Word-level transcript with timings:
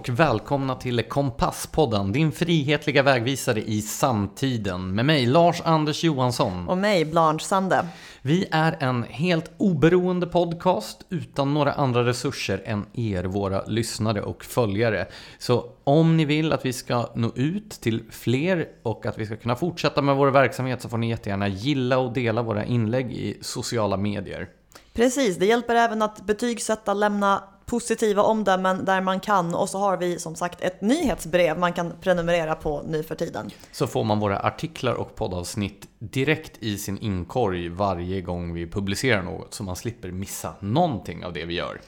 Och 0.00 0.08
välkomna 0.08 0.74
till 0.74 1.02
Kompasspodden, 1.02 2.12
din 2.12 2.32
frihetliga 2.32 3.02
vägvisare 3.02 3.62
i 3.62 3.82
samtiden. 3.82 4.94
Med 4.94 5.06
mig 5.06 5.26
Lars-Anders 5.26 6.04
Johansson. 6.04 6.68
Och 6.68 6.78
mig, 6.78 7.04
Blanche 7.04 7.44
Sande. 7.44 7.86
Vi 8.22 8.48
är 8.50 8.76
en 8.80 9.02
helt 9.02 9.50
oberoende 9.56 10.26
podcast 10.26 11.06
utan 11.08 11.54
några 11.54 11.72
andra 11.72 12.06
resurser 12.06 12.62
än 12.64 12.86
er, 12.92 13.24
våra 13.24 13.64
lyssnare 13.66 14.22
och 14.22 14.44
följare. 14.44 15.06
Så 15.38 15.64
om 15.84 16.16
ni 16.16 16.24
vill 16.24 16.52
att 16.52 16.64
vi 16.64 16.72
ska 16.72 17.10
nå 17.14 17.32
ut 17.34 17.70
till 17.70 18.02
fler 18.10 18.68
och 18.82 19.06
att 19.06 19.18
vi 19.18 19.26
ska 19.26 19.36
kunna 19.36 19.56
fortsätta 19.56 20.02
med 20.02 20.16
vår 20.16 20.28
verksamhet 20.30 20.82
så 20.82 20.88
får 20.88 20.98
ni 20.98 21.08
jättegärna 21.08 21.48
gilla 21.48 21.98
och 21.98 22.12
dela 22.12 22.42
våra 22.42 22.64
inlägg 22.64 23.12
i 23.12 23.38
sociala 23.40 23.96
medier. 23.96 24.48
Precis, 24.92 25.36
det 25.36 25.46
hjälper 25.46 25.74
även 25.74 26.02
att 26.02 26.26
betygsätta, 26.26 26.94
lämna 26.94 27.42
positiva 27.70 28.22
omdömen 28.22 28.84
där 28.84 29.00
man 29.00 29.20
kan 29.20 29.54
och 29.54 29.68
så 29.68 29.78
har 29.78 29.96
vi 29.96 30.18
som 30.18 30.34
sagt 30.34 30.60
ett 30.60 30.80
nyhetsbrev 30.80 31.58
man 31.58 31.72
kan 31.72 31.92
prenumerera 32.00 32.54
på 32.54 32.82
nu 32.88 33.02
för 33.02 33.14
tiden. 33.14 33.50
Så 33.72 33.86
får 33.86 34.04
man 34.04 34.20
våra 34.20 34.38
artiklar 34.38 34.94
och 34.94 35.14
poddavsnitt 35.16 35.88
direkt 35.98 36.52
i 36.58 36.78
sin 36.78 36.98
inkorg 36.98 37.68
varje 37.68 38.20
gång 38.20 38.54
vi 38.54 38.66
publicerar 38.66 39.22
något 39.22 39.54
så 39.54 39.62
man 39.62 39.76
slipper 39.76 40.10
missa 40.10 40.54
någonting 40.60 41.24
av 41.24 41.32
det 41.32 41.44
vi 41.44 41.54
gör. 41.54 41.80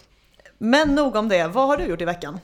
Men 0.59 0.95
nog 0.95 1.17
om 1.17 1.29
det, 1.29 1.49
vad 1.49 1.67
har 1.67 1.77
du 1.77 1.85
gjort 1.85 2.01
i 2.01 2.05
veckan? 2.05 2.39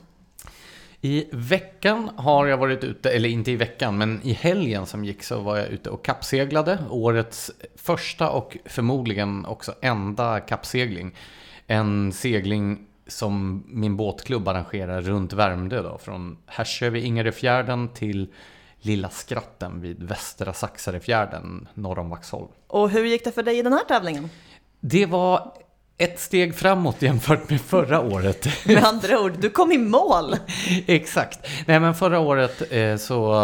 I 1.01 1.25
veckan 1.31 2.09
har 2.15 2.47
jag 2.47 2.57
varit 2.57 2.83
ute, 2.83 3.09
eller 3.09 3.29
inte 3.29 3.51
i 3.51 3.55
veckan, 3.55 3.97
men 3.97 4.19
i 4.23 4.33
helgen 4.33 4.85
som 4.85 5.05
gick 5.05 5.23
så 5.23 5.39
var 5.39 5.57
jag 5.57 5.67
ute 5.67 5.89
och 5.89 6.05
kappseglade. 6.05 6.79
Årets 6.89 7.51
första 7.75 8.29
och 8.29 8.57
förmodligen 8.65 9.45
också 9.45 9.73
enda 9.81 10.39
kappsegling. 10.39 11.15
En 11.67 12.11
segling 12.11 12.88
som 13.09 13.63
min 13.67 13.97
båtklubb 13.97 14.47
arrangerar 14.47 15.01
runt 15.01 15.33
Värmdö 15.33 15.81
då, 15.81 15.97
från 15.97 16.37
Härsö 16.45 16.89
vid 16.89 17.03
Ingaröfjärden 17.03 17.89
till 17.93 18.27
Lilla 18.81 19.09
Skratten 19.09 19.81
vid 19.81 20.03
Västra 20.03 20.53
Saxarefjärden 20.53 21.67
norr 21.73 21.99
om 21.99 22.09
Vaxholm. 22.09 22.47
Och 22.67 22.89
hur 22.89 23.05
gick 23.05 23.23
det 23.23 23.31
för 23.31 23.43
dig 23.43 23.57
i 23.57 23.61
den 23.61 23.73
här 23.73 23.83
tävlingen? 23.83 24.29
Det 24.79 25.05
var 25.05 25.53
ett 25.97 26.19
steg 26.19 26.55
framåt 26.55 27.01
jämfört 27.01 27.49
med 27.49 27.61
förra 27.61 28.01
året. 28.01 28.47
Med 28.65 28.83
andra 28.83 29.19
ord, 29.19 29.33
du 29.39 29.49
kom 29.49 29.71
i 29.71 29.77
mål! 29.77 30.35
Exakt. 30.87 31.39
Nej 31.65 31.79
men 31.79 31.95
förra 31.95 32.19
året 32.19 32.71
eh, 32.71 32.95
så 32.95 33.35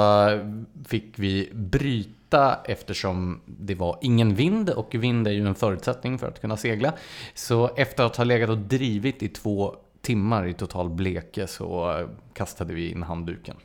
fick 0.88 1.14
vi 1.16 1.50
bryta 1.54 2.25
eftersom 2.66 3.42
det 3.46 3.76
var 3.76 3.98
ingen 4.02 4.36
vind 4.36 4.70
och 4.70 4.96
vind 4.96 5.28
är 5.28 5.32
ju 5.32 5.48
en 5.48 5.56
förutsättning 5.56 6.20
för 6.20 6.28
att 6.28 6.42
kunna 6.42 6.58
segla. 6.58 6.94
Så 7.34 7.70
efter 7.76 8.04
att 8.04 8.16
ha 8.16 8.24
legat 8.24 8.50
och 8.50 8.58
drivit 8.58 9.24
i 9.24 9.28
två 9.28 9.76
timmar 10.02 10.48
i 10.48 10.54
total 10.54 10.90
bleke 10.90 11.48
så 11.48 12.00
kastade 12.34 12.74
vi 12.74 12.92
in 12.92 13.04
handduken. 13.04 13.56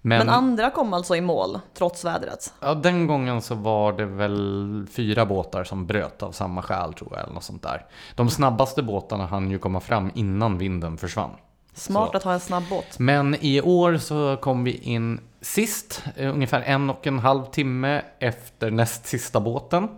Men, 0.00 0.18
Men, 0.18 0.28
andra 0.28 0.70
kom 0.70 0.94
alltså 0.94 1.16
i 1.16 1.20
mål 1.20 1.60
trots 1.74 2.04
vädret? 2.04 2.54
Ja, 2.60 2.74
den 2.74 3.06
gången 3.06 3.42
så 3.42 3.54
var 3.54 3.92
det 3.92 4.06
väl 4.06 4.86
fyra 4.90 5.26
båtar 5.26 5.64
som 5.64 5.86
bröt 5.86 6.22
av 6.22 6.32
samma 6.32 6.62
skäl 6.62 6.92
tror 6.92 7.10
jag, 7.12 7.22
eller 7.22 7.34
något 7.34 7.44
sånt 7.44 7.62
där. 7.62 7.86
De 8.14 8.30
snabbaste 8.30 8.82
båtarna 8.82 9.26
hann 9.26 9.50
ju 9.50 9.58
komma 9.58 9.80
fram 9.80 10.10
innan 10.14 10.58
vinden 10.58 10.98
försvann. 10.98 11.30
Smart 11.74 12.10
så. 12.10 12.16
att 12.16 12.22
ha 12.22 12.32
en 12.32 12.40
snabb 12.40 12.64
båt. 12.70 12.98
Men 12.98 13.36
i 13.40 13.60
år 13.60 13.96
så 13.96 14.36
kom 14.36 14.64
vi 14.64 14.72
in 14.72 15.20
sist, 15.40 16.04
eh, 16.16 16.34
ungefär 16.34 16.62
en 16.62 16.90
och 16.90 17.06
en 17.06 17.18
halv 17.18 17.44
timme 17.44 18.02
efter 18.18 18.70
näst 18.70 19.06
sista 19.06 19.40
båten. 19.40 19.88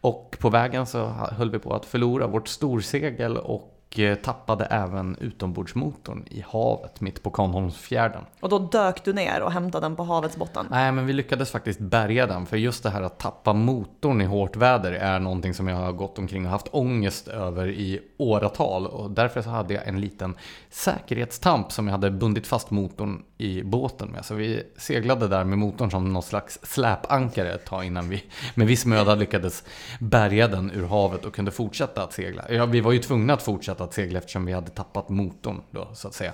Och 0.00 0.36
på 0.40 0.50
vägen 0.50 0.86
så 0.86 1.06
höll 1.06 1.50
vi 1.50 1.58
på 1.58 1.74
att 1.74 1.84
förlora 1.84 2.26
vårt 2.26 2.48
storsegel 2.48 3.36
och 3.36 3.73
Eh, 3.98 4.14
tappade 4.14 4.64
även 4.64 5.16
utombordsmotorn 5.20 6.24
i 6.30 6.44
havet 6.48 7.00
mitt 7.00 7.22
på 7.22 7.30
Kanholmsfjärden. 7.30 8.22
Och 8.40 8.48
då 8.48 8.58
dök 8.58 9.04
du 9.04 9.12
ner 9.12 9.42
och 9.42 9.52
hämtade 9.52 9.84
den 9.84 9.96
på 9.96 10.02
havets 10.02 10.36
botten? 10.36 10.66
Nej, 10.70 10.92
men 10.92 11.06
vi 11.06 11.12
lyckades 11.12 11.50
faktiskt 11.50 11.80
bärga 11.80 12.26
den. 12.26 12.46
För 12.46 12.56
just 12.56 12.82
det 12.82 12.90
här 12.90 13.02
att 13.02 13.18
tappa 13.18 13.52
motorn 13.52 14.20
i 14.20 14.24
hårt 14.24 14.56
väder 14.56 14.92
är 14.92 15.20
någonting 15.20 15.54
som 15.54 15.68
jag 15.68 15.76
har 15.76 15.92
gått 15.92 16.18
omkring 16.18 16.44
och 16.44 16.50
haft 16.50 16.68
ångest 16.70 17.28
över 17.28 17.68
i 17.68 18.00
åratal. 18.16 18.86
Och 18.86 19.10
därför 19.10 19.42
så 19.42 19.50
hade 19.50 19.74
jag 19.74 19.88
en 19.88 20.00
liten 20.00 20.34
säkerhetstamp 20.70 21.72
som 21.72 21.86
jag 21.86 21.92
hade 21.92 22.10
bundit 22.10 22.46
fast 22.46 22.70
motorn 22.70 23.22
i 23.38 23.62
båten 23.62 24.08
med. 24.08 24.24
Så 24.24 24.34
vi 24.34 24.62
seglade 24.76 25.28
där 25.28 25.44
med 25.44 25.58
motorn 25.58 25.90
som 25.90 26.12
någon 26.12 26.22
slags 26.22 26.58
släpankare 26.62 27.52
ett 27.52 27.64
tag 27.64 27.84
innan 27.84 28.08
vi 28.08 28.24
med 28.54 28.66
viss 28.66 28.86
möda 28.86 29.14
lyckades 29.14 29.64
bärga 30.00 30.48
den 30.48 30.70
ur 30.70 30.86
havet 30.86 31.24
och 31.24 31.34
kunde 31.34 31.50
fortsätta 31.50 32.02
att 32.02 32.12
segla. 32.12 32.44
Ja, 32.48 32.66
vi 32.66 32.80
var 32.80 32.92
ju 32.92 32.98
tvungna 32.98 33.32
att 33.32 33.42
fortsätta 33.42 33.83
att 33.84 33.94
segla 33.94 34.18
eftersom 34.18 34.46
vi 34.46 34.52
hade 34.52 34.70
tappat 34.70 35.08
motorn 35.08 35.60
då, 35.70 35.88
så 35.94 36.08
att 36.08 36.14
säga. 36.14 36.32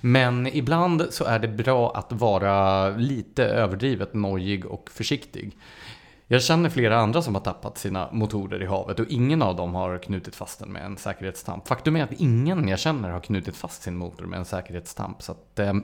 Men 0.00 0.46
ibland 0.46 1.06
så 1.10 1.24
är 1.24 1.38
det 1.38 1.48
bra 1.48 1.92
att 1.94 2.12
vara 2.12 2.88
lite 2.90 3.44
överdrivet 3.44 4.14
nojig 4.14 4.66
och 4.66 4.90
försiktig. 4.90 5.56
Jag 6.32 6.42
känner 6.42 6.70
flera 6.70 6.98
andra 6.98 7.22
som 7.22 7.34
har 7.34 7.42
tappat 7.42 7.78
sina 7.78 8.08
motorer 8.12 8.62
i 8.62 8.66
havet 8.66 9.00
och 9.00 9.06
ingen 9.08 9.42
av 9.42 9.56
dem 9.56 9.74
har 9.74 9.98
knutit 9.98 10.36
fast 10.36 10.58
den 10.58 10.72
med 10.72 10.84
en 10.84 10.96
säkerhetstamp. 10.96 11.68
Faktum 11.68 11.96
är 11.96 12.04
att 12.04 12.12
ingen 12.12 12.68
jag 12.68 12.78
känner 12.78 13.10
har 13.10 13.20
knutit 13.20 13.56
fast 13.56 13.82
sin 13.82 13.96
motor 13.96 14.26
med 14.26 14.38
en 14.38 14.44
säkerhetstamp. 14.44 15.22
Så 15.22 15.32
att, 15.32 15.58
eh, 15.58 15.74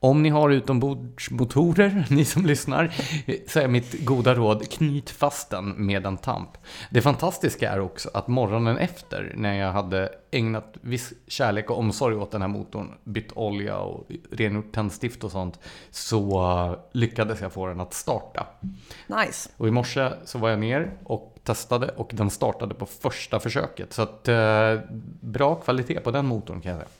om 0.00 0.22
ni 0.22 0.28
har 0.28 0.50
utombordsmotorer, 0.50 2.06
ni 2.10 2.24
som 2.24 2.46
lyssnar, 2.46 2.94
så 3.48 3.60
är 3.60 3.68
mitt 3.68 4.04
goda 4.04 4.34
råd, 4.34 4.70
knyt 4.70 5.10
fast 5.10 5.50
den 5.50 5.86
med 5.86 6.06
en 6.06 6.16
tamp. 6.16 6.50
Det 6.90 7.02
fantastiska 7.02 7.70
är 7.70 7.80
också 7.80 8.10
att 8.14 8.28
morgonen 8.28 8.78
efter, 8.78 9.32
när 9.36 9.54
jag 9.54 9.72
hade 9.72 10.10
ägnat 10.32 10.74
viss 10.80 11.12
kärlek 11.26 11.70
och 11.70 11.78
omsorg 11.78 12.16
åt 12.16 12.30
den 12.30 12.40
här 12.40 12.48
motorn, 12.48 12.94
bytt 13.04 13.32
olja 13.34 13.78
och 13.78 14.06
rengjort 14.30 14.72
tändstift 14.72 15.24
och 15.24 15.30
sånt, 15.30 15.58
så 15.90 16.76
lyckades 16.92 17.40
jag 17.40 17.52
få 17.52 17.66
den 17.66 17.80
att 17.80 17.94
starta. 17.94 18.46
Nice. 19.06 19.50
Och 19.56 19.68
i 19.68 19.70
morse 19.70 20.12
så 20.24 20.38
var 20.38 20.50
jag 20.50 20.58
ner 20.58 20.92
och 21.04 21.38
testade 21.44 21.88
och 21.88 22.10
den 22.14 22.30
startade 22.30 22.74
på 22.74 22.86
första 22.86 23.40
försöket. 23.40 23.92
Så 23.92 24.02
att, 24.02 24.28
eh, 24.28 24.80
bra 25.20 25.54
kvalitet 25.54 26.00
på 26.00 26.10
den 26.10 26.26
motorn 26.26 26.60
kan 26.60 26.72
jag 26.72 26.80
säga. 26.80 26.90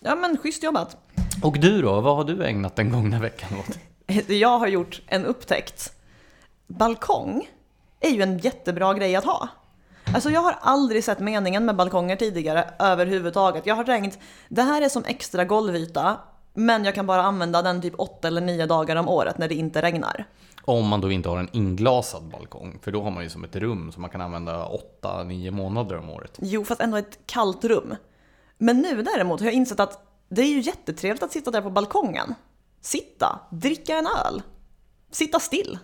Ja 0.00 0.14
men 0.14 0.38
schysst 0.38 0.62
jobbat. 0.62 0.96
Och 1.42 1.58
du 1.58 1.82
då, 1.82 2.00
vad 2.00 2.16
har 2.16 2.24
du 2.24 2.44
ägnat 2.44 2.76
den 2.76 2.92
gångna 2.92 3.20
veckan 3.20 3.48
åt? 3.58 3.78
Jag 4.28 4.58
har 4.58 4.66
gjort 4.66 5.02
en 5.06 5.24
upptäckt. 5.24 5.92
Balkong 6.66 7.48
är 8.00 8.10
ju 8.10 8.22
en 8.22 8.38
jättebra 8.38 8.94
grej 8.94 9.16
att 9.16 9.24
ha. 9.24 9.48
Alltså 10.14 10.30
jag 10.30 10.40
har 10.40 10.56
aldrig 10.60 11.04
sett 11.04 11.18
meningen 11.20 11.64
med 11.64 11.76
balkonger 11.76 12.16
tidigare 12.16 12.70
överhuvudtaget. 12.78 13.66
Jag 13.66 13.74
har 13.74 13.84
tänkt, 13.84 14.18
det 14.48 14.62
här 14.62 14.82
är 14.82 14.88
som 14.88 15.04
extra 15.04 15.44
golvyta, 15.44 16.16
men 16.54 16.84
jag 16.84 16.94
kan 16.94 17.06
bara 17.06 17.22
använda 17.22 17.62
den 17.62 17.82
typ 17.82 17.94
åtta 17.98 18.28
eller 18.28 18.40
nio 18.40 18.66
dagar 18.66 18.96
om 18.96 19.08
året 19.08 19.38
när 19.38 19.48
det 19.48 19.54
inte 19.54 19.82
regnar. 19.82 20.24
Om 20.62 20.88
man 20.88 21.00
då 21.00 21.10
inte 21.10 21.28
har 21.28 21.38
en 21.38 21.48
inglasad 21.52 22.22
balkong, 22.22 22.78
för 22.82 22.92
då 22.92 23.02
har 23.02 23.10
man 23.10 23.22
ju 23.22 23.30
som 23.30 23.44
ett 23.44 23.56
rum 23.56 23.92
som 23.92 24.02
man 24.02 24.10
kan 24.10 24.20
använda 24.20 24.66
åtta, 24.66 25.22
nio 25.24 25.50
månader 25.50 25.98
om 25.98 26.10
året. 26.10 26.38
Jo, 26.42 26.64
fast 26.64 26.80
ändå 26.80 26.96
ett 26.96 27.18
kallt 27.26 27.64
rum. 27.64 27.96
Men 28.58 28.80
nu 28.80 29.02
däremot 29.02 29.40
har 29.40 29.46
jag 29.46 29.54
insett 29.54 29.80
att 29.80 30.06
det 30.28 30.42
är 30.42 30.48
ju 30.48 30.60
jättetrevligt 30.60 31.22
att 31.22 31.32
sitta 31.32 31.50
där 31.50 31.62
på 31.62 31.70
balkongen. 31.70 32.34
Sitta, 32.80 33.40
dricka 33.50 33.98
en 33.98 34.06
öl, 34.26 34.42
sitta 35.10 35.40
still. 35.40 35.78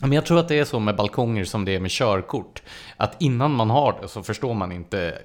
Men 0.00 0.12
jag 0.12 0.26
tror 0.26 0.38
att 0.38 0.48
det 0.48 0.58
är 0.58 0.64
så 0.64 0.80
med 0.80 0.96
balkonger 0.96 1.44
som 1.44 1.64
det 1.64 1.74
är 1.74 1.80
med 1.80 1.90
körkort. 1.90 2.62
Att 2.96 3.22
innan 3.22 3.54
man 3.54 3.70
har 3.70 3.98
det 4.02 4.08
så 4.08 4.22
förstår 4.22 4.54
man 4.54 4.72
inte 4.72 5.18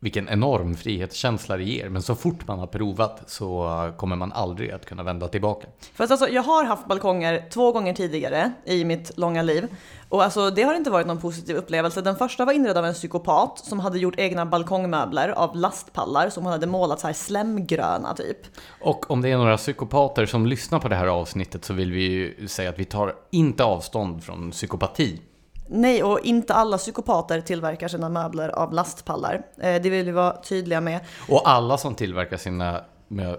vilken 0.00 0.28
enorm 0.28 0.74
frihetskänsla 0.74 1.56
det 1.56 1.64
ger. 1.64 1.88
Men 1.88 2.02
så 2.02 2.14
fort 2.14 2.46
man 2.46 2.58
har 2.58 2.66
provat 2.66 3.22
så 3.26 3.92
kommer 3.96 4.16
man 4.16 4.32
aldrig 4.32 4.70
att 4.70 4.86
kunna 4.86 5.02
vända 5.02 5.28
tillbaka. 5.28 5.66
Fast 5.94 6.10
alltså, 6.10 6.28
jag 6.28 6.42
har 6.42 6.64
haft 6.64 6.86
balkonger 6.86 7.48
två 7.50 7.72
gånger 7.72 7.94
tidigare 7.94 8.52
i 8.64 8.84
mitt 8.84 9.18
långa 9.18 9.42
liv. 9.42 9.68
Och 10.08 10.24
alltså, 10.24 10.50
det 10.50 10.62
har 10.62 10.74
inte 10.74 10.90
varit 10.90 11.06
någon 11.06 11.20
positiv 11.20 11.56
upplevelse. 11.56 12.00
Den 12.00 12.16
första 12.16 12.44
var 12.44 12.52
inredd 12.52 12.76
av 12.76 12.84
en 12.84 12.94
psykopat 12.94 13.58
som 13.58 13.80
hade 13.80 13.98
gjort 13.98 14.18
egna 14.18 14.46
balkongmöbler 14.46 15.28
av 15.28 15.56
lastpallar 15.56 16.30
som 16.30 16.44
hon 16.44 16.52
hade 16.52 16.66
målat 16.66 17.00
så 17.00 17.06
här 17.06 17.14
slemgröna 17.14 18.14
typ. 18.14 18.38
Och 18.80 19.10
om 19.10 19.22
det 19.22 19.28
är 19.28 19.36
några 19.36 19.56
psykopater 19.56 20.26
som 20.26 20.46
lyssnar 20.46 20.78
på 20.78 20.88
det 20.88 20.96
här 20.96 21.06
avsnittet 21.06 21.64
så 21.64 21.74
vill 21.74 21.92
vi 21.92 22.02
ju 22.02 22.48
säga 22.48 22.70
att 22.70 22.78
vi 22.78 22.84
tar 22.84 23.14
inte 23.30 23.64
avstånd 23.64 24.24
från 24.24 24.50
psykopati. 24.50 25.20
Nej, 25.68 26.02
och 26.02 26.20
inte 26.20 26.54
alla 26.54 26.78
psykopater 26.78 27.40
tillverkar 27.40 27.88
sina 27.88 28.08
möbler 28.08 28.48
av 28.48 28.72
lastpallar. 28.72 29.42
Eh, 29.60 29.82
det 29.82 29.90
vill 29.90 30.06
vi 30.06 30.12
vara 30.12 30.36
tydliga 30.36 30.80
med. 30.80 31.00
Och 31.28 31.48
alla 31.48 31.78
som 31.78 31.94
tillverkar 31.94 32.36
sina, 32.36 32.84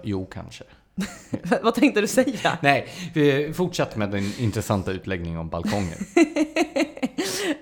jo 0.02 0.26
kanske. 0.26 0.64
Vad 1.62 1.74
tänkte 1.74 2.00
du 2.00 2.06
säga? 2.06 2.58
Nej, 2.60 2.88
vi 3.14 3.52
fortsätter 3.52 3.98
med 3.98 4.10
din 4.10 4.32
intressanta 4.38 4.92
utläggning 4.92 5.38
om 5.38 5.48
balkonger. 5.48 5.96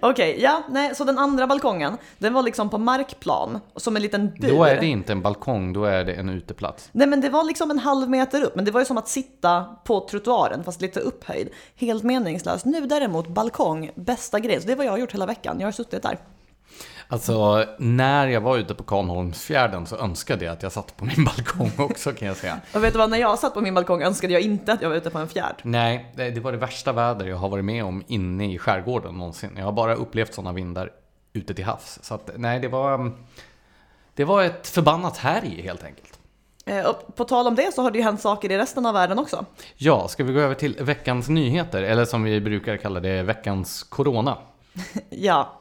Okej, 0.00 0.30
okay, 0.30 0.42
ja, 0.42 0.62
nej, 0.68 0.94
så 0.94 1.04
den 1.04 1.18
andra 1.18 1.46
balkongen, 1.46 1.96
den 2.18 2.32
var 2.32 2.42
liksom 2.42 2.70
på 2.70 2.78
markplan, 2.78 3.60
som 3.76 3.96
en 3.96 4.02
liten 4.02 4.30
bur. 4.40 4.48
Då 4.48 4.64
är 4.64 4.80
det 4.80 4.86
inte 4.86 5.12
en 5.12 5.22
balkong, 5.22 5.72
då 5.72 5.84
är 5.84 6.04
det 6.04 6.12
en 6.12 6.28
uteplats. 6.28 6.88
Nej, 6.92 7.06
men 7.06 7.20
det 7.20 7.28
var 7.28 7.44
liksom 7.44 7.70
en 7.70 7.78
halv 7.78 8.10
meter 8.10 8.42
upp, 8.42 8.56
men 8.56 8.64
det 8.64 8.70
var 8.70 8.80
ju 8.80 8.86
som 8.86 8.98
att 8.98 9.08
sitta 9.08 9.64
på 9.84 10.08
trottoaren, 10.10 10.64
fast 10.64 10.80
lite 10.80 11.00
upphöjd. 11.00 11.48
Helt 11.76 12.02
meningslöst. 12.02 12.64
Nu 12.64 12.86
däremot, 12.86 13.28
balkong, 13.28 13.90
bästa 13.94 14.40
grej. 14.40 14.60
Så 14.60 14.66
det 14.66 14.72
är 14.72 14.76
vad 14.76 14.86
jag 14.86 14.92
har 14.92 14.98
gjort 14.98 15.14
hela 15.14 15.26
veckan. 15.26 15.60
Jag 15.60 15.66
har 15.66 15.72
suttit 15.72 16.02
där. 16.02 16.18
Alltså, 17.10 17.64
när 17.78 18.28
jag 18.28 18.40
var 18.40 18.56
ute 18.58 18.74
på 18.74 18.82
Kanholmsfjärden 18.82 19.86
så 19.86 19.96
önskade 19.96 20.44
jag 20.44 20.52
att 20.52 20.62
jag 20.62 20.72
satt 20.72 20.96
på 20.96 21.04
min 21.04 21.24
balkong 21.36 21.72
också 21.78 22.12
kan 22.12 22.28
jag 22.28 22.36
säga. 22.36 22.60
Och 22.74 22.84
vet 22.84 22.92
du 22.92 22.98
vad, 22.98 23.10
när 23.10 23.18
jag 23.18 23.38
satt 23.38 23.54
på 23.54 23.60
min 23.60 23.74
balkong 23.74 24.02
önskade 24.02 24.32
jag 24.32 24.42
inte 24.42 24.72
att 24.72 24.82
jag 24.82 24.88
var 24.88 24.96
ute 24.96 25.10
på 25.10 25.18
en 25.18 25.28
fjärd. 25.28 25.54
Nej, 25.62 26.12
det 26.14 26.40
var 26.40 26.52
det 26.52 26.58
värsta 26.58 26.92
väder 26.92 27.26
jag 27.26 27.36
har 27.36 27.48
varit 27.48 27.64
med 27.64 27.84
om 27.84 28.04
inne 28.06 28.52
i 28.52 28.58
skärgården 28.58 29.14
någonsin. 29.14 29.50
Jag 29.56 29.64
har 29.64 29.72
bara 29.72 29.94
upplevt 29.94 30.34
sådana 30.34 30.52
vindar 30.52 30.90
ute 31.32 31.54
till 31.54 31.64
havs. 31.64 31.98
Så 32.02 32.14
att, 32.14 32.30
nej, 32.36 32.60
det 32.60 32.68
var, 32.68 33.12
det 34.14 34.24
var 34.24 34.42
ett 34.42 34.66
förbannat 34.68 35.16
härj 35.16 35.62
helt 35.62 35.84
enkelt. 35.84 36.18
Eh, 36.66 36.86
Och 36.86 37.16
på 37.16 37.24
tal 37.24 37.46
om 37.46 37.54
det 37.54 37.74
så 37.74 37.82
har 37.82 37.90
det 37.90 37.98
ju 37.98 38.04
hänt 38.04 38.20
saker 38.20 38.50
i 38.52 38.58
resten 38.58 38.86
av 38.86 38.94
världen 38.94 39.18
också. 39.18 39.44
Ja, 39.76 40.08
ska 40.08 40.24
vi 40.24 40.32
gå 40.32 40.40
över 40.40 40.54
till 40.54 40.76
veckans 40.80 41.28
nyheter? 41.28 41.82
Eller 41.82 42.04
som 42.04 42.22
vi 42.22 42.40
brukar 42.40 42.76
kalla 42.76 43.00
det, 43.00 43.22
veckans 43.22 43.82
corona. 43.82 44.36
Ja, 45.10 45.57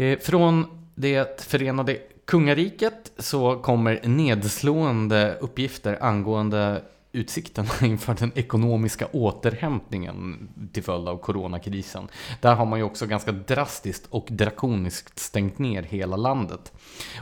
Eh, 0.00 0.18
från 0.18 0.66
det 0.94 1.42
förenade 1.42 1.98
kungariket 2.24 3.12
så 3.18 3.56
kommer 3.56 4.00
nedslående 4.04 5.38
uppgifter 5.40 5.98
angående 6.02 6.82
utsikterna 7.12 7.68
inför 7.82 8.14
den 8.14 8.32
ekonomiska 8.34 9.06
återhämtningen 9.12 10.48
till 10.72 10.82
följd 10.82 11.08
av 11.08 11.16
coronakrisen. 11.16 12.08
Där 12.40 12.54
har 12.54 12.66
man 12.66 12.78
ju 12.78 12.84
också 12.84 13.06
ganska 13.06 13.32
drastiskt 13.32 14.06
och 14.10 14.26
drakoniskt 14.30 15.18
stängt 15.18 15.58
ner 15.58 15.82
hela 15.82 16.16
landet. 16.16 16.72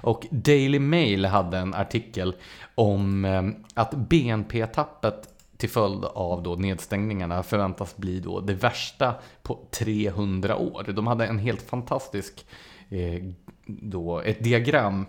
Och 0.03 0.27
Daily 0.31 0.79
Mail 0.79 1.25
hade 1.25 1.59
en 1.59 1.75
artikel 1.75 2.37
om 2.75 3.25
eh, 3.25 3.43
att 3.75 3.95
BNP-tappet 3.95 5.29
till 5.59 5.71
följd 5.71 6.05
av 6.05 6.43
då 6.43 6.55
nedstängningarna 6.55 7.43
förväntas 7.43 7.97
bli 7.97 8.21
då 8.21 8.41
det 8.41 8.55
värsta 8.55 9.15
på 9.43 9.59
300 9.71 10.57
år. 10.57 10.93
De 10.93 11.07
hade 11.07 11.27
en 11.27 11.39
helt 11.39 11.63
fantastisk 11.63 12.47
eh, 12.91 13.23
då, 13.67 14.21
ett 14.21 14.45
diagram 14.45 15.07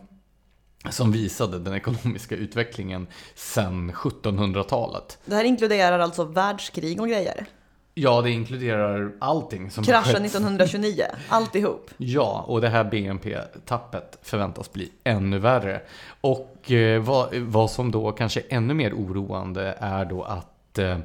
som 0.89 1.11
visade 1.11 1.59
den 1.59 1.73
ekonomiska 1.73 2.35
utvecklingen 2.35 3.07
sedan 3.35 3.91
1700-talet. 3.91 5.17
det 5.25 5.35
här 5.35 5.43
inkluderar 5.43 5.99
alltså 5.99 6.23
världskrig 6.23 7.01
och 7.01 7.07
grejer. 7.07 7.45
Ja, 7.93 8.21
det 8.21 8.31
inkluderar 8.31 9.11
allting 9.19 9.71
som 9.71 9.83
Kraschen 9.83 10.13
skett. 10.13 10.25
1929, 10.25 11.03
alltihop. 11.29 11.91
Ja, 11.97 12.45
och 12.47 12.61
det 12.61 12.69
här 12.69 12.83
BNP-tappet 12.83 14.19
förväntas 14.21 14.73
bli 14.73 14.91
ännu 15.03 15.39
värre. 15.39 15.81
Och 16.21 16.71
eh, 16.71 17.01
vad, 17.01 17.35
vad 17.35 17.71
som 17.71 17.91
då 17.91 18.11
kanske 18.11 18.39
är 18.39 18.45
ännu 18.49 18.73
mer 18.73 18.93
oroande 18.93 19.77
är 19.79 20.05
då 20.05 20.23
att 20.23 20.77
eh, 20.77 20.97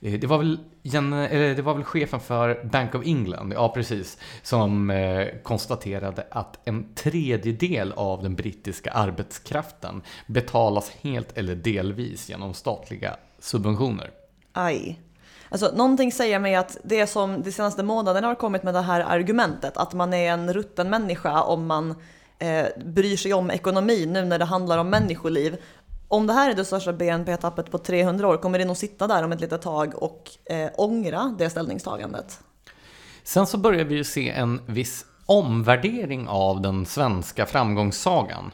det, 0.00 0.24
var 0.26 0.38
väl, 0.38 0.58
gen- 0.92 1.12
eller 1.12 1.54
det 1.54 1.62
var 1.62 1.74
väl 1.74 1.84
chefen 1.84 2.20
för 2.20 2.64
Bank 2.64 2.94
of 2.94 3.06
England, 3.06 3.52
ja 3.52 3.68
precis, 3.68 4.18
som 4.42 4.90
eh, 4.90 5.26
konstaterade 5.42 6.26
att 6.30 6.58
en 6.64 6.94
tredjedel 6.94 7.92
av 7.92 8.22
den 8.22 8.34
brittiska 8.34 8.90
arbetskraften 8.90 10.02
betalas 10.26 10.90
helt 11.00 11.38
eller 11.38 11.54
delvis 11.54 12.28
genom 12.28 12.54
statliga 12.54 13.16
subventioner. 13.38 14.10
Aj. 14.52 15.00
Alltså, 15.48 15.72
någonting 15.74 16.12
säger 16.12 16.38
mig 16.38 16.54
att 16.54 16.76
det 16.84 17.06
som 17.06 17.42
de 17.42 17.52
senaste 17.52 17.82
månaderna 17.82 18.26
har 18.26 18.34
kommit 18.34 18.62
med 18.62 18.74
det 18.74 18.80
här 18.80 19.00
argumentet, 19.00 19.76
att 19.76 19.92
man 19.92 20.14
är 20.14 20.32
en 20.32 20.52
rutten 20.52 20.90
människa 20.90 21.42
om 21.42 21.66
man 21.66 21.94
eh, 22.38 22.66
bryr 22.84 23.16
sig 23.16 23.34
om 23.34 23.50
ekonomin 23.50 24.12
nu 24.12 24.24
när 24.24 24.38
det 24.38 24.44
handlar 24.44 24.78
om 24.78 24.90
människoliv. 24.90 25.56
Om 26.08 26.26
det 26.26 26.32
här 26.32 26.50
är 26.50 26.54
det 26.54 26.64
största 26.64 26.92
BNP-tappet 26.92 27.70
på 27.70 27.78
300 27.78 28.28
år 28.28 28.36
kommer 28.36 28.58
det 28.58 28.64
nog 28.64 28.76
sitta 28.76 29.06
där 29.06 29.22
om 29.22 29.32
ett 29.32 29.40
litet 29.40 29.62
tag 29.62 30.02
och 30.02 30.30
eh, 30.44 30.70
ångra 30.76 31.34
det 31.38 31.50
ställningstagandet. 31.50 32.40
Sen 33.22 33.46
så 33.46 33.58
börjar 33.58 33.84
vi 33.84 33.94
ju 33.94 34.04
se 34.04 34.30
en 34.30 34.60
viss 34.66 35.04
omvärdering 35.26 36.28
av 36.28 36.60
den 36.60 36.86
svenska 36.86 37.46
framgångssagan. 37.46 38.50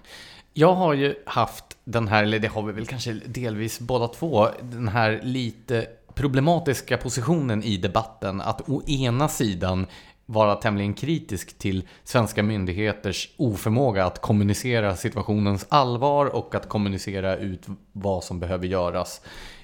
Jag 0.53 0.75
har 0.75 0.95
ju 0.95 1.15
haft 1.27 1.65
den 1.85 2.09
här, 2.09 2.23
eller 2.23 2.39
det 2.39 2.49
har 2.49 2.63
vi 2.63 2.73
väl 2.73 2.87
kanske 2.87 3.13
delvis 3.13 3.81
båda 3.81 4.09
två, 4.09 4.49
den 4.63 4.89
här 4.89 5.21
lite 5.23 5.87
problematiska 6.15 6.97
positionen 6.97 7.63
i 7.63 7.77
debatten 7.77 8.41
att 8.41 8.69
å 8.69 8.83
ena 8.87 9.29
sidan 9.29 9.87
vara 10.27 10.55
tämligen 10.55 10.95
kritisk 10.95 11.59
till 11.59 11.89
svenska 12.05 12.43
myndigheters 12.43 13.35
oförmåga 13.37 14.05
att 14.07 14.21
kommunicera 14.21 14.97
situationens 14.97 15.67
allvar 15.69 16.27
och 16.27 16.55
att 16.55 16.69
kommunicera 16.69 17.37
ut 17.37 17.67
vad 17.93 18.25
som 18.25 18.41
behöver 18.41 18.67
göras 18.67 19.21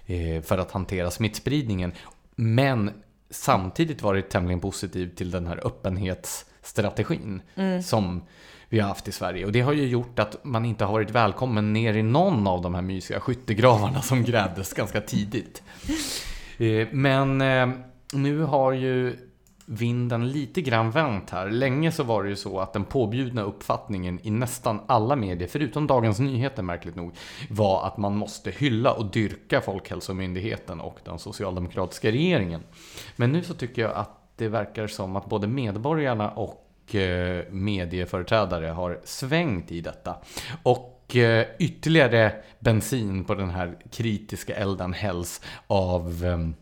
eh, 0.06 0.42
för 0.42 0.58
att 0.58 0.70
hantera 0.70 1.10
smittspridningen. 1.10 1.92
Men 2.36 2.90
samtidigt 3.30 4.02
varit 4.02 4.30
tämligen 4.30 4.60
positiv 4.60 5.14
till 5.14 5.30
den 5.30 5.46
här 5.46 5.66
öppenhetsstrategin 5.66 7.42
som 7.84 8.22
vi 8.70 8.80
har 8.80 8.88
haft 8.88 9.08
i 9.08 9.12
Sverige. 9.12 9.46
Och 9.46 9.52
det 9.52 9.60
har 9.60 9.72
ju 9.72 9.86
gjort 9.86 10.18
att 10.18 10.44
man 10.44 10.64
inte 10.64 10.84
har 10.84 10.92
varit 10.92 11.10
välkommen 11.10 11.72
ner 11.72 11.94
i 11.94 12.02
någon 12.02 12.46
av 12.46 12.62
de 12.62 12.74
här 12.74 12.82
mysiga 12.82 13.20
skyttegravarna 13.20 14.02
som 14.02 14.24
grävdes 14.24 14.72
ganska 14.72 15.00
tidigt. 15.00 15.62
Eh, 16.58 16.88
Men 16.92 17.40
eh, 17.40 17.68
nu 18.12 18.42
har 18.42 18.72
ju 18.72 19.16
vinden 19.70 20.28
lite 20.28 20.62
grann 20.62 20.90
vänt 20.90 21.30
här. 21.30 21.50
Länge 21.50 21.92
så 21.92 22.02
var 22.02 22.22
det 22.22 22.28
ju 22.28 22.36
så 22.36 22.60
att 22.60 22.72
den 22.72 22.84
påbjudna 22.84 23.42
uppfattningen 23.42 24.20
i 24.22 24.30
nästan 24.30 24.80
alla 24.86 25.16
medier, 25.16 25.48
förutom 25.48 25.86
Dagens 25.86 26.18
Nyheter 26.18 26.62
märkligt 26.62 26.96
nog, 26.96 27.12
var 27.50 27.86
att 27.86 27.96
man 27.96 28.16
måste 28.16 28.50
hylla 28.50 28.92
och 28.92 29.10
dyrka 29.10 29.60
Folkhälsomyndigheten 29.60 30.80
och 30.80 30.98
den 31.04 31.18
socialdemokratiska 31.18 32.10
regeringen. 32.10 32.62
Men 33.16 33.32
nu 33.32 33.42
så 33.42 33.54
tycker 33.54 33.82
jag 33.82 33.92
att 33.92 34.10
det 34.36 34.48
verkar 34.48 34.86
som 34.86 35.16
att 35.16 35.26
både 35.26 35.46
medborgarna 35.46 36.30
och 36.30 36.94
eh, 36.94 37.44
medieföreträdare 37.50 38.66
har 38.66 39.00
svängt 39.04 39.72
i 39.72 39.80
detta. 39.80 40.16
Och 40.62 41.16
eh, 41.16 41.46
ytterligare 41.58 42.32
bensin 42.58 43.24
på 43.24 43.34
den 43.34 43.50
här 43.50 43.76
kritiska 43.90 44.54
elden 44.54 44.92
hälls 44.92 45.40
av 45.66 46.24
ehm, 46.24 46.54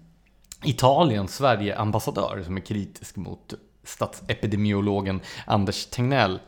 Italiens 0.64 1.36
Sverige-ambassadör 1.36 2.42
som 2.44 2.56
är 2.56 2.60
kritisk 2.60 3.16
mot 3.16 3.54
statsepidemiologen 3.84 5.20
Anders 5.46 5.86
Tegnell. 5.86 6.40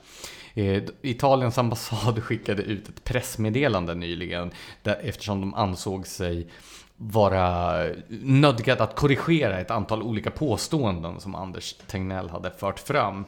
Eh, 0.54 0.82
Italiens 1.02 1.58
ambassad 1.58 2.22
skickade 2.22 2.62
ut 2.62 2.88
ett 2.88 3.04
pressmeddelande 3.04 3.94
nyligen 3.94 4.50
där, 4.82 5.00
eftersom 5.02 5.40
de 5.40 5.54
ansåg 5.54 6.06
sig 6.06 6.48
vara 6.96 7.84
nödgad 8.08 8.80
att 8.80 8.96
korrigera 8.96 9.60
ett 9.60 9.70
antal 9.70 10.02
olika 10.02 10.30
påståenden 10.30 11.20
som 11.20 11.34
Anders 11.34 11.74
Tegnell 11.86 12.30
hade 12.30 12.50
fört 12.50 12.78
fram. 12.78 13.24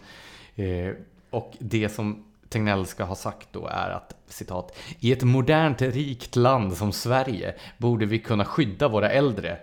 Eh, 0.54 0.95
och 1.30 1.52
det 1.59 1.88
som 1.88 2.25
Tegnell 2.49 2.87
ska 2.87 3.04
ha 3.04 3.14
sagt 3.14 3.49
då 3.52 3.66
är 3.66 3.90
att 3.90 4.14
citat 4.28 4.76
I 5.00 5.12
ett 5.12 5.23
modernt 5.23 5.83
rikt 5.83 6.37
land 6.37 6.76
som 6.76 6.92
Sverige 6.92 7.54
borde 7.78 8.07
vi 8.07 8.18
kunna 8.18 8.45
skydda 8.45 8.88
våra 8.88 9.11
äldre. 9.11 9.59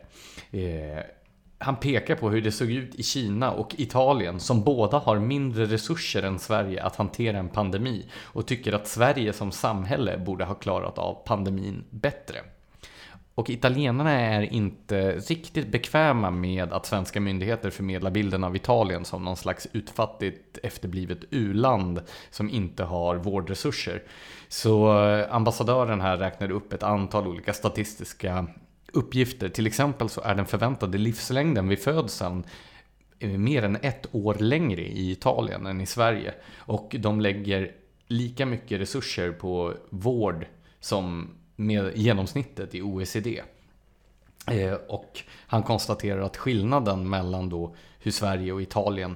Eh, 0.51 1.03
han 1.57 1.75
pekar 1.75 2.15
på 2.15 2.29
hur 2.29 2.41
det 2.41 2.51
såg 2.51 2.71
ut 2.71 2.95
i 2.95 3.03
Kina 3.03 3.51
och 3.51 3.75
Italien 3.77 4.39
som 4.39 4.63
båda 4.63 4.97
har 4.97 5.19
mindre 5.19 5.65
resurser 5.65 6.23
än 6.23 6.39
Sverige 6.39 6.83
att 6.83 6.95
hantera 6.95 7.37
en 7.37 7.49
pandemi 7.49 8.05
och 8.21 8.47
tycker 8.47 8.73
att 8.73 8.87
Sverige 8.87 9.33
som 9.33 9.51
samhälle 9.51 10.17
borde 10.17 10.45
ha 10.45 10.53
klarat 10.53 10.97
av 10.97 11.13
pandemin 11.25 11.83
bättre. 11.89 12.37
Och 13.35 13.49
italienarna 13.49 14.11
är 14.11 14.41
inte 14.41 15.11
riktigt 15.11 15.67
bekväma 15.67 16.31
med 16.31 16.73
att 16.73 16.85
svenska 16.85 17.19
myndigheter 17.19 17.69
förmedlar 17.69 18.11
bilden 18.11 18.43
av 18.43 18.55
Italien 18.55 19.05
som 19.05 19.23
någon 19.23 19.37
slags 19.37 19.67
utfattigt 19.71 20.57
efterblivet 20.63 21.19
u-land 21.29 22.01
som 22.29 22.49
inte 22.49 22.83
har 22.83 23.15
vårdresurser. 23.15 24.03
Så 24.47 25.03
eh, 25.07 25.35
ambassadören 25.35 26.01
här 26.01 26.17
räknar 26.17 26.51
upp 26.51 26.73
ett 26.73 26.83
antal 26.83 27.27
olika 27.27 27.53
statistiska 27.53 28.47
uppgifter. 28.93 29.49
Till 29.49 29.67
exempel 29.67 30.09
så 30.09 30.21
är 30.21 30.35
den 30.35 30.45
förväntade 30.45 30.97
livslängden 30.97 31.67
vid 31.67 31.79
födseln 31.79 32.43
eh, 33.19 33.29
mer 33.29 33.63
än 33.63 33.75
ett 33.75 34.07
år 34.11 34.35
längre 34.35 34.81
i 34.81 35.11
Italien 35.11 35.65
än 35.65 35.81
i 35.81 35.85
Sverige. 35.85 36.33
Och 36.57 36.95
de 36.99 37.21
lägger 37.21 37.71
lika 38.07 38.45
mycket 38.45 38.81
resurser 38.81 39.31
på 39.31 39.73
vård 39.89 40.45
som 40.79 41.29
med 41.55 41.97
genomsnittet 41.97 42.75
i 42.75 42.81
OECD. 42.81 43.41
Eh, 44.47 44.73
och 44.73 45.23
han 45.47 45.63
konstaterar 45.63 46.21
att 46.21 46.37
skillnaden 46.37 47.09
mellan 47.09 47.49
då 47.49 47.75
hur 47.99 48.11
Sverige 48.11 48.53
och 48.53 48.61
Italien 48.61 49.15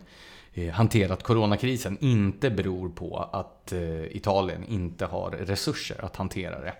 Eh, 0.56 0.74
hanterat 0.74 1.24
coronakrisen 1.24 1.98
inte 2.02 2.50
beror 2.50 2.90
på 2.90 3.30
att 3.32 3.72
eh, 3.72 4.16
Italien 4.16 4.64
inte 4.64 5.06
har 5.06 5.32
resurser 5.32 6.06
att 6.06 6.16
hantera 6.16 6.60
det. 6.60 6.74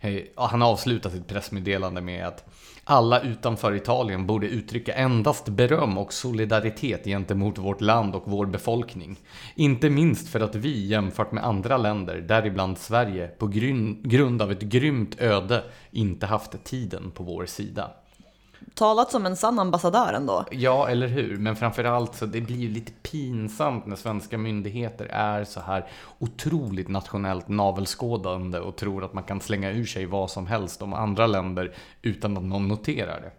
Eh, 0.00 0.22
han 0.34 0.62
avslutar 0.62 1.10
sitt 1.10 1.26
pressmeddelande 1.26 2.00
med 2.00 2.26
att 2.26 2.44
alla 2.84 3.20
utanför 3.20 3.74
Italien 3.74 4.26
borde 4.26 4.46
uttrycka 4.46 4.94
endast 4.94 5.48
beröm 5.48 5.98
och 5.98 6.12
solidaritet 6.12 7.04
gentemot 7.04 7.58
vårt 7.58 7.80
land 7.80 8.14
och 8.14 8.22
vår 8.26 8.46
befolkning. 8.46 9.16
Inte 9.54 9.90
minst 9.90 10.28
för 10.28 10.40
att 10.40 10.54
vi 10.54 10.86
jämfört 10.86 11.32
med 11.32 11.44
andra 11.44 11.76
länder, 11.76 12.16
däribland 12.16 12.78
Sverige, 12.78 13.28
på 13.28 13.46
grund 14.02 14.42
av 14.42 14.52
ett 14.52 14.62
grymt 14.62 15.20
öde 15.20 15.64
inte 15.90 16.26
haft 16.26 16.64
tiden 16.64 17.10
på 17.10 17.22
vår 17.22 17.46
sida 17.46 17.90
talat 18.74 19.10
som 19.10 19.26
en 19.26 19.36
sann 19.36 19.58
ambassadör 19.58 20.12
ändå. 20.12 20.44
Ja, 20.50 20.88
eller 20.88 21.06
hur? 21.06 21.36
Men 21.38 21.56
framförallt 21.56 22.14
så 22.14 22.26
det 22.26 22.40
blir 22.40 22.56
ju 22.56 22.68
lite 22.68 22.92
pinsamt 22.92 23.86
när 23.86 23.96
svenska 23.96 24.38
myndigheter 24.38 25.06
är 25.06 25.44
så 25.44 25.60
här 25.60 25.86
otroligt 26.18 26.88
nationellt 26.88 27.48
navelskådande 27.48 28.58
och 28.58 28.76
tror 28.76 29.04
att 29.04 29.12
man 29.12 29.24
kan 29.24 29.40
slänga 29.40 29.70
ur 29.70 29.86
sig 29.86 30.06
vad 30.06 30.30
som 30.30 30.46
helst 30.46 30.82
om 30.82 30.94
andra 30.94 31.26
länder 31.26 31.74
utan 32.02 32.36
att 32.36 32.42
någon 32.42 32.68
noterar 32.68 33.20
det. 33.20 33.30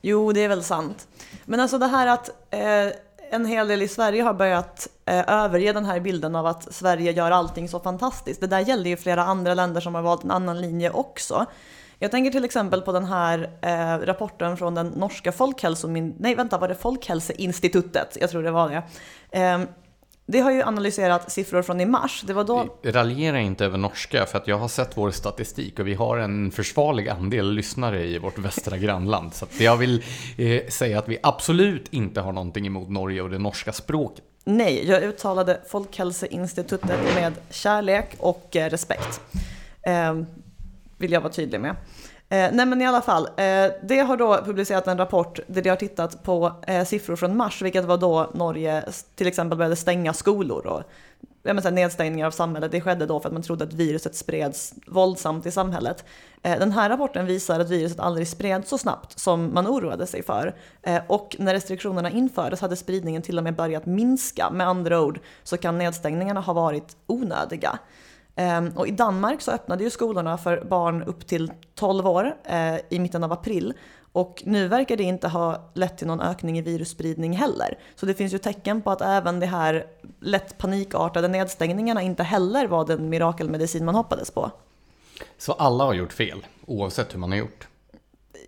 Jo, 0.00 0.32
det 0.32 0.44
är 0.44 0.48
väl 0.48 0.62
sant. 0.62 1.08
Men 1.44 1.60
alltså 1.60 1.78
det 1.78 1.86
här 1.86 2.06
att 2.06 2.30
eh, 2.50 2.92
en 3.30 3.46
hel 3.46 3.68
del 3.68 3.82
i 3.82 3.88
Sverige 3.88 4.22
har 4.22 4.34
börjat 4.34 4.88
eh, 5.04 5.24
överge 5.28 5.72
den 5.72 5.84
här 5.84 6.00
bilden 6.00 6.36
av 6.36 6.46
att 6.46 6.74
Sverige 6.74 7.12
gör 7.12 7.30
allting 7.30 7.68
så 7.68 7.80
fantastiskt. 7.80 8.40
Det 8.40 8.46
där 8.46 8.60
gäller 8.60 8.90
ju 8.90 8.96
flera 8.96 9.24
andra 9.24 9.54
länder 9.54 9.80
som 9.80 9.94
har 9.94 10.02
valt 10.02 10.24
en 10.24 10.30
annan 10.30 10.60
linje 10.60 10.90
också. 10.90 11.46
Jag 12.02 12.10
tänker 12.10 12.30
till 12.30 12.44
exempel 12.44 12.82
på 12.82 12.92
den 12.92 13.04
här 13.04 13.50
eh, 13.62 14.06
rapporten 14.06 14.56
från 14.56 14.74
den 14.74 14.86
norska 14.86 15.32
folkhälsomyndigheten, 15.32 16.22
nej 16.22 16.34
vänta 16.34 16.58
var 16.58 16.68
det 16.68 16.74
Folkhälsoinstitutet? 16.74 18.16
Jag 18.20 18.30
tror 18.30 18.42
det 18.42 18.50
var 18.50 18.70
det. 18.70 18.82
Eh, 19.38 19.60
det 20.26 20.40
har 20.40 20.50
ju 20.50 20.62
analyserat 20.62 21.32
siffror 21.32 21.62
från 21.62 21.80
i 21.80 21.86
mars. 21.86 22.22
Det 22.26 22.32
var 22.32 22.44
då... 22.44 22.78
Raljera 22.82 23.40
inte 23.40 23.64
över 23.64 23.78
norska, 23.78 24.26
för 24.26 24.38
att 24.38 24.48
jag 24.48 24.58
har 24.58 24.68
sett 24.68 24.96
vår 24.96 25.10
statistik 25.10 25.78
och 25.78 25.86
vi 25.86 25.94
har 25.94 26.18
en 26.18 26.50
försvarlig 26.50 27.08
andel 27.08 27.52
lyssnare 27.52 28.06
i 28.06 28.18
vårt 28.18 28.38
västra 28.38 28.76
grannland. 28.76 29.34
Så 29.34 29.46
jag 29.58 29.76
vill 29.76 30.04
eh, 30.38 30.66
säga 30.68 30.98
att 30.98 31.08
vi 31.08 31.18
absolut 31.22 31.88
inte 31.90 32.20
har 32.20 32.32
någonting 32.32 32.66
emot 32.66 32.88
Norge 32.88 33.22
och 33.22 33.30
det 33.30 33.38
norska 33.38 33.72
språket. 33.72 34.24
Nej, 34.44 34.88
jag 34.88 35.02
uttalade 35.02 35.60
Folkhälsoinstitutet 35.68 37.14
med 37.14 37.32
kärlek 37.50 38.06
och 38.18 38.56
eh, 38.56 38.70
respekt. 38.70 39.20
Eh, 39.82 40.14
vill 41.00 41.12
jag 41.12 41.20
vara 41.20 41.32
tydlig 41.32 41.60
med. 41.60 41.70
Eh, 42.28 42.50
nej 42.52 42.66
men 42.66 42.82
i 42.82 42.86
alla 42.86 43.02
fall, 43.02 43.26
eh, 43.26 43.66
det 43.82 43.98
har 44.06 44.16
då 44.16 44.44
publicerat 44.44 44.86
en 44.86 44.98
rapport 44.98 45.40
där 45.46 45.62
de 45.62 45.68
har 45.68 45.76
tittat 45.76 46.22
på 46.22 46.52
eh, 46.66 46.84
siffror 46.84 47.16
från 47.16 47.36
mars, 47.36 47.62
vilket 47.62 47.84
var 47.84 47.98
då 47.98 48.30
Norge 48.34 48.84
till 49.14 49.26
exempel 49.26 49.58
började 49.58 49.76
stänga 49.76 50.12
skolor 50.12 50.66
och 50.66 50.82
jag 51.42 51.56
menar, 51.56 51.70
nedstängningar 51.70 52.26
av 52.26 52.30
samhället. 52.30 52.72
Det 52.72 52.80
skedde 52.80 53.06
då 53.06 53.20
för 53.20 53.28
att 53.28 53.32
man 53.32 53.42
trodde 53.42 53.64
att 53.64 53.72
viruset 53.72 54.14
spreds 54.14 54.74
våldsamt 54.86 55.46
i 55.46 55.50
samhället. 55.50 56.04
Eh, 56.42 56.58
den 56.58 56.72
här 56.72 56.88
rapporten 56.88 57.26
visar 57.26 57.60
att 57.60 57.70
viruset 57.70 58.00
aldrig 58.00 58.28
spreds 58.28 58.68
så 58.68 58.78
snabbt 58.78 59.18
som 59.18 59.54
man 59.54 59.66
oroade 59.66 60.06
sig 60.06 60.22
för. 60.22 60.54
Eh, 60.82 61.00
och 61.06 61.36
när 61.38 61.54
restriktionerna 61.54 62.10
infördes 62.10 62.60
hade 62.60 62.76
spridningen 62.76 63.22
till 63.22 63.38
och 63.38 63.44
med 63.44 63.56
börjat 63.56 63.86
minska. 63.86 64.50
Med 64.50 64.68
andra 64.68 65.00
ord 65.00 65.20
så 65.42 65.56
kan 65.56 65.78
nedstängningarna 65.78 66.40
ha 66.40 66.52
varit 66.52 66.96
onödiga. 67.06 67.78
Ehm, 68.40 68.72
och 68.76 68.88
i 68.88 68.90
Danmark 68.90 69.40
så 69.40 69.50
öppnade 69.50 69.84
ju 69.84 69.90
skolorna 69.90 70.38
för 70.38 70.64
barn 70.64 71.02
upp 71.02 71.26
till 71.26 71.52
12 71.74 72.06
år 72.06 72.36
eh, 72.44 72.76
i 72.88 72.98
mitten 72.98 73.24
av 73.24 73.32
april. 73.32 73.74
Och 74.12 74.42
nu 74.46 74.68
verkar 74.68 74.96
det 74.96 75.02
inte 75.02 75.28
ha 75.28 75.70
lett 75.74 75.98
till 75.98 76.06
någon 76.06 76.20
ökning 76.20 76.58
i 76.58 76.62
virusspridning 76.62 77.32
heller. 77.32 77.78
Så 77.94 78.06
det 78.06 78.14
finns 78.14 78.34
ju 78.34 78.38
tecken 78.38 78.82
på 78.82 78.90
att 78.90 79.00
även 79.00 79.40
de 79.40 79.46
här 79.46 79.86
lätt 80.20 80.58
panikartade 80.58 81.28
nedstängningarna 81.28 82.02
inte 82.02 82.22
heller 82.22 82.66
var 82.66 82.86
den 82.86 83.08
mirakelmedicin 83.08 83.84
man 83.84 83.94
hoppades 83.94 84.30
på. 84.30 84.50
Så 85.38 85.52
alla 85.52 85.84
har 85.84 85.94
gjort 85.94 86.12
fel, 86.12 86.46
oavsett 86.66 87.14
hur 87.14 87.18
man 87.18 87.30
har 87.30 87.38
gjort? 87.38 87.68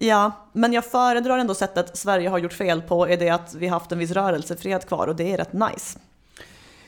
Ja, 0.00 0.32
men 0.52 0.72
jag 0.72 0.84
föredrar 0.84 1.38
ändå 1.38 1.54
sättet 1.54 1.96
Sverige 1.96 2.28
har 2.28 2.38
gjort 2.38 2.52
fel 2.52 2.82
på 2.82 3.08
är 3.08 3.16
det 3.16 3.30
att 3.30 3.54
vi 3.54 3.66
haft 3.66 3.92
en 3.92 3.98
viss 3.98 4.10
rörelsefrihet 4.10 4.88
kvar 4.88 5.06
och 5.06 5.16
det 5.16 5.32
är 5.32 5.36
rätt 5.36 5.52
nice. 5.52 5.98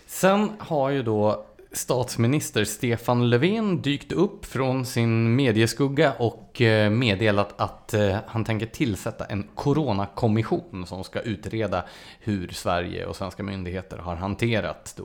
Sen 0.07 0.53
har 0.59 0.91
ju 0.91 1.03
då 1.03 1.45
statsminister 1.75 2.65
Stefan 2.65 3.31
Löfven 3.31 3.83
dykt 3.83 4.13
upp 4.13 4.47
från 4.47 4.87
sin 4.87 5.37
medieskugga 5.37 6.13
och 6.13 6.61
eh, 6.61 6.91
meddelat 6.91 7.61
att 7.61 7.95
eh, 7.95 8.17
han 8.27 8.45
tänker 8.45 8.67
tillsätta 8.67 9.25
en 9.25 9.49
coronakommission 9.55 10.87
som 10.87 11.05
ska 11.05 11.21
utreda 11.21 11.85
hur 12.21 12.49
Sverige 12.49 13.07
och 13.07 13.17
svenska 13.17 13.43
myndigheter 13.43 13.99
har 13.99 14.17
hanterat 14.17 15.01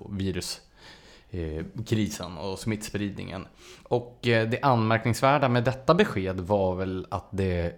viruskrisen 1.31 2.37
eh, 2.37 2.43
och 2.43 2.59
smittspridningen. 2.59 3.47
Och 3.83 4.17
det 4.21 4.59
anmärkningsvärda 4.61 5.49
med 5.49 5.63
detta 5.63 5.93
besked 5.93 6.39
var 6.39 6.75
väl 6.75 7.07
att 7.11 7.27
det 7.31 7.73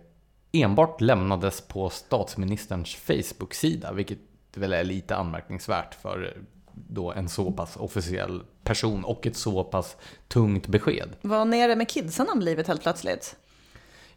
enbart 0.51 1.01
lämnades 1.01 1.62
på 1.62 1.89
statsministerns 1.89 2.95
Facebook-sida, 2.95 3.91
vilket 3.91 4.19
väl 4.53 4.74
är 4.74 4.83
lite 4.83 5.15
anmärkningsvärt 5.15 5.95
för 5.95 6.38
då 6.73 7.11
en 7.11 7.29
så 7.29 7.51
pass 7.51 7.77
officiell 7.77 8.43
person 8.63 9.05
och 9.05 9.27
ett 9.27 9.37
så 9.37 9.63
pass 9.63 9.97
tungt 10.27 10.67
besked. 10.67 11.09
Vad 11.21 11.47
nere 11.47 11.75
med 11.75 11.89
kidsen 11.89 12.27
har 12.29 12.35
blivit 12.35 12.67
helt 12.67 12.81
plötsligt? 12.81 13.35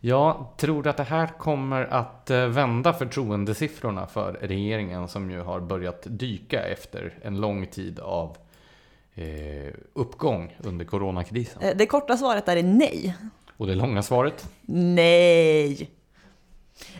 Jag 0.00 0.46
tror 0.56 0.86
att 0.86 0.96
det 0.96 1.02
här 1.02 1.26
kommer 1.26 1.82
att 1.84 2.30
eh, 2.30 2.46
vända 2.46 2.92
förtroendesiffrorna 2.92 4.06
för 4.06 4.32
regeringen 4.32 5.08
som 5.08 5.30
ju 5.30 5.40
har 5.40 5.60
börjat 5.60 6.02
dyka 6.04 6.62
efter 6.62 7.18
en 7.22 7.40
lång 7.40 7.66
tid 7.66 7.98
av 7.98 8.36
eh, 9.14 9.74
uppgång 9.92 10.56
under 10.58 10.84
coronakrisen. 10.84 11.62
Eh, 11.62 11.76
det 11.76 11.86
korta 11.86 12.16
svaret 12.16 12.48
är 12.48 12.62
nej. 12.62 13.16
Och 13.56 13.66
det 13.66 13.74
långa 13.74 14.02
svaret? 14.02 14.48
Nej. 14.66 15.90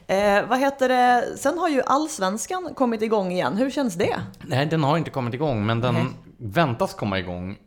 Eh, 0.06 0.46
vad 0.46 0.58
heter 0.58 0.88
det? 0.88 1.38
Sen 1.38 1.58
har 1.58 1.68
ju 1.68 1.82
allsvenskan 1.86 2.74
kommit 2.74 3.02
igång 3.02 3.32
igen. 3.32 3.56
Hur 3.56 3.70
känns 3.70 3.94
det? 3.94 4.20
Nej, 4.42 4.66
den 4.66 4.84
har 4.84 4.98
inte 4.98 5.10
kommit 5.10 5.34
igång, 5.34 5.66
men 5.66 5.80
den 5.80 5.94
Nej. 5.94 6.04
väntas 6.36 6.94
komma 6.94 7.18
igång 7.18 7.58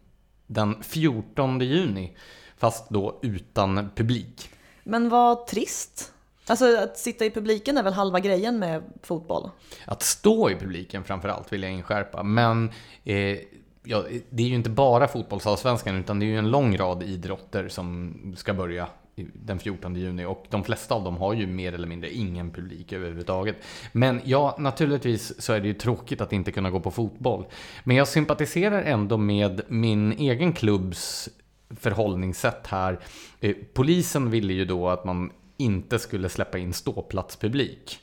den 0.48 0.84
14 0.84 1.60
juni. 1.60 2.18
Fast 2.58 2.90
då 2.90 3.20
utan 3.22 3.90
publik. 3.96 4.50
Men 4.84 5.10
vad 5.10 5.48
trist. 5.48 6.14
Alltså 6.48 6.78
att 6.78 6.98
sitta 6.98 7.26
i 7.26 7.32
publiken 7.32 7.78
är 7.78 7.84
väl 7.84 7.94
halva 7.94 8.20
grejen 8.20 8.60
med 8.60 8.84
fotboll? 9.04 9.50
Att 9.86 10.04
stå 10.04 10.50
i 10.50 10.56
publiken 10.56 11.04
framförallt 11.04 11.54
vill 11.54 11.64
jag 11.64 11.72
inskärpa. 11.72 12.24
Men 12.24 12.72
eh, 13.04 13.38
ja, 13.84 14.04
det 14.30 14.44
är 14.44 14.48
ju 14.48 14.56
inte 14.56 14.70
bara 14.70 15.08
fotbollsallsvenskan 15.08 15.96
utan 15.96 16.20
det 16.20 16.26
är 16.26 16.28
ju 16.28 16.38
en 16.38 16.52
lång 16.52 16.78
rad 16.78 17.04
idrotter 17.04 17.70
som 17.70 18.14
ska 18.38 18.54
börja 18.54 18.88
den 19.18 19.60
14 19.60 19.96
juni 19.96 20.26
och 20.26 20.46
de 20.50 20.64
flesta 20.64 20.96
av 20.96 21.04
dem 21.04 21.18
har 21.18 21.34
ju 21.34 21.48
mer 21.48 21.74
eller 21.74 21.88
mindre 21.88 22.14
ingen 22.14 22.52
publik 22.52 22.94
överhuvudtaget. 22.94 23.56
Men 23.92 24.22
ja, 24.24 24.56
naturligtvis 24.60 25.42
så 25.42 25.54
är 25.54 25.60
det 25.60 25.68
ju 25.68 25.74
tråkigt 25.74 26.22
att 26.22 26.34
inte 26.34 26.52
kunna 26.52 26.70
gå 26.70 26.80
på 26.80 26.92
fotboll. 26.92 27.46
Men 27.84 27.98
jag 27.98 28.08
sympatiserar 28.08 28.84
ändå 28.84 29.18
med 29.18 29.62
min 29.68 30.12
egen 30.12 30.54
klubbs 30.54 31.30
förhållningssätt 31.70 32.68
här. 32.68 33.00
Eh, 33.40 33.56
polisen 33.74 34.30
ville 34.30 34.54
ju 34.54 34.66
då 34.66 34.90
att 34.90 35.06
man 35.06 35.32
inte 35.58 36.00
skulle 36.00 36.30
släppa 36.30 36.58
in 36.58 36.74
ståplatspublik 36.74 38.00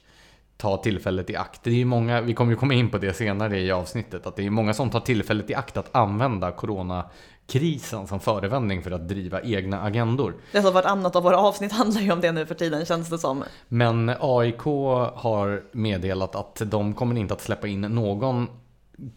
ta 0.57 0.77
tillfället 0.77 1.31
i 1.31 1.37
akt. 1.37 1.61
Det 1.63 1.71
är 1.71 1.75
ju 1.75 1.85
många, 1.85 2.21
vi 2.21 2.35
kommer 2.35 2.53
ju 2.53 2.57
komma 2.57 2.75
in 2.75 2.91
på 2.91 2.99
det 2.99 3.13
senare 3.13 3.61
i 3.61 3.71
avsnittet, 3.71 4.27
att 4.27 4.37
det 4.37 4.47
är 4.47 4.51
många 4.51 4.75
som 4.75 4.91
tar 4.91 5.01
tillfället 5.01 5.51
i 5.51 5.55
akt 5.55 5.77
att 5.77 5.95
använda 5.97 6.53
corona 6.53 7.11
coronakrisen 7.47 8.07
som 8.07 8.21
förevändning 8.21 8.83
för 8.83 8.91
att 8.91 9.09
driva 9.09 9.41
egna 9.41 9.83
agendor. 9.83 10.35
Det 10.53 10.63
så 10.63 10.71
vartannat 10.71 11.17
av 11.17 11.23
våra 11.23 11.39
avsnitt 11.39 11.73
handlar 11.73 12.01
ju 12.01 12.13
om 12.13 12.21
det 12.21 12.33
nu 12.33 12.47
för 12.47 12.55
tiden 12.55 12.87
känns 12.87 13.09
det 13.09 13.19
som. 13.19 13.45
Men 13.69 14.13
AIK 14.21 14.63
har 15.15 15.63
meddelat 15.73 16.35
att 16.35 16.63
de 16.65 16.95
kommer 16.95 17.17
inte 17.17 17.35
att 17.35 17.41
släppa 17.41 17.69
in 17.69 17.81
någon 17.81 18.49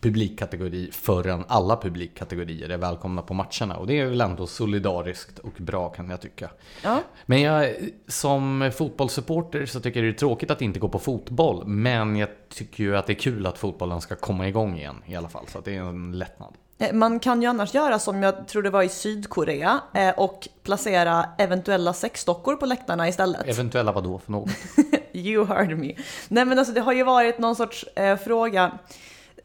publikkategori 0.01 0.89
förrän 0.91 1.43
alla 1.47 1.77
publikkategorier 1.77 2.69
är 2.69 2.77
välkomna 2.77 3.21
på 3.21 3.33
matcherna. 3.33 3.77
Och 3.77 3.87
det 3.87 3.99
är 3.99 4.05
väl 4.05 4.21
ändå 4.21 4.47
solidariskt 4.47 5.39
och 5.39 5.53
bra 5.57 5.89
kan 5.89 6.09
jag 6.09 6.21
tycka. 6.21 6.49
Ja. 6.83 7.01
Men 7.25 7.41
jag, 7.41 7.75
som 8.07 8.71
fotbollssupporter 8.75 9.65
så 9.65 9.79
tycker 9.79 9.99
jag 9.99 10.13
det 10.13 10.15
är 10.15 10.19
tråkigt 10.19 10.51
att 10.51 10.61
inte 10.61 10.79
gå 10.79 10.89
på 10.89 10.99
fotboll. 10.99 11.67
Men 11.67 12.15
jag 12.15 12.29
tycker 12.49 12.83
ju 12.83 12.97
att 12.97 13.07
det 13.07 13.13
är 13.13 13.19
kul 13.19 13.45
att 13.45 13.57
fotbollen 13.57 14.01
ska 14.01 14.15
komma 14.15 14.47
igång 14.47 14.77
igen 14.77 14.95
i 15.05 15.15
alla 15.15 15.29
fall. 15.29 15.45
Så 15.47 15.59
det 15.59 15.75
är 15.75 15.81
en 15.81 16.11
lättnad. 16.11 16.53
Eh, 16.77 16.93
man 16.93 17.19
kan 17.19 17.41
ju 17.41 17.47
annars 17.47 17.73
göra 17.73 17.99
som 17.99 18.23
jag 18.23 18.47
tror 18.47 18.63
det 18.63 18.69
var 18.69 18.83
i 18.83 18.89
Sydkorea 18.89 19.79
eh, 19.93 20.09
och 20.09 20.47
placera 20.63 21.25
eventuella 21.37 21.93
sexdockor 21.93 22.55
på 22.55 22.65
läktarna 22.65 23.07
istället. 23.07 23.47
Eventuella 23.47 23.91
vadå 23.91 24.19
för 24.19 24.31
något? 24.31 24.49
you 25.13 25.45
heard 25.45 25.77
me. 25.77 25.93
Nej 26.27 26.45
men 26.45 26.59
alltså 26.59 26.73
det 26.73 26.81
har 26.81 26.93
ju 26.93 27.03
varit 27.03 27.39
någon 27.39 27.55
sorts 27.55 27.85
eh, 27.95 28.17
fråga 28.17 28.79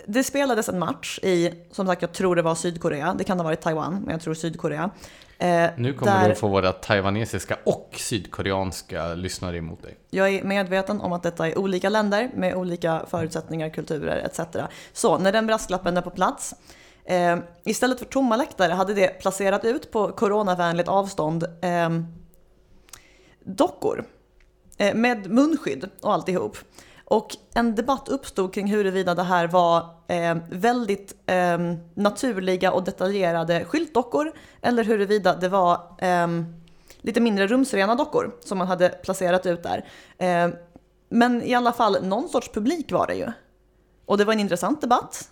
det 0.07 0.25
spelades 0.25 0.69
en 0.69 0.79
match 0.79 1.19
i, 1.23 1.53
som 1.71 1.87
sagt 1.87 2.03
jag 2.03 2.13
tror 2.13 2.37
det 2.37 2.43
var 2.43 2.55
Sydkorea, 2.55 3.15
det 3.19 3.25
kan 3.25 3.39
ha 3.39 3.45
varit 3.45 3.61
Taiwan, 3.61 3.95
men 3.95 4.13
jag 4.13 4.21
tror 4.21 4.35
Sydkorea. 4.35 4.91
Eh, 5.39 5.71
nu 5.77 5.93
kommer 5.93 6.13
där... 6.13 6.27
du 6.27 6.33
att 6.33 6.39
få 6.39 6.49
våra 6.49 6.73
taiwanesiska 6.73 7.59
och 7.65 7.95
sydkoreanska 7.97 9.15
lyssnare 9.15 9.57
emot 9.57 9.83
dig. 9.83 9.97
Jag 10.11 10.29
är 10.29 10.45
medveten 10.45 11.01
om 11.01 11.13
att 11.13 11.23
detta 11.23 11.49
är 11.49 11.59
olika 11.59 11.89
länder 11.89 12.31
med 12.35 12.55
olika 12.55 13.03
förutsättningar, 13.11 13.69
kulturer 13.69 14.17
etc. 14.17 14.41
Så 14.93 15.19
när 15.19 15.33
den 15.33 15.47
brasklappen 15.47 15.97
är 15.97 16.03
på 16.03 16.11
plats, 16.11 16.55
eh, 17.05 17.39
istället 17.65 17.99
för 17.99 18.07
tomma 18.07 18.37
läktare 18.37 18.73
hade 18.73 18.95
det 18.95 19.21
placerat 19.21 19.65
ut 19.65 19.91
på 19.91 20.13
coronavänligt 20.13 20.89
avstånd 20.89 21.45
eh, 21.63 21.91
dockor 23.45 24.05
eh, 24.79 24.95
med 24.95 25.31
munskydd 25.31 25.89
och 26.01 26.13
alltihop. 26.13 26.57
Och 27.05 27.37
en 27.55 27.75
debatt 27.75 28.09
uppstod 28.09 28.55
kring 28.55 28.67
huruvida 28.67 29.15
det 29.15 29.23
här 29.23 29.47
var 29.47 29.79
eh, 30.09 30.37
väldigt 30.51 31.15
eh, 31.27 31.59
naturliga 31.95 32.73
och 32.73 32.85
detaljerade 32.85 33.65
skyltdockor 33.65 34.33
eller 34.63 34.85
huruvida 34.85 35.37
det 35.37 35.49
var 35.49 35.75
eh, 35.99 36.29
lite 37.01 37.21
mindre 37.21 37.47
rumsrena 37.47 37.95
dockor 37.95 38.35
som 38.41 38.59
man 38.59 38.67
hade 38.67 38.89
placerat 38.89 39.47
ut 39.47 39.63
där. 39.63 39.85
Eh, 40.19 40.49
men 41.09 41.43
i 41.43 41.55
alla 41.55 41.73
fall, 41.73 41.97
någon 42.03 42.29
sorts 42.29 42.49
publik 42.49 42.93
var 42.93 43.07
det 43.07 43.15
ju. 43.15 43.33
Och 44.07 44.19
det 44.19 44.25
var 44.25 44.33
en 44.33 44.41
intressant 44.41 44.81
debatt. 44.81 45.29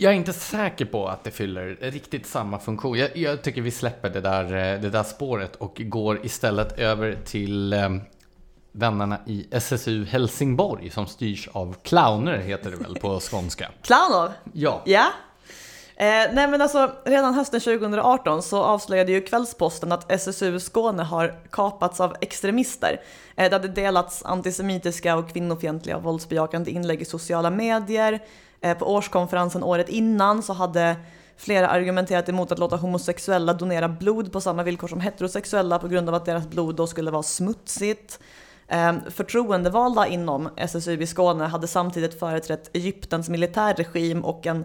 Jag 0.00 0.12
är 0.12 0.16
inte 0.16 0.32
säker 0.32 0.84
på 0.84 1.08
att 1.08 1.24
det 1.24 1.30
fyller 1.30 1.78
riktigt 1.80 2.26
samma 2.26 2.58
funktion. 2.58 2.98
Jag, 2.98 3.16
jag 3.16 3.42
tycker 3.42 3.62
vi 3.62 3.70
släpper 3.70 4.10
det 4.10 4.20
där, 4.20 4.44
eh, 4.44 4.80
det 4.80 4.90
där 4.90 5.02
spåret 5.02 5.56
och 5.56 5.80
går 5.84 6.26
istället 6.26 6.78
över 6.78 7.18
till 7.24 7.72
eh, 7.72 7.88
vännerna 8.72 9.18
i 9.26 9.46
SSU 9.50 10.04
Helsingborg 10.04 10.90
som 10.90 11.06
styrs 11.06 11.48
av 11.52 11.76
clowner, 11.82 12.38
heter 12.38 12.70
det 12.70 12.76
väl 12.76 12.94
på 12.94 13.20
skånska? 13.30 13.68
Clownov? 13.82 14.32
Ja. 14.52 14.82
Ja. 14.84 15.06
Eh, 15.96 16.32
nej 16.32 16.48
men 16.48 16.62
alltså, 16.62 16.92
redan 17.04 17.34
hösten 17.34 17.60
2018 17.60 18.42
så 18.42 18.62
avslöjade 18.62 19.12
ju 19.12 19.20
Kvällsposten 19.20 19.92
att 19.92 20.12
SSU 20.12 20.60
Skåne 20.60 21.02
har 21.02 21.40
kapats 21.50 22.00
av 22.00 22.16
extremister. 22.20 23.00
Eh, 23.36 23.50
det 23.50 23.56
hade 23.56 23.68
delats 23.68 24.24
antisemitiska 24.24 25.16
och 25.16 25.32
kvinnofientliga 25.32 25.96
och 25.96 26.02
våldsbejakande 26.02 26.70
inlägg 26.70 27.02
i 27.02 27.04
sociala 27.04 27.50
medier. 27.50 28.20
Eh, 28.60 28.78
på 28.78 28.94
årskonferensen 28.94 29.62
året 29.62 29.88
innan 29.88 30.42
så 30.42 30.52
hade 30.52 30.96
flera 31.36 31.68
argumenterat 31.68 32.28
emot 32.28 32.52
att 32.52 32.58
låta 32.58 32.76
homosexuella 32.76 33.52
donera 33.54 33.88
blod 33.88 34.32
på 34.32 34.40
samma 34.40 34.62
villkor 34.62 34.88
som 34.88 35.00
heterosexuella 35.00 35.78
på 35.78 35.88
grund 35.88 36.08
av 36.08 36.14
att 36.14 36.24
deras 36.24 36.48
blod 36.48 36.76
då 36.76 36.86
skulle 36.86 37.10
vara 37.10 37.22
smutsigt. 37.22 38.20
Eh, 38.68 38.92
förtroendevalda 39.10 40.06
inom 40.06 40.48
SSU 40.56 41.02
i 41.02 41.06
Skåne 41.06 41.44
hade 41.44 41.66
samtidigt 41.66 42.18
företrätt 42.18 42.70
Egyptens 42.72 43.28
militärregim 43.28 44.24
och 44.24 44.46
en 44.46 44.64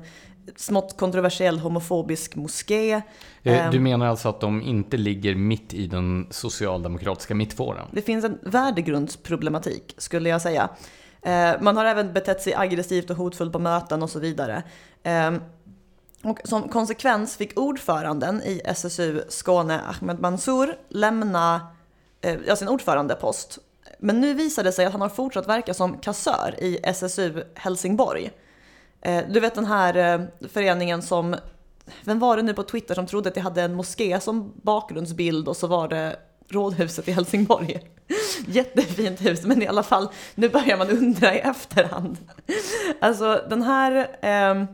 smått 0.55 0.97
kontroversiell 0.97 1.59
homofobisk 1.59 2.35
moské. 2.35 2.91
Eh, 2.91 3.01
Du 3.43 3.51
Ehm, 3.77 3.83
menar 3.83 4.05
alltså 4.07 4.29
att 4.29 4.39
de 4.39 4.61
inte 4.61 4.97
ligger 4.97 5.35
mitt 5.35 5.73
i 5.73 5.87
den 5.87 6.27
socialdemokratiska 6.29 7.35
mittfåran? 7.35 7.87
Det 7.91 8.01
finns 8.01 8.25
en 8.25 8.39
värdegrundsproblematik 8.41 9.95
skulle 9.97 10.29
jag 10.29 10.41
säga. 10.41 10.69
Eh, 11.23 11.61
Man 11.61 11.77
har 11.77 11.85
även 11.85 12.13
betett 12.13 12.41
sig 12.41 12.53
aggressivt 12.55 13.09
och 13.09 13.17
hotfullt 13.17 13.53
på 13.53 13.59
möten 13.59 14.03
och 14.03 14.09
så 14.09 14.19
vidare. 14.19 14.63
Eh, 15.03 15.31
Och 16.23 16.39
som 16.43 16.69
konsekvens 16.69 17.37
fick 17.37 17.59
ordföranden 17.59 18.41
i 18.43 18.61
SSU 18.65 19.21
Skåne, 19.29 19.81
Ahmed 19.81 20.19
Mansour, 20.19 20.75
lämna 20.89 21.67
eh, 22.21 22.39
ja, 22.47 22.55
sin 22.55 22.67
ordförandepost. 22.67 23.59
Men 23.99 24.21
nu 24.21 24.33
visade 24.33 24.69
det 24.69 24.73
sig 24.73 24.85
att 24.85 24.91
han 24.91 25.01
har 25.01 25.09
fortsatt 25.09 25.47
verka 25.47 25.73
som 25.73 25.97
kassör 25.97 26.55
i 26.59 26.79
SSU 26.83 27.43
Helsingborg. 27.55 28.31
Eh, 29.01 29.23
Du 29.29 29.39
vet 29.39 29.55
den 29.55 29.65
här 29.65 29.95
eh, 29.97 30.47
föreningen 30.49 31.01
som, 31.01 31.35
vem 32.03 32.19
var 32.19 32.37
det 32.37 32.43
nu 32.43 32.53
på 32.53 32.63
Twitter 32.63 32.95
som 32.95 33.05
trodde 33.07 33.29
att 33.29 33.35
det 33.35 33.41
hade 33.41 33.61
en 33.61 33.73
moské 33.75 34.19
som 34.19 34.53
bakgrundsbild 34.55 35.47
och 35.47 35.57
så 35.57 35.67
var 35.67 35.87
det 35.87 36.15
rådhuset 36.53 37.07
i 37.07 37.11
Helsingborg. 37.11 37.79
Jättefint 38.47 39.25
hus, 39.25 39.43
men 39.43 39.61
i 39.61 39.67
alla 39.67 39.83
fall, 39.83 40.09
nu 40.35 40.49
börjar 40.49 40.77
man 40.77 40.89
undra 40.89 41.35
i 41.35 41.39
efterhand. 41.39 42.17
Alltså 43.01 43.43
den 43.49 43.61
här, 43.61 43.95
eh, 44.21 44.65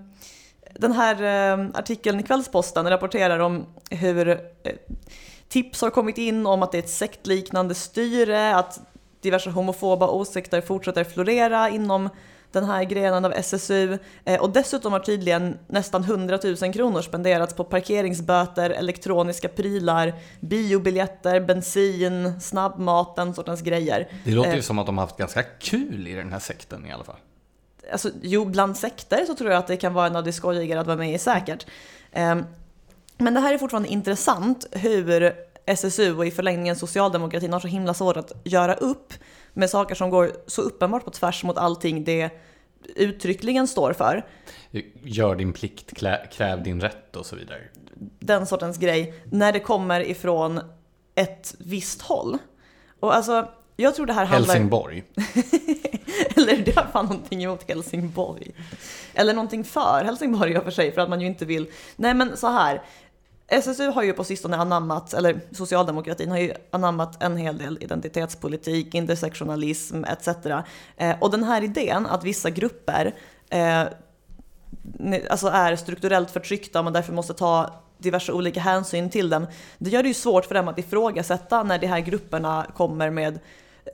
den 0.73 0.91
här 0.91 1.23
eh, 1.23 1.67
artikeln 1.73 2.19
i 2.19 2.23
Kvällsposten 2.23 2.89
rapporterar 2.89 3.39
om 3.39 3.65
hur 3.89 4.29
eh, 4.29 4.37
tips 5.47 5.81
har 5.81 5.89
kommit 5.89 6.17
in 6.17 6.45
om 6.45 6.63
att 6.63 6.71
det 6.71 6.77
är 6.77 6.83
ett 6.83 6.89
sektliknande 6.89 7.75
styre, 7.75 8.55
att 8.55 8.79
diverse 9.21 9.49
homofoba 9.49 10.07
åsikter 10.07 10.61
fortsätter 10.61 11.03
florera 11.03 11.69
inom 11.69 12.09
den 12.51 12.63
här 12.63 12.83
grenen 12.83 13.25
av 13.25 13.33
SSU. 13.33 13.97
Eh, 14.25 14.41
och 14.41 14.49
dessutom 14.49 14.93
har 14.93 14.99
tydligen 14.99 15.57
nästan 15.67 16.03
100 16.03 16.39
000 16.61 16.73
kronor 16.73 17.01
spenderats 17.01 17.53
på 17.53 17.63
parkeringsböter, 17.63 18.69
elektroniska 18.69 19.47
prylar, 19.49 20.13
biobiljetter, 20.39 21.39
bensin, 21.41 22.41
snabbmat, 22.41 23.15
den 23.15 23.33
sortens 23.33 23.61
grejer. 23.61 24.07
Det 24.25 24.31
låter 24.31 24.51
ju 24.51 24.57
Eh. 24.57 24.61
som 24.61 24.79
att 24.79 24.85
de 24.85 24.97
har 24.97 25.05
haft 25.05 25.17
ganska 25.17 25.43
kul 25.43 26.07
i 26.07 26.13
den 26.13 26.31
här 26.31 26.39
sekten 26.39 26.85
i 26.85 26.91
alla 26.91 27.03
fall. 27.03 27.15
Alltså, 27.91 28.09
jo, 28.21 28.45
bland 28.45 28.77
sekter 28.77 29.25
så 29.25 29.35
tror 29.35 29.51
jag 29.51 29.59
att 29.59 29.67
det 29.67 29.77
kan 29.77 29.93
vara 29.93 30.07
en 30.07 30.15
av 30.15 30.23
de 30.23 30.31
skojigare 30.31 30.79
att 30.79 30.87
vara 30.87 30.97
med 30.97 31.13
i 31.13 31.17
säkert. 31.17 31.65
Ehm, 32.11 32.45
Men 33.17 33.33
det 33.33 33.39
här 33.39 33.53
är 33.53 33.57
fortfarande 33.57 33.89
intressant 33.89 34.65
hur 34.71 35.33
SSU 35.65 36.17
och 36.17 36.25
i 36.25 36.31
förlängningen 36.31 36.75
socialdemokratin 36.75 37.53
har 37.53 37.59
så 37.59 37.67
himla 37.67 37.93
svårt 37.93 38.17
att 38.17 38.31
göra 38.43 38.73
upp 38.73 39.13
med 39.53 39.69
saker 39.69 39.95
som 39.95 40.09
går 40.09 40.31
så 40.47 40.61
uppenbart 40.61 41.05
på 41.05 41.11
tvärs 41.11 41.43
mot 41.43 41.57
allting 41.57 42.03
det 42.03 42.29
uttryckligen 42.95 43.67
står 43.67 43.93
för. 43.93 44.25
Gör 45.03 45.35
din 45.35 45.53
plikt, 45.53 45.97
klä, 45.97 46.27
kräv 46.31 46.63
din 46.63 46.81
rätt 46.81 47.15
och 47.15 47.25
så 47.25 47.35
vidare. 47.35 47.59
Den 48.19 48.45
sortens 48.45 48.77
grej 48.77 49.13
när 49.31 49.53
det 49.53 49.59
kommer 49.59 50.01
ifrån 50.01 50.61
ett 51.15 51.55
visst 51.59 52.01
håll. 52.01 52.37
Och 52.99 53.15
alltså, 53.15 53.47
jag 53.75 53.95
tror 53.95 54.05
det 54.05 54.13
här 54.13 54.25
handlar... 54.25 54.53
Helsingborg. 54.53 55.03
Eller 56.35 56.57
det 56.65 56.75
har 56.75 56.87
fan 56.91 57.05
någonting 57.05 57.43
emot 57.43 57.69
Helsingborg. 57.69 58.51
Eller 59.13 59.33
någonting 59.33 59.63
för 59.63 60.03
Helsingborg 60.05 60.51
i 60.51 60.57
och 60.57 60.63
för 60.63 60.71
sig, 60.71 60.91
för 60.91 61.01
att 61.01 61.09
man 61.09 61.21
ju 61.21 61.27
inte 61.27 61.45
vill... 61.45 61.67
Nej 61.95 62.13
men 62.13 62.37
så 62.37 62.47
här. 62.47 62.81
SSU 63.51 63.87
har 63.91 64.03
ju 64.03 64.13
på 64.13 64.23
sistone 64.23 64.57
anammat, 64.57 65.13
eller 65.13 65.39
socialdemokratin 65.51 66.31
har 66.31 66.37
ju 66.37 66.53
anammat 66.71 67.23
en 67.23 67.37
hel 67.37 67.57
del 67.57 67.77
identitetspolitik, 67.81 68.95
intersektionalism 68.95 70.03
etc. 70.03 70.27
Eh, 70.97 71.15
och 71.19 71.31
den 71.31 71.43
här 71.43 71.63
idén 71.63 72.05
att 72.05 72.23
vissa 72.23 72.49
grupper 72.49 73.15
eh, 73.49 73.83
alltså 75.29 75.47
är 75.47 75.75
strukturellt 75.75 76.31
förtryckta 76.31 76.79
och 76.79 76.83
man 76.85 76.93
därför 76.93 77.13
måste 77.13 77.33
ta 77.33 77.73
diverse 77.97 78.31
olika 78.31 78.59
hänsyn 78.59 79.09
till 79.09 79.29
dem. 79.29 79.47
Det 79.77 79.89
gör 79.89 80.03
det 80.03 80.07
ju 80.07 80.13
svårt 80.13 80.45
för 80.45 80.55
dem 80.55 80.67
att 80.67 80.79
ifrågasätta 80.79 81.63
när 81.63 81.79
de 81.79 81.87
här 81.87 81.99
grupperna 81.99 82.65
kommer 82.75 83.09
med 83.09 83.39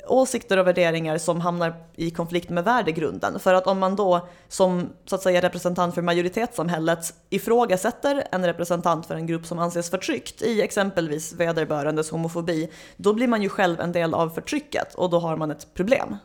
åsikter 0.07 0.57
och 0.57 0.67
värderingar 0.67 1.17
som 1.17 1.41
hamnar 1.41 1.73
i 1.95 2.11
konflikt 2.11 2.49
med 2.49 2.63
värdegrunden. 2.63 3.39
För 3.39 3.53
att 3.53 3.67
om 3.67 3.79
man 3.79 3.95
då 3.95 4.27
som 4.47 4.89
så 5.05 5.15
att 5.15 5.21
säga 5.21 5.41
representant 5.41 5.95
för 5.95 6.01
majoritetssamhället 6.01 7.13
ifrågasätter 7.29 8.23
en 8.31 8.45
representant 8.45 9.05
för 9.05 9.15
en 9.15 9.27
grupp 9.27 9.45
som 9.45 9.59
anses 9.59 9.89
förtryckt 9.89 10.41
i 10.41 10.61
exempelvis 10.61 11.33
vederbörandes 11.33 12.11
homofobi, 12.11 12.69
då 12.97 13.13
blir 13.13 13.27
man 13.27 13.41
ju 13.41 13.49
själv 13.49 13.79
en 13.79 13.91
del 13.91 14.13
av 14.13 14.29
förtrycket 14.29 14.95
och 14.95 15.09
då 15.09 15.19
har 15.19 15.37
man 15.37 15.51
ett 15.51 15.73
problem. 15.73 16.17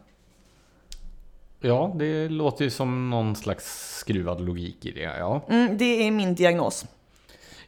Ja, 1.61 1.93
det 1.99 2.29
låter 2.29 2.65
ju 2.65 2.71
som 2.71 3.11
någon 3.11 3.37
slags 3.37 3.97
skruvad 3.99 4.41
logik 4.41 4.87
i 4.87 4.91
det. 4.93 5.01
Ja. 5.19 5.41
Mm, 5.49 5.79
det 5.79 5.85
är 6.07 6.11
min 6.11 6.35
diagnos. 6.35 6.87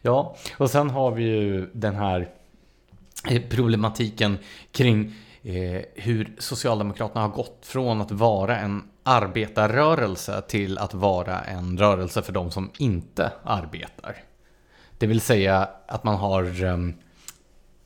Ja, 0.02 0.36
och 0.58 0.70
sen 0.70 0.90
har 0.90 1.10
vi 1.10 1.22
ju 1.22 1.70
den 1.72 1.94
här 1.94 2.28
problematiken 3.50 4.38
kring 4.72 5.14
eh, 5.42 5.82
hur 5.94 6.36
Socialdemokraterna 6.38 7.20
har 7.20 7.28
gått 7.28 7.58
från 7.62 8.00
att 8.00 8.10
vara 8.10 8.58
en 8.58 8.82
arbetarrörelse 9.02 10.42
till 10.48 10.78
att 10.78 10.94
vara 10.94 11.40
en 11.40 11.78
rörelse 11.78 12.22
för 12.22 12.32
de 12.32 12.50
som 12.50 12.70
inte 12.78 13.32
arbetar. 13.44 14.16
Det 14.98 15.06
vill 15.06 15.20
säga 15.20 15.68
att 15.86 16.04
man 16.04 16.14
har, 16.14 16.64
ehm, 16.64 16.94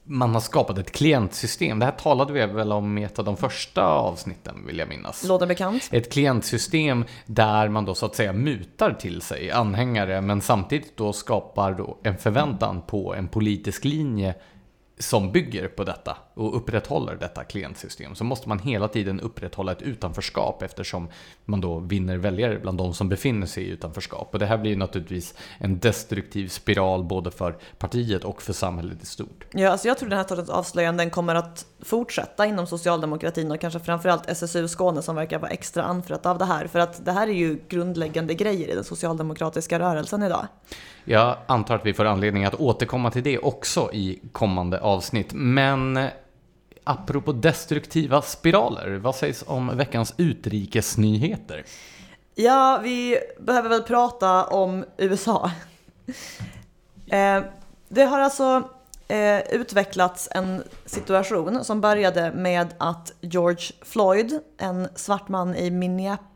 man 0.04 0.34
har 0.34 0.40
skapat 0.40 0.78
ett 0.78 0.92
klientsystem. 0.92 1.78
Det 1.78 1.84
här 1.84 1.92
talade 1.92 2.32
vi 2.32 2.46
väl 2.46 2.72
om 2.72 2.98
i 2.98 3.02
ett 3.02 3.18
av 3.18 3.24
de 3.24 3.36
första 3.36 3.82
avsnitten 3.84 4.66
vill 4.66 4.78
jag 4.78 4.88
minnas. 4.88 5.24
Låter 5.24 5.46
bekant? 5.46 5.88
Ett 5.92 6.12
klientsystem 6.12 7.04
där 7.26 7.68
man 7.68 7.84
då 7.84 7.94
så 7.94 8.06
att 8.06 8.14
säga 8.14 8.32
mutar 8.32 8.92
till 8.92 9.22
sig 9.22 9.50
anhängare 9.50 10.20
men 10.20 10.40
samtidigt 10.40 10.96
då 10.96 11.12
skapar 11.12 11.72
då 11.72 11.98
en 12.02 12.18
förväntan 12.18 12.82
på 12.82 13.14
en 13.14 13.28
politisk 13.28 13.84
linje 13.84 14.34
som 14.98 15.32
bygger 15.32 15.68
på 15.68 15.84
detta 15.84 16.16
och 16.36 16.56
upprätthåller 16.56 17.16
detta 17.16 17.44
klientsystem 17.44 18.14
så 18.14 18.24
måste 18.24 18.48
man 18.48 18.58
hela 18.58 18.88
tiden 18.88 19.20
upprätthålla 19.20 19.72
ett 19.72 19.82
utanförskap 19.82 20.62
eftersom 20.62 21.08
man 21.44 21.60
då 21.60 21.78
vinner 21.78 22.16
väljare 22.16 22.58
bland 22.58 22.78
de 22.78 22.94
som 22.94 23.08
befinner 23.08 23.46
sig 23.46 23.64
i 23.64 23.68
utanförskap. 23.68 24.28
Och 24.32 24.38
det 24.38 24.46
här 24.46 24.58
blir 24.58 24.70
ju 24.70 24.76
naturligtvis 24.76 25.34
en 25.58 25.78
destruktiv 25.78 26.48
spiral 26.48 27.04
både 27.04 27.30
för 27.30 27.56
partiet 27.78 28.24
och 28.24 28.42
för 28.42 28.52
samhället 28.52 29.02
i 29.02 29.06
stort. 29.06 29.44
Ja, 29.52 29.70
alltså 29.70 29.88
jag 29.88 29.98
tror 29.98 30.08
den 30.08 30.18
här 30.18 30.26
sortens 30.26 30.48
avslöjanden 30.48 31.10
kommer 31.10 31.34
att 31.34 31.66
fortsätta 31.82 32.46
inom 32.46 32.66
socialdemokratin 32.66 33.50
och 33.50 33.60
kanske 33.60 33.80
framförallt 33.80 34.30
SSU 34.30 34.68
Skåne 34.68 35.02
som 35.02 35.16
verkar 35.16 35.38
vara 35.38 35.50
extra 35.50 35.82
anfrött 35.82 36.26
av 36.26 36.38
det 36.38 36.44
här. 36.44 36.66
För 36.66 36.78
att 36.78 37.04
det 37.04 37.12
här 37.12 37.28
är 37.28 37.32
ju 37.32 37.58
grundläggande 37.68 38.34
grejer 38.34 38.68
i 38.68 38.74
den 38.74 38.84
socialdemokratiska 38.84 39.78
rörelsen 39.78 40.22
idag. 40.22 40.46
Jag 41.04 41.36
antar 41.46 41.74
att 41.74 41.86
vi 41.86 41.94
får 41.94 42.04
anledning 42.04 42.44
att 42.44 42.54
återkomma 42.54 43.10
till 43.10 43.22
det 43.22 43.38
också 43.38 43.90
i 43.92 44.20
kommande 44.32 44.80
avsnitt. 44.80 45.32
Men 45.32 46.08
apropå 46.86 47.32
destruktiva 47.32 48.22
spiraler, 48.22 48.96
vad 48.96 49.14
sägs 49.14 49.44
om 49.46 49.76
veckans 49.76 50.14
utrikesnyheter? 50.16 51.64
Ja, 52.34 52.80
vi 52.82 53.18
behöver 53.40 53.68
väl 53.68 53.82
prata 53.82 54.44
om 54.44 54.84
USA. 54.96 55.50
Eh, 57.10 57.42
det 57.88 58.02
har 58.02 58.20
alltså 58.20 58.68
eh, 59.08 59.40
utvecklats 59.40 60.28
en 60.32 60.62
situation 60.86 61.64
som 61.64 61.80
började 61.80 62.32
med 62.32 62.74
att 62.78 63.12
George 63.20 63.66
Floyd, 63.82 64.40
en 64.58 64.88
svart 64.94 65.28
man 65.28 65.54
i 65.54 65.70
Minneapolis 65.70 66.35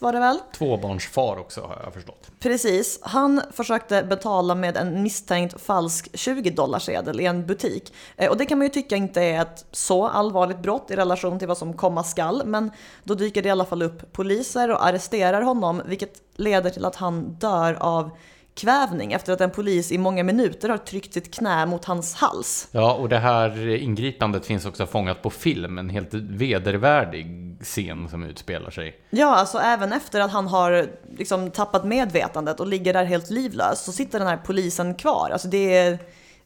var 0.00 0.12
det 0.12 0.18
väl? 0.18 0.38
Tvåbarnsfar 0.58 1.36
också 1.36 1.60
har 1.60 1.80
jag 1.84 1.94
förstått. 1.94 2.30
Precis. 2.40 2.98
Han 3.02 3.42
försökte 3.52 4.02
betala 4.02 4.54
med 4.54 4.76
en 4.76 5.02
misstänkt 5.02 5.60
falsk 5.60 6.08
20-dollarsedel 6.12 7.20
i 7.20 7.26
en 7.26 7.46
butik. 7.46 7.94
Eh, 8.16 8.30
och 8.30 8.36
det 8.36 8.46
kan 8.46 8.58
man 8.58 8.66
ju 8.66 8.72
tycka 8.72 8.96
inte 8.96 9.22
är 9.22 9.42
ett 9.42 9.64
så 9.70 10.08
allvarligt 10.08 10.58
brott 10.58 10.90
i 10.90 10.96
relation 10.96 11.38
till 11.38 11.48
vad 11.48 11.58
som 11.58 11.72
komma 11.72 12.04
skall. 12.04 12.42
Men 12.44 12.70
då 13.04 13.14
dyker 13.14 13.42
det 13.42 13.48
i 13.48 13.52
alla 13.52 13.64
fall 13.64 13.82
upp 13.82 14.12
poliser 14.12 14.70
och 14.70 14.86
arresterar 14.86 15.42
honom, 15.42 15.82
vilket 15.86 16.22
leder 16.36 16.70
till 16.70 16.84
att 16.84 16.96
han 16.96 17.34
dör 17.34 17.74
av 17.74 18.10
kvävning 18.54 19.12
efter 19.12 19.32
att 19.32 19.40
en 19.40 19.50
polis 19.50 19.92
i 19.92 19.98
många 19.98 20.24
minuter 20.24 20.68
har 20.68 20.78
tryckt 20.78 21.14
sitt 21.14 21.34
knä 21.34 21.66
mot 21.66 21.84
hans 21.84 22.14
hals. 22.14 22.68
Ja, 22.72 22.94
och 22.94 23.08
det 23.08 23.18
här 23.18 23.68
ingripandet 23.68 24.46
finns 24.46 24.66
också 24.66 24.86
fångat 24.86 25.22
på 25.22 25.30
film, 25.30 25.78
en 25.78 25.90
helt 25.90 26.14
vedervärdig 26.14 27.56
scen 27.60 28.08
som 28.08 28.24
utspelar 28.24 28.70
sig. 28.70 28.96
Ja, 29.10 29.34
alltså 29.34 29.58
även 29.58 29.92
efter 29.92 30.20
att 30.20 30.32
han 30.32 30.46
har 30.46 30.86
liksom 31.18 31.50
tappat 31.50 31.84
medvetandet 31.84 32.60
och 32.60 32.66
ligger 32.66 32.92
där 32.92 33.04
helt 33.04 33.30
livlös 33.30 33.84
så 33.84 33.92
sitter 33.92 34.18
den 34.18 34.28
här 34.28 34.36
polisen 34.36 34.94
kvar. 34.94 35.30
Alltså 35.32 35.48
det 35.48 35.76
är, 35.76 35.98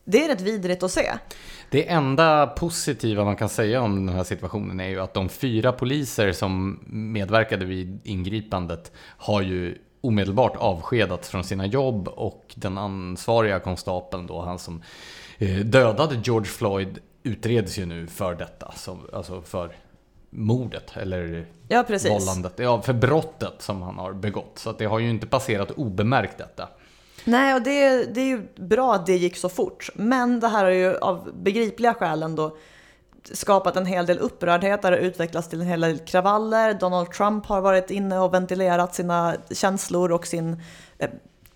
det 0.04 0.24
är 0.24 0.28
rätt 0.28 0.40
vidrigt 0.40 0.82
att 0.82 0.90
se. 0.90 1.12
Det 1.70 1.88
enda 1.88 2.46
positiva 2.46 3.24
man 3.24 3.36
kan 3.36 3.48
säga 3.48 3.80
om 3.80 4.06
den 4.06 4.16
här 4.16 4.24
situationen 4.24 4.80
är 4.80 4.88
ju 4.88 5.00
att 5.00 5.14
de 5.14 5.28
fyra 5.28 5.72
poliser 5.72 6.32
som 6.32 6.80
medverkade 6.86 7.64
vid 7.64 8.00
ingripandet 8.04 8.92
har 9.16 9.42
ju 9.42 9.78
omedelbart 10.06 10.56
avskedats 10.56 11.28
från 11.28 11.44
sina 11.44 11.66
jobb 11.66 12.08
och 12.08 12.54
den 12.54 12.78
ansvariga 12.78 13.60
konstapeln 13.60 14.26
då, 14.26 14.40
han 14.40 14.58
som 14.58 14.82
eh, 15.38 15.56
dödade 15.56 16.20
George 16.24 16.48
Floyd, 16.48 16.98
utreds 17.22 17.78
ju 17.78 17.86
nu 17.86 18.06
för 18.06 18.34
detta. 18.34 18.72
Så, 18.76 18.98
alltså 19.12 19.42
för 19.42 19.76
mordet 20.30 20.96
eller 20.96 21.46
ja, 21.68 21.84
precis. 21.86 22.10
vållandet. 22.10 22.52
Ja, 22.56 22.82
för 22.82 22.92
brottet 22.92 23.62
som 23.62 23.82
han 23.82 23.98
har 23.98 24.12
begått. 24.12 24.58
Så 24.58 24.72
det 24.72 24.84
har 24.84 24.98
ju 24.98 25.10
inte 25.10 25.26
passerat 25.26 25.70
obemärkt 25.70 26.38
detta. 26.38 26.68
Nej, 27.24 27.54
och 27.54 27.62
det, 27.62 28.04
det 28.14 28.20
är 28.20 28.26
ju 28.26 28.48
bra 28.56 28.94
att 28.94 29.06
det 29.06 29.16
gick 29.16 29.36
så 29.36 29.48
fort. 29.48 29.90
Men 29.94 30.40
det 30.40 30.48
här 30.48 30.64
har 30.64 30.70
ju 30.70 30.96
av 30.96 31.32
begripliga 31.34 31.94
skäl 31.94 32.22
ändå 32.22 32.56
skapat 33.32 33.76
en 33.76 33.86
hel 33.86 34.06
del 34.06 34.18
upprördhet, 34.18 34.82
det 34.82 34.88
har 34.88 34.96
utvecklats 34.96 35.48
till 35.48 35.60
en 35.60 35.66
hel 35.66 35.80
del 35.80 35.98
kravaller. 35.98 36.74
Donald 36.74 37.12
Trump 37.12 37.46
har 37.46 37.60
varit 37.60 37.90
inne 37.90 38.18
och 38.18 38.34
ventilerat 38.34 38.94
sina 38.94 39.36
känslor 39.50 40.12
och 40.12 40.26
sin 40.26 40.62
eh, 40.98 41.10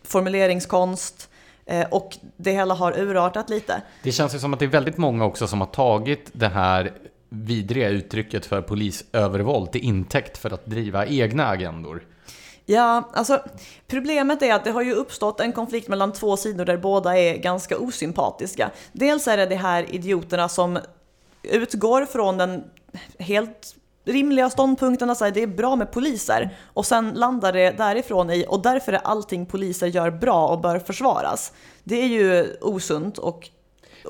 formuleringskonst. 0.05 1.31
Eh, 1.67 1.87
och 1.91 2.17
det 2.37 2.53
hela 2.53 2.75
har 2.75 2.99
urartat 2.99 3.51
lite. 3.51 3.83
Det 4.03 4.13
känns 4.13 4.35
ju 4.35 4.39
som 4.39 4.53
att 4.53 4.59
det 4.59 4.65
är 4.65 4.71
väldigt 4.71 4.99
många 4.99 5.25
också 5.25 5.47
som 5.47 5.61
har 5.61 5.69
tagit 5.69 6.31
det 6.33 6.49
här 6.49 6.93
vidriga 7.29 7.89
uttrycket 7.89 8.47
för 8.47 8.63
polisövervåld 8.63 9.73
till 9.73 9.85
intäkt 9.85 10.39
för 10.39 10.55
att 10.55 10.67
driva 10.67 11.07
egna 11.07 11.49
agendor. 11.49 12.03
Ja, 12.67 13.11
alltså 13.13 13.43
problemet 13.87 14.43
är 14.43 14.55
att 14.55 14.65
det 14.65 14.71
har 14.71 14.83
ju 14.83 14.93
uppstått 14.93 15.41
en 15.41 15.53
konflikt 15.53 15.89
mellan 15.89 16.13
två 16.13 16.37
sidor 16.37 16.65
där 16.65 16.77
båda 16.77 17.19
är 17.19 17.37
ganska 17.37 17.79
osympatiska. 17.79 18.71
Dels 18.93 19.29
är 19.29 19.37
det 19.37 19.47
de 19.47 19.57
här 19.57 19.95
idioterna 19.95 20.49
som 20.49 20.79
utgår 21.43 22.05
från 22.05 22.39
den 22.39 22.65
helt 23.19 23.77
rimliga 24.05 24.51
ståndpunkten 24.51 25.11
att 25.11 25.19
det 25.19 25.43
är 25.43 25.47
bra 25.47 25.77
med 25.77 25.93
poliser 25.93 26.57
och 26.65 26.87
sen 26.87 27.11
landar 27.15 27.53
det 27.53 27.71
därifrån 27.71 28.31
i 28.31 28.45
och 28.49 28.63
därför 28.63 28.93
är 28.93 29.01
allting 29.05 29.47
poliser 29.47 29.87
gör 29.87 30.11
bra 30.11 30.49
och 30.49 30.61
bör 30.61 30.79
försvaras. 30.79 31.53
Det 31.85 32.03
är 32.03 32.07
ju 32.07 32.57
osunt 32.61 33.19
och 33.19 33.51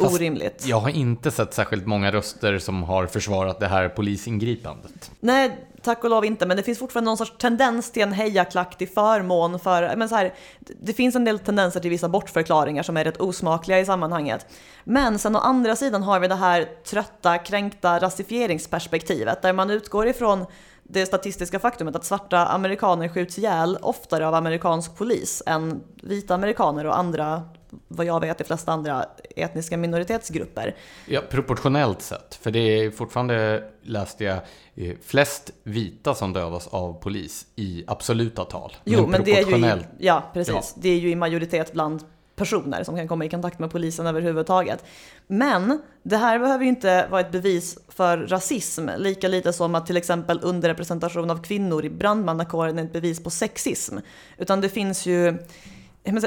Fast 0.00 0.14
orimligt. 0.14 0.66
Jag 0.66 0.80
har 0.80 0.90
inte 0.90 1.30
sett 1.30 1.54
särskilt 1.54 1.86
många 1.86 2.12
röster 2.12 2.58
som 2.58 2.82
har 2.82 3.06
försvarat 3.06 3.60
det 3.60 3.66
här 3.66 3.88
polisingripandet. 3.88 5.10
Nej, 5.20 5.58
tack 5.82 6.04
och 6.04 6.10
lov 6.10 6.24
inte, 6.24 6.46
men 6.46 6.56
det 6.56 6.62
finns 6.62 6.78
fortfarande 6.78 7.10
någon 7.10 7.16
sorts 7.16 7.34
tendens 7.38 7.92
till 7.92 8.02
en 8.02 8.12
hejaklack 8.12 8.78
till 8.78 8.88
förmån 8.88 9.58
för, 9.58 9.96
men 9.96 10.08
så 10.08 10.14
här, 10.14 10.34
det 10.80 10.92
finns 10.92 11.14
en 11.14 11.24
del 11.24 11.38
tendenser 11.38 11.80
till 11.80 11.90
vissa 11.90 12.08
bortförklaringar 12.08 12.82
som 12.82 12.96
är 12.96 13.04
rätt 13.04 13.20
osmakliga 13.20 13.80
i 13.80 13.84
sammanhanget. 13.84 14.46
Men 14.84 15.18
sen 15.18 15.36
å 15.36 15.38
andra 15.38 15.76
sidan 15.76 16.02
har 16.02 16.20
vi 16.20 16.28
det 16.28 16.34
här 16.34 16.68
trötta, 16.84 17.38
kränkta 17.38 17.98
rasifieringsperspektivet 17.98 19.42
där 19.42 19.52
man 19.52 19.70
utgår 19.70 20.08
ifrån 20.08 20.46
det 20.92 21.06
statistiska 21.06 21.58
faktumet 21.58 21.96
att 21.96 22.04
svarta 22.04 22.46
amerikaner 22.46 23.08
skjuts 23.08 23.38
ihjäl 23.38 23.78
oftare 23.82 24.28
av 24.28 24.34
amerikansk 24.34 24.96
polis 24.96 25.42
än 25.46 25.80
vita 26.02 26.34
amerikaner 26.34 26.86
och 26.86 26.98
andra 26.98 27.42
vad 27.88 28.06
jag 28.06 28.20
vet, 28.20 28.38
de 28.38 28.44
flesta 28.44 28.72
andra 28.72 29.04
etniska 29.36 29.76
minoritetsgrupper. 29.76 30.76
Ja, 31.06 31.20
proportionellt 31.30 32.02
sett. 32.02 32.34
För 32.34 32.50
det 32.50 32.58
är 32.58 32.90
fortfarande, 32.90 33.64
läste 33.82 34.24
jag, 34.24 34.38
eh, 34.74 34.96
flest 35.02 35.50
vita 35.62 36.14
som 36.14 36.32
dödas 36.32 36.66
av 36.66 36.92
polis 36.92 37.46
i 37.56 37.84
absoluta 37.86 38.44
tal. 38.44 38.76
Jo, 38.84 39.00
men, 39.00 39.10
men 39.10 39.24
det 39.24 39.38
är 39.38 39.46
ju 39.46 39.66
i, 39.66 39.84
ja, 39.98 40.22
precis. 40.32 40.54
Ja. 40.54 40.62
Det 40.82 40.88
är 40.88 40.98
ju 40.98 41.10
i 41.10 41.16
majoritet 41.16 41.72
bland 41.72 42.04
personer 42.40 42.84
som 42.84 42.96
kan 42.96 43.08
komma 43.08 43.24
i 43.24 43.28
kontakt 43.28 43.58
med 43.58 43.70
polisen 43.70 44.06
överhuvudtaget. 44.06 44.84
Men 45.26 45.82
det 46.02 46.16
här 46.16 46.38
behöver 46.38 46.64
ju 46.64 46.70
inte 46.70 47.06
vara 47.10 47.20
ett 47.20 47.32
bevis 47.32 47.78
för 47.88 48.18
rasism, 48.18 48.88
lika 48.98 49.28
lite 49.28 49.52
som 49.52 49.74
att 49.74 49.86
till 49.86 49.96
exempel 49.96 50.40
underrepresentation 50.42 51.30
av 51.30 51.42
kvinnor 51.42 51.84
i 51.84 51.90
brandmannakåren 51.90 52.78
är 52.78 52.84
ett 52.84 52.92
bevis 52.92 53.24
på 53.24 53.30
sexism. 53.30 53.96
Utan 54.38 54.60
det 54.60 54.68
finns 54.68 55.06
ju 55.06 55.38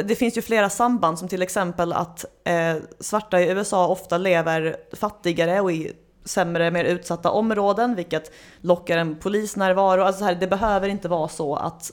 det 0.06 0.15
finns 0.15 0.38
ju 0.38 0.41
flera 0.41 0.69
samband 0.69 1.19
som 1.19 1.28
till 1.28 1.41
exempel 1.41 1.93
att 1.93 2.26
eh, 2.43 2.76
svarta 2.99 3.41
i 3.41 3.49
USA 3.49 3.88
ofta 3.88 4.17
lever 4.17 4.76
fattigare 4.93 5.62
och 5.62 5.71
i 5.71 5.91
sämre, 6.26 6.71
mer 6.71 6.86
utsatta 6.86 7.32
områden, 7.32 7.95
vilket 7.95 8.32
lockar 8.62 8.97
en 8.97 9.15
polisnärvaro. 9.15 10.02
Alltså 10.02 10.23
här, 10.23 10.36
det 10.36 10.47
behöver 10.47 10.89
inte 10.89 11.08
vara 11.08 11.28
så 11.28 11.56
att 11.56 11.91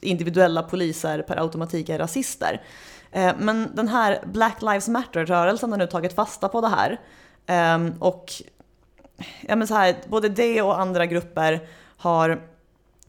individuella 0.00 0.62
poliser 0.62 1.22
per 1.22 1.36
automatik 1.36 1.88
är 1.88 1.98
rasister. 1.98 2.60
Eh, 3.12 3.32
men 3.38 3.70
den 3.74 3.88
här 3.88 4.18
Black 4.24 4.62
Lives 4.62 4.88
Matter-rörelsen 4.88 5.70
har 5.70 5.78
nu 5.78 5.86
tagit 5.86 6.14
fasta 6.14 6.48
på 6.48 6.60
det 6.60 6.68
här. 6.68 7.00
Ehm, 7.46 7.94
och 7.98 8.32
ja, 9.40 9.56
men 9.56 9.68
så 9.68 9.74
här, 9.74 9.94
både 10.08 10.28
det 10.28 10.62
och 10.62 10.80
andra 10.80 11.06
grupper 11.06 11.60
har 11.96 12.40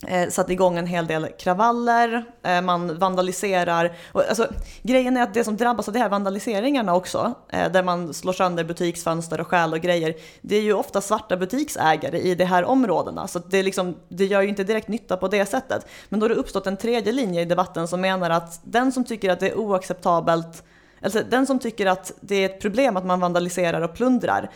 eh, 0.07 0.29
satt 0.29 0.49
igång 0.49 0.77
en 0.77 0.87
hel 0.87 1.07
del 1.07 1.27
kravaller, 1.27 2.25
eh, 2.43 2.61
man 2.61 2.99
vandaliserar. 2.99 3.95
Och, 4.11 4.23
alltså, 4.29 4.47
grejen 4.81 5.17
är 5.17 5.23
att 5.23 5.33
det 5.33 5.43
som 5.43 5.57
drabbas 5.57 5.87
av 5.87 5.93
de 5.93 5.99
här 5.99 6.09
vandaliseringarna 6.09 6.95
också, 6.95 7.33
eh, 7.49 7.71
där 7.71 7.83
man 7.83 8.13
slår 8.13 8.33
sönder 8.33 8.63
butiksfönster 8.63 9.41
och 9.41 9.47
stjäl 9.47 9.73
och 9.73 9.79
grejer, 9.79 10.15
det 10.41 10.55
är 10.55 10.61
ju 10.61 10.73
ofta 10.73 11.01
svarta 11.01 11.37
butiksägare 11.37 12.19
i 12.19 12.35
de 12.35 12.45
här 12.45 12.65
områdena. 12.65 13.27
Så 13.27 13.39
det, 13.39 13.63
liksom, 13.63 13.95
det 14.09 14.25
gör 14.25 14.41
ju 14.41 14.49
inte 14.49 14.63
direkt 14.63 14.87
nytta 14.87 15.17
på 15.17 15.27
det 15.27 15.45
sättet. 15.45 15.87
Men 16.09 16.19
då 16.19 16.23
har 16.23 16.29
det 16.29 16.35
uppstått 16.35 16.67
en 16.67 16.77
tredje 16.77 17.11
linje 17.11 17.41
i 17.41 17.45
debatten 17.45 17.87
som 17.87 18.01
menar 18.01 18.29
att 18.29 18.59
den 18.63 18.91
som 18.91 19.03
tycker 19.03 19.29
att 19.29 19.39
det 19.39 19.49
är 19.49 19.57
oacceptabelt, 19.57 20.63
alltså 21.01 21.21
den 21.29 21.47
som 21.47 21.59
tycker 21.59 21.85
att 21.85 22.11
det 22.21 22.35
är 22.35 22.45
ett 22.45 22.61
problem 22.61 22.97
att 22.97 23.05
man 23.05 23.19
vandaliserar 23.19 23.81
och 23.81 23.93
plundrar, 23.93 24.49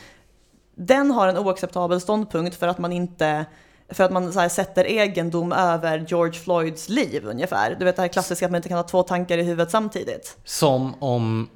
den 0.76 1.12
har 1.12 1.28
en 1.28 1.38
oacceptabel 1.38 2.02
ståndpunkt 2.02 2.56
för 2.56 2.68
att 2.68 2.78
man 2.78 2.92
inte 2.92 3.46
för 3.90 4.04
att 4.04 4.12
man 4.12 4.32
här, 4.32 4.50
sätter 4.50 4.86
egendom 4.86 5.52
över 5.52 6.06
George 6.08 6.40
Floyds 6.40 6.90
liv 6.90 7.26
ungefär. 7.26 7.76
Du 7.80 7.86
vet 7.86 7.96
det 7.96 8.02
här 8.02 8.10
klassiska 8.10 8.46
att 8.46 8.52
man 8.52 8.60
inte 8.60 8.70
kan 8.70 8.78
ha 8.78 8.84
två 8.84 9.04
tankar 9.04 9.38
i 9.38 9.44
huvudet 9.44 9.72
samtidigt. 9.72 10.38
Som 10.44 10.94
om 11.00 11.50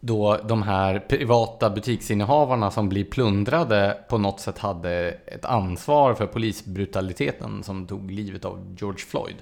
då 0.00 0.36
de 0.36 0.62
här 0.62 0.98
privata 0.98 1.70
butiksinnehavarna 1.70 2.70
som 2.70 2.88
blir 2.88 3.04
plundrade 3.04 3.98
på 4.08 4.18
något 4.18 4.40
sätt 4.40 4.58
hade 4.58 5.10
ett 5.26 5.44
ansvar 5.44 6.14
för 6.14 6.26
polisbrutaliteten 6.26 7.62
som 7.62 7.86
tog 7.86 8.10
livet 8.10 8.44
av 8.44 8.76
George 8.78 9.04
Floyd. 9.06 9.36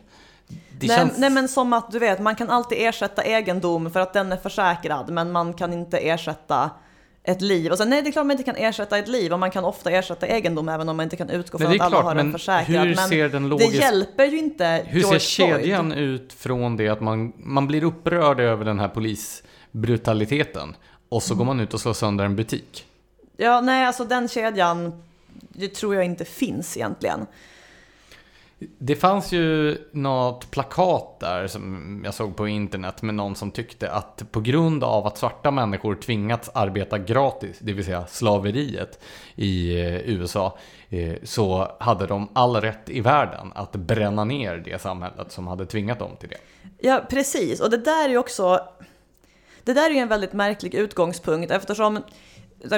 Nej, 0.80 0.88
känns... 0.88 1.18
nej, 1.18 1.30
men 1.30 1.48
som 1.48 1.72
att 1.72 1.90
du 1.90 1.98
vet, 1.98 2.20
man 2.20 2.36
kan 2.36 2.50
alltid 2.50 2.78
ersätta 2.80 3.22
egendom 3.22 3.90
för 3.90 4.00
att 4.00 4.12
den 4.12 4.32
är 4.32 4.36
försäkrad 4.36 5.10
men 5.10 5.32
man 5.32 5.54
kan 5.54 5.72
inte 5.72 5.98
ersätta 5.98 6.70
ett 7.28 7.40
liv. 7.40 7.72
Och 7.72 7.78
sen, 7.78 7.90
nej, 7.90 8.02
det 8.02 8.08
är 8.08 8.12
klart 8.12 8.26
man 8.26 8.30
inte 8.30 8.42
kan 8.42 8.56
ersätta 8.56 8.98
ett 8.98 9.08
liv 9.08 9.32
och 9.32 9.38
man 9.38 9.50
kan 9.50 9.64
ofta 9.64 9.90
ersätta 9.90 10.26
egendom 10.26 10.68
även 10.68 10.88
om 10.88 10.96
man 10.96 11.04
inte 11.04 11.16
kan 11.16 11.30
utgå 11.30 11.58
från 11.58 11.72
att 11.72 11.80
alla 11.80 12.02
har 12.02 12.16
en 12.16 12.32
försäkrad. 12.32 12.86
Hur 12.86 12.96
men 12.96 13.08
ser 13.08 13.28
den 13.28 13.48
logisk... 13.48 13.72
det 13.72 13.78
hjälper 13.78 14.24
ju 14.24 14.38
inte 14.38 14.84
Hur 14.86 15.00
George 15.00 15.20
ser 15.20 15.44
kedjan 15.44 15.92
Floyd. 15.92 16.04
ut 16.04 16.32
från 16.32 16.76
det 16.76 16.88
att 16.88 17.00
man, 17.00 17.32
man 17.36 17.66
blir 17.66 17.84
upprörd 17.84 18.40
över 18.40 18.64
den 18.64 18.78
här 18.78 18.88
polisbrutaliteten 18.88 20.76
och 21.08 21.22
så 21.22 21.34
mm. 21.34 21.38
går 21.38 21.44
man 21.54 21.60
ut 21.60 21.74
och 21.74 21.80
slår 21.80 21.92
sönder 21.92 22.24
en 22.24 22.36
butik? 22.36 22.86
Ja, 23.36 23.60
nej, 23.60 23.84
alltså 23.84 24.04
den 24.04 24.28
kedjan 24.28 25.02
det 25.48 25.68
tror 25.68 25.94
jag 25.94 26.04
inte 26.04 26.24
finns 26.24 26.76
egentligen. 26.76 27.26
Det 28.58 28.96
fanns 28.96 29.32
ju 29.32 29.78
något 29.92 30.50
plakat 30.50 31.20
där 31.20 31.46
som 31.46 32.02
jag 32.04 32.14
såg 32.14 32.36
på 32.36 32.48
internet 32.48 33.02
med 33.02 33.14
någon 33.14 33.36
som 33.36 33.50
tyckte 33.50 33.90
att 33.90 34.32
på 34.32 34.40
grund 34.40 34.84
av 34.84 35.06
att 35.06 35.18
svarta 35.18 35.50
människor 35.50 35.94
tvingats 35.94 36.50
arbeta 36.54 36.98
gratis, 36.98 37.58
det 37.60 37.72
vill 37.72 37.84
säga 37.84 38.06
slaveriet 38.06 39.00
i 39.34 39.80
eh, 39.80 39.96
USA, 39.96 40.58
eh, 40.88 41.14
så 41.22 41.76
hade 41.80 42.06
de 42.06 42.28
all 42.32 42.56
rätt 42.56 42.90
i 42.90 43.00
världen 43.00 43.52
att 43.54 43.72
bränna 43.72 44.24
ner 44.24 44.56
det 44.56 44.82
samhället 44.82 45.32
som 45.32 45.46
hade 45.46 45.66
tvingat 45.66 45.98
dem 45.98 46.16
till 46.20 46.28
det. 46.28 46.38
Ja, 46.78 47.02
precis. 47.10 47.60
Och 47.60 47.70
det 47.70 47.76
där 47.76 48.04
är 48.04 48.08
ju 48.08 48.18
också... 48.18 48.60
Det 49.64 49.72
där 49.72 49.90
är 49.90 49.94
ju 49.94 50.00
en 50.00 50.08
väldigt 50.08 50.32
märklig 50.32 50.74
utgångspunkt 50.74 51.50
eftersom 51.50 52.02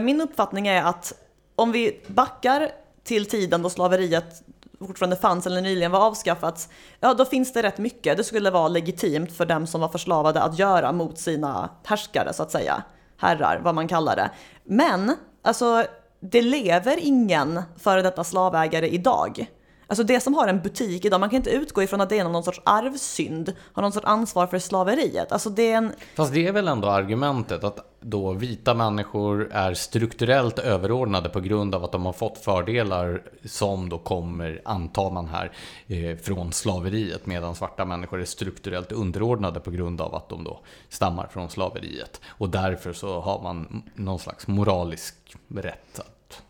min 0.02 0.20
uppfattning 0.20 0.68
är 0.68 0.82
att 0.82 1.12
om 1.54 1.72
vi 1.72 2.00
backar 2.06 2.70
till 3.02 3.26
tiden 3.26 3.62
då 3.62 3.70
slaveriet 3.70 4.42
fortfarande 4.86 5.16
fanns 5.16 5.46
eller 5.46 5.60
nyligen 5.60 5.90
var 5.90 6.00
avskaffats, 6.00 6.68
ja 7.00 7.14
då 7.14 7.24
finns 7.24 7.52
det 7.52 7.62
rätt 7.62 7.78
mycket 7.78 8.16
det 8.16 8.24
skulle 8.24 8.50
vara 8.50 8.68
legitimt 8.68 9.32
för 9.32 9.46
dem 9.46 9.66
som 9.66 9.80
var 9.80 9.88
förslavade 9.88 10.42
att 10.42 10.58
göra 10.58 10.92
mot 10.92 11.18
sina 11.18 11.70
härskare 11.84 12.32
så 12.32 12.42
att 12.42 12.50
säga. 12.50 12.82
Herrar, 13.16 13.60
vad 13.64 13.74
man 13.74 13.88
kallar 13.88 14.16
det. 14.16 14.30
Men, 14.64 15.16
alltså 15.42 15.84
det 16.20 16.42
lever 16.42 16.98
ingen 17.00 17.62
före 17.76 18.02
detta 18.02 18.24
slavägare 18.24 18.88
idag. 18.88 19.46
Alltså 19.90 20.04
det 20.04 20.20
som 20.20 20.34
har 20.34 20.48
en 20.48 20.60
butik 20.62 21.04
idag, 21.04 21.20
man 21.20 21.30
kan 21.30 21.36
inte 21.36 21.50
utgå 21.50 21.82
ifrån 21.82 22.00
att 22.00 22.08
det 22.08 22.18
är 22.18 22.24
någon 22.24 22.42
sorts 22.42 22.60
arvsynd, 22.64 23.54
har 23.72 23.82
någon 23.82 23.92
sorts 23.92 24.06
ansvar 24.06 24.46
för 24.46 24.58
slaveriet. 24.58 25.32
Alltså 25.32 25.50
det 25.50 25.72
är 25.72 25.76
en... 25.76 25.92
Fast 26.14 26.34
det 26.34 26.46
är 26.46 26.52
väl 26.52 26.68
ändå 26.68 26.88
argumentet 26.88 27.64
att 27.64 27.96
då 28.00 28.32
vita 28.32 28.74
människor 28.74 29.52
är 29.52 29.74
strukturellt 29.74 30.58
överordnade 30.58 31.28
på 31.28 31.40
grund 31.40 31.74
av 31.74 31.84
att 31.84 31.92
de 31.92 32.06
har 32.06 32.12
fått 32.12 32.38
fördelar 32.38 33.22
som 33.44 33.88
då 33.88 33.98
kommer, 33.98 34.62
antar 34.64 35.10
man 35.10 35.26
här, 35.26 35.52
eh, 35.86 36.16
från 36.16 36.52
slaveriet. 36.52 37.26
Medan 37.26 37.54
svarta 37.54 37.84
människor 37.84 38.20
är 38.20 38.24
strukturellt 38.24 38.92
underordnade 38.92 39.60
på 39.60 39.70
grund 39.70 40.00
av 40.00 40.14
att 40.14 40.28
de 40.28 40.44
då 40.44 40.60
stammar 40.88 41.26
från 41.26 41.50
slaveriet. 41.50 42.20
Och 42.26 42.50
därför 42.50 42.92
så 42.92 43.20
har 43.20 43.42
man 43.42 43.82
någon 43.94 44.18
slags 44.18 44.46
moralisk 44.46 45.14
rätt 45.48 45.98
att 45.98 46.42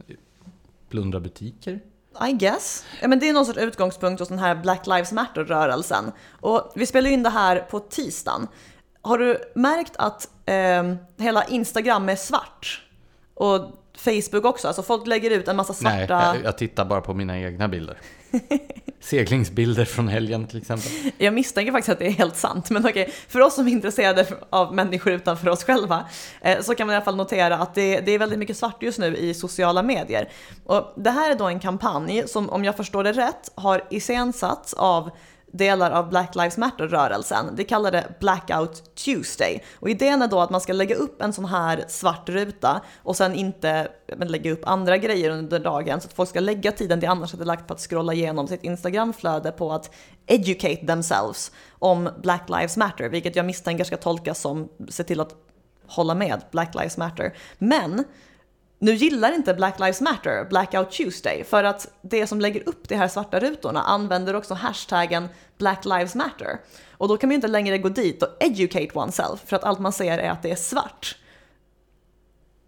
plundra 0.89 1.21
butiker. 1.21 1.81
I 2.29 2.33
guess. 2.33 2.85
Ja, 3.01 3.09
men 3.09 3.19
det 3.19 3.29
är 3.29 3.33
någon 3.33 3.47
sorts 3.47 3.59
utgångspunkt 3.59 4.21
hos 4.21 4.29
den 4.29 4.39
här 4.39 4.55
Black 4.55 4.87
Lives 4.87 5.13
Matter-rörelsen. 5.13 6.13
Och 6.41 6.73
vi 6.75 6.87
spelar 6.87 7.11
in 7.11 7.23
det 7.23 7.31
här 7.31 7.59
på 7.59 7.81
tisdagen. 7.81 8.49
Har 9.03 9.19
du 9.19 9.53
märkt 9.55 9.93
att 9.97 10.29
eh, 10.47 10.95
hela 11.19 11.45
Instagram 11.45 12.09
är 12.09 12.17
svart? 12.17 12.87
Och 13.35 13.61
Facebook 13.97 14.45
också, 14.45 14.69
alltså 14.69 14.83
folk 14.83 15.07
lägger 15.07 15.31
ut 15.31 15.49
en 15.49 15.57
massa 15.57 15.75
svarta... 15.75 16.19
Nej, 16.19 16.37
jag, 16.37 16.45
jag 16.45 16.59
tittar 16.59 16.85
bara 16.85 17.01
på 17.01 17.15
mina 17.15 17.39
egna 17.39 17.69
bilder. 17.69 17.99
Seglingsbilder 19.01 19.85
från 19.85 20.09
helgen 20.09 20.47
till 20.47 20.59
exempel. 20.59 20.91
Jag 21.19 21.35
misstänker 21.35 21.73
faktiskt 21.73 21.89
att 21.89 21.99
det 21.99 22.07
är 22.07 22.11
helt 22.11 22.37
sant, 22.37 22.71
men 22.71 22.87
okej, 22.87 23.13
för 23.29 23.41
oss 23.41 23.55
som 23.55 23.67
är 23.67 23.73
intresserade 23.73 24.27
av 24.51 24.75
människor 24.75 25.13
utanför 25.13 25.49
oss 25.49 25.65
själva 25.65 26.09
eh, 26.41 26.61
så 26.61 26.75
kan 26.75 26.87
man 26.87 26.95
i 26.95 26.97
alla 26.97 27.05
fall 27.05 27.17
notera 27.17 27.57
att 27.57 27.75
det, 27.75 28.01
det, 28.01 28.13
är 28.13 28.19
väldigt 28.19 28.39
mycket 28.39 28.57
svart 28.57 28.83
just 28.83 28.99
nu 28.99 29.17
i 29.17 29.35
sociala 29.35 29.83
medier. 29.83 30.29
Och 30.65 30.93
det 30.97 31.11
här 31.11 31.31
är 31.31 31.35
då 31.35 31.45
en 31.45 31.61
kampanj 31.61 32.29
som, 32.29 32.51
om 32.51 32.65
jag 32.65 32.77
förstår 32.77 33.05
det 33.05 33.13
rätt, 33.13 33.53
har 33.55 33.85
iscensatts 33.91 34.75
av 34.75 35.11
delar 35.53 35.91
av 35.91 36.09
Black 36.09 36.35
Lives 36.35 36.57
Matter-rörelsen. 36.57 37.57
Det 37.57 37.65
kallar 37.65 37.91
det 37.91 38.15
Blackout 38.21 38.95
Tuesday. 38.95 39.65
Och 39.75 39.91
idén 39.91 40.23
är 40.23 40.29
då 40.29 40.41
att 40.41 40.51
man 40.51 40.61
ska 40.61 40.73
lägga 40.73 40.95
upp 40.95 41.23
en 41.23 41.33
sån 41.33 41.45
här 41.45 41.85
svart 41.89 42.29
ruta 42.29 42.81
och 43.03 43.17
sen 43.17 43.35
inte 43.35 43.89
lägga 44.19 44.53
upp 44.53 44.69
andra 44.69 44.97
grejer 44.97 45.31
under 45.31 45.59
dagen 45.59 46.01
så 46.01 46.07
att 46.07 46.13
folk 46.13 46.29
ska 46.29 46.41
lägga 46.41 46.73
tiden 46.73 47.01
de 47.01 47.07
annars 47.07 47.33
hade 47.33 47.45
lagt 47.45 47.67
på 47.67 47.75
att 47.75 47.81
scrolla 47.81 48.13
igenom 48.13 48.49
sitt 48.49 48.65
Instagramflöde 48.65 49.53
på 49.53 49.73
att 49.73 49.95
educate 50.27 50.87
themselves 50.87 51.53
om 51.79 52.09
Black 52.23 52.49
Lives 52.49 52.77
Matter, 52.77 53.09
vilket 53.09 53.37
jag 53.37 53.47
misstänker 53.47 53.85
ska 53.85 53.97
tolkas 53.97 54.41
som 54.41 54.69
se 54.89 55.05
till 55.05 55.21
att 55.21 55.35
hålla 55.87 56.15
med 56.15 56.41
Black 56.51 56.75
Lives 56.75 56.97
Matter. 56.97 57.35
Men 57.59 58.05
nu 58.83 58.95
gillar 58.95 59.33
inte 59.33 59.55
Black 59.55 59.79
Lives 59.79 60.01
Matter 60.01 60.45
Blackout 60.45 60.91
Tuesday 60.91 61.45
för 61.45 61.65
att 61.65 61.93
det 62.03 62.27
som 62.27 62.41
lägger 62.41 62.69
upp 62.69 62.89
de 62.89 62.95
här 62.95 63.09
svarta 63.09 63.41
rutorna 63.41 63.83
använder 63.83 64.35
också 64.35 64.55
hashtaggen 64.55 65.29
Black 65.59 65.85
Lives 65.85 66.15
Matter. 66.15 66.61
Och 66.91 67.09
då 67.09 67.17
kan 67.17 67.29
man 67.29 67.33
ju 67.33 67.35
inte 67.35 67.49
längre 67.49 67.79
gå 67.79 67.89
dit 67.89 68.23
och 68.23 68.29
educate 68.41 68.91
oneself 68.95 69.41
för 69.47 69.57
att 69.57 69.65
allt 69.65 69.79
man 69.79 69.93
ser 69.93 70.19
är 70.19 70.31
att 70.31 70.43
det 70.43 70.51
är 70.51 70.57
svart. 70.57 71.17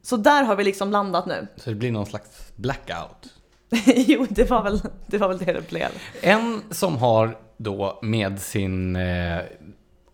Så 0.03 0.17
där 0.17 0.43
har 0.43 0.57
vi 0.57 0.65
liksom 0.65 0.91
landat 0.91 1.27
nu. 1.27 1.47
Så 1.57 1.71
det 1.71 1.77
blir 1.77 1.93
någon 1.93 2.07
slags 2.07 2.53
blackout? 2.57 3.35
jo, 3.87 4.27
det 4.31 4.51
var, 4.51 4.63
väl, 4.63 4.81
det 5.07 5.19
var 5.19 5.29
väl 5.29 5.39
det 5.39 5.53
det 5.53 5.69
blev. 5.69 5.89
En 6.21 6.63
som 6.71 6.97
har 6.97 7.39
då 7.57 7.99
med 8.03 8.41
sin 8.41 8.97
eh, 8.97 9.39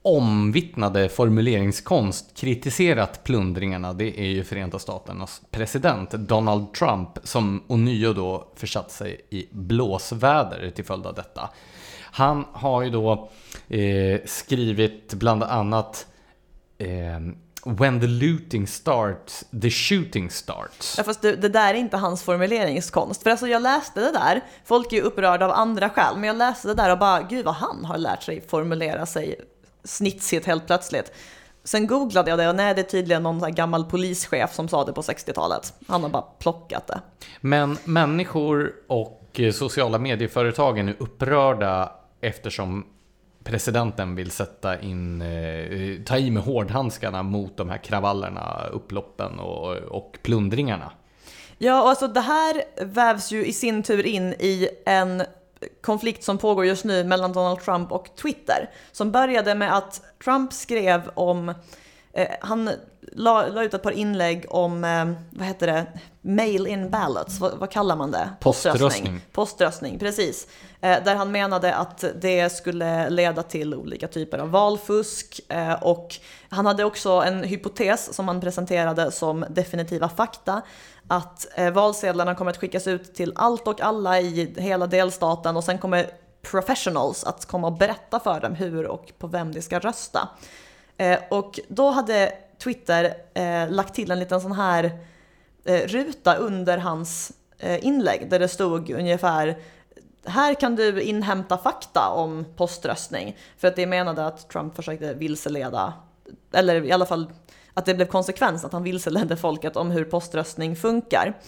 omvittnade 0.02 1.08
formuleringskonst 1.08 2.36
kritiserat 2.36 3.24
plundringarna, 3.24 3.92
det 3.92 4.20
är 4.20 4.26
ju 4.26 4.44
Förenta 4.44 4.78
Staternas 4.78 5.42
president 5.50 6.10
Donald 6.10 6.72
Trump 6.72 7.08
som 7.24 7.62
ånyo 7.66 8.12
då 8.12 8.48
försatt 8.54 8.90
sig 8.90 9.20
i 9.30 9.46
blåsväder 9.50 10.70
till 10.70 10.84
följd 10.84 11.06
av 11.06 11.14
detta. 11.14 11.50
Han 12.00 12.44
har 12.52 12.82
ju 12.82 12.90
då 12.90 13.30
eh, 13.68 14.20
skrivit 14.24 15.14
bland 15.14 15.42
annat 15.42 16.06
eh, 16.78 16.88
When 17.64 18.00
the 18.00 18.06
looting 18.06 18.66
starts, 18.66 19.44
the 19.62 19.70
shooting 19.70 20.30
starts. 20.30 20.94
Ja, 20.98 21.04
fast 21.04 21.22
det, 21.22 21.36
det, 21.36 21.48
där 21.48 21.74
är 21.74 21.78
inte 21.78 21.96
hans 21.96 22.22
formuleringskonst. 22.22 23.22
För 23.22 23.30
alltså 23.30 23.46
jag 23.46 23.62
läste 23.62 24.00
det 24.00 24.12
där, 24.12 24.44
folk 24.64 24.92
är 24.92 24.96
ju 24.96 25.02
upprörda 25.02 25.44
av 25.44 25.52
andra 25.52 25.90
skäl, 25.90 26.14
men 26.14 26.24
jag 26.24 26.36
läste 26.36 26.68
det 26.68 26.74
där 26.74 26.92
och 26.92 26.98
bara, 26.98 27.22
gud 27.22 27.44
vad 27.44 27.54
han 27.54 27.84
har 27.84 27.98
lärt 27.98 28.22
sig 28.22 28.40
formulera 28.48 29.06
sig 29.06 29.40
snitsigt 29.84 30.46
helt 30.46 30.66
plötsligt. 30.66 31.12
Sen 31.64 31.86
googlade 31.86 32.30
jag 32.30 32.38
det 32.38 32.48
och 32.48 32.54
nej, 32.54 32.74
det 32.74 32.80
är 32.80 32.84
tydligen 32.84 33.22
någon 33.22 33.54
gammal 33.54 33.84
polischef 33.84 34.54
som 34.54 34.68
sa 34.68 34.84
det 34.84 34.92
på 34.92 35.00
60-talet. 35.02 35.74
Han 35.86 36.02
har 36.02 36.10
bara 36.10 36.24
plockat 36.38 36.86
det. 36.86 37.00
Men 37.40 37.78
människor 37.84 38.72
och 38.86 39.40
sociala 39.52 39.98
medieföretagen 39.98 40.88
är 40.88 40.96
upprörda 40.98 41.92
eftersom 42.20 42.86
presidenten 43.44 44.14
vill 44.14 44.30
sätta 44.30 44.80
in, 44.80 45.22
eh, 45.22 46.02
ta 46.04 46.18
i 46.18 46.30
med 46.30 46.42
hårdhandskarna 46.42 47.22
mot 47.22 47.56
de 47.56 47.70
här 47.70 47.78
kravallerna, 47.78 48.66
upploppen 48.72 49.38
och, 49.38 49.76
och 49.76 50.18
plundringarna. 50.22 50.92
Ja, 51.58 51.82
och 51.82 51.88
alltså 51.88 52.08
det 52.08 52.20
här 52.20 52.62
vävs 52.84 53.32
ju 53.32 53.46
i 53.46 53.52
sin 53.52 53.82
tur 53.82 54.06
in 54.06 54.32
i 54.32 54.68
en 54.86 55.22
konflikt 55.80 56.24
som 56.24 56.38
pågår 56.38 56.66
just 56.66 56.84
nu 56.84 57.04
mellan 57.04 57.32
Donald 57.32 57.60
Trump 57.60 57.92
och 57.92 58.16
Twitter. 58.16 58.70
Som 58.92 59.12
började 59.12 59.54
med 59.54 59.76
att 59.76 60.02
Trump 60.24 60.52
skrev 60.52 61.10
om, 61.14 61.48
eh, 62.12 62.28
han 62.40 62.70
la, 63.12 63.46
la, 63.46 63.62
ut 63.64 63.74
ett 63.74 63.82
par 63.82 63.90
inlägg 63.90 64.46
om, 64.48 64.84
eh, 64.84 65.04
vad 65.30 65.46
heter 65.46 65.66
det, 65.66 65.86
mail-in 66.20 66.90
ballots, 66.90 67.40
vad, 67.40 67.58
vad, 67.58 67.70
kallar 67.70 67.96
man 67.96 68.10
det? 68.10 68.30
Poströstning. 68.40 69.20
Poströstning, 69.32 69.98
precis. 69.98 70.46
Eh, 70.80 71.04
där 71.04 71.16
han 71.16 71.32
menade 71.32 71.74
att 71.74 72.04
det 72.20 72.52
skulle 72.52 73.10
leda 73.10 73.42
till 73.42 73.74
olika 73.74 74.08
typer 74.08 74.38
av 74.38 74.50
valfusk 74.50 75.40
eh, 75.48 75.82
och 75.82 76.16
han 76.48 76.66
hade 76.66 76.84
också 76.84 77.10
en 77.10 77.44
hypotes 77.44 78.14
som 78.14 78.28
han 78.28 78.40
presenterade 78.40 79.10
som 79.10 79.44
definitiva 79.50 80.08
fakta 80.08 80.62
att 81.08 81.58
eh, 81.58 81.70
valsedlarna 81.70 82.34
kommer 82.34 82.50
att 82.50 82.56
skickas 82.56 82.86
ut 82.86 83.14
till 83.14 83.32
allt 83.36 83.68
och 83.68 83.80
alla 83.80 84.20
i 84.20 84.54
hela 84.56 84.86
delstaten 84.86 85.56
och 85.56 85.64
sen 85.64 85.78
kommer 85.78 86.10
professionals 86.42 87.24
att 87.24 87.46
komma 87.46 87.66
och 87.66 87.78
berätta 87.78 88.20
för 88.20 88.40
dem 88.40 88.54
hur 88.54 88.86
och 88.86 89.12
på 89.18 89.26
vem 89.26 89.52
de 89.52 89.62
ska 89.62 89.78
rösta. 89.78 90.28
Eh, 90.96 91.18
och 91.30 91.60
då 91.68 91.90
hade 91.90 92.32
Twitter 92.62 93.14
eh, 93.34 93.70
lagt 93.70 93.94
till 93.94 94.10
en 94.10 94.18
liten 94.18 94.40
sån 94.40 94.52
här 94.52 94.98
ruta 95.86 96.34
under 96.34 96.78
hans 96.78 97.32
inlägg 97.80 98.30
där 98.30 98.38
det 98.38 98.48
stod 98.48 98.90
ungefär 98.90 99.58
här 100.28 100.54
kan 100.54 100.76
du 100.76 101.02
inhämta 101.02 101.58
fakta 101.58 102.08
om 102.08 102.44
poströstning. 102.56 103.36
För 103.58 103.68
att 103.68 103.76
det 103.76 103.86
menade 103.86 104.26
att 104.26 104.48
Trump 104.48 104.76
försökte 104.76 105.14
vilseleda, 105.14 105.92
eller 106.52 106.84
i 106.84 106.92
alla 106.92 107.06
fall 107.06 107.32
att 107.78 107.86
det 107.86 107.94
blev 107.94 108.06
konsekvens 108.06 108.64
att 108.64 108.72
han 108.72 108.82
vilseledde 108.82 109.36
folket 109.36 109.76
om 109.76 109.90
hur 109.90 110.04
poströstning 110.04 110.76
funkar. 110.76 111.38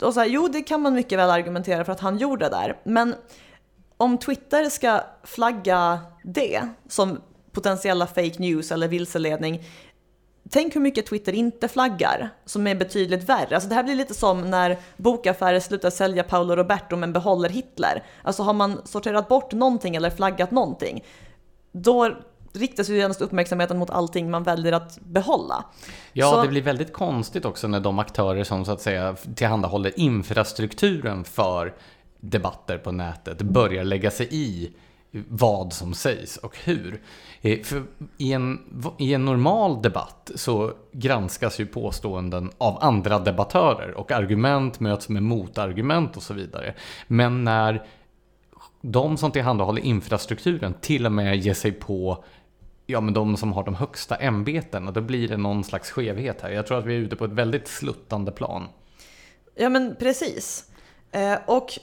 Och 0.00 0.14
så 0.14 0.20
här, 0.20 0.26
jo, 0.26 0.48
det 0.48 0.62
kan 0.62 0.82
man 0.82 0.94
mycket 0.94 1.18
väl 1.18 1.30
argumentera 1.30 1.84
för 1.84 1.92
att 1.92 2.00
han 2.00 2.18
gjorde 2.18 2.48
där, 2.48 2.80
men 2.84 3.14
om 3.96 4.18
Twitter 4.18 4.64
ska 4.64 5.00
flagga 5.24 6.00
det 6.24 6.60
som 6.88 7.20
potentiella 7.52 8.06
fake 8.06 8.34
news 8.38 8.72
eller 8.72 8.88
vilseledning, 8.88 9.64
tänk 10.50 10.74
hur 10.76 10.80
mycket 10.80 11.06
Twitter 11.06 11.32
inte 11.32 11.68
flaggar, 11.68 12.30
som 12.44 12.66
är 12.66 12.74
betydligt 12.74 13.28
värre. 13.28 13.54
Alltså 13.54 13.68
det 13.68 13.74
här 13.74 13.82
blir 13.82 13.94
lite 13.94 14.14
som 14.14 14.50
när 14.50 14.76
bokaffärer 14.96 15.60
slutar 15.60 15.90
sälja 15.90 16.22
Paolo 16.22 16.56
Roberto 16.56 16.96
men 16.96 17.12
behåller 17.12 17.48
Hitler. 17.48 18.04
Alltså 18.22 18.42
har 18.42 18.52
man 18.52 18.80
sorterat 18.84 19.28
bort 19.28 19.52
någonting 19.52 19.96
eller 19.96 20.10
flaggat 20.10 20.50
någonting, 20.50 21.04
då 21.72 22.16
riktas 22.56 22.88
ju 22.88 22.96
genast 22.96 23.20
uppmärksamheten 23.20 23.78
mot 23.78 23.90
allting 23.90 24.30
man 24.30 24.42
väljer 24.42 24.72
att 24.72 24.98
behålla. 25.00 25.64
Ja, 26.12 26.30
så... 26.30 26.42
det 26.42 26.48
blir 26.48 26.62
väldigt 26.62 26.92
konstigt 26.92 27.44
också 27.44 27.68
när 27.68 27.80
de 27.80 27.98
aktörer 27.98 28.44
som 28.44 28.64
så 28.64 28.72
att 28.72 28.80
säga 28.80 29.16
tillhandahåller 29.34 30.00
infrastrukturen 30.00 31.24
för 31.24 31.74
debatter 32.20 32.78
på 32.78 32.92
nätet 32.92 33.42
börjar 33.42 33.84
lägga 33.84 34.10
sig 34.10 34.28
i 34.30 34.70
vad 35.28 35.72
som 35.72 35.94
sägs 35.94 36.36
och 36.36 36.56
hur. 36.64 37.02
Eh, 37.40 37.62
för 37.62 37.82
i, 38.18 38.32
en, 38.32 38.60
I 38.98 39.14
en 39.14 39.24
normal 39.24 39.82
debatt 39.82 40.30
så 40.34 40.72
granskas 40.92 41.60
ju 41.60 41.66
påståenden 41.66 42.50
av 42.58 42.78
andra 42.80 43.18
debattörer 43.18 43.94
och 43.94 44.12
argument 44.12 44.80
möts 44.80 45.08
med 45.08 45.22
motargument 45.22 46.16
och 46.16 46.22
så 46.22 46.34
vidare. 46.34 46.74
Men 47.06 47.44
när 47.44 47.86
de 48.80 49.16
som 49.16 49.30
tillhandahåller 49.30 49.82
infrastrukturen 49.82 50.74
till 50.80 51.06
och 51.06 51.12
med 51.12 51.36
ger 51.36 51.54
sig 51.54 51.72
på 51.72 52.24
ja, 52.86 53.00
men 53.00 53.14
de 53.14 53.36
som 53.36 53.52
har 53.52 53.64
de 53.64 53.74
högsta 53.74 54.16
ämbetena, 54.16 54.90
då 54.90 55.00
blir 55.00 55.28
det 55.28 55.36
någon 55.36 55.64
slags 55.64 55.90
skevhet 55.90 56.40
här. 56.40 56.50
Jag 56.50 56.66
tror 56.66 56.78
att 56.78 56.86
vi 56.86 56.94
är 56.94 56.98
ute 56.98 57.16
på 57.16 57.24
ett 57.24 57.32
väldigt 57.32 57.68
sluttande 57.68 58.32
plan. 58.32 58.68
Ja, 59.54 59.68
men 59.68 59.96
precis. 59.98 60.64
Eh, 61.12 61.38
och 61.46 61.78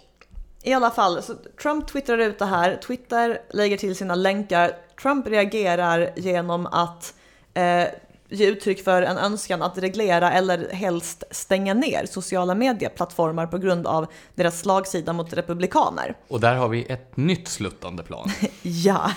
I 0.64 0.74
alla 0.74 0.92
fall, 0.92 1.24
så 1.24 1.34
Trump 1.62 1.88
twittrar 1.88 2.18
ut 2.18 2.40
det 2.40 2.46
här, 2.46 2.76
Twitter 2.76 3.42
lägger 3.50 3.78
till 3.78 3.96
sina 3.96 4.16
länkar, 4.16 4.72
Trump 5.02 5.28
reagerar 5.28 6.10
genom 6.16 6.66
att 6.66 7.14
eh, 7.54 7.86
ge 8.30 8.46
uttryck 8.46 8.84
för 8.84 9.02
en 9.02 9.18
önskan 9.18 9.62
att 9.62 9.78
reglera 9.78 10.32
eller 10.32 10.74
helst 10.74 11.24
stänga 11.32 11.74
ner 11.74 12.06
sociala 12.06 12.56
medieplattformar 12.56 13.48
på 13.48 13.58
grund 13.58 13.88
av 13.88 14.08
deras 14.36 14.60
slagsida 14.60 15.14
mot 15.14 15.34
republikaner. 15.34 16.18
Och 16.28 16.40
där 16.40 16.56
har 16.56 16.68
vi 16.68 16.86
ett 16.86 17.18
nytt 17.18 17.48
sluttande 17.48 18.04
plan. 18.04 18.30
ja. 18.62 19.12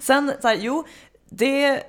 Sen, 0.00 0.32
så 0.42 0.48
här, 0.48 0.56
jo, 0.60 0.84
det, 1.30 1.82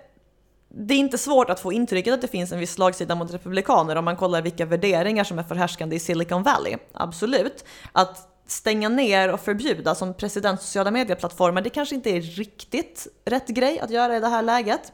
det 0.69 0.93
är 0.93 0.99
inte 0.99 1.17
svårt 1.17 1.49
att 1.49 1.59
få 1.59 1.73
intrycket 1.73 2.13
att 2.13 2.21
det 2.21 2.27
finns 2.27 2.51
en 2.51 2.59
viss 2.59 2.73
slagsida 2.73 3.15
mot 3.15 3.33
republikaner 3.33 3.95
om 3.95 4.05
man 4.05 4.15
kollar 4.15 4.41
vilka 4.41 4.65
värderingar 4.65 5.23
som 5.23 5.39
är 5.39 5.43
förhärskande 5.43 5.95
i 5.95 5.99
Silicon 5.99 6.43
Valley. 6.43 6.77
Absolut. 6.93 7.65
Att 7.91 8.25
stänga 8.47 8.89
ner 8.89 9.33
och 9.33 9.39
förbjuda 9.39 9.95
som 9.95 10.13
president 10.13 10.61
sociala 10.61 10.91
medieplattformar, 10.91 11.61
det 11.61 11.69
kanske 11.69 11.95
inte 11.95 12.09
är 12.09 12.21
riktigt 12.21 13.07
rätt 13.25 13.47
grej 13.47 13.79
att 13.79 13.89
göra 13.89 14.17
i 14.17 14.19
det 14.19 14.27
här 14.27 14.41
läget. 14.41 14.93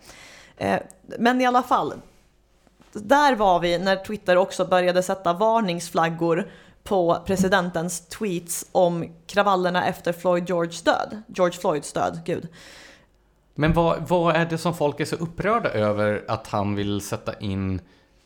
Eh, 0.57 0.79
men 1.19 1.41
i 1.41 1.45
alla 1.45 1.63
fall, 1.63 1.93
där 2.93 3.35
var 3.35 3.59
vi 3.59 3.79
när 3.79 3.95
Twitter 3.95 4.37
också 4.37 4.65
började 4.65 5.03
sätta 5.03 5.33
varningsflaggor 5.33 6.49
på 6.83 7.23
presidentens 7.25 8.07
tweets 8.07 8.65
om 8.71 9.13
kravallerna 9.27 9.87
efter 9.87 10.13
Floyd 10.13 10.49
Georges 10.49 10.81
död. 10.81 11.21
George 11.27 11.59
Floyds 11.59 11.93
död, 11.93 12.21
gud. 12.25 12.47
Men 13.55 13.73
vad, 13.73 14.07
vad 14.07 14.35
är 14.35 14.45
det 14.45 14.57
som 14.57 14.73
folk 14.73 14.99
är 14.99 15.05
så 15.05 15.15
upprörda 15.15 15.69
över 15.69 16.25
att 16.27 16.47
han 16.47 16.75
vill 16.75 17.01
sätta 17.01 17.39
in 17.39 17.81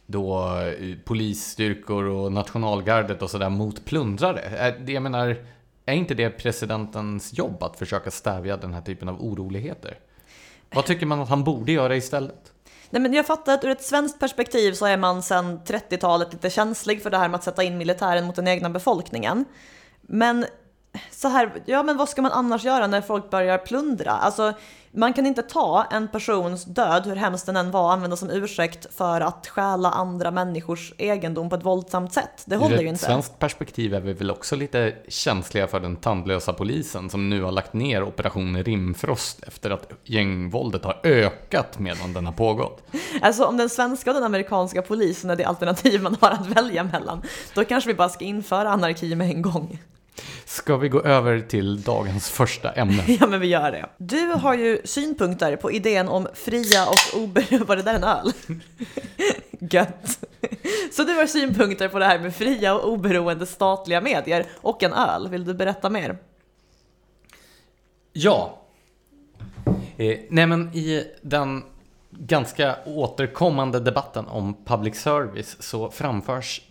då 0.06 0.58
eh, 0.60 0.96
polisstyrkor 1.06 2.04
och 2.04 2.32
nationalgardet 2.32 3.22
och 3.22 3.30
sådär 3.30 3.50
mot 3.50 3.86
plundrare? 3.86 4.76
Jag 4.88 5.04
menar, 5.04 5.36
är 5.86 5.94
inte 5.94 6.14
det 6.14 6.30
presidentens 6.30 7.38
jobb 7.38 7.64
att 7.64 7.80
försöka 7.80 8.12
stävja 8.12 8.58
den 8.58 8.74
här 8.74 8.82
typen 8.82 9.10
av 9.10 9.22
oroligheter? 9.22 9.98
Vad 10.72 10.86
tycker 10.86 11.06
man 11.06 11.20
att 11.20 11.30
han 11.30 11.44
borde 11.44 11.72
göra 11.72 11.96
istället? 11.96 12.54
Nej, 12.90 13.02
men 13.02 13.14
jag 13.14 13.26
fattar 13.26 13.54
att 13.54 13.64
ur 13.64 13.70
ett 13.70 13.84
svenskt 13.84 14.20
perspektiv 14.20 14.74
så 14.74 14.86
är 14.86 14.98
man 14.98 15.24
sedan 15.24 15.60
30-talet 15.66 16.34
lite 16.34 16.50
känslig 16.50 17.04
för 17.04 17.10
det 17.10 17.18
här 17.18 17.30
med 17.30 17.36
att 17.38 17.44
sätta 17.44 17.64
in 17.64 17.78
militären 17.78 18.26
mot 18.26 18.36
den 18.36 18.48
egna 18.48 18.70
befolkningen. 18.70 19.46
Men 20.02 20.46
så 21.12 21.28
här, 21.28 21.52
ja 21.66 21.84
men 21.84 21.98
vad 21.98 22.10
ska 22.10 22.22
man 22.22 22.32
annars 22.32 22.64
göra 22.64 22.88
när 22.88 23.02
folk 23.02 23.30
börjar 23.30 23.58
plundra? 23.58 24.12
Alltså, 24.12 24.54
man 24.92 25.14
kan 25.14 25.26
inte 25.26 25.42
ta 25.42 25.86
en 25.92 26.08
persons 26.08 26.66
död, 26.66 27.06
hur 27.06 27.16
hemskt 27.16 27.46
den 27.46 27.56
än 27.56 27.72
var, 27.72 27.94
använda 27.94 28.18
som 28.18 28.30
ursäkt 28.30 28.96
för 28.96 29.22
att 29.22 29.48
stjäla 29.48 29.92
andra 29.92 30.32
människors 30.32 30.94
egendom 30.98 31.50
på 31.50 31.56
ett 31.56 31.66
våldsamt 31.66 32.14
sätt. 32.14 32.44
Det 32.46 32.56
håller 32.56 32.78
Ur 32.78 32.82
ju 32.82 32.88
inte. 32.88 33.06
Ur 33.06 33.10
ett 33.10 33.12
svenskt 33.12 33.40
perspektiv 33.40 33.94
är 33.94 34.00
vi 34.00 34.14
väl 34.14 34.32
också 34.32 34.56
lite 34.56 34.96
känsliga 35.08 35.68
för 35.68 35.80
den 35.80 35.96
tandlösa 35.96 36.54
polisen 36.54 37.10
som 37.10 37.30
nu 37.30 37.44
har 37.44 37.52
lagt 37.52 37.74
ner 37.74 38.04
operation 38.04 38.64
Rimfrost 38.64 39.44
efter 39.44 39.72
att 39.72 39.92
gängvåldet 40.04 40.84
har 40.84 41.00
ökat 41.04 41.80
medan 41.80 42.14
den 42.14 42.26
har 42.26 42.34
pågått. 42.34 42.84
Alltså 43.22 43.46
om 43.46 43.58
den 43.58 43.70
svenska 43.70 44.10
och 44.10 44.14
den 44.14 44.24
amerikanska 44.24 44.82
polisen 44.82 45.30
är 45.30 45.36
det 45.36 45.44
alternativ 45.44 46.02
man 46.02 46.18
har 46.22 46.32
att 46.32 46.48
välja 46.48 46.84
mellan, 46.84 47.22
då 47.54 47.66
kanske 47.66 47.88
vi 47.88 47.94
bara 47.94 48.10
ska 48.10 48.26
införa 48.26 48.70
anarki 48.70 49.16
med 49.16 49.30
en 49.30 49.42
gång. 49.42 49.80
Ska 50.60 50.78
vi 50.78 50.90
gå 50.90 51.02
över 51.02 51.40
till 51.40 51.82
dagens 51.82 52.30
första 52.30 52.72
ämne? 52.72 53.04
Ja, 53.20 53.28
men 53.28 53.40
vi 53.40 53.48
gör 53.48 53.72
det. 53.72 53.90
Du 53.98 54.26
har 54.26 54.54
ju 54.54 54.82
synpunkter 54.86 55.56
på 55.56 55.72
idén 55.72 56.08
om 56.08 56.28
fria 56.34 56.88
och 56.88 57.22
oberoende... 57.22 57.66
Var 57.68 57.76
det 57.76 57.82
där 57.82 57.94
en 57.94 58.04
öl? 58.04 58.32
Gött. 59.60 60.26
Så 60.92 61.04
du 61.04 61.14
har 61.14 61.26
synpunkter 61.26 61.88
på 61.88 62.00
det 62.00 62.06
här 62.06 62.20
med 62.20 62.36
fria 62.36 62.76
och 62.76 62.92
oberoende 62.94 63.46
statliga 63.46 64.02
medier 64.02 64.46
och 64.56 64.84
en 64.84 64.94
öl. 64.94 65.30
Vill 65.30 65.46
du 65.46 65.54
berätta 65.54 65.90
mer? 65.90 66.18
Ja. 68.14 68.62
Eh, 69.98 70.20
nej 70.30 70.46
men 70.48 70.76
i 70.76 71.04
den 71.22 71.64
ganska 72.10 72.76
återkommande 72.86 73.80
debatten 73.80 74.28
om 74.28 74.66
public 74.66 74.96
service 74.96 75.58
så 75.60 75.92
framförs 75.92 76.62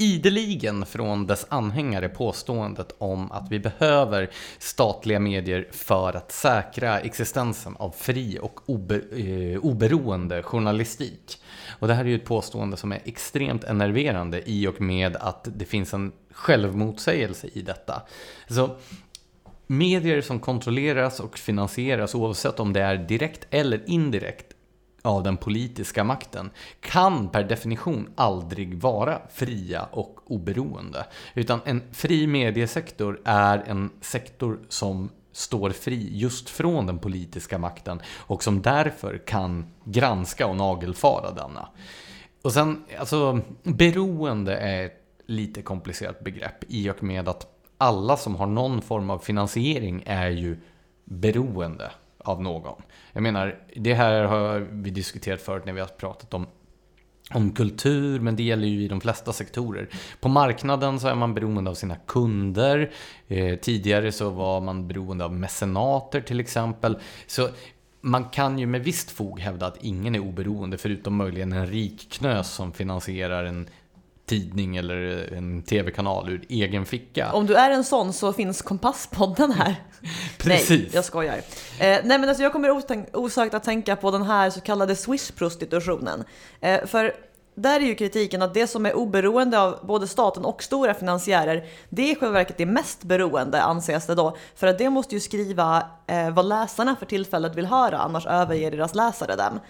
ideligen 0.00 0.86
från 0.86 1.26
dess 1.26 1.46
anhängare 1.48 2.08
påståendet 2.08 2.94
om 2.98 3.32
att 3.32 3.50
vi 3.50 3.58
behöver 3.58 4.30
statliga 4.58 5.20
medier 5.20 5.68
för 5.70 6.16
att 6.16 6.32
säkra 6.32 7.00
existensen 7.00 7.76
av 7.76 7.90
fri 7.90 8.38
och 8.42 8.60
obe, 8.66 8.94
eh, 8.94 9.60
oberoende 9.60 10.42
journalistik. 10.42 11.42
Och 11.78 11.88
det 11.88 11.94
här 11.94 12.04
är 12.04 12.08
ju 12.08 12.14
ett 12.14 12.24
påstående 12.24 12.76
som 12.76 12.92
är 12.92 13.00
extremt 13.04 13.64
enerverande 13.64 14.42
i 14.50 14.66
och 14.66 14.80
med 14.80 15.16
att 15.16 15.48
det 15.56 15.64
finns 15.64 15.94
en 15.94 16.12
självmotsägelse 16.30 17.46
i 17.52 17.62
detta. 17.62 18.02
Så 18.48 18.76
medier 19.66 20.20
som 20.20 20.40
kontrolleras 20.40 21.20
och 21.20 21.38
finansieras 21.38 22.14
oavsett 22.14 22.60
om 22.60 22.72
det 22.72 22.80
är 22.80 22.96
direkt 22.96 23.46
eller 23.50 23.82
indirekt 23.86 24.49
av 25.02 25.22
den 25.22 25.36
politiska 25.36 26.04
makten 26.04 26.50
kan 26.80 27.28
per 27.28 27.44
definition 27.44 28.10
aldrig 28.14 28.80
vara 28.80 29.20
fria 29.30 29.88
och 29.90 30.20
oberoende. 30.26 31.06
Utan 31.34 31.60
en 31.64 31.82
fri 31.92 32.26
mediesektor 32.26 33.20
är 33.24 33.58
en 33.66 33.90
sektor 34.00 34.58
som 34.68 35.10
står 35.32 35.70
fri 35.70 36.08
just 36.12 36.50
från 36.50 36.86
den 36.86 36.98
politiska 36.98 37.58
makten 37.58 38.00
och 38.16 38.42
som 38.42 38.62
därför 38.62 39.18
kan 39.26 39.66
granska 39.84 40.46
och 40.46 40.56
nagelfara 40.56 41.30
denna. 41.30 41.68
Och 42.42 42.52
sen, 42.52 42.84
alltså, 42.98 43.40
beroende 43.62 44.56
är 44.56 44.86
ett 44.86 45.04
lite 45.26 45.62
komplicerat 45.62 46.20
begrepp 46.20 46.64
i 46.68 46.90
och 46.90 47.02
med 47.02 47.28
att 47.28 47.46
alla 47.78 48.16
som 48.16 48.36
har 48.36 48.46
någon 48.46 48.82
form 48.82 49.10
av 49.10 49.18
finansiering 49.18 50.02
är 50.06 50.28
ju 50.28 50.60
beroende 51.04 51.90
av 52.18 52.42
någon. 52.42 52.82
Jag 53.12 53.22
menar, 53.22 53.58
det 53.76 53.94
här 53.94 54.24
har 54.24 54.68
vi 54.70 54.90
diskuterat 54.90 55.40
förut 55.40 55.66
när 55.66 55.72
vi 55.72 55.80
har 55.80 55.86
pratat 55.86 56.34
om 56.34 56.46
om 57.34 57.52
kultur, 57.52 58.20
men 58.20 58.36
det 58.36 58.42
gäller 58.42 58.68
ju 58.68 58.82
i 58.82 58.88
de 58.88 59.00
flesta 59.00 59.32
sektorer. 59.32 59.88
På 60.20 60.28
marknaden 60.28 61.00
så 61.00 61.08
är 61.08 61.14
man 61.14 61.34
beroende 61.34 61.70
av 61.70 61.74
sina 61.74 61.96
kunder. 61.96 62.92
Eh, 63.28 63.56
tidigare 63.56 64.12
så 64.12 64.30
var 64.30 64.60
man 64.60 64.88
beroende 64.88 65.24
av 65.24 65.34
mecenater 65.34 66.20
till 66.20 66.40
exempel. 66.40 66.98
Så 67.26 67.48
man 68.00 68.24
kan 68.24 68.58
ju 68.58 68.66
med 68.66 68.84
visst 68.84 69.10
fog 69.10 69.40
hävda 69.40 69.66
att 69.66 69.84
ingen 69.84 70.14
är 70.14 70.18
oberoende 70.18 70.78
förutom 70.78 71.16
möjligen 71.16 71.52
en 71.52 71.66
rik 71.66 72.08
knös 72.12 72.50
som 72.50 72.72
finansierar 72.72 73.44
en 73.44 73.68
tidning 74.30 74.76
eller 74.76 75.32
en 75.36 75.62
tv-kanal 75.62 76.28
ur 76.28 76.44
egen 76.48 76.86
ficka. 76.86 77.32
Om 77.32 77.46
du 77.46 77.54
är 77.54 77.70
en 77.70 77.84
sån 77.84 78.12
så 78.12 78.32
finns 78.32 78.62
Kompasspodden 78.62 79.52
här. 79.52 79.76
Precis. 80.38 80.70
Nej, 80.70 80.90
jag 80.92 81.04
skojar. 81.04 81.36
Eh, 81.36 81.42
nej 81.78 82.02
men 82.04 82.28
alltså 82.28 82.42
jag 82.42 82.52
kommer 82.52 82.82
osökt 83.12 83.54
att 83.54 83.64
tänka 83.64 83.96
på 83.96 84.10
den 84.10 84.22
här 84.22 84.50
så 84.50 84.60
kallade 84.60 84.96
Swish-prostitutionen. 84.96 86.24
Eh, 86.60 86.86
för 86.86 87.12
där 87.54 87.80
är 87.80 87.84
ju 87.84 87.94
kritiken 87.94 88.42
att 88.42 88.54
det 88.54 88.66
som 88.66 88.86
är 88.86 88.94
oberoende 88.94 89.60
av 89.60 89.78
både 89.86 90.08
staten 90.08 90.44
och 90.44 90.62
stora 90.62 90.94
finansiärer, 90.94 91.64
det 91.88 92.02
är 92.02 92.12
i 92.12 92.14
själva 92.14 92.32
verket 92.32 92.58
det 92.58 92.66
mest 92.66 93.02
beroende 93.02 93.62
anses 93.62 94.06
det 94.06 94.14
då. 94.14 94.36
För 94.54 94.66
att 94.66 94.78
det 94.78 94.90
måste 94.90 95.14
ju 95.14 95.20
skriva 95.20 95.86
eh, 96.06 96.30
vad 96.30 96.44
läsarna 96.44 96.96
för 96.96 97.06
tillfället 97.06 97.54
vill 97.54 97.66
höra, 97.66 97.98
annars 97.98 98.26
överger 98.26 98.70
deras 98.70 98.94
läsare 98.94 99.36
dem. 99.36 99.60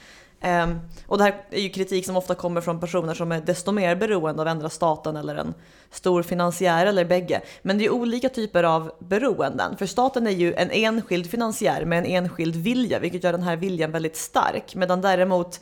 Um, 0.44 0.81
och 1.07 1.18
det 1.18 1.24
här 1.24 1.44
är 1.50 1.61
ju 1.61 1.68
kritik 1.68 2.07
som 2.07 2.16
ofta 2.16 2.35
kommer 2.35 2.61
från 2.61 2.81
personer 2.81 3.14
som 3.14 3.33
är 3.33 3.40
desto 3.40 3.72
mer 3.72 3.96
beroende 3.96 4.42
av 4.42 4.48
ändra 4.48 4.70
staten 4.70 5.16
eller 5.16 5.35
en 5.35 5.55
stor 5.90 6.22
finansiär 6.22 6.87
eller 6.87 7.05
bägge. 7.05 7.40
Men 7.62 7.79
det 7.79 7.85
är 7.85 7.90
olika 7.90 8.29
typer 8.29 8.64
av 8.64 8.92
beroenden. 8.98 9.76
För 9.76 9.87
staten 9.87 10.26
är 10.26 10.31
ju 10.31 10.55
en 10.55 10.70
enskild 10.70 11.31
finansiär 11.31 11.85
med 11.85 11.98
en 11.98 12.07
enskild 12.07 12.57
vilja, 12.57 12.98
vilket 12.98 13.24
gör 13.24 13.33
den 13.33 13.42
här 13.42 13.57
viljan 13.57 13.92
väldigt 13.92 14.16
stark. 14.16 14.74
Medan 14.74 15.00
däremot, 15.00 15.61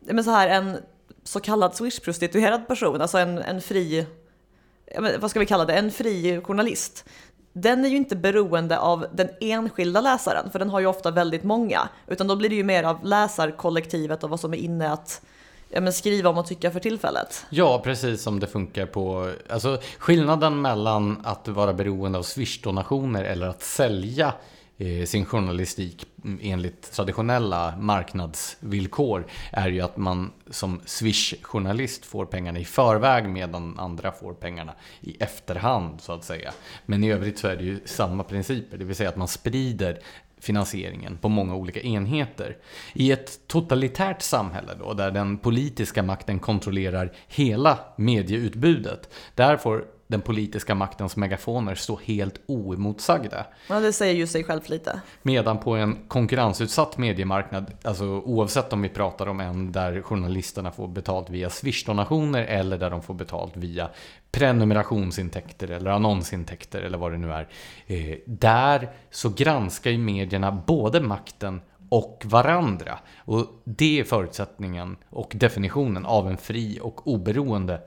men 0.00 0.24
så 0.24 0.30
här, 0.30 0.48
en 0.48 0.76
så 1.24 1.40
kallad 1.40 1.72
swish-prostituerad 1.74 2.68
person, 2.68 3.00
alltså 3.00 3.18
en, 3.18 3.38
en 3.38 3.60
fri, 3.60 4.06
vad 5.18 5.30
ska 5.30 5.40
vi 5.40 5.46
kalla 5.46 5.64
det, 5.64 5.74
en 5.74 5.90
fri 5.90 6.40
journalist 6.40 7.04
den 7.60 7.84
är 7.84 7.88
ju 7.88 7.96
inte 7.96 8.16
beroende 8.16 8.78
av 8.78 9.06
den 9.12 9.28
enskilda 9.40 10.00
läsaren, 10.00 10.50
för 10.50 10.58
den 10.58 10.70
har 10.70 10.80
ju 10.80 10.86
ofta 10.86 11.10
väldigt 11.10 11.44
många. 11.44 11.88
Utan 12.06 12.26
då 12.26 12.36
blir 12.36 12.48
det 12.48 12.54
ju 12.54 12.64
mer 12.64 12.84
av 12.84 13.04
läsarkollektivet 13.04 14.24
och 14.24 14.30
vad 14.30 14.40
som 14.40 14.52
är 14.52 14.58
inne 14.58 14.92
att 14.92 15.20
ja, 15.68 15.80
men 15.80 15.92
skriva 15.92 16.30
om 16.30 16.38
och 16.38 16.46
tycka 16.46 16.70
för 16.70 16.80
tillfället. 16.80 17.46
Ja, 17.50 17.80
precis 17.84 18.22
som 18.22 18.40
det 18.40 18.46
funkar 18.46 18.86
på... 18.86 19.32
Alltså 19.50 19.78
skillnaden 19.98 20.60
mellan 20.60 21.20
att 21.24 21.48
vara 21.48 21.72
beroende 21.72 22.18
av 22.18 22.22
Swish-donationer 22.22 23.24
eller 23.24 23.48
att 23.48 23.62
sälja 23.62 24.32
Eh, 24.32 24.57
Eh, 24.80 25.04
sin 25.04 25.24
journalistik 25.24 26.06
mm, 26.24 26.38
enligt 26.42 26.92
traditionella 26.92 27.76
marknadsvillkor 27.76 29.26
är 29.52 29.68
ju 29.68 29.80
att 29.80 29.96
man 29.96 30.32
som 30.50 30.80
Swish-journalist 30.84 32.04
får 32.04 32.26
pengarna 32.26 32.58
i 32.58 32.64
förväg 32.64 33.28
medan 33.28 33.78
andra 33.78 34.12
får 34.12 34.34
pengarna 34.34 34.72
i 35.00 35.16
efterhand 35.20 36.00
så 36.00 36.12
att 36.12 36.24
säga. 36.24 36.52
Men 36.86 37.04
i 37.04 37.12
övrigt 37.12 37.38
så 37.38 37.48
är 37.48 37.56
det 37.56 37.64
ju 37.64 37.80
samma 37.84 38.24
principer, 38.24 38.78
det 38.78 38.84
vill 38.84 38.96
säga 38.96 39.08
att 39.08 39.16
man 39.16 39.28
sprider 39.28 40.00
finansieringen 40.40 41.18
på 41.18 41.28
många 41.28 41.54
olika 41.54 41.80
enheter. 41.80 42.56
I 42.92 43.12
ett 43.12 43.46
totalitärt 43.46 44.22
samhälle 44.22 44.74
då, 44.78 44.94
där 44.94 45.10
den 45.10 45.38
politiska 45.38 46.02
makten 46.02 46.38
kontrollerar 46.38 47.12
hela 47.28 47.78
medieutbudet, 47.96 49.14
där 49.34 49.56
får 49.56 49.84
den 50.08 50.20
politiska 50.20 50.74
maktens 50.74 51.16
megafoner 51.16 51.74
stå 51.74 52.00
helt 52.04 52.40
oemotsagda. 52.46 53.46
Ja, 53.68 53.80
det 53.80 53.92
säger 53.92 54.14
ju 54.14 54.26
sig 54.26 54.44
självt 54.44 54.68
lite. 54.68 55.00
Medan 55.22 55.58
på 55.58 55.76
en 55.76 55.96
konkurrensutsatt 56.08 56.98
mediemarknad, 56.98 57.72
alltså 57.82 58.04
oavsett 58.04 58.72
om 58.72 58.82
vi 58.82 58.88
pratar 58.88 59.26
om 59.26 59.40
en 59.40 59.72
där 59.72 60.02
journalisterna 60.02 60.70
får 60.72 60.88
betalt 60.88 61.30
via 61.30 61.48
Swish-donationer 61.48 62.44
eller 62.44 62.78
där 62.78 62.90
de 62.90 63.02
får 63.02 63.14
betalt 63.14 63.56
via 63.56 63.88
prenumerationsintäkter 64.30 65.70
eller 65.70 65.90
annonsintäkter 65.90 66.82
eller 66.82 66.98
vad 66.98 67.12
det 67.12 67.18
nu 67.18 67.32
är. 67.32 67.48
Eh, 67.86 68.16
där 68.26 68.90
så 69.10 69.28
granskar 69.28 69.90
ju 69.90 69.98
medierna 69.98 70.52
både 70.52 71.00
makten 71.00 71.60
och 71.88 72.22
varandra. 72.26 72.98
Och 73.18 73.46
det 73.64 74.00
är 74.00 74.04
förutsättningen 74.04 74.96
och 75.10 75.32
definitionen 75.34 76.06
av 76.06 76.28
en 76.28 76.36
fri 76.36 76.78
och 76.82 77.08
oberoende 77.08 77.80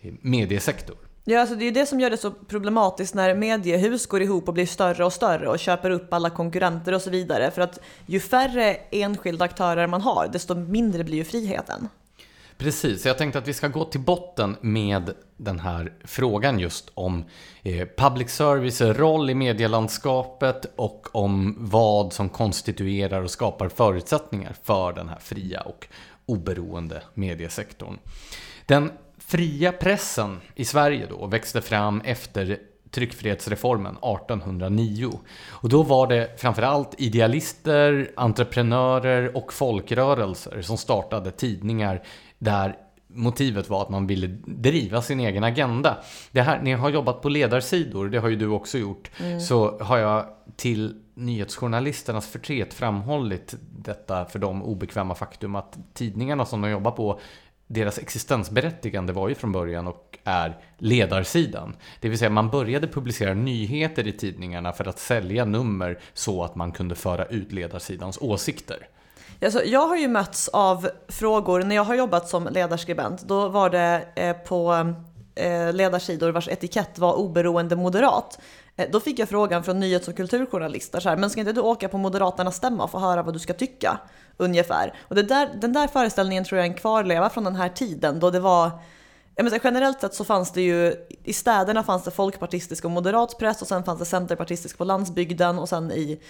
eh, 0.00 0.12
mediesektor. 0.20 0.96
Ja, 1.30 1.40
alltså 1.40 1.56
det 1.56 1.62
är 1.62 1.66
ju 1.66 1.70
det 1.70 1.86
som 1.86 2.00
gör 2.00 2.10
det 2.10 2.16
så 2.16 2.30
problematiskt 2.30 3.14
när 3.14 3.34
mediehus 3.34 4.06
går 4.06 4.22
ihop 4.22 4.48
och 4.48 4.54
blir 4.54 4.66
större 4.66 5.04
och 5.04 5.12
större 5.12 5.48
och 5.48 5.58
köper 5.58 5.90
upp 5.90 6.12
alla 6.12 6.30
konkurrenter 6.30 6.94
och 6.94 7.02
så 7.02 7.10
vidare. 7.10 7.50
För 7.50 7.62
att 7.62 7.78
ju 8.06 8.20
färre 8.20 8.74
enskilda 8.90 9.44
aktörer 9.44 9.86
man 9.86 10.00
har, 10.00 10.28
desto 10.32 10.54
mindre 10.54 11.04
blir 11.04 11.16
ju 11.16 11.24
friheten. 11.24 11.88
Precis, 12.58 13.06
jag 13.06 13.18
tänkte 13.18 13.38
att 13.38 13.48
vi 13.48 13.54
ska 13.54 13.68
gå 13.68 13.84
till 13.84 14.00
botten 14.00 14.56
med 14.60 15.10
den 15.36 15.60
här 15.60 15.92
frågan 16.04 16.58
just 16.58 16.90
om 16.94 17.24
eh, 17.62 17.88
public 17.96 18.30
service 18.30 18.80
roll 18.80 19.30
i 19.30 19.34
medielandskapet 19.34 20.72
och 20.76 21.08
om 21.12 21.56
vad 21.58 22.12
som 22.12 22.28
konstituerar 22.28 23.22
och 23.22 23.30
skapar 23.30 23.68
förutsättningar 23.68 24.56
för 24.62 24.92
den 24.92 25.08
här 25.08 25.18
fria 25.20 25.60
och 25.60 25.88
oberoende 26.26 27.02
mediesektorn. 27.14 27.98
Den 28.66 28.92
fria 29.28 29.72
pressen 29.72 30.40
i 30.54 30.64
Sverige 30.64 31.06
då 31.10 31.26
växte 31.26 31.60
fram 31.60 32.00
efter 32.00 32.58
tryckfrihetsreformen 32.90 33.92
1809. 33.92 35.10
Och 35.48 35.68
då 35.68 35.82
var 35.82 36.06
det 36.06 36.40
framförallt 36.40 36.94
idealister, 36.98 38.10
entreprenörer 38.16 39.36
och 39.36 39.52
folkrörelser 39.52 40.62
som 40.62 40.76
startade 40.76 41.30
tidningar 41.30 42.02
där 42.38 42.76
motivet 43.08 43.70
var 43.70 43.82
att 43.82 43.88
man 43.88 44.06
ville 44.06 44.26
driva 44.46 45.02
sin 45.02 45.20
egen 45.20 45.44
agenda. 45.44 45.96
Det 46.30 46.42
här, 46.42 46.62
ni 46.62 46.72
har 46.72 46.90
jobbat 46.90 47.22
på 47.22 47.28
ledarsidor, 47.28 48.08
det 48.08 48.18
har 48.18 48.28
ju 48.28 48.36
du 48.36 48.48
också 48.48 48.78
gjort, 48.78 49.10
mm. 49.20 49.40
så 49.40 49.78
har 49.78 49.98
jag 49.98 50.26
till 50.56 50.94
nyhetsjournalisternas 51.14 52.28
förtret 52.28 52.74
framhållit 52.74 53.54
detta 53.60 54.24
för 54.24 54.38
dem 54.38 54.62
obekväma 54.62 55.14
faktum 55.14 55.54
att 55.54 55.78
tidningarna 55.94 56.44
som 56.44 56.60
de 56.62 56.70
jobbar 56.70 56.90
på 56.90 57.20
deras 57.68 57.98
existensberättigande 57.98 59.12
var 59.12 59.28
ju 59.28 59.34
från 59.34 59.52
början 59.52 59.86
och 59.86 60.18
är 60.24 60.58
ledarsidan. 60.78 61.76
Det 62.00 62.08
vill 62.08 62.18
säga 62.18 62.30
man 62.30 62.50
började 62.50 62.88
publicera 62.88 63.34
nyheter 63.34 64.06
i 64.06 64.12
tidningarna 64.12 64.72
för 64.72 64.88
att 64.88 64.98
sälja 64.98 65.44
nummer 65.44 65.98
så 66.14 66.44
att 66.44 66.54
man 66.54 66.72
kunde 66.72 66.94
föra 66.94 67.24
ut 67.24 67.52
ledarsidans 67.52 68.18
åsikter. 68.20 68.88
Alltså, 69.42 69.64
jag 69.64 69.88
har 69.88 69.96
ju 69.96 70.08
mötts 70.08 70.48
av 70.48 70.88
frågor 71.08 71.62
när 71.62 71.76
jag 71.76 71.84
har 71.84 71.94
jobbat 71.94 72.28
som 72.28 72.48
ledarskribent. 72.50 73.22
Då 73.22 73.48
var 73.48 73.70
det 73.70 74.08
eh, 74.14 74.36
på 74.36 74.92
eh, 75.34 75.72
ledarsidor 75.72 76.30
vars 76.30 76.48
etikett 76.48 76.98
var 76.98 77.14
oberoende 77.14 77.76
moderat. 77.76 78.38
Eh, 78.78 78.88
då 78.90 79.00
fick 79.00 79.18
jag 79.18 79.28
frågan 79.28 79.64
från 79.64 79.80
nyhets 79.80 80.08
och 80.08 80.16
kulturjournalister 80.16 81.00
så 81.00 81.08
här, 81.08 81.16
men 81.16 81.30
ska 81.30 81.40
inte 81.40 81.52
du 81.52 81.60
åka 81.60 81.88
på 81.88 81.98
Moderaternas 81.98 82.56
stämma 82.56 82.84
och 82.84 82.90
få 82.90 82.98
höra 82.98 83.22
vad 83.22 83.34
du 83.34 83.38
ska 83.38 83.52
tycka? 83.52 84.00
Ungefär. 84.36 84.94
Och 85.00 85.14
det 85.14 85.22
där, 85.22 85.48
den 85.60 85.72
där 85.72 85.86
föreställningen 85.86 86.44
tror 86.44 86.58
jag 86.58 86.66
är 86.66 86.70
en 86.70 86.76
kvarleva 86.76 87.30
från 87.30 87.44
den 87.44 87.56
här 87.56 87.68
tiden 87.68 88.20
då 88.20 88.30
det 88.30 88.40
var 88.40 88.70
menar, 89.42 89.60
generellt 89.64 90.00
sett 90.00 90.14
så 90.14 90.24
fanns 90.24 90.52
det 90.52 90.62
ju, 90.62 90.94
i 91.24 91.32
städerna 91.32 91.82
fanns 91.82 92.04
det 92.04 92.10
folkpartistisk 92.10 92.84
och 92.84 92.90
moderat 92.90 93.38
press 93.38 93.62
och 93.62 93.68
sen 93.68 93.84
fanns 93.84 93.98
det 93.98 94.04
centerpartistisk 94.04 94.78
på 94.78 94.84
landsbygden 94.84 95.58
och 95.58 95.68
sen 95.68 95.92
i 95.92 96.20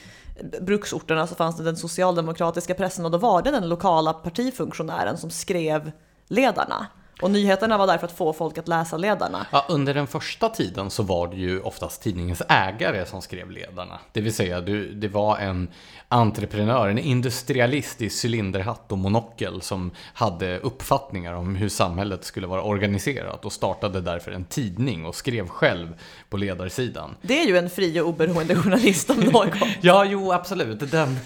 bruksorterna 0.61 1.26
så 1.26 1.34
fanns 1.34 1.57
det 1.57 1.64
den 1.64 1.76
socialdemokratiska 1.76 2.74
pressen 2.74 3.05
och 3.05 3.11
då 3.11 3.18
var 3.18 3.42
det 3.42 3.51
den 3.51 3.68
lokala 3.68 4.12
partifunktionären 4.12 5.18
som 5.18 5.30
skrev 5.30 5.92
ledarna. 6.28 6.86
Och 7.23 7.31
nyheterna 7.31 7.79
var 7.79 7.87
där 7.87 7.99
för 7.99 8.07
att 8.07 8.12
få 8.12 8.33
folk 8.33 8.59
att 8.59 8.69
läsa 8.69 8.97
ledarna. 8.97 9.47
Ja, 9.53 9.66
under 9.69 9.95
den 9.95 10.07
första 10.07 10.49
tiden 10.49 10.91
så 10.91 11.03
var 11.03 11.29
det 11.29 11.37
ju 11.37 11.61
oftast 11.61 12.03
tidningens 12.03 12.43
ägare 12.49 13.07
som 13.07 13.23
skrev 13.23 13.51
ledarna. 13.51 13.99
Det 14.12 14.21
vill 14.21 14.35
säga, 14.35 14.61
du, 14.61 14.93
det 14.93 15.09
var 15.09 15.39
en 15.39 15.69
entreprenör, 16.09 16.89
en 16.89 16.99
industrialist 16.99 18.03
i 18.03 18.11
cylinderhatt 18.25 18.93
och 18.93 18.99
monokel 18.99 19.62
som 19.62 19.91
hade 20.14 20.59
uppfattningar 20.59 21.33
om 21.33 21.57
hur 21.57 21.69
samhället 21.69 22.25
skulle 22.25 22.47
vara 22.47 22.62
organiserat 22.62 23.45
och 23.45 23.53
startade 23.53 24.01
därför 24.01 24.33
en 24.33 24.45
tidning 24.45 25.07
och 25.07 25.14
skrev 25.14 25.49
själv 25.49 25.89
på 26.31 26.37
ledarsidan. 26.37 27.16
Det 27.23 27.43
är 27.43 27.47
ju 27.47 27.59
en 27.59 27.71
fri 27.71 28.01
och 28.01 28.09
oberoende 28.09 28.57
journalist 28.57 29.11
om 29.11 29.16
någon. 29.16 29.49
ja, 29.81 30.05
jo, 30.05 30.33
absolut. 30.33 30.91
Den, 30.91 31.16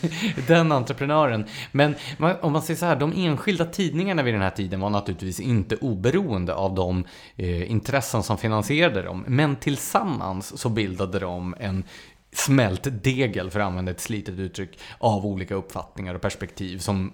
den 0.46 0.72
entreprenören. 0.72 1.46
Men 1.72 1.94
om 2.40 2.52
man 2.52 2.62
säger 2.62 2.78
så 2.78 2.86
här, 2.86 2.96
de 2.96 3.12
enskilda 3.16 3.64
tidningarna 3.64 4.22
vid 4.22 4.34
den 4.34 4.42
här 4.42 4.50
tiden 4.50 4.80
var 4.80 4.90
naturligtvis 4.90 5.40
inte 5.40 5.76
oberoende 5.82 6.54
av 6.54 6.74
de 6.74 7.04
eh, 7.36 7.70
intressen 7.70 8.22
som 8.22 8.38
finansierade 8.38 9.02
dem. 9.02 9.24
Men 9.28 9.56
tillsammans 9.56 10.58
så 10.60 10.68
bildade 10.68 11.18
de 11.18 11.54
en 11.60 11.84
smält 12.32 12.88
degel, 13.04 13.50
för 13.50 13.60
att 13.60 13.66
använda 13.66 13.92
ett 13.92 14.00
slitet 14.00 14.38
uttryck, 14.38 14.78
av 14.98 15.26
olika 15.26 15.54
uppfattningar 15.54 16.14
och 16.14 16.20
perspektiv 16.20 16.78
som 16.78 17.12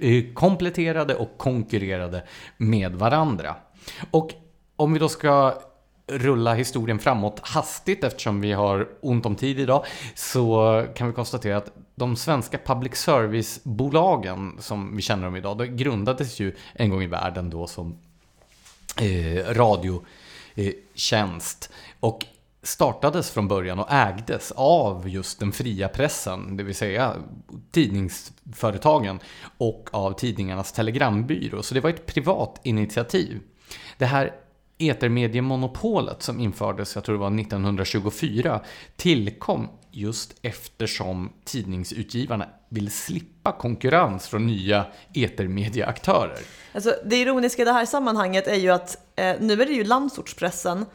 eh, 0.00 0.24
kompletterade 0.34 1.14
och 1.14 1.38
konkurrerade 1.38 2.24
med 2.56 2.94
varandra. 2.94 3.56
Och 4.10 4.30
om 4.76 4.92
vi 4.92 4.98
då 4.98 5.08
ska 5.08 5.58
rulla 6.06 6.54
historien 6.54 6.98
framåt 6.98 7.40
hastigt 7.42 8.04
eftersom 8.04 8.40
vi 8.40 8.52
har 8.52 8.88
ont 9.00 9.26
om 9.26 9.36
tid 9.36 9.60
idag 9.60 9.84
så 10.14 10.86
kan 10.94 11.06
vi 11.06 11.12
konstatera 11.12 11.56
att 11.56 11.72
de 11.94 12.16
svenska 12.16 12.58
public 12.58 12.94
service-bolagen 12.94 14.56
som 14.60 14.96
vi 14.96 15.02
känner 15.02 15.24
dem 15.24 15.36
idag, 15.36 15.58
de 15.58 15.66
grundades 15.66 16.40
ju 16.40 16.56
en 16.72 16.90
gång 16.90 17.02
i 17.02 17.06
världen 17.06 17.50
då 17.50 17.66
som 17.66 17.98
eh, 19.00 19.54
radiotjänst. 19.54 21.70
Eh, 21.70 21.76
och 22.00 22.26
startades 22.62 23.30
från 23.30 23.48
början 23.48 23.78
och 23.78 23.92
ägdes 23.92 24.52
av 24.56 25.08
just 25.08 25.38
den 25.38 25.52
fria 25.52 25.88
pressen, 25.88 26.56
det 26.56 26.62
vill 26.62 26.74
säga 26.74 27.14
tidningsföretagen 27.70 29.18
och 29.58 29.88
av 29.92 30.12
tidningarnas 30.12 30.72
telegrambyrå. 30.72 31.62
Så 31.62 31.74
det 31.74 31.80
var 31.80 31.90
ett 31.90 32.06
privat 32.06 32.60
initiativ. 32.62 33.40
Det 33.98 34.06
här 34.06 34.43
etermediemonopolet 34.78 36.22
som 36.22 36.40
infördes, 36.40 36.94
jag 36.94 37.04
tror 37.04 37.14
det 37.14 37.20
var 37.20 37.40
1924, 37.40 38.60
tillkom 38.96 39.68
just 39.90 40.34
eftersom 40.42 41.32
tidningsutgivarna 41.44 42.48
vill 42.68 42.90
slippa 42.90 43.52
konkurrens 43.52 44.28
från 44.28 44.46
nya 44.46 44.86
etermedieaktörer. 45.14 46.38
Alltså, 46.72 46.94
det 47.04 47.16
ironiska 47.16 47.62
i 47.62 47.64
det 47.64 47.72
här 47.72 47.86
sammanhanget 47.86 48.46
är 48.46 48.56
ju 48.56 48.70
att 48.70 48.96
eh, 49.16 49.34
nu 49.40 49.62
är 49.62 49.66
det 49.66 49.72
ju 49.72 49.84
landsortspressen 49.84 50.86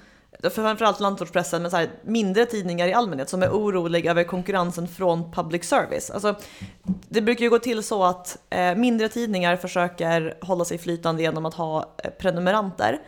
framförallt 0.44 1.00
landsortspressen, 1.00 1.62
men 1.62 1.72
så 1.72 1.78
här, 1.78 1.90
mindre 2.04 2.46
tidningar 2.46 2.88
i 2.88 2.94
allmänhet 2.94 3.30
som 3.30 3.44
är 3.44 3.50
oroliga 3.50 4.12
över 4.12 4.24
konkurrensen 4.24 4.88
från 4.88 5.32
public 5.32 5.64
service. 5.64 6.10
Alltså, 6.10 6.36
det 7.10 7.22
brukar 7.22 7.44
ju 7.44 7.50
gå 7.50 7.60
till 7.60 7.84
så 7.84 8.04
att 8.04 8.38
eh, 8.50 8.76
mindre 8.76 9.10
tidningar 9.10 9.56
försöker 9.56 10.38
hålla 10.42 10.66
sig 10.66 10.78
flytande 10.78 11.22
genom 11.22 11.46
att 11.46 11.54
ha 11.54 11.96
eh, 12.04 12.12
prenumeranter. 12.12 13.00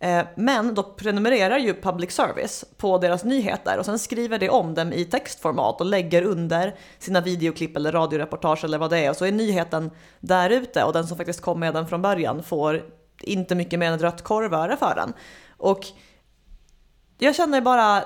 Eh, 0.00 0.26
men 0.36 0.74
då 0.74 0.82
prenumererar 0.82 1.58
ju 1.58 1.74
public 1.74 2.12
service 2.12 2.64
på 2.76 2.98
deras 2.98 3.24
nyheter 3.24 3.78
och 3.78 3.84
sen 3.84 3.98
skriver 3.98 4.38
de 4.38 4.50
om 4.50 4.74
dem 4.74 4.92
i 4.92 5.04
textformat 5.04 5.80
och 5.80 5.86
lägger 5.86 6.22
under 6.22 6.74
sina 6.98 7.20
videoklipp 7.20 7.76
eller 7.76 7.92
radioreportage 7.92 8.64
eller 8.64 8.78
vad 8.78 8.90
det 8.90 8.98
är. 8.98 9.10
Och 9.10 9.16
så 9.16 9.24
är 9.24 9.32
nyheten 9.32 9.90
där 10.20 10.50
ute 10.50 10.84
och 10.84 10.92
den 10.92 11.06
som 11.06 11.16
faktiskt 11.16 11.40
kom 11.40 11.60
med 11.60 11.74
den 11.74 11.86
från 11.86 12.02
början 12.02 12.42
får 12.42 12.82
inte 13.20 13.54
mycket 13.54 13.78
mer 13.78 13.86
än 13.86 13.94
ett 13.94 14.02
rött 14.02 14.22
korvöre 14.22 14.76
för 14.76 14.94
den. 14.94 15.12
Och 15.56 15.80
jag 17.18 17.34
känner 17.34 17.60
bara, 17.60 18.04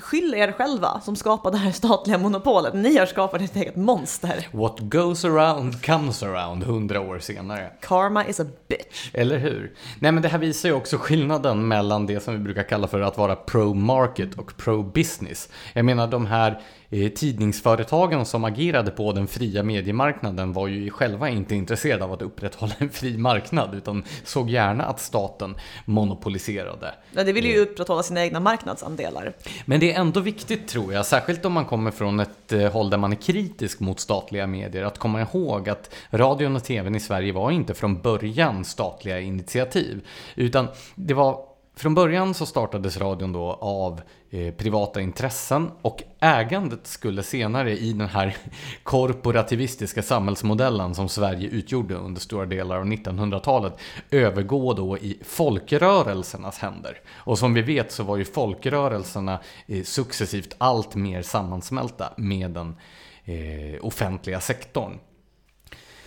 skyll 0.00 0.34
er 0.34 0.52
själva 0.52 1.00
som 1.00 1.16
skapade 1.16 1.56
det 1.56 1.60
här 1.60 1.72
statliga 1.72 2.18
monopolet. 2.18 2.74
Ni 2.74 2.98
har 2.98 3.06
skapat 3.06 3.42
ett 3.42 3.56
eget 3.56 3.76
monster. 3.76 4.48
What 4.52 4.80
goes 4.80 5.24
around 5.24 5.84
comes 5.84 6.22
around 6.22 6.64
hundra 6.64 7.00
år 7.00 7.18
senare. 7.18 7.70
Karma 7.80 8.26
is 8.26 8.40
a 8.40 8.44
bitch. 8.68 9.10
Eller 9.12 9.38
hur? 9.38 9.72
Nej 10.00 10.12
men 10.12 10.22
det 10.22 10.28
här 10.28 10.38
visar 10.38 10.68
ju 10.68 10.74
också 10.74 10.96
skillnaden 10.98 11.68
mellan 11.68 12.06
det 12.06 12.20
som 12.20 12.34
vi 12.34 12.40
brukar 12.40 12.62
kalla 12.62 12.86
för 12.86 13.00
att 13.00 13.18
vara 13.18 13.36
pro-market 13.36 14.34
och 14.34 14.56
pro-business. 14.56 15.48
Jag 15.72 15.84
menar 15.84 16.06
de 16.06 16.26
här 16.26 16.60
tidningsföretagen 16.90 18.24
som 18.24 18.44
agerade 18.44 18.90
på 18.90 19.12
den 19.12 19.26
fria 19.26 19.62
mediemarknaden 19.62 20.52
var 20.52 20.68
ju 20.68 20.90
själva 20.90 21.28
inte 21.28 21.54
intresserade 21.54 22.04
av 22.04 22.12
att 22.12 22.22
upprätthålla 22.22 22.74
en 22.78 22.90
fri 22.90 23.18
marknad 23.18 23.74
utan 23.74 24.04
såg 24.24 24.50
gärna 24.50 24.84
att 24.84 25.00
staten 25.00 25.56
monopoliserade. 25.84 26.94
Ja, 27.12 27.24
det 27.24 27.32
vill 27.32 27.44
ju 27.44 27.58
upprätthålla 27.58 28.02
sina 28.02 28.24
egna 28.24 28.40
marknadsandelar. 28.40 29.32
Men 29.64 29.80
det 29.80 29.92
är 29.92 30.00
ändå 30.00 30.20
viktigt 30.20 30.68
tror 30.68 30.92
jag, 30.92 31.06
särskilt 31.06 31.44
om 31.44 31.52
man 31.52 31.64
kommer 31.64 31.90
från 31.90 32.20
ett 32.20 32.52
eh, 32.52 32.72
håll 32.72 32.90
där 32.90 32.98
man 32.98 33.12
är 33.12 33.16
kritisk 33.16 33.80
mot 33.80 34.00
statliga 34.00 34.46
medier, 34.46 34.84
att 34.84 34.98
komma 34.98 35.20
ihåg 35.20 35.68
att 35.68 35.94
radion 36.10 36.56
och 36.56 36.64
tvn 36.64 36.94
i 36.94 37.00
Sverige 37.00 37.32
var 37.32 37.50
inte 37.50 37.74
från 37.74 38.00
början 38.00 38.64
statliga 38.64 39.20
initiativ, 39.20 40.06
utan 40.36 40.68
det 40.94 41.14
var 41.14 41.54
från 41.76 41.94
början 41.94 42.34
så 42.34 42.46
startades 42.46 42.96
radion 42.96 43.32
då 43.32 43.58
av 43.60 43.92
eh, 43.92 44.02
Eh, 44.34 44.54
privata 44.54 45.00
intressen 45.00 45.70
och 45.82 46.02
ägandet 46.20 46.86
skulle 46.86 47.22
senare 47.22 47.78
i 47.78 47.92
den 47.92 48.08
här 48.08 48.36
korporativistiska 48.82 50.02
samhällsmodellen 50.02 50.94
som 50.94 51.08
Sverige 51.08 51.48
utgjorde 51.48 51.94
under 51.94 52.20
stora 52.20 52.46
delar 52.46 52.76
av 52.76 52.84
1900-talet 52.84 53.72
övergå 54.10 54.72
då 54.72 54.98
i 54.98 55.18
folkrörelsernas 55.24 56.58
händer. 56.58 57.00
Och 57.14 57.38
som 57.38 57.54
vi 57.54 57.62
vet 57.62 57.92
så 57.92 58.02
var 58.02 58.16
ju 58.16 58.24
folkrörelserna 58.24 59.40
eh, 59.66 59.82
successivt 59.82 60.54
allt 60.58 60.94
mer 60.94 61.22
sammansmälta 61.22 62.12
med 62.16 62.50
den 62.50 62.76
eh, 63.24 63.84
offentliga 63.84 64.40
sektorn. 64.40 64.98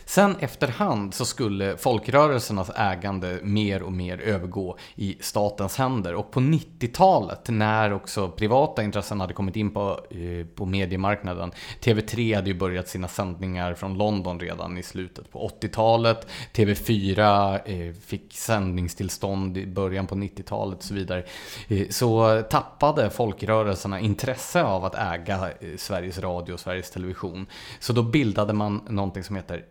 Sen 0.07 0.35
efterhand 0.39 1.13
så 1.13 1.25
skulle 1.25 1.77
folkrörelsernas 1.77 2.71
ägande 2.75 3.39
mer 3.43 3.83
och 3.83 3.93
mer 3.93 4.21
övergå 4.21 4.77
i 4.95 5.17
statens 5.19 5.77
händer. 5.77 6.15
Och 6.15 6.31
på 6.31 6.39
90-talet 6.39 7.49
när 7.49 7.93
också 7.93 8.29
privata 8.29 8.83
intressen 8.83 9.19
hade 9.19 9.33
kommit 9.33 9.55
in 9.55 9.73
på, 9.73 9.99
eh, 10.09 10.47
på 10.55 10.65
mediemarknaden. 10.65 11.51
TV3 11.81 12.35
hade 12.35 12.49
ju 12.49 12.57
börjat 12.57 12.87
sina 12.87 13.07
sändningar 13.07 13.73
från 13.73 13.97
London 13.97 14.39
redan 14.39 14.77
i 14.77 14.83
slutet 14.83 15.31
på 15.31 15.49
80-talet. 15.61 16.27
TV4 16.53 17.59
eh, 17.65 17.93
fick 17.93 18.33
sändningstillstånd 18.33 19.57
i 19.57 19.65
början 19.65 20.07
på 20.07 20.15
90-talet 20.15 20.77
och 20.77 20.83
så 20.83 20.93
vidare. 20.93 21.23
Eh, 21.67 21.87
så 21.89 22.41
tappade 22.41 23.09
folkrörelserna 23.09 23.99
intresse 23.99 24.63
av 24.63 24.85
att 24.85 24.95
äga 24.95 25.49
eh, 25.59 25.77
Sveriges 25.77 26.19
Radio 26.19 26.53
och 26.53 26.59
Sveriges 26.59 26.91
Television. 26.91 27.45
Så 27.79 27.93
då 27.93 28.03
bildade 28.03 28.53
man 28.53 28.81
någonting 28.89 29.23
som 29.23 29.35
heter 29.35 29.65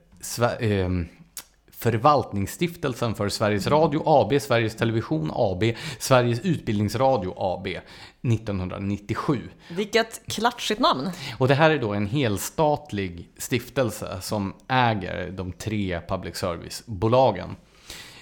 Förvaltningsstiftelsen 1.70 3.14
för 3.14 3.28
Sveriges 3.28 3.66
Radio 3.66 4.02
AB, 4.06 4.42
Sveriges 4.42 4.76
Television 4.76 5.30
AB, 5.34 5.64
Sveriges 5.98 6.40
Utbildningsradio 6.40 7.34
AB 7.36 7.66
1997. 7.66 9.40
Vilket 9.70 10.20
klatschigt 10.28 10.80
namn! 10.80 11.10
Och 11.38 11.48
det 11.48 11.54
här 11.54 11.70
är 11.70 11.78
då 11.78 11.94
en 11.94 12.06
helstatlig 12.06 13.28
stiftelse 13.38 14.18
som 14.20 14.54
äger 14.68 15.30
de 15.30 15.52
tre 15.52 16.00
public 16.08 16.36
service-bolagen. 16.36 17.56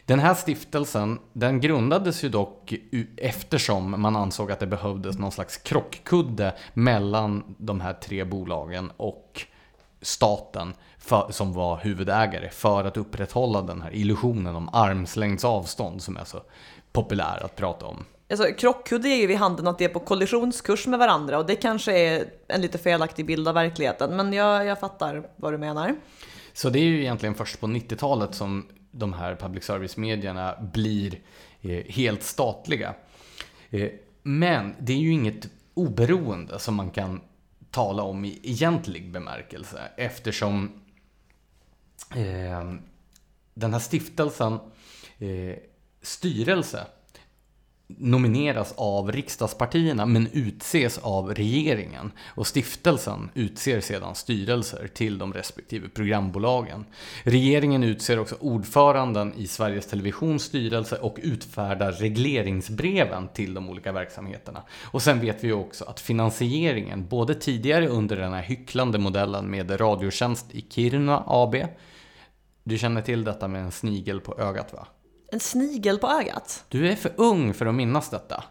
Den 0.07 0.19
här 0.19 0.35
stiftelsen, 0.35 1.19
den 1.33 1.61
grundades 1.61 2.25
ju 2.25 2.29
dock 2.29 2.75
eftersom 3.17 4.03
man 4.03 4.17
ansåg 4.17 4.53
att 4.53 4.61
det 4.61 4.67
behövdes 4.67 5.19
någon 5.19 5.33
slags 5.33 5.57
krockkudde 5.57 6.55
mellan 6.75 7.55
de 7.59 7.81
här 7.81 7.93
tre 7.93 8.25
bolagen 8.25 8.93
och 8.97 9.47
staten 10.03 10.75
för, 11.05 11.33
som 11.33 11.53
var 11.53 11.77
huvudägare 11.77 12.51
för 12.51 12.85
att 12.85 12.97
upprätthålla 12.97 13.63
den 13.63 13.83
här 13.83 13.95
illusionen 13.95 14.57
om 14.57 14.69
armslängds 14.73 15.45
avstånd 15.45 16.03
som 16.03 16.17
är 16.17 16.25
så 16.25 16.43
populär 16.93 17.45
att 17.45 17.57
prata 17.57 17.87
om. 17.87 18.05
Alltså, 18.31 18.47
krockkudde 18.59 19.09
ger 19.09 19.17
ju 19.17 19.27
vid 19.27 19.37
handen 19.37 19.67
att 19.67 19.79
det 19.79 19.85
är 19.85 19.89
på 19.89 20.01
kollisionskurs 20.01 20.87
med 20.87 20.99
varandra 20.99 21.39
och 21.39 21.47
det 21.47 21.57
kanske 21.57 21.99
är 21.99 22.25
en 22.49 22.61
lite 22.61 22.79
felaktig 22.79 23.27
bild 23.27 23.49
av 23.49 23.55
verkligheten 23.55 24.17
men 24.17 24.33
jag, 24.33 24.67
jag 24.67 24.81
fattar 24.81 25.29
vad 25.37 25.53
du 25.53 25.59
menar. 25.59 25.97
Så 26.53 26.71
det 26.71 26.79
är 26.79 26.85
ju 26.85 27.01
egentligen 27.01 27.35
först 27.35 27.61
på 27.61 27.67
90-talet 27.67 28.35
som 28.35 28.67
de 28.91 29.13
här 29.13 29.37
public 29.37 29.65
service-medierna 29.65 30.55
blir 30.73 31.21
eh, 31.63 31.85
helt 31.89 32.23
statliga. 32.23 32.95
Eh, 33.71 33.89
men 34.23 34.75
det 34.79 34.93
är 34.93 34.99
ju 34.99 35.13
inget 35.13 35.49
oberoende 35.75 36.59
som 36.59 36.75
man 36.75 36.91
kan 36.91 37.21
tala 37.71 38.03
om 38.03 38.25
i 38.25 38.41
egentlig 38.43 39.13
bemärkelse 39.13 39.79
eftersom 39.97 40.84
eh, 42.11 42.73
den 43.55 43.73
här 43.73 43.81
stiftelsen 43.81 44.53
eh, 45.19 45.57
styrelse 46.03 46.87
nomineras 47.87 48.75
av 48.77 49.13
riksdagspartierna 49.13 50.07
men 50.07 50.29
utses 50.33 50.99
av 50.99 51.35
regeringen. 51.35 52.13
Och 52.27 52.47
stiftelsen 52.47 53.31
utser 53.35 53.81
sedan 53.81 54.15
styrelser 54.15 54.89
till 54.95 55.19
de 55.19 55.33
respektive 55.33 55.89
programbolagen. 55.89 56.85
Regeringen 57.23 57.85
utser 57.85 58.19
också 58.19 58.37
ordföranden 58.41 59.35
i 59.37 59.47
Sveriges 59.47 59.87
Televisions 59.87 60.43
styrelse 60.43 60.97
och 60.97 61.19
utfärdar 61.23 61.93
regleringsbreven 61.93 63.29
till 63.29 63.55
de 63.55 63.71
olika 63.71 63.93
verksamheterna. 63.93 64.63
Och 64.85 65.03
sen 65.03 65.21
vet 65.21 65.45
vi 65.45 65.53
också 65.53 65.85
att 65.85 66.01
finansieringen, 66.01 67.07
både 67.09 67.35
tidigare 67.35 67.89
under 67.89 68.17
den 68.17 68.33
här 68.33 68.43
hycklande 68.43 68.99
modellen 68.99 69.51
med 69.51 69.81
Radiotjänst 69.81 70.47
i 70.51 70.65
Kiruna 70.71 71.23
AB. 71.27 71.57
Du 72.65 72.79
känner 72.79 73.03
till 73.03 73.25
detta 73.25 73.49
med 73.49 73.63
en 73.63 73.73
snigel 73.73 74.21
på 74.21 74.39
ögat 74.39 74.73
va? 74.73 74.87
En 75.33 75.41
snigel 75.41 75.99
på 75.99 76.09
ögat. 76.09 76.65
Du 76.69 76.89
är 76.89 76.97
för 76.97 77.13
ung 77.17 77.55
för 77.55 77.67
att 77.67 77.75
minnas 77.75 78.11
detta. 78.11 78.45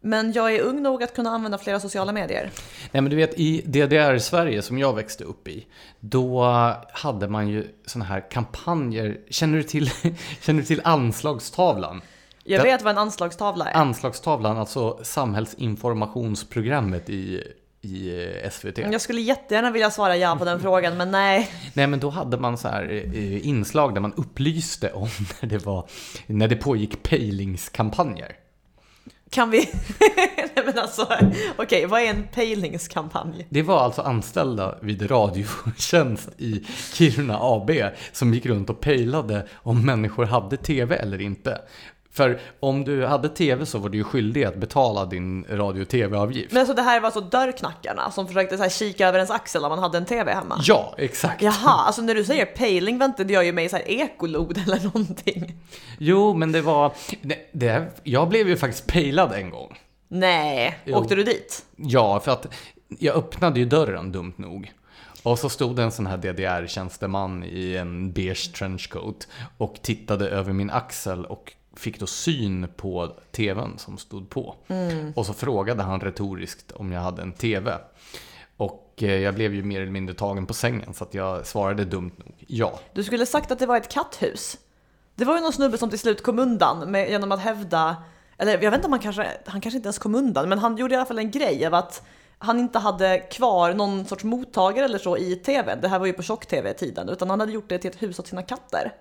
Men 0.00 0.32
jag 0.32 0.54
är 0.54 0.60
ung 0.60 0.82
nog 0.82 1.02
att 1.02 1.14
kunna 1.14 1.30
använda 1.30 1.58
flera 1.58 1.80
sociala 1.80 2.12
medier. 2.12 2.50
Nej 2.92 3.00
men 3.00 3.10
du 3.10 3.16
vet 3.16 3.38
i 3.38 3.62
DDR-Sverige 3.66 4.62
som 4.62 4.78
jag 4.78 4.94
växte 4.94 5.24
upp 5.24 5.48
i. 5.48 5.66
Då 6.00 6.44
hade 6.92 7.28
man 7.28 7.48
ju 7.48 7.68
såna 7.86 8.04
här 8.04 8.30
kampanjer. 8.30 9.20
Känner 9.30 9.56
du 9.56 9.62
till, 9.62 9.90
känner 10.40 10.60
du 10.60 10.66
till 10.66 10.80
anslagstavlan? 10.84 12.00
Jag 12.44 12.62
vet 12.62 12.82
vad 12.82 12.90
en 12.90 12.98
anslagstavla 12.98 13.70
är. 13.70 13.76
Anslagstavlan, 13.76 14.58
alltså 14.58 14.98
samhällsinformationsprogrammet 15.02 17.10
i 17.10 17.42
i 17.82 18.26
eh, 18.44 18.50
SVT. 18.50 18.78
Jag 18.78 19.00
skulle 19.00 19.20
jättegärna 19.20 19.70
vilja 19.70 19.90
svara 19.90 20.16
ja 20.16 20.36
på 20.38 20.44
den 20.44 20.60
frågan, 20.62 20.96
men 20.96 21.10
nej. 21.10 21.50
Nej, 21.74 21.86
men 21.86 22.00
då 22.00 22.10
hade 22.10 22.38
man 22.38 22.58
så 22.58 22.68
här 22.68 22.90
eh, 23.14 23.46
inslag 23.46 23.94
där 23.94 24.00
man 24.00 24.12
upplyste 24.12 24.92
om 24.92 25.08
när 25.40 25.48
det, 25.48 25.58
var, 25.58 25.88
när 26.26 26.48
det 26.48 26.56
pågick 26.56 27.02
pejlingskampanjer. 27.02 28.36
Kan 29.30 29.50
vi... 29.50 29.58
nej 30.36 30.64
men 30.66 30.78
alltså, 30.78 31.02
okej, 31.02 31.54
okay, 31.58 31.86
vad 31.86 32.00
är 32.00 32.06
en 32.06 32.28
pejlingskampanj? 32.34 33.46
Det 33.50 33.62
var 33.62 33.80
alltså 33.80 34.02
anställda 34.02 34.78
vid 34.82 35.10
Radiotjänst 35.10 36.28
i 36.38 36.66
Kiruna 36.94 37.38
AB 37.40 37.70
som 38.12 38.34
gick 38.34 38.46
runt 38.46 38.70
och 38.70 38.80
pejlade 38.80 39.48
om 39.54 39.86
människor 39.86 40.24
hade 40.24 40.56
TV 40.56 40.96
eller 40.96 41.20
inte. 41.20 41.58
För 42.12 42.40
om 42.60 42.84
du 42.84 43.06
hade 43.06 43.28
tv 43.28 43.66
så 43.66 43.78
var 43.78 43.88
du 43.88 43.98
ju 43.98 44.04
skyldig 44.04 44.44
att 44.44 44.56
betala 44.56 45.06
din 45.06 45.44
radio 45.50 45.82
och 45.82 45.88
tv-avgift. 45.88 46.52
Men 46.52 46.60
alltså 46.60 46.74
det 46.74 46.82
här 46.82 47.00
var 47.00 47.06
alltså 47.06 47.20
dörrknackarna 47.20 48.10
som 48.10 48.26
försökte 48.26 48.56
så 48.56 48.62
här 48.62 48.70
kika 48.70 49.08
över 49.08 49.18
ens 49.18 49.30
axel 49.30 49.64
om 49.64 49.68
man 49.68 49.78
hade 49.78 49.98
en 49.98 50.04
tv 50.04 50.32
hemma? 50.34 50.60
Ja, 50.62 50.94
exakt. 50.98 51.42
Jaha, 51.42 51.84
alltså 51.86 52.02
när 52.02 52.14
du 52.14 52.24
säger 52.24 52.46
pejling 52.46 52.98
väntar 52.98 53.24
det 53.24 53.32
gör 53.32 53.42
ju 53.42 53.52
mig 53.52 53.68
så 53.68 53.76
här 53.76 53.90
ekolod 53.90 54.58
eller 54.58 54.84
någonting. 54.84 55.54
Jo, 55.98 56.34
men 56.34 56.52
det 56.52 56.60
var... 56.60 56.92
Det, 57.22 57.50
det, 57.52 58.00
jag 58.02 58.28
blev 58.28 58.48
ju 58.48 58.56
faktiskt 58.56 58.86
pejlad 58.86 59.32
en 59.32 59.50
gång. 59.50 59.78
Nej, 60.08 60.78
jo. 60.84 60.96
åkte 60.96 61.14
du 61.14 61.22
dit? 61.22 61.64
Ja, 61.76 62.20
för 62.20 62.32
att 62.32 62.46
jag 62.88 63.16
öppnade 63.16 63.60
ju 63.60 63.66
dörren 63.66 64.12
dumt 64.12 64.34
nog. 64.36 64.72
Och 65.22 65.38
så 65.38 65.48
stod 65.48 65.78
en 65.78 65.92
sån 65.92 66.06
här 66.06 66.16
DDR-tjänsteman 66.16 67.44
i 67.44 67.76
en 67.76 68.12
beige 68.12 68.52
trenchcoat 68.54 69.28
och 69.58 69.74
tittade 69.82 70.28
över 70.28 70.52
min 70.52 70.70
axel 70.70 71.24
och 71.24 71.52
fick 71.76 72.00
då 72.00 72.06
syn 72.06 72.68
på 72.76 73.16
tvn 73.30 73.78
som 73.78 73.98
stod 73.98 74.30
på. 74.30 74.54
Mm. 74.68 75.12
Och 75.16 75.26
så 75.26 75.32
frågade 75.34 75.82
han 75.82 76.00
retoriskt 76.00 76.72
om 76.72 76.92
jag 76.92 77.00
hade 77.00 77.22
en 77.22 77.32
tv. 77.32 77.78
Och 78.56 78.92
eh, 79.02 79.18
jag 79.18 79.34
blev 79.34 79.54
ju 79.54 79.62
mer 79.62 79.80
eller 79.80 79.92
mindre 79.92 80.14
tagen 80.14 80.46
på 80.46 80.54
sängen 80.54 80.94
så 80.94 81.04
att 81.04 81.14
jag 81.14 81.46
svarade 81.46 81.84
dumt 81.84 82.12
nog 82.16 82.34
ja. 82.46 82.80
Du 82.92 83.04
skulle 83.04 83.26
sagt 83.26 83.50
att 83.50 83.58
det 83.58 83.66
var 83.66 83.76
ett 83.76 83.92
katthus. 83.92 84.58
Det 85.14 85.24
var 85.24 85.34
ju 85.34 85.40
någon 85.40 85.52
snubbe 85.52 85.78
som 85.78 85.90
till 85.90 85.98
slut 85.98 86.22
kom 86.22 86.38
undan 86.38 86.90
med, 86.90 87.10
genom 87.10 87.32
att 87.32 87.40
hävda, 87.40 87.96
eller 88.38 88.52
jag 88.52 88.70
vet 88.70 88.74
inte 88.74 88.86
om 88.86 88.92
han 88.92 89.00
kanske, 89.00 89.26
han 89.46 89.60
kanske 89.60 89.76
inte 89.76 89.86
ens 89.86 89.98
kom 89.98 90.14
undan, 90.14 90.48
men 90.48 90.58
han 90.58 90.76
gjorde 90.76 90.94
i 90.94 90.96
alla 90.96 91.06
fall 91.06 91.18
en 91.18 91.30
grej 91.30 91.66
av 91.66 91.74
att 91.74 92.02
han 92.38 92.58
inte 92.58 92.78
hade 92.78 93.18
kvar 93.18 93.74
någon 93.74 94.04
sorts 94.04 94.24
mottagare 94.24 94.84
eller 94.84 94.98
så 94.98 95.16
i 95.16 95.36
tvn. 95.36 95.80
Det 95.80 95.88
här 95.88 95.98
var 95.98 96.06
ju 96.06 96.12
på 96.12 96.22
tjock-tv-tiden, 96.22 97.08
utan 97.08 97.30
han 97.30 97.40
hade 97.40 97.52
gjort 97.52 97.68
det 97.68 97.78
till 97.78 97.90
ett 97.90 98.02
hus 98.02 98.18
åt 98.18 98.26
sina 98.26 98.42
katter. 98.42 98.92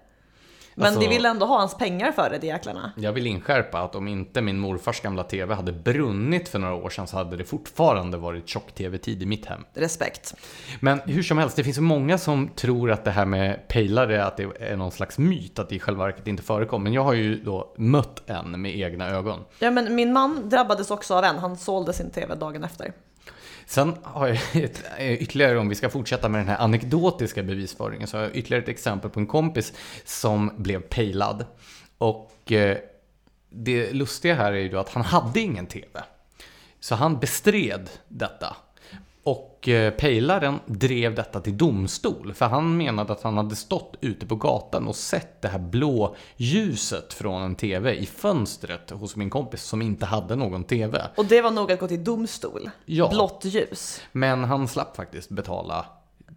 Men 0.76 0.86
alltså, 0.86 1.00
de 1.00 1.08
vill 1.08 1.26
ändå 1.26 1.46
ha 1.46 1.60
hans 1.60 1.78
pengar 1.78 2.12
för 2.12 2.30
det, 2.30 2.38
de 2.38 2.48
jäklarna. 2.48 2.92
Jag 2.98 3.14
vill 3.14 3.28
inskärpa 3.28 3.80
att 3.80 3.96
om 3.96 4.08
inte 4.08 4.42
min 4.42 4.60
morfars 4.60 5.02
gamla 5.02 5.24
TV 5.24 5.54
hade 5.54 5.72
brunnit 5.72 6.50
för 6.50 6.60
några 6.60 6.74
år 6.74 6.90
sedan 6.90 7.08
så 7.08 7.18
hade 7.18 7.38
det 7.38 7.44
fortfarande 7.44 8.18
varit 8.18 8.48
tjock-TV-tid 8.48 9.24
i 9.24 9.26
mitt 9.26 9.46
hem. 9.46 9.62
Respekt. 9.74 10.36
Men 10.80 11.00
hur 11.00 11.24
som 11.24 11.38
helst, 11.38 11.56
det 11.56 11.64
finns 11.64 11.80
många 11.80 12.18
som 12.18 12.48
tror 12.48 12.92
att 12.92 13.06
det 13.06 13.12
här 13.12 13.26
med 13.26 13.68
pejlare, 13.68 14.26
att 14.26 14.38
det 14.38 14.48
är 14.60 14.76
någon 14.76 14.92
slags 14.92 15.18
myt, 15.18 15.60
att 15.60 15.70
det 15.70 15.76
i 15.76 15.80
själva 15.80 16.06
verket 16.06 16.28
inte 16.28 16.44
förekommer. 16.44 16.84
Men 16.84 16.94
jag 16.94 17.04
har 17.04 17.14
ju 17.14 17.44
då 17.44 17.74
mött 17.78 18.30
en 18.30 18.62
med 18.62 18.80
egna 18.80 19.10
ögon. 19.10 19.40
Ja, 19.60 19.72
men 19.72 19.96
min 19.96 20.14
man 20.14 20.50
drabbades 20.50 20.92
också 20.92 21.16
av 21.16 21.24
en. 21.24 21.38
Han 21.38 21.58
sålde 21.58 21.94
sin 21.94 22.12
TV 22.12 22.36
dagen 22.36 22.64
efter. 22.64 22.94
Sen 23.72 23.96
har 24.04 24.28
jag 24.28 24.38
ett, 24.64 24.84
ytterligare, 25.00 25.60
om 25.60 25.70
vi 25.70 25.76
ska 25.76 25.90
fortsätta 25.90 26.30
med 26.30 26.40
den 26.40 26.48
här 26.48 26.58
anekdotiska 26.58 27.44
bevisföringen, 27.44 28.08
så 28.08 28.18
har 28.18 28.24
jag 28.24 28.36
ytterligare 28.36 28.64
ett 28.64 28.70
exempel 28.70 29.12
på 29.12 29.20
en 29.20 29.28
kompis 29.28 29.74
som 30.06 30.52
blev 30.58 30.82
pejlad. 30.82 31.46
Och 31.98 32.52
eh, 32.52 32.78
det 33.50 33.94
lustiga 33.94 34.36
här 34.36 34.52
är 34.52 34.58
ju 34.58 34.70
då 34.70 34.80
att 34.80 34.90
han 34.90 35.04
hade 35.04 35.40
ingen 35.40 35.68
TV. 35.68 36.04
Så 36.80 36.96
han 36.96 37.20
bestred 37.20 37.90
detta. 38.08 38.56
Och 39.24 39.68
eh, 39.68 39.94
pejlaren 39.94 40.60
drev 40.66 41.16
detta 41.16 41.40
till 41.40 41.58
domstol 41.58 42.34
för 42.34 42.46
han 42.46 42.78
menade 42.78 43.14
att 43.14 43.24
han 43.24 43.38
hade 43.38 43.56
stått 43.56 43.96
ute 44.02 44.26
på 44.26 44.36
gatan 44.36 44.88
och 44.88 44.96
sett 44.96 45.42
det 45.42 45.48
här 45.48 45.60
blå 45.60 46.16
ljuset 46.38 47.14
från 47.14 47.42
en 47.42 47.56
TV 47.56 47.94
i 47.94 48.06
fönstret 48.06 48.90
hos 48.90 49.16
min 49.16 49.30
kompis 49.30 49.64
som 49.64 49.82
inte 49.82 50.06
hade 50.06 50.36
någon 50.36 50.64
TV. 50.64 51.02
Och 51.16 51.26
det 51.26 51.42
var 51.42 51.52
nog 51.52 51.72
att 51.72 51.80
gå 51.80 51.88
till 51.88 52.04
domstol. 52.04 52.70
Ja. 52.86 53.10
Blått 53.10 53.46
ljus. 53.46 54.02
Men 54.12 54.44
han 54.44 54.68
slapp 54.68 54.96
faktiskt 54.96 55.30
betala 55.30 55.86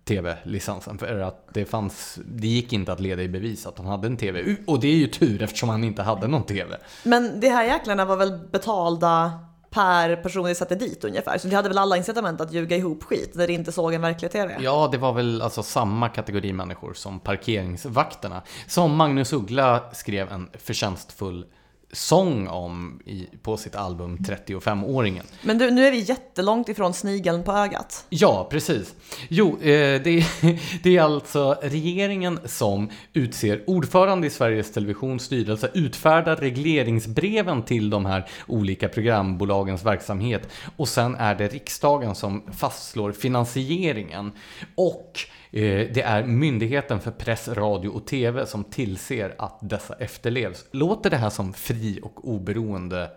TV-licensen 0.04 0.98
för 0.98 1.20
att 1.20 1.48
det 1.54 1.64
fanns, 1.64 2.18
det 2.26 2.46
gick 2.46 2.72
inte 2.72 2.92
att 2.92 3.00
leda 3.00 3.22
i 3.22 3.28
bevis 3.28 3.66
att 3.66 3.78
han 3.78 3.86
hade 3.86 4.06
en 4.06 4.16
TV. 4.16 4.56
Och 4.66 4.80
det 4.80 4.88
är 4.88 4.96
ju 4.96 5.06
tur 5.06 5.42
eftersom 5.42 5.68
han 5.68 5.84
inte 5.84 6.02
hade 6.02 6.26
någon 6.26 6.42
TV. 6.42 6.76
Men 7.02 7.40
de 7.40 7.48
här 7.48 7.64
jäklarna 7.64 8.04
var 8.04 8.16
väl 8.16 8.38
betalda 8.52 9.32
per 9.74 10.16
person 10.16 10.44
vi 10.46 10.54
satte 10.54 10.74
dit 10.74 11.04
ungefär. 11.04 11.38
Så 11.38 11.48
de 11.48 11.56
hade 11.56 11.68
väl 11.68 11.78
alla 11.78 11.96
incitament 11.96 12.40
att 12.40 12.52
ljuga 12.52 12.76
ihop 12.76 13.02
skit 13.02 13.34
när 13.34 13.46
de 13.46 13.52
inte 13.52 13.72
såg 13.72 13.94
en 13.94 14.00
verklig 14.00 14.30
TV. 14.30 14.56
Ja, 14.60 14.88
det 14.92 14.98
var 14.98 15.12
väl 15.12 15.42
alltså 15.42 15.62
samma 15.62 16.08
kategori 16.08 16.52
människor 16.52 16.94
som 16.94 17.20
parkeringsvakterna. 17.20 18.42
Som 18.66 18.96
Magnus 18.96 19.32
Uggla 19.32 19.84
skrev 19.92 20.32
en 20.32 20.48
förtjänstfull 20.58 21.46
sång 21.92 22.48
om 22.48 23.00
i, 23.06 23.26
på 23.42 23.56
sitt 23.56 23.76
album 23.76 24.16
35-åringen. 24.16 25.24
Men 25.42 25.58
du, 25.58 25.70
nu 25.70 25.86
är 25.86 25.90
vi 25.90 26.00
jättelångt 26.00 26.68
ifrån 26.68 26.94
snigeln 26.94 27.44
på 27.44 27.52
ögat. 27.52 28.06
Ja, 28.08 28.48
precis. 28.50 28.94
Jo, 29.28 29.60
eh, 29.60 30.02
det, 30.02 30.26
det 30.82 30.96
är 30.96 31.02
alltså 31.02 31.58
regeringen 31.62 32.38
som 32.44 32.90
utser 33.12 33.64
ordförande 33.66 34.26
i 34.26 34.30
Sveriges 34.30 34.72
Televisions 34.72 35.22
styrelse, 35.22 35.70
utfärdar 35.74 36.36
regleringsbreven 36.36 37.62
till 37.62 37.90
de 37.90 38.06
här 38.06 38.28
olika 38.46 38.88
programbolagens 38.88 39.84
verksamhet 39.84 40.48
och 40.76 40.88
sen 40.88 41.14
är 41.14 41.34
det 41.34 41.48
riksdagen 41.48 42.14
som 42.14 42.42
fastslår 42.52 43.12
finansieringen. 43.12 44.32
Och 44.74 45.20
det 45.60 46.02
är 46.02 46.24
Myndigheten 46.24 47.00
för 47.00 47.10
press, 47.10 47.48
radio 47.48 47.88
och 47.88 48.06
TV 48.06 48.46
som 48.46 48.64
tillser 48.64 49.34
att 49.38 49.58
dessa 49.60 49.94
efterlevs. 49.94 50.64
Låter 50.70 51.10
det 51.10 51.16
här 51.16 51.30
som 51.30 51.52
fri 51.52 52.00
och 52.02 52.28
oberoende 52.28 53.10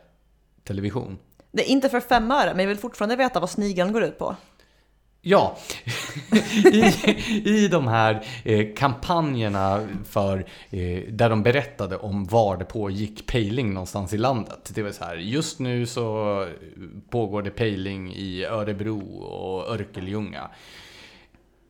television? 0.63 1.17
Det 1.51 1.69
är 1.69 1.71
inte 1.71 1.89
för 1.89 1.99
fem 1.99 2.31
öre, 2.31 2.53
men 2.53 2.59
jag 2.59 2.67
vill 2.67 2.77
fortfarande 2.77 3.15
veta 3.15 3.39
vad 3.39 3.49
snigeln 3.49 3.93
går 3.93 4.03
ut 4.03 4.19
på. 4.19 4.35
Ja, 5.21 5.57
I, 6.73 6.83
i 7.45 7.67
de 7.67 7.87
här 7.87 8.25
eh, 8.43 8.67
kampanjerna 8.75 9.87
för, 10.09 10.45
eh, 10.69 11.01
där 11.09 11.29
de 11.29 11.43
berättade 11.43 11.97
om 11.97 12.25
var 12.25 12.57
det 12.57 12.65
pågick 12.65 13.27
pejling 13.27 13.73
någonstans 13.73 14.13
i 14.13 14.17
landet. 14.17 14.71
Det 14.73 14.83
var 14.83 14.91
så 14.91 15.03
här, 15.03 15.15
just 15.15 15.59
nu 15.59 15.85
så 15.85 16.47
pågår 17.09 17.41
det 17.41 17.49
pejling 17.49 18.13
i 18.13 18.45
Örebro 18.45 19.19
och 19.19 19.73
Örkelljunga. 19.73 20.49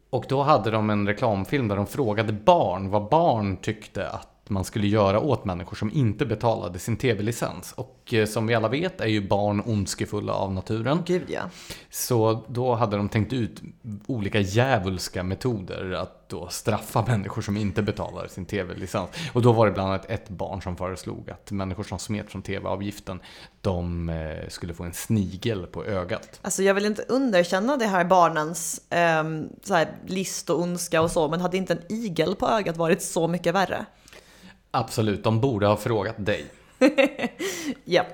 Och 0.09 0.25
då 0.29 0.43
hade 0.43 0.71
de 0.71 0.89
en 0.89 1.07
reklamfilm 1.07 1.67
där 1.67 1.75
de 1.75 1.87
frågade 1.87 2.33
barn 2.33 2.89
vad 2.89 3.09
barn 3.09 3.57
tyckte 3.57 4.09
att 4.09 4.36
man 4.49 4.63
skulle 4.63 4.87
göra 4.87 5.19
åt 5.19 5.45
människor 5.45 5.75
som 5.75 5.91
inte 5.91 6.25
betalade 6.25 6.79
sin 6.79 6.97
tv-licens. 6.97 7.73
Och 7.73 8.13
eh, 8.13 8.25
som 8.25 8.47
vi 8.47 8.55
alla 8.55 8.67
vet 8.67 9.01
är 9.01 9.07
ju 9.07 9.27
barn 9.27 9.63
ondskefulla 9.65 10.33
av 10.33 10.53
naturen. 10.53 11.03
Gud 11.05 11.25
ja. 11.27 11.41
Så 11.89 12.43
då 12.47 12.75
hade 12.75 12.97
de 12.97 13.09
tänkt 13.09 13.33
ut 13.33 13.61
olika 14.07 14.39
djävulska 14.39 15.23
metoder 15.23 15.91
att 15.91 16.29
då 16.29 16.47
straffa 16.47 17.05
människor 17.05 17.41
som 17.41 17.57
inte 17.57 17.81
betalar 17.81 18.27
sin 18.27 18.45
tv-licens. 18.45 19.09
Och 19.33 19.41
då 19.41 19.51
var 19.51 19.65
det 19.65 19.71
bland 19.71 19.89
annat 19.89 20.09
ett 20.09 20.29
barn 20.29 20.61
som 20.61 20.77
föreslog 20.77 21.29
att 21.29 21.51
människor 21.51 21.83
som 21.83 21.99
smet 21.99 22.31
från 22.31 22.41
tv-avgiften, 22.41 23.19
de 23.61 24.09
eh, 24.09 24.49
skulle 24.49 24.73
få 24.73 24.83
en 24.83 24.93
snigel 24.93 25.67
på 25.67 25.85
ögat. 25.85 26.39
Alltså 26.41 26.63
jag 26.63 26.73
vill 26.73 26.85
inte 26.85 27.01
underkänna 27.01 27.77
det 27.77 27.85
här 27.85 28.05
barnens 28.05 28.81
ehm, 28.89 29.49
så 29.63 29.73
här, 29.73 29.87
list 30.05 30.49
och 30.49 30.61
ondska 30.61 31.01
och 31.01 31.11
så, 31.11 31.27
men 31.27 31.41
hade 31.41 31.57
inte 31.57 31.73
en 31.73 31.81
igel 31.89 32.35
på 32.35 32.47
ögat 32.49 32.77
varit 32.77 33.01
så 33.01 33.27
mycket 33.27 33.55
värre? 33.55 33.85
Absolut, 34.77 35.23
de 35.23 35.41
borde 35.41 35.67
ha 35.67 35.77
frågat 35.77 36.25
dig. 36.25 36.45
Ja. 37.85 38.05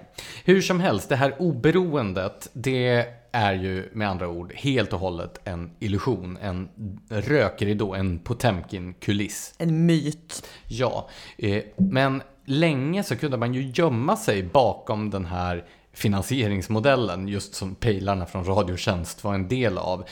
Hur 0.46 0.62
som 0.62 0.80
helst, 0.80 1.10
det 1.10 1.16
här 1.16 1.36
oberoendet, 1.40 2.50
det 2.54 3.08
är 3.32 3.54
ju 3.54 3.90
med 3.94 4.10
andra 4.10 4.28
ord 4.28 4.54
helt 4.56 4.94
och 4.94 5.00
hållet 5.00 5.40
en 5.44 5.72
illusion, 5.80 6.38
en 6.42 6.70
rökridå, 7.10 7.94
en 7.94 8.20
Potemkin-kuliss. 8.20 9.54
En 9.58 9.86
myt. 9.86 10.48
Ja, 10.68 11.10
eh, 11.38 11.64
men 11.78 12.22
länge 12.46 13.04
så 13.04 13.16
kunde 13.16 13.38
man 13.38 13.54
ju 13.54 13.72
gömma 13.76 14.18
sig 14.18 14.44
bakom 14.44 15.10
den 15.10 15.26
här 15.26 15.66
finansieringsmodellen, 15.94 17.28
just 17.28 17.56
som 17.56 17.76
pejlarna 17.76 18.26
från 18.26 18.46
Radiotjänst 18.46 19.24
var 19.24 19.34
en 19.34 19.48
del 19.48 19.78
av. 19.78 20.06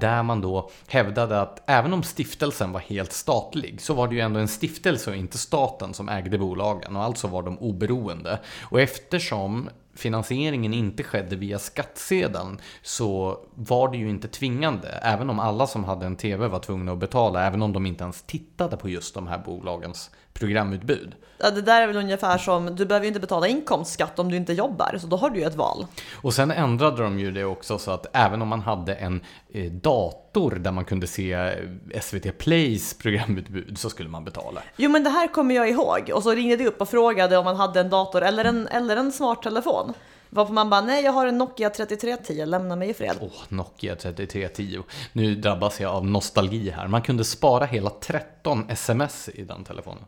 Där 0.00 0.22
man 0.22 0.40
då 0.40 0.70
hävdade 0.88 1.40
att 1.40 1.62
även 1.66 1.92
om 1.92 2.02
stiftelsen 2.02 2.72
var 2.72 2.80
helt 2.80 3.12
statlig 3.12 3.80
så 3.80 3.94
var 3.94 4.08
det 4.08 4.14
ju 4.14 4.20
ändå 4.20 4.40
en 4.40 4.48
stiftelse 4.48 5.10
och 5.10 5.16
inte 5.16 5.38
staten 5.38 5.94
som 5.94 6.08
ägde 6.08 6.38
bolagen 6.38 6.96
och 6.96 7.02
alltså 7.02 7.28
var 7.28 7.42
de 7.42 7.58
oberoende. 7.58 8.38
Och 8.62 8.80
eftersom 8.80 9.68
finansieringen 9.94 10.74
inte 10.74 11.02
skedde 11.02 11.36
via 11.36 11.58
skattsedeln 11.58 12.60
så 12.82 13.38
var 13.54 13.88
det 13.88 13.96
ju 13.96 14.10
inte 14.10 14.28
tvingande. 14.28 14.88
Även 14.88 15.30
om 15.30 15.40
alla 15.40 15.66
som 15.66 15.84
hade 15.84 16.06
en 16.06 16.16
TV 16.16 16.48
var 16.48 16.58
tvungna 16.58 16.92
att 16.92 16.98
betala, 16.98 17.46
även 17.46 17.62
om 17.62 17.72
de 17.72 17.86
inte 17.86 18.04
ens 18.04 18.22
tittade 18.22 18.76
på 18.76 18.88
just 18.88 19.14
de 19.14 19.26
här 19.26 19.38
bolagens 19.38 20.10
programutbud. 20.38 21.14
Ja, 21.38 21.50
det 21.50 21.62
där 21.62 21.82
är 21.82 21.86
väl 21.86 21.96
ungefär 21.96 22.38
som, 22.38 22.76
du 22.76 22.86
behöver 22.86 23.04
ju 23.04 23.08
inte 23.08 23.20
betala 23.20 23.46
inkomstskatt 23.46 24.18
om 24.18 24.30
du 24.30 24.36
inte 24.36 24.52
jobbar, 24.52 24.98
så 25.00 25.06
då 25.06 25.16
har 25.16 25.30
du 25.30 25.38
ju 25.38 25.46
ett 25.46 25.54
val. 25.54 25.86
Och 26.14 26.34
sen 26.34 26.50
ändrade 26.50 27.02
de 27.02 27.18
ju 27.18 27.30
det 27.30 27.44
också 27.44 27.78
så 27.78 27.90
att 27.90 28.06
även 28.12 28.42
om 28.42 28.48
man 28.48 28.60
hade 28.60 28.94
en 28.94 29.20
eh, 29.52 29.72
dator 29.72 30.50
där 30.50 30.72
man 30.72 30.84
kunde 30.84 31.06
se 31.06 31.32
eh, 31.32 32.00
SVT 32.00 32.38
Plays 32.38 32.94
programutbud 32.98 33.78
så 33.78 33.90
skulle 33.90 34.08
man 34.08 34.24
betala. 34.24 34.62
Jo 34.76 34.90
men 34.90 35.04
det 35.04 35.10
här 35.10 35.28
kommer 35.28 35.54
jag 35.54 35.70
ihåg, 35.70 36.10
och 36.14 36.22
så 36.22 36.30
ringde 36.30 36.56
de 36.56 36.66
upp 36.66 36.80
och 36.80 36.88
frågade 36.88 37.36
om 37.36 37.44
man 37.44 37.56
hade 37.56 37.80
en 37.80 37.90
dator 37.90 38.22
eller 38.22 38.44
en, 38.44 38.66
eller 38.66 38.96
en 38.96 39.12
smarttelefon. 39.12 39.92
Varpå 40.30 40.52
man 40.52 40.70
bara, 40.70 40.80
nej 40.80 41.04
jag 41.04 41.12
har 41.12 41.26
en 41.26 41.38
Nokia 41.38 41.70
3310, 41.70 42.44
lämna 42.44 42.76
mig 42.76 42.90
i 42.90 42.94
fred. 42.94 43.16
Åh, 43.20 43.30
Nokia 43.48 43.96
3310. 43.96 44.82
Nu 45.12 45.34
drabbas 45.34 45.80
jag 45.80 45.92
av 45.92 46.06
nostalgi 46.06 46.70
här. 46.70 46.88
Man 46.88 47.02
kunde 47.02 47.24
spara 47.24 47.64
hela 47.64 47.90
13 47.90 48.70
sms 48.70 49.28
i 49.28 49.42
den 49.42 49.64
telefonen. 49.64 50.04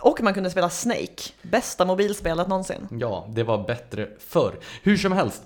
Och 0.00 0.22
man 0.22 0.34
kunde 0.34 0.50
spela 0.50 0.70
Snake, 0.70 1.22
bästa 1.42 1.84
mobilspelet 1.84 2.48
någonsin. 2.48 2.88
Ja, 2.90 3.28
det 3.30 3.42
var 3.42 3.66
bättre 3.66 4.08
förr. 4.18 4.54
Hur 4.82 4.96
som 4.96 5.12
helst, 5.12 5.42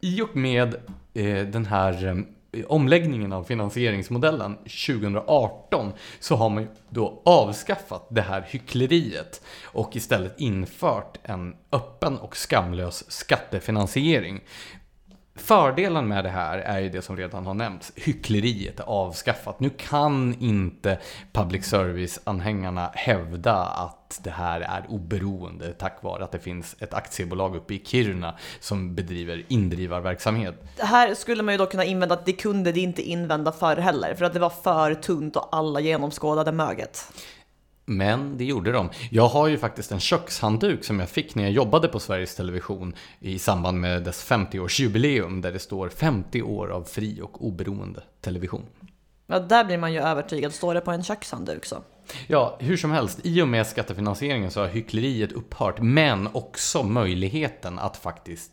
i 0.00 0.22
och 0.22 0.36
med 0.36 0.74
eh, 1.14 1.46
den 1.46 1.66
här 1.66 2.06
eh, 2.52 2.64
omläggningen 2.66 3.32
av 3.32 3.44
finansieringsmodellen 3.44 4.56
2018 4.56 5.92
så 6.20 6.36
har 6.36 6.48
man 6.48 6.62
ju 6.62 6.68
då 6.88 7.22
avskaffat 7.24 8.06
det 8.10 8.20
här 8.20 8.44
hyckleriet 8.48 9.42
och 9.64 9.96
istället 9.96 10.40
infört 10.40 11.18
en 11.22 11.56
öppen 11.72 12.18
och 12.18 12.36
skamlös 12.36 13.10
skattefinansiering. 13.10 14.40
Fördelen 15.36 16.08
med 16.08 16.24
det 16.24 16.30
här 16.30 16.58
är 16.58 16.80
ju 16.80 16.88
det 16.88 17.02
som 17.02 17.16
redan 17.16 17.46
har 17.46 17.54
nämnts. 17.54 17.92
Hyckleriet 17.96 18.80
är 18.80 18.84
avskaffat. 18.84 19.60
Nu 19.60 19.70
kan 19.70 20.34
inte 20.40 20.98
public 21.32 21.64
service-anhängarna 21.64 22.90
hävda 22.94 23.54
att 23.54 24.20
det 24.22 24.30
här 24.30 24.60
är 24.60 24.84
oberoende 24.88 25.72
tack 25.72 26.02
vare 26.02 26.24
att 26.24 26.32
det 26.32 26.38
finns 26.38 26.76
ett 26.78 26.94
aktiebolag 26.94 27.56
uppe 27.56 27.74
i 27.74 27.82
Kiruna 27.84 28.34
som 28.60 28.94
bedriver 28.94 29.44
indrivarverksamhet. 29.48 30.64
Det 30.76 30.84
här 30.84 31.14
skulle 31.14 31.42
man 31.42 31.54
ju 31.54 31.58
då 31.58 31.66
kunna 31.66 31.84
invända 31.84 32.14
att 32.14 32.26
det 32.26 32.32
kunde 32.32 32.72
det 32.72 32.80
inte 32.80 33.02
invända 33.02 33.52
förr 33.52 33.76
heller, 33.76 34.14
för 34.14 34.24
att 34.24 34.32
det 34.32 34.38
var 34.38 34.50
för 34.50 34.94
tunt 34.94 35.36
och 35.36 35.48
alla 35.52 35.80
genomskådade 35.80 36.52
möget. 36.52 37.12
Men 37.88 38.38
det 38.38 38.44
gjorde 38.44 38.72
de. 38.72 38.90
Jag 39.10 39.28
har 39.28 39.48
ju 39.48 39.58
faktiskt 39.58 39.92
en 39.92 40.00
kökshandduk 40.00 40.84
som 40.84 41.00
jag 41.00 41.08
fick 41.08 41.34
när 41.34 41.42
jag 41.42 41.52
jobbade 41.52 41.88
på 41.88 42.00
Sveriges 42.00 42.34
Television 42.34 42.94
i 43.20 43.38
samband 43.38 43.80
med 43.80 44.02
dess 44.02 44.30
50-årsjubileum 44.30 45.42
där 45.42 45.52
det 45.52 45.58
står 45.58 45.88
50 45.88 46.42
år 46.42 46.68
av 46.68 46.84
fri 46.84 47.20
och 47.22 47.46
oberoende 47.46 48.02
television. 48.20 48.62
Ja, 49.26 49.38
där 49.38 49.64
blir 49.64 49.78
man 49.78 49.92
ju 49.92 50.00
övertygad. 50.00 50.54
Står 50.54 50.74
det 50.74 50.80
på 50.80 50.90
en 50.90 51.04
kökshandduk 51.04 51.64
så. 51.64 51.82
Ja, 52.26 52.56
hur 52.60 52.76
som 52.76 52.90
helst, 52.90 53.20
i 53.22 53.42
och 53.42 53.48
med 53.48 53.66
skattefinansieringen 53.66 54.50
så 54.50 54.60
har 54.60 54.68
hyckleriet 54.68 55.32
upphört, 55.32 55.80
men 55.80 56.28
också 56.32 56.82
möjligheten 56.82 57.78
att 57.78 57.96
faktiskt 57.96 58.52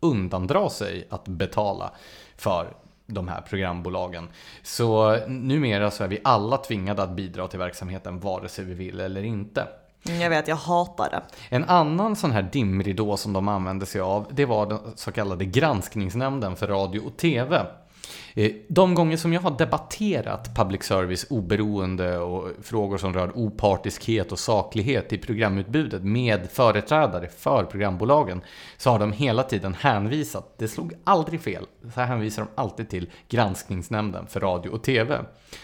undandra 0.00 0.70
sig 0.70 1.06
att 1.10 1.28
betala 1.28 1.92
för 2.36 2.76
de 3.06 3.28
här 3.28 3.40
programbolagen. 3.40 4.28
Så 4.62 5.16
numera 5.26 5.90
så 5.90 6.04
är 6.04 6.08
vi 6.08 6.18
alla 6.24 6.56
tvingade 6.56 7.02
att 7.02 7.10
bidra 7.10 7.48
till 7.48 7.58
verksamheten 7.58 8.20
vare 8.20 8.48
sig 8.48 8.64
vi 8.64 8.74
vill 8.74 9.00
eller 9.00 9.22
inte. 9.22 9.66
Mm, 10.08 10.20
Jag 10.20 10.30
vet, 10.30 10.48
jag 10.48 10.56
hatar 10.56 11.10
det. 11.10 11.22
En 11.56 11.64
annan 11.64 12.16
sån 12.16 12.30
här 12.30 12.42
dimridå 12.52 13.16
som 13.16 13.32
de 13.32 13.48
använde 13.48 13.86
sig 13.86 14.00
av, 14.00 14.26
det 14.30 14.44
var 14.44 14.66
den 14.66 14.78
så 14.94 15.12
kallade 15.12 15.44
granskningsnämnden 15.44 16.56
för 16.56 16.66
radio 16.68 17.00
och 17.00 17.16
TV. 17.16 17.66
Eh, 18.34 18.52
de 18.68 18.94
gånger 18.94 19.16
som 19.16 19.32
jag 19.32 19.40
har 19.40 19.58
debatterat 19.58 20.56
public 20.56 20.82
service 20.82 21.26
oberoende 21.30 22.18
och 22.18 22.48
frågor 22.62 22.98
som 22.98 23.12
rör 23.12 23.38
opartiskhet 23.38 24.32
och 24.32 24.38
saklighet 24.38 25.12
i 25.12 25.18
programutbudet 25.18 26.04
med 26.04 26.50
företrädare 26.50 27.28
för 27.28 27.64
programbolagen 27.64 28.40
så 28.76 28.90
har 28.90 28.98
de 28.98 29.12
hela 29.12 29.42
tiden 29.42 29.74
hänvisat, 29.74 30.58
det 30.58 30.68
slog 30.68 30.92
aldrig 31.04 31.40
fel, 31.40 31.66
så 31.94 32.00
här 32.00 32.06
hänvisar 32.06 32.42
de 32.42 32.62
alltid 32.62 32.88
till 32.88 33.10
granskningsnämnden 33.28 34.26
för 34.26 34.40
radio 34.40 34.70
och 34.70 34.82
TV. 34.82 35.18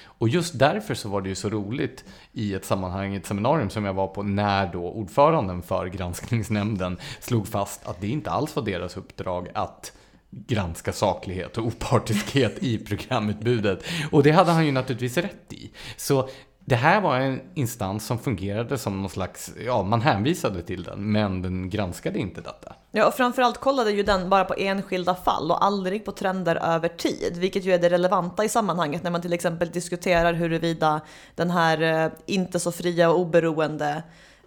Och 0.04 0.28
just 0.28 0.58
därför 0.58 0.94
så 0.94 1.08
var 1.08 1.20
det 1.20 1.28
ju 1.28 1.34
så 1.34 1.48
roligt 1.48 2.04
i 2.32 2.54
ett 2.54 2.64
sammanhang, 2.64 3.14
ett 3.14 3.26
seminarium 3.26 3.70
som 3.70 3.84
jag 3.84 3.94
var 3.94 4.06
på, 4.06 4.22
när 4.22 4.72
då 4.72 4.90
ordföranden 4.90 5.62
för 5.62 5.86
granskningsnämnden 5.86 6.96
slog 7.20 7.48
fast 7.48 7.88
att 7.88 8.00
det 8.00 8.08
inte 8.08 8.30
alls 8.30 8.56
var 8.56 8.62
deras 8.62 8.96
uppdrag 8.96 9.48
att 9.54 9.92
granska 10.31 10.93
saklighet 10.93 11.59
och 11.59 11.66
opartiskhet 11.66 12.62
i 12.62 12.79
programutbudet. 12.79 13.83
Och 14.12 14.22
det 14.22 14.31
hade 14.31 14.51
han 14.51 14.66
ju 14.66 14.72
naturligtvis 14.72 15.16
rätt 15.16 15.53
i. 15.53 15.70
Så 15.97 16.29
det 16.68 16.76
här 16.76 17.01
var 17.01 17.16
en 17.16 17.41
instans 17.55 18.07
som 18.07 18.18
fungerade 18.18 18.79
som 18.79 19.01
någon 19.01 19.11
slags, 19.11 19.53
ja 19.66 19.83
man 19.83 20.01
hänvisade 20.01 20.62
till 20.62 20.83
den, 20.83 21.12
men 21.12 21.43
den 21.43 21.70
granskade 21.70 22.18
inte 22.18 22.41
detta. 22.41 22.74
Ja, 22.91 23.07
och 23.07 23.14
framförallt 23.14 23.59
kollade 23.59 23.91
ju 23.91 24.03
den 24.03 24.31
bara 24.31 24.45
på 24.45 24.55
enskilda 24.59 25.14
fall 25.14 25.51
och 25.51 25.64
aldrig 25.64 26.05
på 26.05 26.12
trender 26.12 26.57
över 26.57 26.89
tid, 26.89 27.37
vilket 27.37 27.64
ju 27.64 27.72
är 27.72 27.79
det 27.79 27.91
relevanta 27.91 28.45
i 28.45 28.49
sammanhanget 28.49 29.03
när 29.03 29.11
man 29.11 29.22
till 29.22 29.33
exempel 29.33 29.70
diskuterar 29.70 30.33
huruvida 30.33 31.01
den 31.35 31.51
här 31.51 32.05
eh, 32.05 32.12
inte 32.26 32.61
så 32.61 32.72
fria 32.72 33.11
och 33.11 33.20
oberoende 33.20 34.03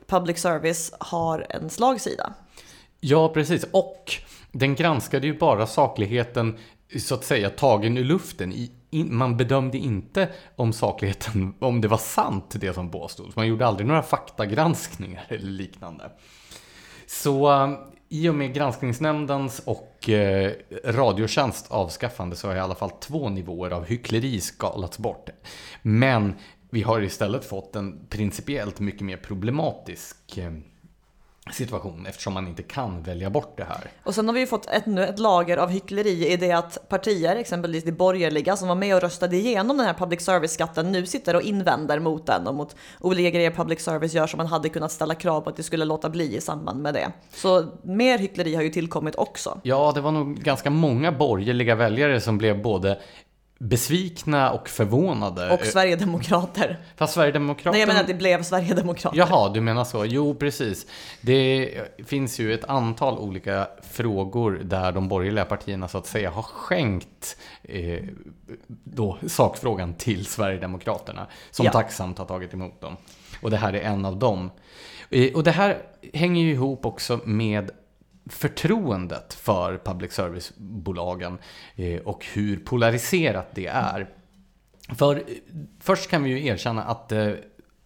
public 0.07 0.37
service 0.37 0.93
har 0.99 1.45
en 1.49 1.69
slagsida. 1.69 2.33
Ja, 2.99 3.29
precis. 3.29 3.65
Och 3.71 4.11
den 4.51 4.75
granskade 4.75 5.27
ju 5.27 5.37
bara 5.37 5.67
sakligheten 5.67 6.57
så 6.99 7.15
att 7.15 7.23
säga 7.23 7.49
tagen 7.49 7.97
ur 7.97 8.03
luften. 8.03 8.53
man 8.91 9.37
bedömde 9.37 9.77
inte 9.77 10.29
om 10.55 10.73
sakligheten, 10.73 11.53
om 11.59 11.81
det 11.81 11.87
var 11.87 11.97
sant 11.97 12.55
det 12.59 12.73
som 12.73 12.91
påstods. 12.91 13.35
Man 13.35 13.47
gjorde 13.47 13.67
aldrig 13.67 13.87
några 13.87 14.03
faktagranskningar 14.03 15.23
eller 15.27 15.51
liknande. 15.51 16.11
Så 17.07 17.51
eh, 17.51 17.71
i 18.09 18.29
och 18.29 18.35
med 18.35 18.53
granskningsnämndens 18.53 19.61
och 19.65 20.09
eh, 20.09 20.51
Radiotjänst 20.85 21.71
avskaffande 21.71 22.35
så 22.35 22.47
har 22.47 22.55
i 22.55 22.59
alla 22.59 22.75
fall 22.75 22.89
två 22.89 23.29
nivåer 23.29 23.71
av 23.71 23.85
hyckleri 23.85 24.41
skalats 24.41 24.97
bort. 24.97 25.29
Men 25.81 26.33
vi 26.69 26.81
har 26.81 27.01
istället 27.01 27.45
fått 27.45 27.75
en 27.75 28.05
principiellt 28.09 28.79
mycket 28.79 29.01
mer 29.01 29.17
problematisk 29.17 30.37
eh, 30.37 30.51
situation 31.49 32.05
eftersom 32.05 32.33
man 32.33 32.47
inte 32.47 32.63
kan 32.63 33.03
välja 33.03 33.29
bort 33.29 33.57
det 33.57 33.63
här. 33.63 33.91
Och 34.03 34.15
sen 34.15 34.27
har 34.27 34.33
vi 34.33 34.39
ju 34.39 34.47
fått 34.47 34.65
ännu 34.69 35.03
ett 35.03 35.19
lager 35.19 35.57
av 35.57 35.69
hyckleri 35.69 36.27
i 36.33 36.37
det 36.37 36.51
att 36.51 36.89
partier, 36.89 37.35
exempelvis 37.35 37.83
de 37.83 37.91
borgerliga 37.91 38.55
som 38.55 38.67
var 38.67 38.75
med 38.75 38.95
och 38.95 39.01
röstade 39.01 39.35
igenom 39.35 39.77
den 39.77 39.85
här 39.85 39.93
public 39.93 40.21
service-skatten, 40.21 40.91
nu 40.91 41.05
sitter 41.05 41.35
och 41.35 41.41
invänder 41.41 41.99
mot 41.99 42.25
den 42.25 42.47
och 42.47 42.55
mot 42.55 42.75
olika 42.99 43.29
grejer 43.29 43.51
public 43.51 43.79
service 43.81 44.13
gör 44.13 44.27
som 44.27 44.37
man 44.37 44.47
hade 44.47 44.69
kunnat 44.69 44.91
ställa 44.91 45.15
krav 45.15 45.41
på 45.41 45.49
att 45.49 45.55
det 45.57 45.63
skulle 45.63 45.85
låta 45.85 46.09
bli 46.09 46.35
i 46.37 46.41
samband 46.41 46.81
med 46.81 46.93
det. 46.93 47.11
Så 47.33 47.65
mer 47.83 48.17
hyckleri 48.17 48.55
har 48.55 48.63
ju 48.63 48.69
tillkommit 48.69 49.15
också. 49.15 49.59
Ja, 49.63 49.91
det 49.95 50.01
var 50.01 50.11
nog 50.11 50.35
ganska 50.35 50.69
många 50.69 51.11
borgerliga 51.11 51.75
väljare 51.75 52.21
som 52.21 52.37
blev 52.37 52.61
både 52.61 52.99
besvikna 53.61 54.51
och 54.51 54.69
förvånade. 54.69 55.51
Och 55.53 55.65
Sverigedemokrater. 55.65 56.79
Fast 56.95 57.13
Sverigedemokraterna... 57.13 57.71
Nej, 57.71 57.79
jag 57.79 57.87
menar 57.87 58.01
att 58.01 58.07
det 58.07 58.13
blev 58.13 58.43
Sverigedemokrater. 58.43 59.17
Jaha, 59.17 59.49
du 59.49 59.61
menar 59.61 59.83
så. 59.83 60.05
Jo, 60.05 60.35
precis. 60.35 60.85
Det 61.21 61.73
finns 62.05 62.39
ju 62.39 62.53
ett 62.53 62.65
antal 62.65 63.17
olika 63.17 63.67
frågor 63.81 64.61
där 64.63 64.91
de 64.91 65.07
borgerliga 65.07 65.45
partierna 65.45 65.87
så 65.87 65.97
att 65.97 66.07
säga 66.07 66.29
har 66.29 66.43
skänkt 66.43 67.37
eh, 67.63 68.03
då, 68.83 69.17
sakfrågan 69.27 69.93
till 69.93 70.25
Sverigedemokraterna. 70.25 71.27
Som 71.51 71.65
ja. 71.65 71.71
tacksamt 71.71 72.17
har 72.17 72.25
tagit 72.25 72.53
emot 72.53 72.81
dem. 72.81 72.97
Och 73.41 73.51
det 73.51 73.57
här 73.57 73.73
är 73.73 73.81
en 73.81 74.05
av 74.05 74.19
dem. 74.19 74.51
Eh, 75.09 75.33
och 75.33 75.43
det 75.43 75.51
här 75.51 75.81
hänger 76.13 76.43
ju 76.43 76.51
ihop 76.51 76.85
också 76.85 77.19
med 77.25 77.71
förtroendet 78.29 79.33
för 79.33 79.77
public 79.77 80.13
service-bolagen 80.13 81.37
eh, 81.75 82.01
och 82.01 82.25
hur 82.25 82.57
polariserat 82.57 83.55
det 83.55 83.67
är. 83.67 84.09
För 84.95 85.15
eh, 85.15 85.23
först 85.79 86.09
kan 86.09 86.23
vi 86.23 86.29
ju 86.29 86.45
erkänna 86.45 86.83
att 86.83 87.11
eh, 87.11 87.31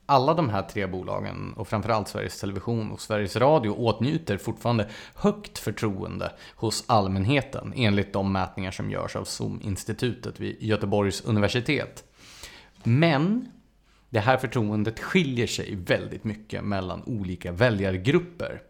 alla 0.05 0.33
de 0.33 0.49
här 0.49 0.61
tre 0.61 0.88
bolagen 0.88 1.53
och 1.53 1.67
framförallt 1.67 2.07
Sveriges 2.07 2.39
Television 2.39 2.91
och 2.91 3.01
Sveriges 3.01 3.36
Radio 3.36 3.69
åtnjuter 3.69 4.38
fortfarande 4.38 4.89
högt 5.15 5.57
förtroende 5.57 6.31
hos 6.55 6.83
allmänheten 6.88 7.73
enligt 7.75 8.13
de 8.13 8.31
mätningar 8.31 8.71
som 8.71 8.91
görs 8.91 9.15
av 9.15 9.23
SOM-institutet 9.23 10.39
vid 10.39 10.63
Göteborgs 10.63 11.21
universitet. 11.21 12.03
Men 12.83 13.51
det 14.09 14.19
här 14.19 14.38
förtroendet 14.38 14.99
skiljer 14.99 15.47
sig 15.47 15.75
väldigt 15.75 16.23
mycket 16.23 16.63
mellan 16.63 17.03
olika 17.03 17.51
väljargrupper. 17.51 18.61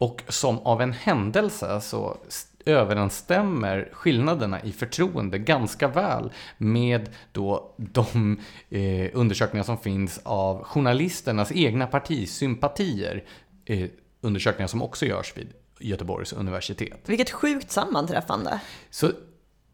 Och 0.00 0.22
som 0.28 0.58
av 0.58 0.82
en 0.82 0.92
händelse 0.92 1.80
så 1.80 2.16
överensstämmer 2.64 3.88
skillnaderna 3.92 4.62
i 4.62 4.72
förtroende 4.72 5.38
ganska 5.38 5.88
väl 5.88 6.32
med 6.58 7.08
då 7.32 7.74
de 7.76 8.40
eh, 8.70 9.10
undersökningar 9.12 9.64
som 9.64 9.78
finns 9.78 10.20
av 10.22 10.62
journalisternas 10.64 11.52
egna 11.52 11.86
partisympatier. 11.86 13.24
Eh, 13.64 13.88
undersökningar 14.20 14.68
som 14.68 14.82
också 14.82 15.06
görs 15.06 15.32
vid 15.36 15.48
Göteborgs 15.80 16.32
universitet. 16.32 17.00
Vilket 17.06 17.30
sjukt 17.30 17.70
sammanträffande. 17.70 18.60
Så 18.90 19.10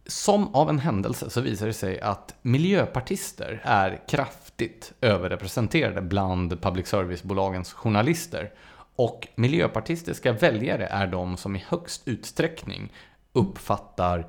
som 0.07 0.55
av 0.55 0.71
en 0.71 0.79
händelse 0.79 1.31
så 1.31 1.41
visar 1.41 1.67
det 1.67 1.73
sig 1.73 2.01
att 2.01 2.35
miljöpartister 2.43 3.61
är 3.65 4.03
kraftigt 4.09 4.93
överrepresenterade 5.01 6.01
bland 6.03 6.63
public 6.63 6.87
service-bolagens 6.87 7.73
journalister. 7.73 8.51
Och 8.97 9.29
miljöpartistiska 9.35 10.33
väljare 10.33 10.87
är 10.87 11.07
de 11.07 11.37
som 11.37 11.57
i 11.57 11.65
högst 11.69 12.03
utsträckning 12.09 12.93
uppfattar 13.33 14.27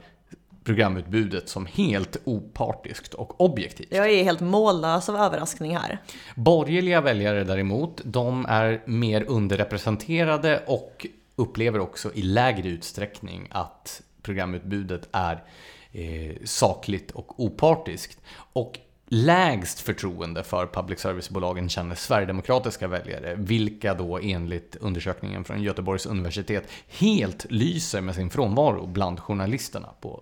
programutbudet 0.64 1.50
som 1.50 1.66
helt 1.66 2.18
opartiskt 2.24 3.14
och 3.14 3.42
objektivt. 3.42 3.88
Jag 3.92 4.10
är 4.10 4.24
helt 4.24 4.40
mållös 4.40 5.10
av 5.10 5.16
överraskning 5.16 5.78
här. 5.78 6.02
Borgerliga 6.36 7.02
väljare 7.02 7.44
däremot, 7.44 8.02
de 8.04 8.46
är 8.50 8.82
mer 8.86 9.24
underrepresenterade 9.28 10.64
och 10.68 11.08
upplever 11.36 11.80
också 11.80 12.14
i 12.14 12.22
lägre 12.22 12.70
utsträckning 12.70 13.48
att 13.52 14.02
programutbudet 14.22 15.10
är 15.12 15.44
eh, 15.92 16.36
sakligt 16.46 17.12
och 17.12 17.40
opartiskt. 17.40 18.22
Och 18.54 18.80
lägst 19.08 19.80
förtroende 19.80 20.44
för 20.44 20.68
public 20.68 21.00
service-bolagen 21.00 21.70
känner 21.70 21.96
sverigedemokratiska 21.96 22.88
väljare, 22.88 23.36
vilka 23.36 23.94
då 23.94 24.20
enligt 24.20 24.76
undersökningen 24.76 25.44
från 25.44 25.62
Göteborgs 25.62 26.06
universitet 26.06 26.64
helt 26.88 27.46
lyser 27.50 28.02
med 28.02 28.16
sin 28.16 28.30
frånvaro 28.30 28.86
bland 28.86 29.20
journalisterna 29.20 29.90
på 30.02 30.22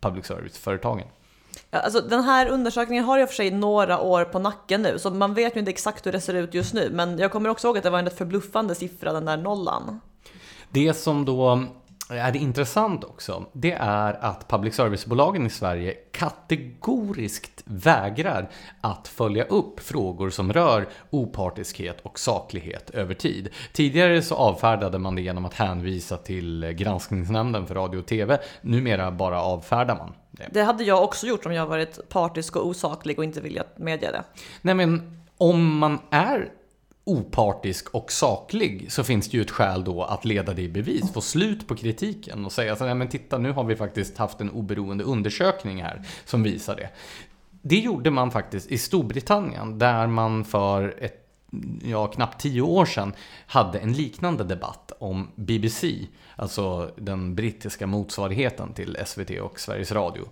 public 0.00 0.26
service-företagen. 0.26 1.06
Ja, 1.70 1.78
alltså, 1.78 2.00
den 2.00 2.22
här 2.24 2.48
undersökningen 2.48 3.04
har 3.04 3.18
jag 3.18 3.28
för 3.28 3.36
sig 3.36 3.50
några 3.50 4.00
år 4.00 4.24
på 4.24 4.38
nacken 4.38 4.82
nu, 4.82 4.98
så 4.98 5.10
man 5.10 5.34
vet 5.34 5.56
ju 5.56 5.60
inte 5.60 5.70
exakt 5.70 6.06
hur 6.06 6.12
det 6.12 6.20
ser 6.20 6.34
ut 6.34 6.54
just 6.54 6.74
nu, 6.74 6.90
men 6.92 7.18
jag 7.18 7.32
kommer 7.32 7.48
också 7.48 7.66
ihåg 7.66 7.78
att 7.78 7.84
det 7.84 7.90
var 7.90 7.98
en 7.98 8.10
förbluffande 8.10 8.74
siffra, 8.74 9.12
den 9.12 9.24
där 9.24 9.36
nollan. 9.36 10.00
Det 10.70 10.94
som 10.94 11.24
då 11.24 11.64
är 12.10 12.32
det 12.32 12.38
intressant 12.38 13.04
också, 13.04 13.44
det 13.52 13.72
är 13.72 14.24
att 14.24 14.48
public 14.48 14.74
service-bolagen 14.74 15.46
i 15.46 15.50
Sverige 15.50 15.94
kategoriskt 16.12 17.62
vägrar 17.64 18.50
att 18.80 19.08
följa 19.08 19.44
upp 19.44 19.80
frågor 19.80 20.30
som 20.30 20.52
rör 20.52 20.88
opartiskhet 21.10 22.00
och 22.02 22.18
saklighet 22.18 22.90
över 22.90 23.14
tid. 23.14 23.48
Tidigare 23.72 24.22
så 24.22 24.34
avfärdade 24.34 24.98
man 24.98 25.14
det 25.14 25.22
genom 25.22 25.44
att 25.44 25.54
hänvisa 25.54 26.16
till 26.16 26.72
granskningsnämnden 26.72 27.66
för 27.66 27.74
radio 27.74 27.98
och 27.98 28.06
TV. 28.06 28.38
Numera 28.60 29.10
bara 29.10 29.42
avfärdar 29.42 29.96
man 29.96 30.14
det. 30.30 30.48
Det 30.52 30.62
hade 30.62 30.84
jag 30.84 31.02
också 31.02 31.26
gjort 31.26 31.46
om 31.46 31.52
jag 31.52 31.66
varit 31.66 32.08
partisk 32.08 32.56
och 32.56 32.66
osaklig 32.66 33.18
och 33.18 33.24
inte 33.24 33.40
velat 33.40 33.78
medge 33.78 34.10
det. 34.12 34.24
Nej 34.62 34.74
men 34.74 35.20
om 35.36 35.78
man 35.78 35.98
är 36.10 36.50
opartisk 37.04 37.94
och 37.94 38.12
saklig 38.12 38.92
så 38.92 39.04
finns 39.04 39.28
det 39.28 39.36
ju 39.36 39.42
ett 39.42 39.50
skäl 39.50 39.84
då 39.84 40.02
att 40.02 40.24
leda 40.24 40.54
det 40.54 40.62
i 40.62 40.68
bevis, 40.68 41.12
få 41.12 41.20
slut 41.20 41.68
på 41.68 41.76
kritiken 41.76 42.44
och 42.44 42.52
säga 42.52 42.76
så 42.76 42.86
här, 42.86 42.94
men 42.94 43.08
titta 43.08 43.38
nu 43.38 43.52
har 43.52 43.64
vi 43.64 43.76
faktiskt 43.76 44.18
haft 44.18 44.40
en 44.40 44.50
oberoende 44.50 45.04
undersökning 45.04 45.82
här 45.82 46.02
som 46.24 46.42
visar 46.42 46.76
det. 46.76 46.88
Det 47.62 47.78
gjorde 47.78 48.10
man 48.10 48.30
faktiskt 48.30 48.70
i 48.70 48.78
Storbritannien 48.78 49.78
där 49.78 50.06
man 50.06 50.44
för 50.44 50.94
ett 50.98 51.20
ja, 51.82 52.06
knappt 52.06 52.40
tio 52.40 52.62
år 52.62 52.86
sedan 52.86 53.12
hade 53.46 53.78
en 53.78 53.92
liknande 53.92 54.44
debatt 54.44 54.92
om 54.98 55.28
BBC, 55.34 56.06
alltså 56.36 56.90
den 56.96 57.34
brittiska 57.34 57.86
motsvarigheten 57.86 58.72
till 58.72 58.96
SVT 59.06 59.30
och 59.30 59.60
Sveriges 59.60 59.92
Radio. 59.92 60.24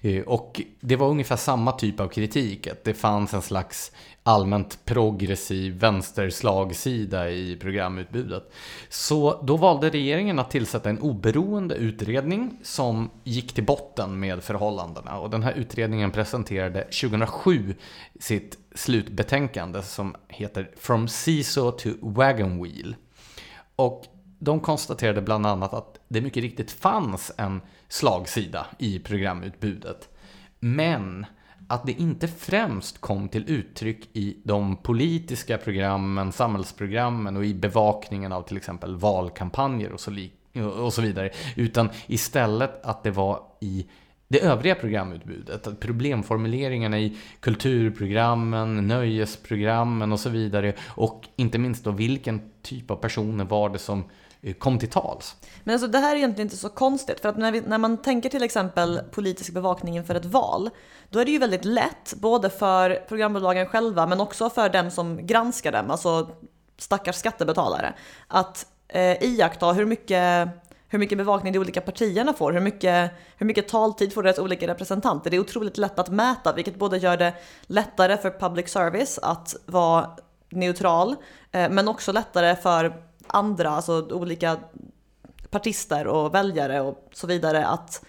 Eh, 0.00 0.22
och 0.22 0.60
det 0.80 0.96
var 0.96 1.08
ungefär 1.08 1.36
samma 1.36 1.72
typ 1.72 2.00
av 2.00 2.08
kritik, 2.08 2.66
att 2.66 2.84
det 2.84 2.94
fanns 2.94 3.34
en 3.34 3.42
slags 3.42 3.92
allmänt 4.26 4.84
progressiv 4.84 5.78
vänsterslagsida 5.78 7.30
i 7.30 7.56
programutbudet. 7.56 8.52
Så 8.88 9.42
då 9.42 9.56
valde 9.56 9.90
regeringen 9.90 10.38
att 10.38 10.50
tillsätta 10.50 10.90
en 10.90 10.98
oberoende 10.98 11.74
utredning 11.74 12.58
som 12.62 13.10
gick 13.24 13.52
till 13.52 13.64
botten 13.64 14.20
med 14.20 14.42
förhållandena. 14.42 15.18
Och 15.18 15.30
den 15.30 15.42
här 15.42 15.52
utredningen 15.52 16.10
presenterade 16.10 16.82
2007 16.82 17.74
sitt 18.20 18.58
slutbetänkande 18.74 19.82
som 19.82 20.14
heter 20.28 20.70
From 20.76 21.08
Seesaw 21.08 21.78
to 21.78 21.88
Wagon 22.02 22.62
Wheel. 22.62 22.96
Och 23.76 24.04
de 24.38 24.60
konstaterade 24.60 25.22
bland 25.22 25.46
annat 25.46 25.74
att 25.74 26.00
det 26.08 26.20
mycket 26.20 26.42
riktigt 26.42 26.70
fanns 26.70 27.32
en 27.36 27.60
slagsida 27.88 28.66
i 28.78 28.98
programutbudet. 28.98 30.08
Men 30.60 31.26
att 31.74 31.86
det 31.86 31.92
inte 31.92 32.28
främst 32.28 33.00
kom 33.00 33.28
till 33.28 33.44
uttryck 33.50 34.08
i 34.12 34.36
de 34.44 34.76
politiska 34.76 35.58
programmen, 35.58 36.32
samhällsprogrammen 36.32 37.36
och 37.36 37.44
i 37.44 37.54
bevakningen 37.54 38.32
av 38.32 38.42
till 38.42 38.56
exempel 38.56 38.96
valkampanjer 38.96 39.92
och 39.92 40.00
så, 40.00 40.12
och 40.80 40.92
så 40.92 41.02
vidare. 41.02 41.30
Utan 41.56 41.88
istället 42.06 42.84
att 42.84 43.02
det 43.02 43.10
var 43.10 43.40
i 43.60 43.86
det 44.28 44.40
övriga 44.40 44.74
programutbudet. 44.74 45.80
Problemformuleringarna 45.80 46.98
i 46.98 47.16
kulturprogrammen, 47.40 48.88
nöjesprogrammen 48.88 50.12
och 50.12 50.20
så 50.20 50.30
vidare. 50.30 50.74
Och 50.86 51.24
inte 51.36 51.58
minst 51.58 51.84
då 51.84 51.90
vilken 51.90 52.40
typ 52.62 52.90
av 52.90 52.96
personer 52.96 53.44
var 53.44 53.68
det 53.68 53.78
som 53.78 54.04
Eh, 54.44 54.54
kom 54.54 54.78
till 54.78 54.90
tals. 54.90 55.36
Men 55.64 55.72
alltså 55.72 55.88
det 55.88 55.98
här 55.98 56.12
är 56.12 56.16
egentligen 56.16 56.46
inte 56.46 56.56
så 56.56 56.68
konstigt 56.68 57.20
för 57.20 57.28
att 57.28 57.36
när, 57.36 57.52
vi, 57.52 57.60
när 57.60 57.78
man 57.78 57.96
tänker 57.96 58.28
till 58.28 58.42
exempel 58.42 59.00
politisk 59.10 59.52
bevakning 59.52 59.96
inför 59.96 60.14
ett 60.14 60.24
val 60.24 60.70
då 61.10 61.18
är 61.18 61.24
det 61.24 61.30
ju 61.30 61.38
väldigt 61.38 61.64
lätt 61.64 62.14
både 62.16 62.50
för 62.50 63.04
programbolagen 63.08 63.66
själva 63.66 64.06
men 64.06 64.20
också 64.20 64.50
för 64.50 64.68
dem 64.68 64.90
som 64.90 65.26
granskar 65.26 65.72
dem, 65.72 65.90
alltså 65.90 66.30
stackars 66.78 67.16
skattebetalare, 67.16 67.94
att 68.28 68.66
eh, 68.88 69.22
iaktta 69.22 69.72
hur 69.72 69.86
mycket 69.86 70.48
hur 70.88 70.98
mycket 70.98 71.18
bevakning 71.18 71.52
de 71.52 71.58
olika 71.58 71.80
partierna 71.80 72.32
får, 72.32 72.52
hur 72.52 72.60
mycket, 72.60 73.10
hur 73.36 73.46
mycket 73.46 73.68
taltid 73.68 74.14
får 74.14 74.22
deras 74.22 74.38
olika 74.38 74.66
representanter. 74.66 75.30
Det 75.30 75.36
är 75.36 75.40
otroligt 75.40 75.78
lätt 75.78 75.98
att 75.98 76.08
mäta, 76.08 76.52
vilket 76.52 76.76
både 76.76 76.98
gör 76.98 77.16
det 77.16 77.34
lättare 77.66 78.16
för 78.16 78.30
public 78.30 78.68
service 78.68 79.18
att 79.22 79.56
vara 79.66 80.10
neutral, 80.50 81.16
eh, 81.52 81.70
men 81.70 81.88
också 81.88 82.12
lättare 82.12 82.56
för 82.56 82.94
andra, 83.34 83.70
alltså 83.70 84.08
olika 84.10 84.56
partister 85.50 86.06
och 86.06 86.34
väljare 86.34 86.80
och 86.80 87.08
så 87.12 87.26
vidare 87.26 87.66
att 87.66 88.04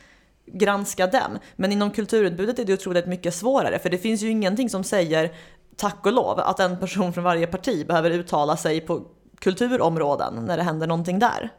granska 0.46 1.08
dem. 1.08 1.40
Men 1.56 1.72
inom 1.72 1.92
kulturutbudet 1.92 2.60
är 2.60 2.66
det 2.66 2.74
otroligt 2.74 3.08
mycket 3.08 3.34
svårare, 3.34 3.80
för 3.80 3.90
det 3.90 3.98
finns 3.98 4.22
ju 4.22 4.30
ingenting 4.30 4.70
som 4.70 4.84
säger, 4.84 5.32
tack 5.76 6.06
och 6.06 6.14
lov, 6.14 6.40
att 6.40 6.60
en 6.60 6.80
person 6.80 7.14
från 7.14 7.24
varje 7.24 7.48
parti 7.48 7.88
behöver 7.88 8.12
uttala 8.12 8.58
sig 8.58 8.82
på 8.82 9.08
kulturområden 9.40 10.46
när 10.46 10.58
det 10.58 10.64
händer 10.64 10.88
någonting 10.88 11.20
där. 11.20 11.50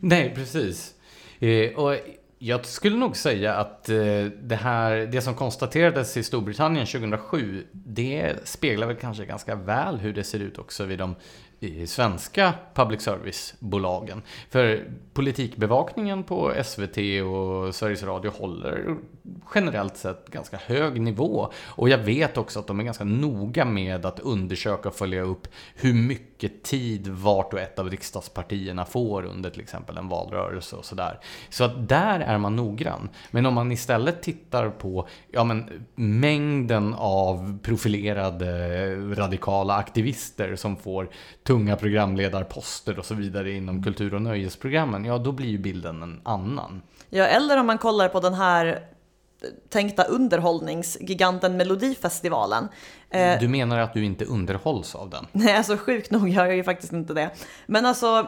Nej, 0.00 0.34
precis. 0.34 0.94
Eh, 1.38 1.78
och 1.78 1.96
jag 2.38 2.66
skulle 2.66 2.96
nog 2.96 3.16
säga 3.16 3.54
att 3.54 3.88
eh, 3.88 3.96
det 4.42 4.58
här, 4.60 4.96
det 4.96 5.20
som 5.20 5.34
konstaterades 5.34 6.16
i 6.16 6.22
Storbritannien 6.22 6.86
2007, 6.86 7.66
det 7.72 8.36
speglar 8.44 8.86
väl 8.86 8.96
kanske 8.96 9.26
ganska 9.26 9.54
väl 9.54 9.96
hur 9.96 10.12
det 10.12 10.24
ser 10.24 10.38
ut 10.38 10.58
också 10.58 10.84
vid 10.84 10.98
de 10.98 11.14
i 11.60 11.86
svenska 11.86 12.54
public 12.74 13.02
service-bolagen. 13.02 14.22
För 14.50 14.84
politikbevakningen 15.12 16.24
på 16.24 16.52
SVT 16.64 16.98
och 17.24 17.74
Sveriges 17.74 18.02
Radio 18.02 18.32
håller 18.38 18.96
generellt 19.54 19.96
sett 19.96 20.30
ganska 20.30 20.56
hög 20.56 21.00
nivå. 21.00 21.52
Och 21.66 21.88
jag 21.88 21.98
vet 21.98 22.36
också 22.36 22.58
att 22.58 22.66
de 22.66 22.80
är 22.80 22.84
ganska 22.84 23.04
noga 23.04 23.64
med 23.64 24.06
att 24.06 24.20
undersöka 24.20 24.88
och 24.88 24.94
följa 24.94 25.22
upp 25.22 25.48
hur 25.74 25.94
mycket 25.94 26.62
tid 26.62 27.08
vart 27.08 27.52
och 27.52 27.60
ett 27.60 27.78
av 27.78 27.90
riksdagspartierna 27.90 28.84
får 28.84 29.24
under 29.24 29.50
till 29.50 29.60
exempel 29.60 29.96
en 29.96 30.08
valrörelse 30.08 30.76
och 30.76 30.84
sådär. 30.84 31.20
Så 31.48 31.64
att 31.64 31.88
där 31.88 32.20
är 32.20 32.38
man 32.38 32.56
noggrann. 32.56 33.08
Men 33.30 33.46
om 33.46 33.54
man 33.54 33.72
istället 33.72 34.22
tittar 34.22 34.70
på 34.70 35.08
ja, 35.30 35.44
men, 35.44 35.86
mängden 35.94 36.94
av 36.94 37.58
profilerade 37.62 38.96
radikala 39.14 39.74
aktivister 39.74 40.56
som 40.56 40.76
får 40.76 41.10
tunga 41.50 41.76
programledarposter 41.76 42.98
och 42.98 43.04
så 43.04 43.14
vidare 43.14 43.50
inom 43.52 43.82
kultur 43.82 44.14
och 44.14 44.22
nöjesprogrammen, 44.22 45.04
ja 45.04 45.18
då 45.18 45.32
blir 45.32 45.48
ju 45.48 45.58
bilden 45.58 46.02
en 46.02 46.20
annan. 46.22 46.82
Ja, 47.08 47.24
eller 47.24 47.60
om 47.60 47.66
man 47.66 47.78
kollar 47.78 48.08
på 48.08 48.20
den 48.20 48.34
här 48.34 48.84
tänkta 49.68 50.04
underhållningsgiganten 50.04 51.56
Melodifestivalen. 51.56 52.68
Eh, 53.10 53.40
du 53.40 53.48
menar 53.48 53.78
att 53.78 53.94
du 53.94 54.04
inte 54.04 54.24
underhålls 54.24 54.94
av 54.94 55.10
den? 55.10 55.26
Nej, 55.32 55.56
alltså 55.56 55.76
sjukt 55.76 56.10
nog 56.10 56.28
gör 56.28 56.46
jag 56.46 56.56
ju 56.56 56.64
faktiskt 56.64 56.92
inte 56.92 57.14
det. 57.14 57.30
Men 57.66 57.86
alltså, 57.86 58.26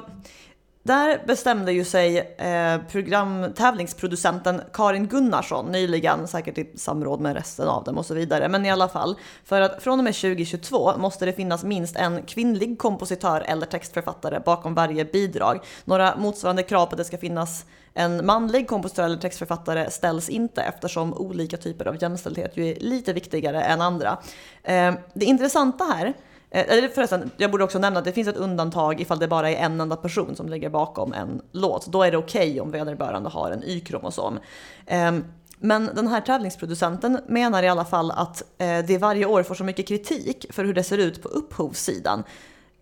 där 0.83 1.23
bestämde 1.27 1.73
ju 1.73 1.85
sig 1.85 2.19
eh, 2.19 2.79
programtävlingsproducenten 2.91 4.61
Karin 4.73 5.07
Gunnarsson 5.07 5.73
nyligen, 5.73 6.29
säkert 6.29 6.59
i 6.59 6.73
samråd 6.77 7.21
med 7.21 7.35
resten 7.35 7.69
av 7.69 7.85
dem 7.85 7.99
och 7.99 8.07
så 8.07 8.15
vidare, 8.15 8.49
men 8.49 8.67
i 8.67 8.71
alla 8.71 8.89
fall, 8.89 9.17
för 9.45 9.61
att 9.61 9.83
från 9.83 9.99
och 9.99 10.05
med 10.05 10.15
2022 10.15 10.97
måste 10.97 11.25
det 11.25 11.33
finnas 11.33 11.65
minst 11.65 11.97
en 11.97 12.23
kvinnlig 12.23 12.79
kompositör 12.79 13.41
eller 13.41 13.67
textförfattare 13.67 14.41
bakom 14.45 14.75
varje 14.75 15.05
bidrag. 15.05 15.61
Några 15.85 16.17
motsvarande 16.17 16.63
krav 16.63 16.87
på 16.87 16.93
att 16.93 16.99
det 16.99 17.05
ska 17.05 17.19
finnas 17.19 17.65
en 17.95 18.27
manlig 18.27 18.69
kompositör 18.69 19.05
eller 19.05 19.17
textförfattare 19.17 19.91
ställs 19.91 20.29
inte 20.29 20.63
eftersom 20.63 21.15
olika 21.15 21.57
typer 21.57 21.89
av 21.89 22.03
jämställdhet 22.03 22.57
ju 22.57 22.69
är 22.69 22.81
lite 22.81 23.13
viktigare 23.13 23.63
än 23.63 23.81
andra. 23.81 24.19
Eh, 24.63 24.95
det 25.15 25.25
intressanta 25.25 25.85
här 25.85 26.15
Eh, 26.55 26.65
eller 26.69 26.89
förresten, 26.89 27.31
jag 27.37 27.51
borde 27.51 27.65
också 27.65 27.79
nämna 27.79 27.99
att 27.99 28.05
det 28.05 28.13
finns 28.13 28.29
ett 28.29 28.37
undantag 28.37 29.01
ifall 29.01 29.19
det 29.19 29.29
bara 29.29 29.51
är 29.51 29.57
en 29.57 29.81
enda 29.81 29.97
person 29.97 30.37
som 30.37 30.49
ligger 30.49 30.71
bakom 30.71 31.13
en 31.13 31.43
låt. 31.53 31.87
Då 31.87 32.03
är 32.03 32.11
det 32.11 32.17
okej 32.17 32.51
okay 32.51 32.61
om 32.61 32.71
vederbörande 32.71 33.29
har 33.29 33.51
en 33.51 33.65
Y-kromosom. 33.65 34.39
Ehm, 34.87 35.25
men 35.59 35.91
den 35.95 36.09
här 36.09 36.21
tävlingsproducenten 36.21 37.21
menar 37.29 37.63
i 37.63 37.69
alla 37.69 37.85
fall 37.85 38.11
att 38.11 38.43
eh, 38.59 38.79
det 38.87 38.99
varje 38.99 39.27
år 39.27 39.43
får 39.43 39.55
så 39.55 39.65
mycket 39.65 39.89
kritik 39.89 40.47
för 40.51 40.65
hur 40.65 40.75
det 40.75 40.85
ser 40.85 40.99
ut 40.99 41.23
på 41.23 41.29
upphovssidan. 41.29 42.25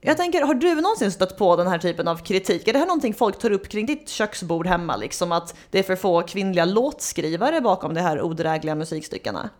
Jag 0.02 0.16
tänker, 0.16 0.42
har 0.42 0.54
du 0.54 0.74
någonsin 0.74 1.12
stött 1.12 1.38
på 1.38 1.56
den 1.56 1.66
här 1.66 1.78
typen 1.78 2.08
av 2.08 2.16
kritik? 2.16 2.68
Är 2.68 2.72
det 2.72 2.78
här 2.78 2.86
någonting 2.86 3.14
folk 3.14 3.38
tar 3.38 3.50
upp 3.50 3.68
kring 3.68 3.86
ditt 3.86 4.08
köksbord 4.08 4.66
hemma? 4.66 4.96
Liksom 4.96 5.32
att 5.32 5.54
det 5.70 5.78
är 5.78 5.82
för 5.82 5.96
få 5.96 6.22
kvinnliga 6.22 6.64
låtskrivare 6.64 7.60
bakom 7.60 7.94
de 7.94 8.00
här 8.00 8.22
odrägliga 8.22 8.74
musikstyckena? 8.74 9.50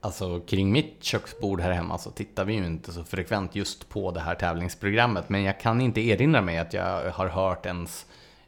Alltså 0.00 0.40
kring 0.40 0.72
mitt 0.72 1.04
köksbord 1.04 1.60
här 1.60 1.72
hemma 1.72 1.98
så 1.98 2.10
tittar 2.10 2.44
vi 2.44 2.52
ju 2.52 2.66
inte 2.66 2.92
så 2.92 3.04
frekvent 3.04 3.54
just 3.54 3.88
på 3.88 4.10
det 4.10 4.20
här 4.20 4.34
tävlingsprogrammet. 4.34 5.28
Men 5.28 5.42
jag 5.42 5.60
kan 5.60 5.80
inte 5.80 6.00
erinra 6.00 6.42
mig 6.42 6.58
att 6.58 6.72
jag 6.72 7.10
har 7.10 7.28
hört 7.28 7.66
ens 7.66 8.06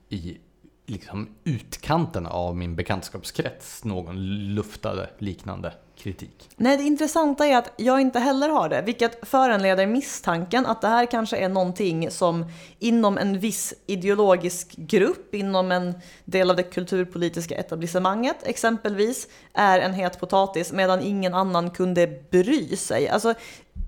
i 0.09 0.39
liksom 0.87 1.29
utkanten 1.45 2.27
av 2.27 2.57
min 2.57 2.77
bekantskapskrets 2.77 3.85
någon 3.85 4.17
luftade 4.55 5.11
liknande 5.19 5.73
kritik. 6.03 6.49
Nej, 6.57 6.77
det 6.77 6.83
intressanta 6.83 7.47
är 7.47 7.57
att 7.57 7.73
jag 7.77 8.01
inte 8.01 8.19
heller 8.19 8.49
har 8.49 8.69
det, 8.69 8.83
vilket 8.83 9.29
föranleder 9.29 9.87
misstanken 9.87 10.67
att 10.67 10.81
det 10.81 10.89
här 10.89 11.07
kanske 11.07 11.37
är 11.37 11.49
någonting 11.49 12.11
som 12.11 12.45
inom 12.79 13.19
en 13.19 13.39
viss 13.39 13.75
ideologisk 13.87 14.77
grupp, 14.77 15.35
inom 15.35 15.73
en 15.73 15.95
del 16.25 16.51
av 16.51 16.57
det 16.57 16.63
kulturpolitiska 16.63 17.55
etablissemanget 17.55 18.37
exempelvis, 18.43 19.29
är 19.55 19.79
en 19.79 19.93
het 19.93 20.21
potatis 20.21 20.73
medan 20.73 21.01
ingen 21.01 21.35
annan 21.35 21.71
kunde 21.71 22.07
bry 22.31 22.77
sig. 22.77 23.09
Alltså, 23.09 23.35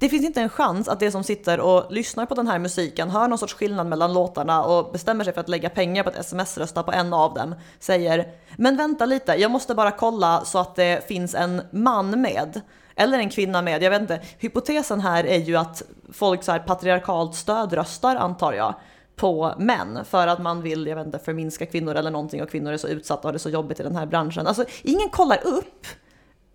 det 0.03 0.09
finns 0.09 0.25
inte 0.25 0.41
en 0.41 0.49
chans 0.49 0.89
att 0.89 1.01
de 1.01 1.11
som 1.11 1.25
sitter 1.25 1.61
och 1.61 1.93
lyssnar 1.93 2.27
på 2.27 2.35
den 2.35 2.47
här 2.47 2.59
musiken 2.59 3.11
hör 3.11 3.29
någon 3.29 3.39
sorts 3.39 3.55
skillnad 3.55 3.87
mellan 3.87 4.13
låtarna 4.13 4.65
och 4.65 4.93
bestämmer 4.93 5.25
sig 5.25 5.33
för 5.33 5.41
att 5.41 5.49
lägga 5.49 5.71
pengar 5.71 6.03
på 6.03 6.09
att 6.09 6.17
sms-rösta 6.17 6.83
på 6.83 6.93
en 6.93 7.13
av 7.13 7.35
dem. 7.35 7.55
Säger 7.79 8.29
“men 8.57 8.77
vänta 8.77 9.07
lite, 9.07 9.33
jag 9.33 9.51
måste 9.51 9.75
bara 9.75 9.91
kolla 9.91 10.45
så 10.45 10.59
att 10.59 10.77
det 10.77 11.09
finns 11.09 11.35
en 11.35 11.63
man 11.71 12.21
med” 12.21 12.61
eller 12.97 13.19
en 13.19 13.31
kvinna 13.31 13.63
med. 13.63 13.83
Jag 13.83 13.91
vet 13.91 14.01
inte. 14.01 14.21
Hypotesen 14.39 15.01
här 15.01 15.27
är 15.27 15.39
ju 15.39 15.57
att 15.57 15.83
folk 16.13 16.43
så 16.43 16.53
här 16.53 16.59
patriarkalt 16.59 17.35
stödröstar 17.35 18.17
antar 18.17 18.53
jag 18.53 18.75
på 19.17 19.55
män 19.59 20.05
för 20.05 20.27
att 20.27 20.43
man 20.43 20.63
vill, 20.63 20.87
jag 20.87 20.97
vet 20.97 21.07
inte, 21.07 21.19
förminska 21.19 21.67
kvinnor 21.67 21.95
eller 21.95 22.11
någonting 22.11 22.43
och 22.43 22.51
kvinnor 22.51 22.73
är 22.73 22.77
så 22.77 22.89
utsatta 22.89 23.19
och 23.21 23.25
har 23.25 23.33
det 23.33 23.39
så 23.39 23.51
jobbigt 23.51 23.81
i 23.81 23.83
den 23.83 23.97
här 23.97 24.07
branschen. 24.07 24.47
Alltså 24.47 24.65
ingen 24.83 25.09
kollar 25.09 25.47
upp 25.47 25.87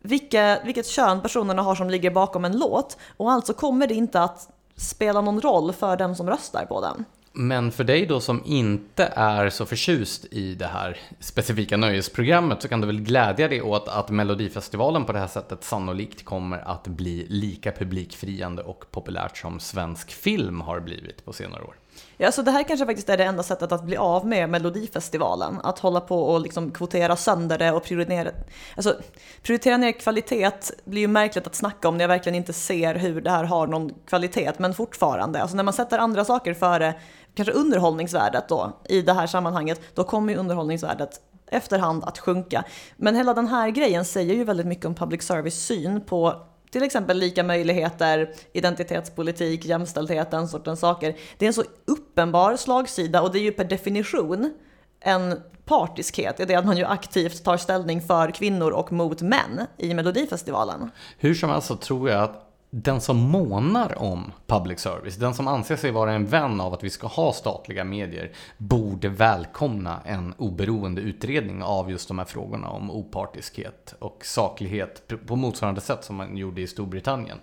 vilka, 0.07 0.59
vilket 0.65 0.87
kön 0.87 1.21
personerna 1.21 1.61
har 1.61 1.75
som 1.75 1.89
ligger 1.89 2.11
bakom 2.11 2.45
en 2.45 2.57
låt 2.57 2.97
och 3.17 3.31
alltså 3.31 3.53
kommer 3.53 3.87
det 3.87 3.93
inte 3.93 4.21
att 4.21 4.49
spela 4.75 5.21
någon 5.21 5.41
roll 5.41 5.73
för 5.73 5.97
den 5.97 6.15
som 6.15 6.29
röstar 6.29 6.65
på 6.65 6.81
den. 6.81 7.05
Men 7.39 7.71
för 7.71 7.83
dig 7.83 8.05
då 8.05 8.19
som 8.19 8.41
inte 8.45 9.13
är 9.15 9.49
så 9.49 9.65
förtjust 9.65 10.25
i 10.31 10.55
det 10.55 10.67
här 10.67 10.97
specifika 11.19 11.77
nöjesprogrammet 11.77 12.61
så 12.61 12.67
kan 12.67 12.81
du 12.81 12.87
väl 12.87 13.01
glädja 13.01 13.47
dig 13.47 13.61
åt 13.61 13.87
att 13.87 14.09
Melodifestivalen 14.09 15.05
på 15.05 15.13
det 15.13 15.19
här 15.19 15.27
sättet 15.27 15.63
sannolikt 15.63 16.25
kommer 16.25 16.57
att 16.57 16.87
bli 16.87 17.25
lika 17.29 17.71
publikfriande 17.71 18.63
och 18.63 18.91
populärt 18.91 19.37
som 19.37 19.59
svensk 19.59 20.11
film 20.11 20.61
har 20.61 20.79
blivit 20.79 21.25
på 21.25 21.33
senare 21.33 21.63
år. 21.63 21.75
Ja, 22.17 22.31
så 22.31 22.41
det 22.41 22.51
här 22.51 22.63
kanske 22.63 22.85
faktiskt 22.85 23.09
är 23.09 23.17
det 23.17 23.23
enda 23.23 23.43
sättet 23.43 23.71
att 23.71 23.83
bli 23.83 23.97
av 23.97 24.27
med 24.27 24.49
Melodifestivalen. 24.49 25.59
Att 25.63 25.79
hålla 25.79 26.01
på 26.01 26.23
och 26.23 26.41
liksom 26.41 26.71
kvotera 26.71 27.15
sönder 27.15 27.57
det 27.57 27.71
och 27.71 27.83
prioritera, 27.83 28.31
alltså, 28.75 28.95
prioritera 29.41 29.77
ner 29.77 29.91
kvalitet 29.91 30.51
blir 30.85 31.01
ju 31.01 31.07
märkligt 31.07 31.47
att 31.47 31.55
snacka 31.55 31.87
om 31.87 31.97
när 31.97 32.03
jag 32.03 32.09
verkligen 32.09 32.35
inte 32.35 32.53
ser 32.53 32.95
hur 32.95 33.21
det 33.21 33.31
här 33.31 33.43
har 33.43 33.67
någon 33.67 33.93
kvalitet. 34.05 34.51
Men 34.57 34.73
fortfarande, 34.73 35.41
alltså 35.41 35.57
när 35.57 35.63
man 35.63 35.73
sätter 35.73 35.99
andra 35.99 36.25
saker 36.25 36.53
före 36.53 36.93
kanske 37.35 37.53
underhållningsvärdet 37.53 38.49
då 38.49 38.71
i 38.89 39.01
det 39.01 39.13
här 39.13 39.27
sammanhanget, 39.27 39.81
då 39.93 40.03
kommer 40.03 40.33
ju 40.33 40.39
underhållningsvärdet 40.39 41.21
efterhand 41.47 42.03
att 42.03 42.17
sjunka. 42.17 42.63
Men 42.95 43.15
hela 43.15 43.33
den 43.33 43.47
här 43.47 43.69
grejen 43.69 44.05
säger 44.05 44.33
ju 44.33 44.43
väldigt 44.43 44.67
mycket 44.67 44.85
om 44.85 44.95
public 44.95 45.23
service 45.23 45.65
syn 45.65 46.01
på 46.01 46.47
till 46.71 46.83
exempel 46.83 47.17
lika 47.17 47.43
möjligheter, 47.43 48.33
identitetspolitik, 48.53 49.65
jämställdhet, 49.65 50.31
den 50.31 50.47
sortens 50.47 50.79
saker. 50.79 51.15
Det 51.37 51.45
är 51.45 51.47
en 51.47 51.53
så 51.53 51.63
uppenbar 51.85 52.55
slagsida 52.55 53.21
och 53.21 53.31
det 53.31 53.39
är 53.39 53.43
ju 53.43 53.51
per 53.51 53.65
definition 53.65 54.53
en 54.99 55.41
partiskhet 55.65 56.39
i 56.39 56.45
det 56.45 56.55
att 56.55 56.65
man 56.65 56.77
ju 56.77 56.85
aktivt 56.85 57.43
tar 57.43 57.57
ställning 57.57 58.01
för 58.01 58.31
kvinnor 58.31 58.71
och 58.71 58.91
mot 58.91 59.21
män 59.21 59.67
i 59.77 59.93
Melodifestivalen. 59.93 60.91
Hur 61.17 61.33
som 61.33 61.49
helst 61.49 61.67
så 61.67 61.75
tror 61.75 62.09
jag 62.09 62.23
att 62.23 62.46
den 62.69 63.01
som 63.01 63.17
månar 63.17 64.01
om 64.01 64.31
public 64.47 64.79
service, 64.79 65.15
den 65.15 65.33
som 65.33 65.47
anser 65.47 65.75
sig 65.75 65.91
vara 65.91 66.13
en 66.13 66.25
vän 66.25 66.61
av 66.61 66.73
att 66.73 66.83
vi 66.83 66.89
ska 66.89 67.07
ha 67.07 67.33
statliga 67.33 67.83
medier, 67.83 68.31
borde 68.57 69.09
välkomna 69.09 70.01
en 70.05 70.33
oberoende 70.37 71.01
utredning 71.01 71.63
av 71.63 71.91
just 71.91 72.07
de 72.07 72.17
här 72.17 72.25
frågorna 72.25 72.69
om 72.69 72.91
opartiskhet 72.91 73.95
och 73.99 74.25
saklighet 74.25 75.11
på 75.27 75.35
motsvarande 75.35 75.81
sätt 75.81 76.03
som 76.03 76.15
man 76.15 76.37
gjorde 76.37 76.61
i 76.61 76.67
Storbritannien. 76.67 77.37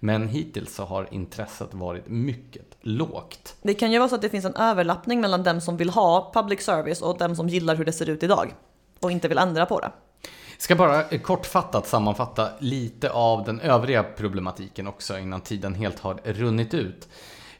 Men 0.00 0.28
hittills 0.28 0.74
så 0.74 0.84
har 0.84 1.08
intresset 1.10 1.74
varit 1.74 2.08
mycket 2.08 2.76
lågt. 2.80 3.56
Det 3.62 3.74
kan 3.74 3.92
ju 3.92 3.98
vara 3.98 4.08
så 4.08 4.14
att 4.14 4.22
det 4.22 4.28
finns 4.28 4.44
en 4.44 4.56
överlappning 4.56 5.20
mellan 5.20 5.42
dem 5.42 5.60
som 5.60 5.76
vill 5.76 5.90
ha 5.90 6.30
public 6.34 6.62
service 6.62 7.02
och 7.02 7.18
dem 7.18 7.36
som 7.36 7.48
gillar 7.48 7.76
hur 7.76 7.84
det 7.84 7.92
ser 7.92 8.10
ut 8.10 8.22
idag 8.22 8.54
och 9.00 9.12
inte 9.12 9.28
vill 9.28 9.38
ändra 9.38 9.66
på 9.66 9.80
det. 9.80 9.90
Ska 10.60 10.74
bara 10.74 11.08
eh, 11.08 11.20
kortfattat 11.20 11.86
sammanfatta 11.86 12.48
lite 12.58 13.10
av 13.10 13.44
den 13.44 13.60
övriga 13.60 14.02
problematiken 14.02 14.86
också 14.86 15.18
innan 15.18 15.40
tiden 15.40 15.74
helt 15.74 16.00
har 16.00 16.20
runnit 16.24 16.74
ut. 16.74 17.08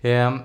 Ehm, 0.01 0.41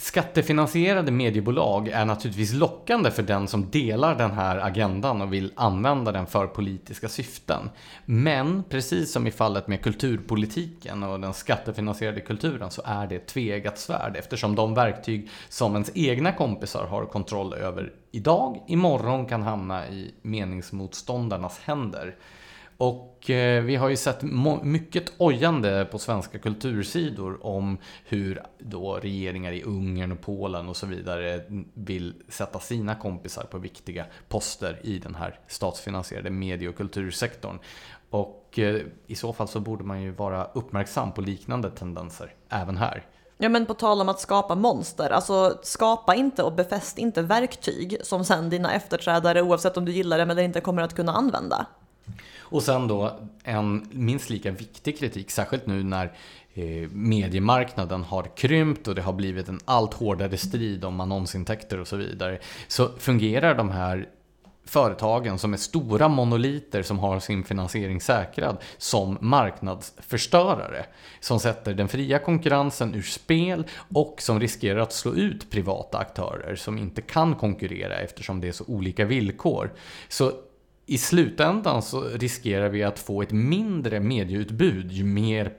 Skattefinansierade 0.00 1.12
mediebolag 1.12 1.88
är 1.88 2.04
naturligtvis 2.04 2.52
lockande 2.52 3.10
för 3.10 3.22
den 3.22 3.48
som 3.48 3.70
delar 3.70 4.14
den 4.14 4.30
här 4.30 4.58
agendan 4.58 5.22
och 5.22 5.32
vill 5.32 5.52
använda 5.54 6.12
den 6.12 6.26
för 6.26 6.46
politiska 6.46 7.08
syften. 7.08 7.70
Men 8.04 8.64
precis 8.68 9.12
som 9.12 9.26
i 9.26 9.30
fallet 9.30 9.68
med 9.68 9.82
kulturpolitiken 9.82 11.02
och 11.02 11.20
den 11.20 11.34
skattefinansierade 11.34 12.20
kulturen 12.20 12.70
så 12.70 12.82
är 12.84 13.06
det 13.06 13.16
ett 13.16 13.26
tveeggat 13.26 13.78
svärd 13.78 14.16
eftersom 14.16 14.54
de 14.54 14.74
verktyg 14.74 15.30
som 15.48 15.72
ens 15.72 15.90
egna 15.94 16.32
kompisar 16.32 16.86
har 16.86 17.04
kontroll 17.04 17.54
över 17.54 17.92
idag, 18.10 18.64
imorgon 18.66 19.26
kan 19.26 19.42
hamna 19.42 19.88
i 19.88 20.14
meningsmotståndarnas 20.22 21.58
händer. 21.58 22.16
Och 22.78 23.30
eh, 23.30 23.62
vi 23.62 23.76
har 23.76 23.88
ju 23.88 23.96
sett 23.96 24.22
mycket 24.62 25.12
ojande 25.18 25.88
på 25.90 25.98
svenska 25.98 26.38
kultursidor 26.38 27.46
om 27.46 27.78
hur 28.04 28.42
då 28.58 28.94
regeringar 28.94 29.52
i 29.52 29.62
Ungern 29.62 30.12
och 30.12 30.20
Polen 30.20 30.68
och 30.68 30.76
så 30.76 30.86
vidare 30.86 31.40
vill 31.74 32.14
sätta 32.28 32.60
sina 32.60 32.94
kompisar 32.94 33.42
på 33.42 33.58
viktiga 33.58 34.06
poster 34.28 34.80
i 34.82 34.98
den 34.98 35.14
här 35.14 35.38
statsfinansierade 35.46 36.30
medie 36.30 36.68
och 36.68 36.76
kultursektorn. 36.76 37.58
Och 38.10 38.58
eh, 38.58 38.80
i 39.06 39.14
så 39.14 39.32
fall 39.32 39.48
så 39.48 39.60
borde 39.60 39.84
man 39.84 40.02
ju 40.02 40.10
vara 40.10 40.44
uppmärksam 40.44 41.12
på 41.12 41.20
liknande 41.20 41.70
tendenser 41.70 42.34
även 42.48 42.76
här. 42.76 43.06
Ja 43.38 43.48
men 43.48 43.66
på 43.66 43.74
tal 43.74 44.00
om 44.00 44.08
att 44.08 44.20
skapa 44.20 44.54
monster, 44.54 45.10
alltså 45.10 45.58
skapa 45.62 46.14
inte 46.14 46.42
och 46.42 46.52
befäst 46.52 46.98
inte 46.98 47.22
verktyg 47.22 47.96
som 48.02 48.24
sen 48.24 48.50
dina 48.50 48.72
efterträdare 48.72 49.42
oavsett 49.42 49.76
om 49.76 49.84
du 49.84 49.92
gillar 49.92 50.18
dem 50.18 50.30
eller 50.30 50.42
inte 50.42 50.60
kommer 50.60 50.82
att 50.82 50.94
kunna 50.94 51.12
använda. 51.12 51.66
Och 52.50 52.62
sen 52.62 52.88
då 52.88 53.20
en 53.44 53.88
minst 53.90 54.30
lika 54.30 54.50
viktig 54.50 54.98
kritik, 54.98 55.30
särskilt 55.30 55.66
nu 55.66 55.82
när 55.82 56.12
eh, 56.54 56.90
mediemarknaden 56.90 58.02
har 58.02 58.36
krympt 58.36 58.88
och 58.88 58.94
det 58.94 59.02
har 59.02 59.12
blivit 59.12 59.48
en 59.48 59.60
allt 59.64 59.94
hårdare 59.94 60.36
strid 60.36 60.84
om 60.84 61.00
annonsintäkter 61.00 61.80
och 61.80 61.88
så 61.88 61.96
vidare. 61.96 62.38
Så 62.68 62.88
fungerar 62.98 63.54
de 63.54 63.70
här 63.70 64.08
företagen 64.68 65.38
som 65.38 65.52
är 65.52 65.56
stora 65.56 66.08
monoliter 66.08 66.82
som 66.82 66.98
har 66.98 67.20
sin 67.20 67.44
finansiering 67.44 68.00
säkrad 68.00 68.56
som 68.78 69.18
marknadsförstörare. 69.20 70.86
Som 71.20 71.40
sätter 71.40 71.74
den 71.74 71.88
fria 71.88 72.18
konkurrensen 72.18 72.94
ur 72.94 73.02
spel 73.02 73.64
och 73.94 74.16
som 74.18 74.40
riskerar 74.40 74.80
att 74.80 74.92
slå 74.92 75.14
ut 75.14 75.50
privata 75.50 75.98
aktörer 75.98 76.56
som 76.56 76.78
inte 76.78 77.02
kan 77.02 77.34
konkurrera 77.34 77.98
eftersom 77.98 78.40
det 78.40 78.48
är 78.48 78.52
så 78.52 78.64
olika 78.66 79.04
villkor. 79.04 79.72
Så 80.08 80.32
i 80.88 80.98
slutändan 80.98 81.82
så 81.82 82.00
riskerar 82.00 82.68
vi 82.68 82.82
att 82.82 82.98
få 82.98 83.22
ett 83.22 83.32
mindre 83.32 84.00
medieutbud 84.00 84.92
ju 84.92 85.04
mer 85.04 85.52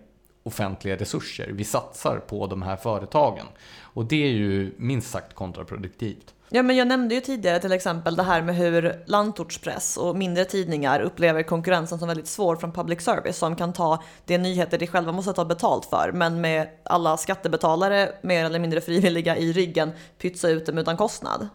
offentliga 0.44 0.96
resurser 0.96 1.50
vi 1.54 1.64
satsar 1.64 2.18
på 2.18 2.48
de 2.48 2.62
här 2.62 2.76
företagen. 2.76 3.46
Och 3.82 4.06
det 4.06 4.24
är 4.24 4.32
ju 4.32 4.74
minst 4.78 5.12
sagt 5.12 5.34
kontraproduktivt. 5.34 6.34
Ja, 6.50 6.64
men 6.64 6.76
jag 6.76 6.88
nämnde 6.88 7.16
ju 7.16 7.22
tidigare 7.22 7.60
till 7.60 7.72
exempel 7.72 8.16
det 8.16 8.24
här 8.24 8.42
med 8.42 8.56
hur 8.56 9.04
landortspress 9.06 9.98
och 9.98 10.16
mindre 10.16 10.46
tidningar 10.46 11.00
upplever 11.00 11.44
konkurrensen 11.44 12.00
som 12.00 12.08
väldigt 12.08 12.28
svår 12.28 12.56
från 12.56 12.72
public 12.72 13.02
service 13.02 13.38
som 13.38 13.56
kan 13.56 13.74
ta 13.74 14.04
de 14.26 14.38
nyheter 14.38 14.78
de 14.78 14.88
själva 14.88 15.12
måste 15.12 15.34
ta 15.34 15.46
betalt 15.46 15.86
för 15.86 16.12
men 16.14 16.42
med 16.42 16.68
alla 16.84 17.18
skattebetalare 17.18 18.12
mer 18.22 18.46
eller 18.46 18.60
mindre 18.60 18.82
frivilliga 18.82 19.38
i 19.38 19.54
ryggen 19.54 19.92
pytsa 20.18 20.50
ut 20.50 20.66
dem 20.66 20.78
utan 20.78 20.98
kostnad. 20.98 21.48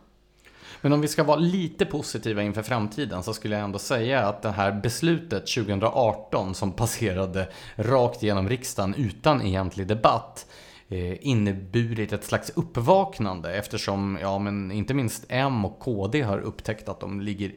Men 0.85 0.93
om 0.93 1.01
vi 1.01 1.09
ska 1.09 1.24
vara 1.24 1.37
lite 1.37 1.87
positiva 1.87 2.43
inför 2.43 2.62
framtiden 2.62 3.22
så 3.22 3.35
skulle 3.35 3.55
jag 3.55 3.64
ändå 3.64 3.78
säga 3.78 4.26
att 4.28 4.43
det 4.43 4.51
här 4.51 4.72
beslutet 4.72 5.47
2018 5.47 6.55
som 6.55 6.72
passerade 6.72 7.49
rakt 7.76 8.22
genom 8.22 8.49
riksdagen 8.49 8.95
utan 8.95 9.43
egentlig 9.43 9.87
debatt 9.87 10.47
eh, 10.89 11.26
inneburit 11.26 12.12
ett 12.12 12.24
slags 12.24 12.51
uppvaknande 12.51 13.55
eftersom, 13.55 14.18
ja 14.20 14.39
men 14.39 14.72
inte 14.72 14.95
minst 14.95 15.24
M 15.28 15.64
och 15.64 15.78
KD 15.78 16.22
har 16.22 16.39
upptäckt 16.39 16.89
att 16.89 17.01
de 17.01 17.20
ligger 17.20 17.53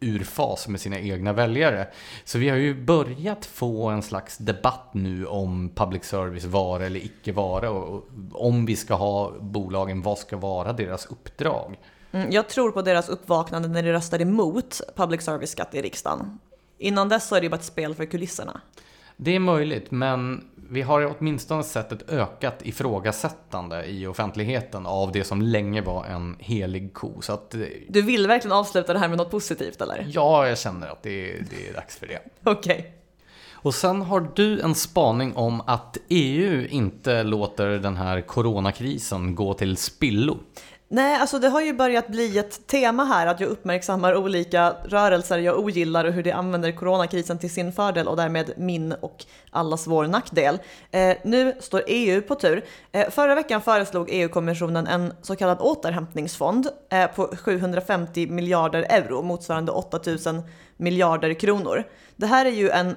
ur 0.00 0.24
fas 0.24 0.68
med 0.68 0.80
sina 0.80 0.98
egna 0.98 1.32
väljare. 1.32 1.88
Så 2.24 2.38
vi 2.38 2.48
har 2.48 2.56
ju 2.56 2.84
börjat 2.84 3.46
få 3.46 3.88
en 3.88 4.02
slags 4.02 4.38
debatt 4.38 4.90
nu 4.92 5.26
om 5.26 5.70
public 5.74 6.04
service 6.04 6.44
vara 6.44 6.86
eller 6.86 7.04
icke 7.04 7.32
vara 7.32 7.70
och 7.70 8.08
om 8.32 8.66
vi 8.66 8.76
ska 8.76 8.94
ha 8.94 9.32
bolagen, 9.40 10.02
vad 10.02 10.18
ska 10.18 10.36
vara 10.36 10.72
deras 10.72 11.06
uppdrag? 11.06 11.76
Mm, 12.12 12.30
jag 12.30 12.48
tror 12.48 12.70
på 12.70 12.82
deras 12.82 13.08
uppvaknande 13.08 13.68
när 13.68 13.82
de 13.82 13.92
röstade 13.92 14.22
emot 14.22 14.80
public 14.96 15.22
service-skatt 15.22 15.74
i 15.74 15.82
riksdagen. 15.82 16.38
Innan 16.78 17.08
dess 17.08 17.28
så 17.28 17.34
är 17.34 17.40
det 17.40 17.44
ju 17.44 17.50
bara 17.50 17.56
ett 17.56 17.64
spel 17.64 17.94
för 17.94 18.04
kulisserna. 18.04 18.60
Det 19.16 19.36
är 19.36 19.38
möjligt, 19.38 19.90
men 19.90 20.44
vi 20.70 20.82
har 20.82 21.14
åtminstone 21.18 21.64
sett 21.64 21.92
ett 21.92 22.10
ökat 22.10 22.62
ifrågasättande 22.62 23.84
i 23.84 24.06
offentligheten 24.06 24.86
av 24.86 25.12
det 25.12 25.24
som 25.24 25.42
länge 25.42 25.80
var 25.80 26.04
en 26.04 26.36
helig 26.38 26.92
ko. 26.94 27.20
Så 27.20 27.32
att, 27.32 27.54
du 27.88 28.02
vill 28.02 28.26
verkligen 28.26 28.56
avsluta 28.56 28.92
det 28.92 28.98
här 28.98 29.08
med 29.08 29.18
något 29.18 29.30
positivt 29.30 29.80
eller? 29.80 30.06
Ja, 30.08 30.48
jag 30.48 30.58
känner 30.58 30.88
att 30.88 31.02
det, 31.02 31.26
det 31.50 31.68
är 31.68 31.74
dags 31.74 31.96
för 31.96 32.06
det. 32.06 32.20
Okej. 32.50 32.78
Okay. 32.78 32.90
Och 33.62 33.74
sen 33.74 34.02
har 34.02 34.28
du 34.34 34.60
en 34.60 34.74
spaning 34.74 35.36
om 35.36 35.60
att 35.66 35.98
EU 36.08 36.66
inte 36.66 37.22
låter 37.22 37.68
den 37.68 37.96
här 37.96 38.20
coronakrisen 38.20 39.34
gå 39.34 39.54
till 39.54 39.76
spillo. 39.76 40.38
Nej, 40.92 41.16
alltså 41.16 41.38
det 41.38 41.48
har 41.48 41.60
ju 41.60 41.72
börjat 41.72 42.08
bli 42.08 42.38
ett 42.38 42.66
tema 42.66 43.04
här 43.04 43.26
att 43.26 43.40
jag 43.40 43.50
uppmärksammar 43.50 44.16
olika 44.16 44.74
rörelser 44.84 45.38
jag 45.38 45.58
ogillar 45.58 46.04
och 46.04 46.12
hur 46.12 46.22
de 46.22 46.32
använder 46.32 46.72
coronakrisen 46.72 47.38
till 47.38 47.50
sin 47.50 47.72
fördel 47.72 48.08
och 48.08 48.16
därmed 48.16 48.52
min 48.56 48.92
och 48.92 49.24
allas 49.50 49.86
vår 49.86 50.06
nackdel. 50.06 50.58
Eh, 50.90 51.16
nu 51.24 51.54
står 51.60 51.82
EU 51.86 52.22
på 52.22 52.34
tur. 52.34 52.64
Eh, 52.92 53.10
förra 53.10 53.34
veckan 53.34 53.60
föreslog 53.60 54.08
EU-kommissionen 54.10 54.86
en 54.86 55.12
så 55.22 55.36
kallad 55.36 55.58
återhämtningsfond 55.60 56.68
eh, 56.90 57.06
på 57.06 57.26
750 57.26 58.26
miljarder 58.26 58.86
euro, 58.88 59.22
motsvarande 59.22 59.72
8000 59.72 60.42
miljarder 60.76 61.34
kronor. 61.34 61.84
Det 62.16 62.26
här 62.26 62.46
är 62.46 62.50
ju 62.50 62.70
en 62.70 62.96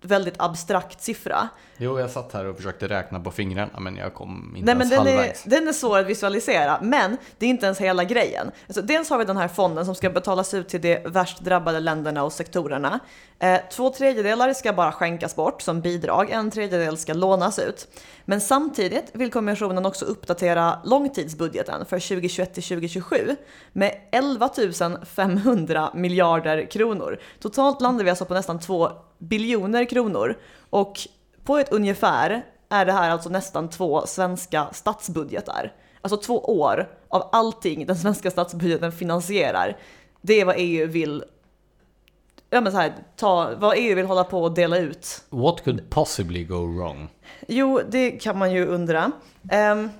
väldigt 0.00 0.34
abstrakt 0.38 1.02
siffra. 1.02 1.48
Jo, 1.76 2.00
jag 2.00 2.10
satt 2.10 2.32
här 2.32 2.44
och 2.44 2.56
försökte 2.56 2.88
räkna 2.88 3.20
på 3.20 3.30
fingrarna 3.30 3.80
men 3.80 3.96
jag 3.96 4.14
kom 4.14 4.54
inte 4.56 4.66
Nej, 4.66 4.74
men 4.74 4.76
ens 4.76 4.90
den 4.90 4.98
halvvägs. 4.98 5.46
Är, 5.46 5.50
den 5.50 5.68
är 5.68 5.72
svår 5.72 5.98
att 5.98 6.06
visualisera, 6.06 6.78
men 6.82 7.16
det 7.38 7.46
är 7.46 7.50
inte 7.50 7.66
ens 7.66 7.80
hela 7.80 8.04
grejen. 8.04 8.50
Alltså, 8.66 8.82
dels 8.82 9.10
har 9.10 9.18
vi 9.18 9.24
den 9.24 9.36
här 9.36 9.48
fonden 9.48 9.86
som 9.86 9.94
ska 9.94 10.10
betalas 10.10 10.54
ut 10.54 10.68
till 10.68 10.80
de 10.80 10.98
värst 11.06 11.40
drabbade 11.40 11.80
länderna 11.80 12.24
och 12.24 12.32
sektorerna. 12.32 13.00
Eh, 13.38 13.60
två 13.70 13.90
tredjedelar 13.90 14.52
ska 14.52 14.72
bara 14.72 14.92
skänkas 14.92 15.36
bort 15.36 15.62
som 15.62 15.80
bidrag, 15.80 16.30
en 16.30 16.50
tredjedel 16.50 16.96
ska 16.96 17.14
lånas 17.14 17.58
ut. 17.58 17.88
Men 18.28 18.40
samtidigt 18.40 19.10
vill 19.12 19.30
kommissionen 19.30 19.86
också 19.86 20.04
uppdatera 20.04 20.78
långtidsbudgeten 20.84 21.86
för 21.86 22.08
2021 22.08 22.54
till 22.54 22.62
2027 22.62 23.36
med 23.72 24.00
11 24.12 24.50
500 25.14 25.90
miljarder 25.94 26.70
kronor. 26.70 27.18
Totalt 27.40 27.80
landar 27.80 28.04
vi 28.04 28.10
alltså 28.10 28.24
på 28.24 28.34
nästan 28.34 28.60
2 28.60 28.90
biljoner 29.18 29.84
kronor 29.84 30.38
och 30.70 30.98
på 31.44 31.56
ett 31.56 31.72
ungefär 31.72 32.44
är 32.68 32.86
det 32.86 32.92
här 32.92 33.10
alltså 33.10 33.28
nästan 33.28 33.70
två 33.70 34.06
svenska 34.06 34.66
statsbudgetar. 34.72 35.72
alltså 36.02 36.16
två 36.16 36.38
år 36.38 36.88
av 37.08 37.28
allting 37.32 37.86
den 37.86 37.96
svenska 37.96 38.30
statsbudgeten 38.30 38.92
finansierar. 38.92 39.76
Det 40.20 40.40
är 40.40 40.44
vad 40.44 40.54
EU 40.58 40.86
vill 40.86 41.24
ja, 42.50 42.60
men 42.60 42.72
så 42.72 42.78
här, 42.78 42.92
ta, 43.16 43.54
vad 43.56 43.74
EU 43.76 43.94
vill 43.94 44.06
hålla 44.06 44.24
på 44.24 44.42
och 44.42 44.54
dela 44.54 44.78
ut. 44.78 45.22
What 45.28 45.64
could 45.64 45.90
possibly 45.90 46.44
go 46.44 46.66
wrong? 46.78 47.08
Jo, 47.48 47.80
det 47.90 48.10
kan 48.10 48.38
man 48.38 48.52
ju 48.52 48.66
undra. 48.66 49.12
Um, 49.42 49.90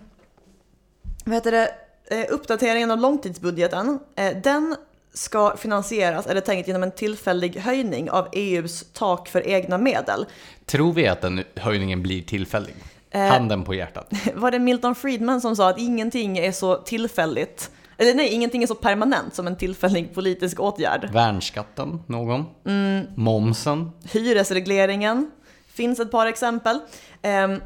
vad 1.24 1.34
heter 1.34 1.52
det? 1.52 1.70
Uh, 2.12 2.24
uppdateringen 2.34 2.90
av 2.90 2.98
långtidsbudgeten, 2.98 3.88
uh, 3.88 4.42
den 4.42 4.76
ska 5.12 5.56
finansieras, 5.56 6.26
eller 6.26 6.40
tänkt 6.40 6.66
genom 6.66 6.82
en 6.82 6.92
tillfällig 6.92 7.56
höjning 7.56 8.10
av 8.10 8.28
EUs 8.32 8.84
tak 8.92 9.28
för 9.28 9.46
egna 9.46 9.78
medel. 9.78 10.26
Tror 10.64 10.92
vi 10.92 11.08
att 11.08 11.20
den 11.20 11.44
höjningen 11.54 12.02
blir 12.02 12.22
tillfällig? 12.22 12.74
Uh, 13.14 13.20
Handen 13.20 13.64
på 13.64 13.74
hjärtat. 13.74 14.12
Var 14.34 14.50
det 14.50 14.58
Milton 14.58 14.94
Friedman 14.94 15.40
som 15.40 15.56
sa 15.56 15.68
att 15.70 15.78
ingenting 15.78 16.38
är 16.38 16.52
så 16.52 16.76
tillfälligt 16.76 17.70
eller 17.98 18.14
nej, 18.14 18.28
ingenting 18.28 18.62
är 18.62 18.66
så 18.66 18.74
permanent 18.74 19.34
som 19.34 19.46
en 19.46 19.56
tillfällig 19.56 20.14
politisk 20.14 20.60
åtgärd. 20.60 21.10
Värnskatten, 21.12 22.02
någon? 22.06 22.44
Mm. 22.66 23.06
Momsen? 23.16 23.90
Hyresregleringen. 24.12 25.30
Finns 25.66 26.00
ett 26.00 26.10
par 26.10 26.26
exempel. 26.26 26.76
Um, 26.76 27.62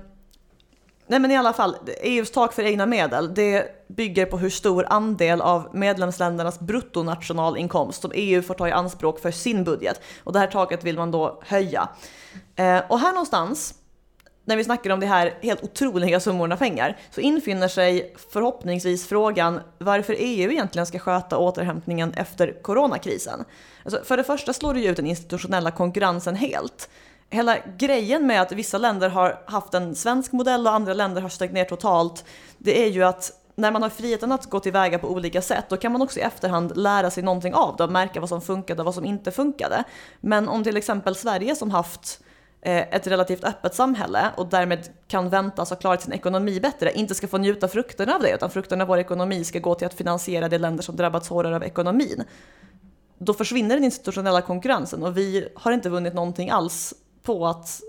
nej 1.07 1.19
men 1.19 1.31
i 1.31 1.37
alla 1.37 1.53
fall, 1.53 1.77
EUs 2.03 2.31
tak 2.31 2.53
för 2.53 2.63
egna 2.63 2.87
medel, 2.87 3.35
det 3.35 3.87
bygger 3.89 4.27
på 4.27 4.39
hur 4.39 4.51
stor 4.51 4.87
andel 4.89 5.41
av 5.41 5.69
medlemsländernas 5.73 6.61
bruttonationalinkomst 6.61 8.03
som 8.03 8.13
EU 8.15 8.43
får 8.43 8.55
ta 8.55 8.69
i 8.69 8.73
anspråk 8.73 9.21
för 9.21 9.31
sin 9.31 9.65
budget. 9.65 10.01
Och 10.25 10.33
det 10.33 10.39
här 10.39 10.47
taket 10.47 10.85
vill 10.85 10.97
man 10.97 11.11
då 11.11 11.43
höja. 11.47 11.89
Uh, 12.61 12.91
och 12.91 12.99
här 12.99 13.13
någonstans 13.13 13.75
när 14.51 14.57
vi 14.57 14.65
snackar 14.65 14.91
om 14.91 15.01
de 15.01 15.07
här 15.07 15.35
helt 15.43 15.63
otroliga 15.63 16.21
summorna 16.21 16.57
pengar 16.57 16.97
så 17.11 17.21
infinner 17.21 17.69
sig 17.69 18.15
förhoppningsvis 18.33 19.09
frågan 19.09 19.61
varför 19.79 20.17
EU 20.19 20.51
egentligen 20.51 20.87
ska 20.87 20.99
sköta 20.99 21.39
återhämtningen 21.39 22.13
efter 22.15 22.63
coronakrisen. 22.63 23.45
Alltså 23.85 24.05
för 24.05 24.17
det 24.17 24.25
första 24.25 24.53
slår 24.53 24.75
det 24.75 24.81
ju 24.81 24.91
ut 24.91 24.97
den 24.97 25.07
institutionella 25.07 25.71
konkurrensen 25.71 26.37
helt. 26.37 26.91
Hela 27.31 27.57
grejen 27.79 28.27
med 28.27 28.43
att 28.43 28.53
vissa 28.53 28.79
länder 28.79 29.09
har 29.09 29.43
haft 29.47 29.75
en 29.75 29.95
svensk 29.95 30.33
modell 30.33 30.67
och 30.67 30.73
andra 30.73 30.95
länder 30.95 31.23
har 31.23 31.29
stängt 31.29 31.53
ner 31.53 31.65
totalt, 31.65 32.25
det 32.59 32.85
är 32.85 32.89
ju 32.89 33.03
att 33.03 33.33
när 33.55 33.71
man 33.71 33.83
har 33.83 33.91
friheten 33.91 34.33
att 34.33 34.47
gå 34.47 34.61
tillväga 34.61 34.99
på 34.99 35.09
olika 35.09 35.43
sätt, 35.43 35.65
då 35.69 35.77
kan 35.77 35.93
man 35.93 36.03
också 36.03 36.19
i 36.21 36.23
efterhand 36.23 36.77
lära 36.77 37.11
sig 37.11 37.23
någonting 37.23 37.55
av 37.55 37.77
det 37.77 37.85
och 37.85 37.93
märka 37.93 38.21
vad 38.21 38.29
som 38.29 38.41
funkade 38.41 38.83
och 38.83 38.87
vad 38.87 38.95
som 38.95 39.05
inte 39.05 39.31
funkade. 39.31 39.85
Men 40.21 40.49
om 40.49 40.65
till 40.65 40.77
exempel 40.77 41.15
Sverige 41.15 41.57
som 41.57 41.71
haft 41.71 42.21
ett 42.63 43.07
relativt 43.07 43.45
öppet 43.45 43.75
samhälle 43.75 44.31
och 44.37 44.47
därmed 44.47 44.89
kan 45.09 45.29
väntas 45.29 45.71
ha 45.71 45.77
klarat 45.77 46.03
sin 46.03 46.13
ekonomi 46.13 46.61
bättre, 46.61 46.93
inte 46.93 47.15
ska 47.15 47.29
få 47.29 47.39
njuta 47.39 47.69
frukterna 47.69 48.15
av 48.15 48.23
det, 48.23 48.35
utan 48.35 48.51
frukterna 48.51 48.85
av 48.85 48.89
vår 48.89 48.99
ekonomi 48.99 49.45
ska 49.45 49.59
gå 49.59 49.75
till 49.75 49.87
att 49.87 49.95
finansiera 49.95 50.49
de 50.49 50.59
länder 50.59 50.83
som 50.83 50.97
drabbats 50.97 51.29
hårdare 51.29 51.57
av 51.57 51.65
ekonomin. 51.65 52.25
Då 53.19 53.35
försvinner 53.35 53.75
den 53.75 53.85
institutionella 53.85 54.43
konkurrensen 54.43 55.03
och 55.03 55.17
vi 55.17 55.49
har 55.55 55.73
inte 55.73 55.89
vunnit 55.89 56.15
någonting 56.15 56.51
alls 56.51 56.95
på 57.23 57.47
att 57.47 57.81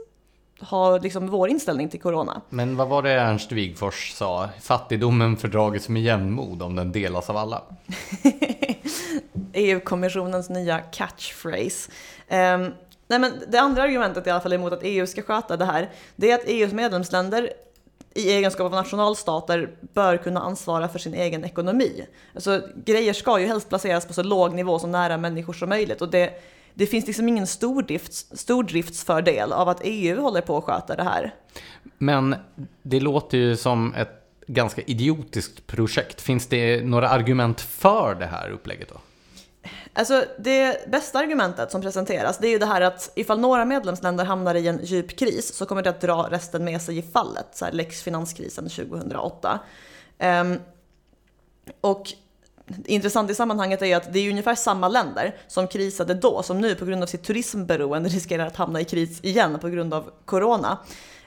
ha 0.62 0.98
liksom 0.98 1.28
vår 1.28 1.50
inställning 1.50 1.90
till 1.90 2.02
corona. 2.02 2.42
Men 2.50 2.76
vad 2.76 2.88
var 2.88 3.04
det 3.04 3.12
Ernst 3.12 3.52
Wigfors 3.52 4.14
sa? 4.14 4.50
Fattigdomen 4.62 5.38
fördragits 5.38 5.90
med 5.90 6.02
jämnmod 6.02 6.62
om 6.62 6.76
den 6.76 6.92
delas 6.92 7.30
av 7.30 7.38
alla. 7.38 7.62
EU-kommissionens 9.54 10.50
nya 10.50 10.80
catchphrase. 10.80 11.92
Um, 12.30 12.74
Nej 13.12 13.20
men 13.20 13.34
det 13.48 13.58
andra 13.58 13.84
argumentet 13.84 14.28
i 14.28 14.30
alla 14.30 14.42
fall 14.42 14.54
emot 14.54 14.74
att 14.74 14.84
EU 14.84 15.08
ska 15.08 15.22
sköta 15.22 15.58
det 15.58 15.66
här, 15.66 15.90
det 16.16 16.32
är 16.32 16.36
att 16.36 16.44
EUs 16.46 16.74
medlemsländer 16.74 17.54
i 18.14 18.32
egenskap 18.32 18.66
av 18.66 18.72
nationalstater 18.72 19.70
bör 19.94 20.18
kunna 20.18 20.40
ansvara 20.40 20.88
för 20.88 21.00
sin 21.00 21.14
egen 21.14 21.46
ekonomi. 21.46 22.06
Alltså 22.36 22.62
grejer 22.86 23.14
ska 23.14 23.40
ju 23.40 23.48
helst 23.48 23.70
placeras 23.70 24.06
på 24.06 24.14
så 24.14 24.24
låg 24.24 24.54
nivå 24.54 24.80
som 24.80 24.92
nära 24.92 25.18
människor 25.18 25.54
som 25.54 25.70
möjligt 25.70 26.02
och 26.02 26.12
det, 26.12 26.34
det 26.74 26.86
finns 26.86 27.08
liksom 27.08 27.28
ingen 27.28 27.48
stordrifts, 27.48 28.26
stordriftsfördel 28.32 29.54
av 29.54 29.70
att 29.70 29.82
EU 29.84 30.22
håller 30.22 30.42
på 30.42 30.58
att 30.58 30.64
sköta 30.64 30.96
det 30.96 31.04
här. 31.04 31.34
Men 31.98 32.36
det 32.82 33.00
låter 33.00 33.38
ju 33.38 33.58
som 33.58 33.94
ett 33.94 34.28
ganska 34.48 34.82
idiotiskt 34.82 35.68
projekt. 35.68 36.22
Finns 36.22 36.48
det 36.48 36.84
några 36.84 37.10
argument 37.10 37.62
för 37.62 38.16
det 38.16 38.26
här 38.26 38.50
upplägget 38.50 38.90
då? 38.90 39.00
Alltså 39.94 40.26
det 40.40 40.90
bästa 40.92 41.20
argumentet 41.20 41.72
som 41.72 41.82
presenteras 41.82 42.38
det 42.38 42.48
är 42.48 42.52
ju 42.52 42.58
det 42.58 42.66
här 42.66 42.82
att 42.82 43.12
ifall 43.16 43.40
några 43.40 43.66
medlemsländer 43.66 44.26
hamnar 44.26 44.56
i 44.56 44.68
en 44.68 44.80
djup 44.84 45.20
kris 45.20 45.54
så 45.54 45.66
kommer 45.66 45.82
det 45.82 45.90
att 45.90 46.02
dra 46.02 46.28
resten 46.32 46.64
med 46.64 46.82
sig 46.82 46.98
i 46.98 47.02
fallet, 47.02 47.48
så 47.54 47.66
här 47.66 47.72
lex 47.72 48.04
finanskrisen 48.04 48.70
2008. 48.70 49.60
Um, 50.20 50.28
ehm, 50.28 50.60
och 51.82 52.14
intressant 52.86 53.32
i 53.32 53.36
sammanhanget 53.36 53.82
är 53.82 53.98
att 53.98 54.14
det 54.14 54.20
är 54.20 54.30
ungefär 54.30 54.56
samma 54.56 54.88
länder 54.88 55.36
som 55.48 55.68
krisade 55.68 56.14
då 56.14 56.44
som 56.44 56.62
nu 56.62 56.76
på 56.76 56.86
grund 56.86 57.04
av 57.04 57.08
sitt 57.08 57.24
turismberoende 57.24 58.10
riskerar 58.10 58.48
att 58.48 58.56
hamna 58.56 58.82
i 58.82 58.86
kris 58.86 59.20
igen 59.24 59.60
på 59.60 59.70
grund 59.70 59.94
av 59.94 60.12
corona. 60.26 60.78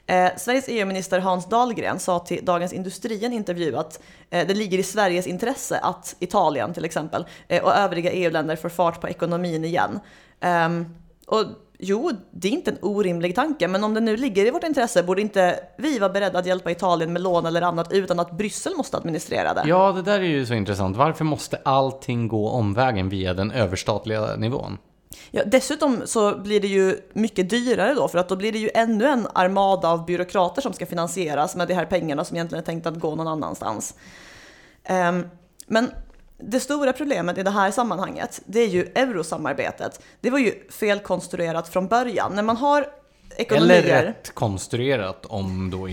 Eh, 0.07 0.31
Sveriges 0.37 0.69
EU-minister 0.69 1.19
Hans 1.19 1.49
Dahlgren 1.49 1.99
sa 1.99 2.19
till 2.19 2.45
Dagens 2.45 2.73
Industri 2.73 3.15
i 3.15 3.25
en 3.25 3.33
intervju 3.33 3.77
att 3.77 4.03
eh, 4.31 4.47
det 4.47 4.55
ligger 4.55 4.79
i 4.79 4.83
Sveriges 4.83 5.27
intresse 5.27 5.79
att 5.79 6.17
Italien 6.19 6.75
till 6.75 6.85
exempel 6.85 7.27
eh, 7.49 7.65
och 7.65 7.75
övriga 7.75 8.11
EU-länder 8.11 8.57
får 8.57 8.69
fart 8.69 9.01
på 9.01 9.09
ekonomin 9.09 9.65
igen. 9.65 10.01
Ehm, 10.41 10.87
och 11.27 11.45
jo, 11.79 12.11
det 12.31 12.49
är 12.49 12.53
inte 12.53 12.71
en 12.71 12.79
orimlig 12.83 13.35
tanke, 13.35 13.69
men 13.69 13.85
om 13.85 13.95
det 13.95 14.01
nu 14.01 14.17
ligger 14.17 14.47
i 14.47 14.51
vårt 14.51 14.65
intresse, 14.65 15.03
borde 15.03 15.21
inte 15.21 15.61
vi 15.79 15.99
vara 15.99 16.13
beredda 16.13 16.39
att 16.39 16.47
hjälpa 16.47 16.71
Italien 16.71 17.13
med 17.13 17.23
lån 17.23 17.47
eller 17.47 17.63
annat 17.63 17.93
utan 17.93 18.21
att 18.21 18.31
Bryssel 18.31 18.75
måste 18.77 18.97
administrera 18.97 19.55
det? 19.55 19.63
Ja, 19.67 19.93
det 19.93 20.03
där 20.03 20.21
är 20.21 20.25
ju 20.25 20.47
så 20.47 20.55
intressant. 20.55 20.97
Varför 20.97 21.25
måste 21.25 21.57
allting 21.65 22.29
gå 22.29 22.49
omvägen 22.49 23.09
via 23.09 23.35
den 23.35 23.51
överstatliga 23.51 24.37
nivån? 24.37 24.79
Ja, 25.31 25.43
dessutom 25.47 26.03
så 26.05 26.39
blir 26.39 26.61
det 26.61 26.69
ju 26.69 27.01
mycket 27.13 27.51
dyrare 27.51 27.95
då 27.95 28.09
för 28.09 28.19
att 28.19 28.29
då 28.29 28.37
blir 28.37 28.53
det 28.53 28.59
ju 28.59 28.71
ännu 28.75 29.07
en 29.07 29.29
armada 29.35 29.89
av 29.89 30.07
byråkrater 30.07 30.63
som 30.63 30.73
ska 30.73 30.87
finansieras 30.87 31.57
med 31.57 31.69
de 31.69 31.75
här 31.75 31.87
pengarna 31.87 32.25
som 32.25 32.37
egentligen 32.37 32.63
är 32.63 32.67
tänkt 32.67 32.87
att 32.87 33.01
gå 33.01 33.15
någon 33.15 33.29
annanstans. 33.29 33.95
Um, 34.89 35.31
men 35.67 35.91
det 36.39 36.61
stora 36.61 36.93
problemet 36.93 37.39
i 37.39 37.43
det 37.43 37.51
här 37.51 37.71
sammanhanget, 37.71 38.43
det 38.47 38.61
är 38.61 38.69
ju 38.69 38.83
eurosamarbetet. 38.83 40.01
Det 40.21 40.31
var 40.31 40.39
ju 40.39 40.53
felkonstruerat 40.71 41.69
från 41.69 41.87
början. 41.87 42.33
När 42.35 42.43
man 42.43 42.57
har 42.57 42.87
ekonomier. 43.37 43.83
Eller 43.83 44.05
rätt 44.05 44.35
konstruerat 44.35 45.27
om 45.27 45.71
då 45.71 45.89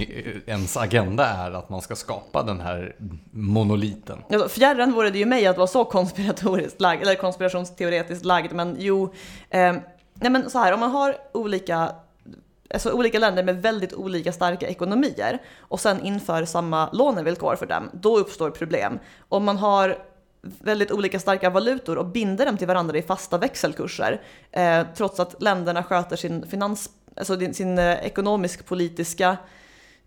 ens 0.45 0.77
agenda 0.77 1.25
är 1.25 1.51
att 1.51 1.69
man 1.69 1.81
ska 1.81 1.95
skapa 1.95 2.43
den 2.43 2.61
här 2.61 2.95
monoliten. 3.31 4.23
Ja, 4.27 4.49
fjärran 4.49 4.91
vore 4.91 5.09
det 5.09 5.19
ju 5.19 5.25
mig 5.25 5.47
att 5.47 5.57
vara 5.57 5.67
så 5.67 5.85
konspiratoriskt 5.85 6.81
lagd, 6.81 7.01
eller 7.01 7.15
konspirationsteoretiskt 7.15 8.25
lagd, 8.25 8.53
men 8.53 8.75
jo. 8.79 9.13
Eh, 9.49 9.73
nej 10.13 10.31
men 10.31 10.49
så 10.49 10.59
här, 10.59 10.73
om 10.73 10.79
man 10.79 10.91
har 10.91 11.17
olika 11.33 11.95
alltså 12.73 12.91
olika 12.91 13.19
länder 13.19 13.43
med 13.43 13.61
väldigt 13.61 13.93
olika 13.93 14.31
starka 14.31 14.67
ekonomier 14.67 15.39
och 15.59 15.79
sen 15.79 16.05
inför 16.05 16.45
samma 16.45 16.89
lånevillkor 16.91 17.55
för 17.55 17.65
dem, 17.65 17.89
då 17.93 18.17
uppstår 18.17 18.49
problem. 18.49 18.99
Om 19.29 19.43
man 19.43 19.57
har 19.57 19.97
väldigt 20.41 20.91
olika 20.91 21.19
starka 21.19 21.49
valutor 21.49 21.97
och 21.97 22.05
binder 22.05 22.45
dem 22.45 22.57
till 22.57 22.67
varandra 22.67 22.97
i 22.97 23.01
fasta 23.01 23.37
växelkurser, 23.37 24.21
eh, 24.51 24.83
trots 24.95 25.19
att 25.19 25.41
länderna 25.41 25.83
sköter 25.83 26.15
sin 26.15 26.47
finans 26.47 26.89
alltså 27.15 27.53
sin 27.53 27.79
eh, 27.79 28.05
ekonomisk 28.05 28.65
politiska 28.65 29.37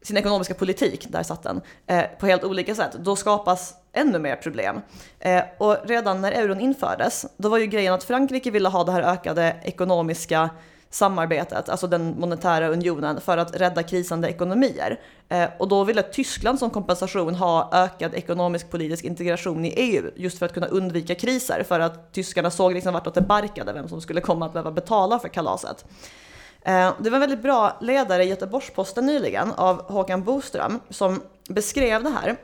sin 0.05 0.17
ekonomiska 0.17 0.55
politik, 0.55 1.07
där 1.09 1.23
satt 1.23 1.43
den, 1.43 1.61
eh, 1.87 2.05
på 2.19 2.27
helt 2.27 2.45
olika 2.45 2.75
sätt, 2.75 2.93
då 2.99 3.17
skapas 3.17 3.75
ännu 3.93 4.19
mer 4.19 4.37
problem. 4.37 4.81
Eh, 5.19 5.43
och 5.59 5.77
redan 5.85 6.21
när 6.21 6.33
euron 6.33 6.61
infördes, 6.61 7.27
då 7.37 7.49
var 7.49 7.59
ju 7.59 7.67
grejen 7.67 7.95
att 7.95 8.05
Frankrike 8.05 8.51
ville 8.51 8.69
ha 8.69 8.85
det 8.85 8.93
här 8.93 9.03
ökade 9.03 9.57
ekonomiska 9.63 10.51
samarbetet, 10.91 11.69
alltså 11.69 11.87
den 11.87 12.21
monetära 12.21 12.69
unionen, 12.69 13.21
för 13.21 13.39
att 13.39 13.57
rädda 13.57 13.83
krisande 13.83 14.29
ekonomier. 14.29 15.01
Eh, 15.29 15.49
och 15.59 15.69
då 15.69 15.85
ville 15.85 16.03
Tyskland 16.03 16.59
som 16.59 16.71
kompensation 16.71 17.35
ha 17.35 17.71
ökad 17.73 18.15
ekonomisk 18.15 18.71
politisk 18.71 19.05
integration 19.05 19.65
i 19.65 19.69
EU, 19.69 20.11
just 20.17 20.39
för 20.39 20.47
att 20.47 20.55
kunna 20.55 20.67
undvika 20.67 21.15
kriser, 21.15 21.63
för 21.69 21.81
att 21.81 22.13
tyskarna 22.13 22.51
såg 22.51 22.75
liksom 22.75 22.93
vartåt 22.93 23.15
det 23.15 23.21
barkade, 23.21 23.73
vem 23.73 23.89
som 23.89 24.01
skulle 24.01 24.21
komma 24.21 24.47
att 24.47 24.53
behöva 24.53 24.71
betala 24.71 25.19
för 25.19 25.29
kalaset. 25.29 25.85
Eh, 26.65 26.93
det 26.99 27.11
var 27.11 27.17
en 27.17 27.21
väldigt 27.21 27.43
bra 27.43 27.77
ledare 27.81 28.25
i 28.25 28.29
Göteborgs-Posten 28.29 29.07
nyligen 29.07 29.53
av 29.53 29.93
Håkan 29.93 30.25
Boström 30.25 30.81
som 30.91 31.23
beskrev 31.49 32.03
det 32.03 32.11
här 32.11 32.37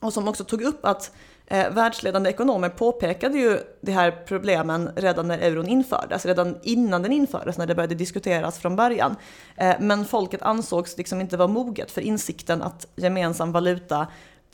och 0.00 0.12
som 0.12 0.28
också 0.28 0.44
tog 0.44 0.62
upp 0.62 0.84
att 0.84 1.12
eh, 1.46 1.70
världsledande 1.70 2.30
ekonomer 2.30 2.68
påpekade 2.68 3.38
ju 3.38 3.58
de 3.80 3.92
här 3.92 4.10
problemen 4.26 4.90
redan 4.96 5.28
när 5.28 5.38
euron 5.38 5.68
infördes, 5.68 6.26
redan 6.26 6.58
innan 6.62 7.02
den 7.02 7.12
infördes, 7.12 7.58
när 7.58 7.66
det 7.66 7.74
började 7.74 7.94
diskuteras 7.94 8.58
från 8.58 8.76
början. 8.76 9.16
Eh, 9.56 9.76
men 9.80 10.04
folket 10.04 10.42
ansågs 10.42 10.96
liksom 10.96 11.20
inte 11.20 11.36
vara 11.36 11.48
moget 11.48 11.90
för 11.90 12.00
insikten 12.00 12.62
att 12.62 12.86
gemensam 12.96 13.52
valuta 13.52 14.06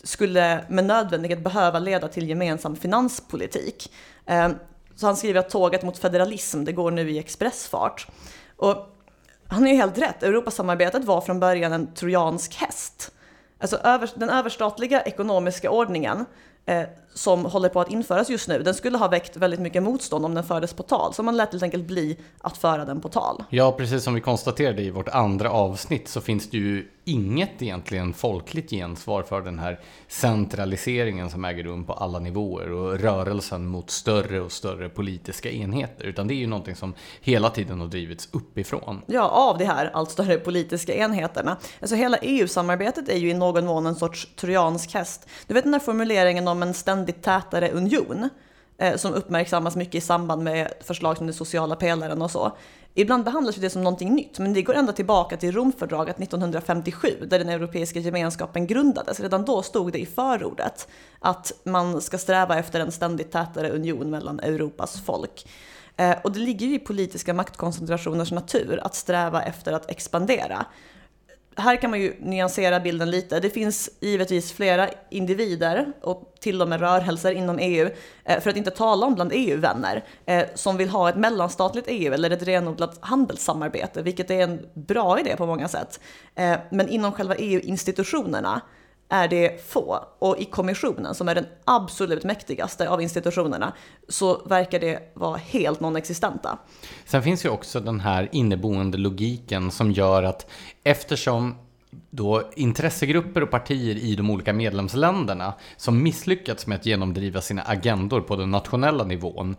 skulle 0.03 0.65
med 0.69 0.85
nödvändighet 0.85 1.45
behöva 1.45 1.79
leda 1.79 2.09
till 2.09 2.29
gemensam 2.29 2.77
finanspolitik. 2.77 3.93
Eh, 4.27 4.49
så 4.97 5.07
han 5.07 5.17
skriver 5.17 5.41
att 5.41 5.51
tåget 5.51 5.83
mot 5.83 5.99
federalism, 5.99 6.65
det 6.65 6.73
går 6.73 6.91
nu 6.91 7.11
i 7.11 7.19
expressfart. 7.19 8.07
Och 8.57 8.94
han 9.55 9.67
är 9.67 9.71
ju 9.71 9.77
helt 9.77 9.99
rätt. 9.99 10.23
Europasamarbetet 10.23 11.05
var 11.05 11.21
från 11.21 11.41
början 11.41 11.73
en 11.73 11.95
trojansk 11.95 12.55
häst. 12.55 13.11
Alltså 13.59 13.77
över, 13.77 14.11
den 14.15 14.31
överstatliga 14.31 15.03
ekonomiska 15.03 15.71
ordningen 15.71 16.25
eh, 16.67 16.83
som 17.15 17.45
håller 17.45 17.69
på 17.69 17.81
att 17.81 17.91
införas 17.91 18.31
just 18.31 18.49
nu, 18.49 18.63
den 18.63 18.75
skulle 18.75 18.99
ha 18.99 19.09
väckt 19.09 19.37
väldigt 19.37 19.61
mycket 19.61 19.83
motstånd 19.83 20.25
om 20.25 20.35
den 20.35 20.45
fördes 20.45 20.73
på 20.73 20.83
tal. 20.83 21.15
Så 21.15 21.23
man 21.23 21.37
lät 21.37 21.53
helt 21.53 21.63
enkelt 21.63 21.87
bli 21.87 22.17
att 22.41 22.57
föra 22.57 22.85
den 22.85 23.01
på 23.01 23.09
tal. 23.09 23.45
Ja, 23.51 23.73
precis 23.73 24.05
som 24.05 24.15
vi 24.15 24.21
konstaterade 24.21 24.83
i 24.83 24.91
vårt 24.91 25.09
andra 25.09 25.51
avsnitt 25.51 26.09
så 26.09 26.21
finns 26.21 26.51
det 26.51 26.57
ju 26.57 26.89
inget 27.05 27.63
egentligen 27.63 28.13
folkligt 28.13 28.71
gensvar 28.71 29.23
för 29.23 29.41
den 29.41 29.59
här 29.59 29.81
centraliseringen 30.09 31.31
som 31.31 31.45
äger 31.45 31.65
rum 31.65 31.85
på 31.85 31.93
alla 31.93 32.19
nivåer 32.19 32.73
och 32.73 33.01
rörelsen 33.01 33.67
mot 33.67 33.91
större 33.91 34.41
och 34.41 34.53
större 34.53 34.89
politiska 34.89 35.51
enheter. 35.51 36.05
Utan 36.05 36.29
det 36.29 36.35
är 36.35 36.37
ju 36.37 36.47
någonting 36.47 36.77
som 36.77 36.95
hela 37.21 37.51
tiden 37.51 37.81
har 37.81 37.87
drivits 37.87 38.29
uppifrån. 38.33 39.03
Ja, 39.07 39.29
av 39.29 39.59
de 39.59 39.65
här 39.65 39.91
allt 39.95 40.11
större 40.11 40.37
politiska 40.37 40.95
enheterna. 40.95 41.57
Alltså 41.81 41.97
hela 41.97 42.17
EU-samarbetet 42.17 43.09
är 43.09 43.17
ju 43.17 43.31
i 43.31 43.35
någon 43.35 43.67
mån 43.67 43.87
en 43.87 43.95
sorts 43.95 44.29
trojansk 44.37 44.95
häst. 44.95 45.29
Du 45.47 45.55
vet 45.55 45.65
den 45.65 45.73
här 45.73 45.81
formuleringen 45.81 46.49
om 46.49 46.63
en 46.63 46.75
ständigt 47.05 47.23
tätare 47.23 47.71
union? 47.71 48.31
eh, 48.79 48.97
som 48.97 49.15
uppmärksammas 49.15 49.77
mycket 49.77 49.95
i 49.95 50.01
samband 50.01 50.43
med 50.43 50.73
förslag 50.81 51.17
som 51.17 51.27
den 51.27 51.35
sociala 51.35 51.77
pelaren 51.77 52.23
och 52.23 52.31
så. 52.31 52.57
Ibland 52.95 53.25
behandlas 53.25 53.57
det 53.57 53.71
som 53.71 53.83
någonting 53.83 54.15
nytt, 54.15 54.39
men 54.39 54.53
det 54.53 54.63
går 54.63 54.75
ända 54.75 54.93
tillbaka 54.93 55.37
till 55.37 55.53
Romfördraget 55.53 56.21
1957, 56.21 57.09
där 57.27 57.39
den 57.39 57.49
Europeiska 57.49 57.99
gemenskapen 58.01 58.67
grundades. 58.67 59.21
Redan 59.21 59.45
då 59.45 59.63
stod 59.63 59.93
det 59.93 59.99
i 59.99 60.07
förordet 60.07 60.89
att 61.19 61.53
man 61.65 62.01
ska 62.01 62.19
sträva 62.19 62.59
efter 62.59 62.81
en 62.81 62.93
ständigt 62.93 63.33
tätare 63.33 63.71
union 63.71 64.11
mellan 64.11 64.41
Europas 64.41 65.01
folk. 65.01 65.47
Eh, 65.97 66.17
och 66.25 66.33
det 66.33 66.39
ligger 66.39 66.67
ju 66.67 66.75
i 66.75 66.79
politiska 66.79 67.35
maktkoncentrationers 67.35 68.33
natur 68.33 68.81
att 68.83 68.95
sträva 68.95 69.43
efter 69.43 69.73
att 69.73 69.91
expandera 69.91 70.67
här 71.57 71.77
kan 71.77 71.91
man 71.91 72.01
ju 72.01 72.15
nyansera 72.21 72.81
bilden 72.81 73.11
lite. 73.11 73.41
Det 73.41 73.51
finns 73.51 73.91
givetvis 74.01 74.53
flera 74.53 74.89
individer 75.11 75.93
och 76.01 76.35
till 76.41 76.63
och 76.63 76.69
med 76.69 76.81
rörelser 76.81 77.33
inom 77.33 77.59
EU, 77.59 77.91
eh, 78.25 78.41
för 78.41 78.51
att 78.51 78.57
inte 78.57 78.71
tala 78.71 79.07
om 79.07 79.15
bland 79.15 79.33
EU-vänner, 79.35 80.05
eh, 80.27 80.45
som 80.55 80.77
vill 80.77 80.89
ha 80.89 81.09
ett 81.09 81.17
mellanstatligt 81.17 81.87
EU 81.91 82.15
eller 82.15 82.31
ett 82.31 82.43
renodlat 82.43 82.99
handelssamarbete, 83.01 84.03
vilket 84.03 84.31
är 84.31 84.41
en 84.41 84.67
bra 84.75 85.21
idé 85.21 85.37
på 85.37 85.47
många 85.47 85.69
sätt. 85.69 86.01
Eh, 86.35 86.59
men 86.71 86.89
inom 86.89 87.13
själva 87.13 87.35
EU-institutionerna 87.35 88.61
är 89.09 89.29
det 89.29 89.67
få. 89.67 90.05
Och 90.19 90.39
i 90.39 90.45
kommissionen, 90.45 91.15
som 91.15 91.29
är 91.29 91.35
den 91.35 91.47
absolut 91.65 92.25
mäktigaste 92.25 92.89
av 92.89 93.03
institutionerna, 93.03 93.73
så 94.09 94.43
verkar 94.47 94.81
det 94.81 95.13
vara 95.15 95.37
helt 95.37 95.81
non-existenta. 95.81 96.59
Sen 97.05 97.23
finns 97.23 97.45
ju 97.45 97.49
också 97.49 97.81
den 97.81 98.01
här 98.01 98.29
inneboende 98.33 98.99
logiken 98.99 99.71
som 99.71 99.93
gör 99.93 100.23
att 100.23 100.51
eftersom 100.85 101.55
då 102.11 102.51
intressegrupper 102.57 103.43
och 103.43 103.51
partier 103.51 103.97
i 103.97 104.17
de 104.17 104.31
olika 104.31 104.53
medlemsländerna 104.53 105.55
som 105.77 106.03
misslyckats 106.03 106.67
med 106.67 106.77
att 106.77 106.87
genomdriva 106.87 107.41
sina 107.41 107.63
agendor 107.63 108.21
på 108.21 108.37
den 108.37 108.51
nationella 108.51 109.05
nivån 109.05 109.57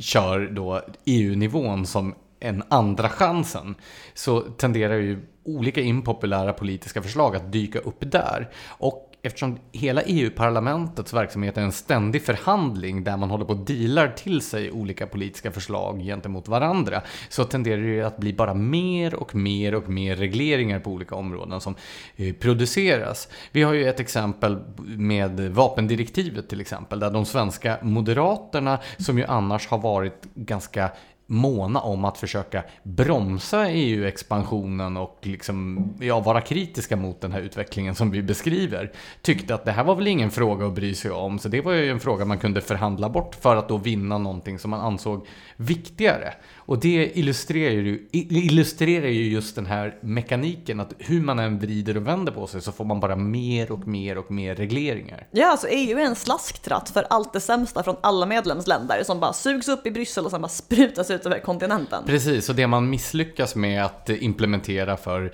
kör 0.00 0.46
då 0.46 0.82
EU-nivån 1.04 1.86
som 1.86 2.14
en 2.40 2.62
andra 2.68 3.08
chansen 3.08 3.74
så 4.14 4.40
tenderar 4.40 4.94
ju 4.94 5.18
olika 5.44 5.80
impopulära 5.80 6.52
politiska 6.52 7.02
förslag 7.02 7.36
att 7.36 7.52
dyka 7.52 7.78
upp 7.78 8.10
där. 8.10 8.50
Och 8.66 9.08
eftersom 9.22 9.58
hela 9.72 10.02
EU-parlamentets 10.02 11.14
verksamhet 11.14 11.56
är 11.56 11.62
en 11.62 11.72
ständig 11.72 12.22
förhandling 12.22 13.04
där 13.04 13.16
man 13.16 13.30
håller 13.30 13.44
på 13.44 13.52
och 13.52 13.64
dealar 13.64 14.08
till 14.08 14.40
sig 14.40 14.70
olika 14.70 15.06
politiska 15.06 15.50
förslag 15.50 16.00
gentemot 16.00 16.48
varandra 16.48 17.02
så 17.28 17.44
tenderar 17.44 17.82
det 17.82 18.02
att 18.02 18.18
bli 18.18 18.32
bara 18.32 18.54
mer 18.54 19.14
och 19.14 19.34
mer 19.34 19.74
och 19.74 19.88
mer 19.88 20.16
regleringar 20.16 20.80
på 20.80 20.90
olika 20.90 21.14
områden 21.14 21.60
som 21.60 21.74
eh, 22.16 22.34
produceras. 22.34 23.28
Vi 23.52 23.62
har 23.62 23.72
ju 23.72 23.88
ett 23.88 24.00
exempel 24.00 24.58
med 24.86 25.40
vapendirektivet 25.40 26.48
till 26.48 26.60
exempel 26.60 27.00
där 27.00 27.10
de 27.10 27.24
svenska 27.24 27.78
moderaterna 27.82 28.78
som 28.98 29.18
ju 29.18 29.24
annars 29.24 29.68
har 29.68 29.78
varit 29.78 30.26
ganska 30.34 30.90
måna 31.30 31.80
om 31.80 32.04
att 32.04 32.18
försöka 32.18 32.62
bromsa 32.82 33.70
EU-expansionen 33.70 34.96
och 34.96 35.18
liksom, 35.22 35.88
ja, 36.00 36.20
vara 36.20 36.40
kritiska 36.40 36.96
mot 36.96 37.20
den 37.20 37.32
här 37.32 37.40
utvecklingen 37.40 37.94
som 37.94 38.10
vi 38.10 38.22
beskriver. 38.22 38.92
Tyckte 39.22 39.54
att 39.54 39.64
det 39.64 39.72
här 39.72 39.84
var 39.84 39.94
väl 39.94 40.06
ingen 40.06 40.30
fråga 40.30 40.66
att 40.66 40.72
bry 40.72 40.94
sig 40.94 41.10
om, 41.10 41.38
så 41.38 41.48
det 41.48 41.60
var 41.60 41.72
ju 41.72 41.90
en 41.90 42.00
fråga 42.00 42.24
man 42.24 42.38
kunde 42.38 42.60
förhandla 42.60 43.08
bort 43.08 43.34
för 43.34 43.56
att 43.56 43.68
då 43.68 43.76
vinna 43.76 44.18
någonting 44.18 44.58
som 44.58 44.70
man 44.70 44.80
ansåg 44.80 45.26
viktigare. 45.56 46.34
Och 46.68 46.78
det 46.78 47.18
illustrerar 47.18 47.72
ju, 47.72 48.08
illustrerar 48.12 49.06
ju 49.06 49.28
just 49.28 49.54
den 49.54 49.66
här 49.66 49.98
mekaniken 50.00 50.80
att 50.80 50.92
hur 50.98 51.20
man 51.20 51.38
än 51.38 51.58
vrider 51.58 51.96
och 51.96 52.06
vänder 52.06 52.32
på 52.32 52.46
sig 52.46 52.60
så 52.60 52.72
får 52.72 52.84
man 52.84 53.00
bara 53.00 53.16
mer 53.16 53.72
och 53.72 53.88
mer 53.88 54.18
och 54.18 54.30
mer 54.30 54.54
regleringar. 54.54 55.26
Ja, 55.30 55.50
alltså 55.50 55.68
EU 55.68 55.98
är 55.98 56.02
en 56.02 56.16
slasktratt 56.16 56.90
för 56.90 57.06
allt 57.10 57.32
det 57.32 57.40
sämsta 57.40 57.82
från 57.82 57.96
alla 58.00 58.26
medlemsländer 58.26 59.02
som 59.04 59.20
bara 59.20 59.32
sugs 59.32 59.68
upp 59.68 59.86
i 59.86 59.90
Bryssel 59.90 60.24
och 60.24 60.30
sen 60.30 60.42
bara 60.42 60.48
sprutas 60.48 61.10
ut 61.10 61.26
över 61.26 61.38
kontinenten. 61.38 62.02
Precis, 62.06 62.48
och 62.48 62.54
det 62.54 62.66
man 62.66 62.90
misslyckas 62.90 63.54
med 63.54 63.84
att 63.84 64.08
implementera 64.08 64.96
för 64.96 65.32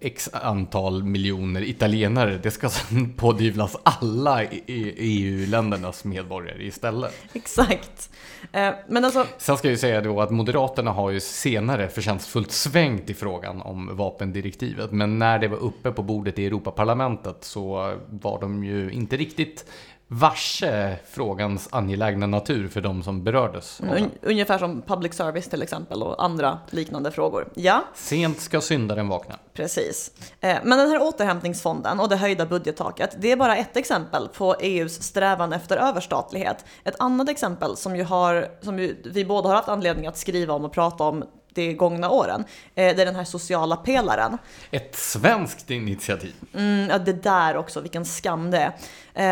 x 0.00 0.30
antal 0.32 1.04
miljoner 1.04 1.62
italienare, 1.62 2.38
det 2.42 2.50
ska 2.50 2.68
sedan 2.68 3.12
pådyvlas 3.16 3.76
alla 3.82 4.44
EU-ländernas 4.44 6.04
medborgare 6.04 6.66
istället. 6.66 7.14
Exakt. 7.32 8.10
Eh, 8.52 8.70
men 8.88 9.04
alltså... 9.04 9.26
Sen 9.38 9.56
ska 9.56 9.68
jag 9.68 9.72
ju 9.72 9.78
säga 9.78 10.00
då 10.00 10.20
att 10.20 10.30
Moderaterna 10.30 10.67
Moderaterna 10.68 10.92
har 10.92 11.10
ju 11.10 11.20
senare 11.20 11.88
förtjänstfullt 11.88 12.52
svängt 12.52 13.10
i 13.10 13.14
frågan 13.14 13.60
om 13.62 13.96
vapendirektivet. 13.96 14.92
Men 14.92 15.18
när 15.18 15.38
det 15.38 15.48
var 15.48 15.58
uppe 15.58 15.92
på 15.92 16.02
bordet 16.02 16.38
i 16.38 16.46
Europaparlamentet 16.46 17.36
så 17.40 17.94
var 18.10 18.40
de 18.40 18.64
ju 18.64 18.90
inte 18.90 19.16
riktigt 19.16 19.64
varse 20.08 20.96
frågans 21.10 21.68
angelägna 21.72 22.26
natur 22.26 22.68
för 22.68 22.80
de 22.80 23.02
som 23.02 23.24
berördes. 23.24 23.80
Un 23.80 24.10
ungefär 24.22 24.58
som 24.58 24.82
public 24.82 25.14
service 25.14 25.48
till 25.48 25.62
exempel 25.62 26.02
och 26.02 26.24
andra 26.24 26.58
liknande 26.70 27.10
frågor. 27.10 27.48
Ja. 27.54 27.84
Sent 27.94 28.40
ska 28.40 28.60
syndaren 28.60 29.08
vakna. 29.08 29.34
Precis. 29.52 30.10
Eh, 30.40 30.56
men 30.64 30.78
den 30.78 30.90
här 30.90 31.02
återhämtningsfonden 31.02 32.00
och 32.00 32.08
det 32.08 32.16
höjda 32.16 32.46
budgettaket, 32.46 33.16
det 33.18 33.32
är 33.32 33.36
bara 33.36 33.56
ett 33.56 33.76
exempel 33.76 34.28
på 34.28 34.54
EUs 34.54 35.02
strävan 35.02 35.52
efter 35.52 35.76
överstatlighet. 35.76 36.64
Ett 36.84 36.96
annat 36.98 37.28
exempel 37.28 37.76
som, 37.76 37.96
ju 37.96 38.04
har, 38.04 38.48
som 38.60 38.76
vi 39.04 39.24
båda 39.24 39.48
har 39.48 39.56
haft 39.56 39.68
anledning 39.68 40.06
att 40.06 40.18
skriva 40.18 40.54
om 40.54 40.64
och 40.64 40.72
prata 40.72 41.04
om 41.04 41.24
de 41.58 41.74
gångna 41.74 42.10
åren. 42.10 42.44
Eh, 42.74 42.96
det 42.96 43.02
är 43.02 43.06
den 43.06 43.16
här 43.16 43.24
sociala 43.24 43.76
pelaren. 43.76 44.38
Ett 44.70 44.94
svenskt 44.94 45.70
initiativ. 45.70 46.34
Mm, 46.54 46.90
ja, 46.90 46.98
det 46.98 47.22
där 47.22 47.56
också, 47.56 47.80
vilken 47.80 48.04
skam 48.04 48.50
det 48.50 48.58
är. 48.58 48.72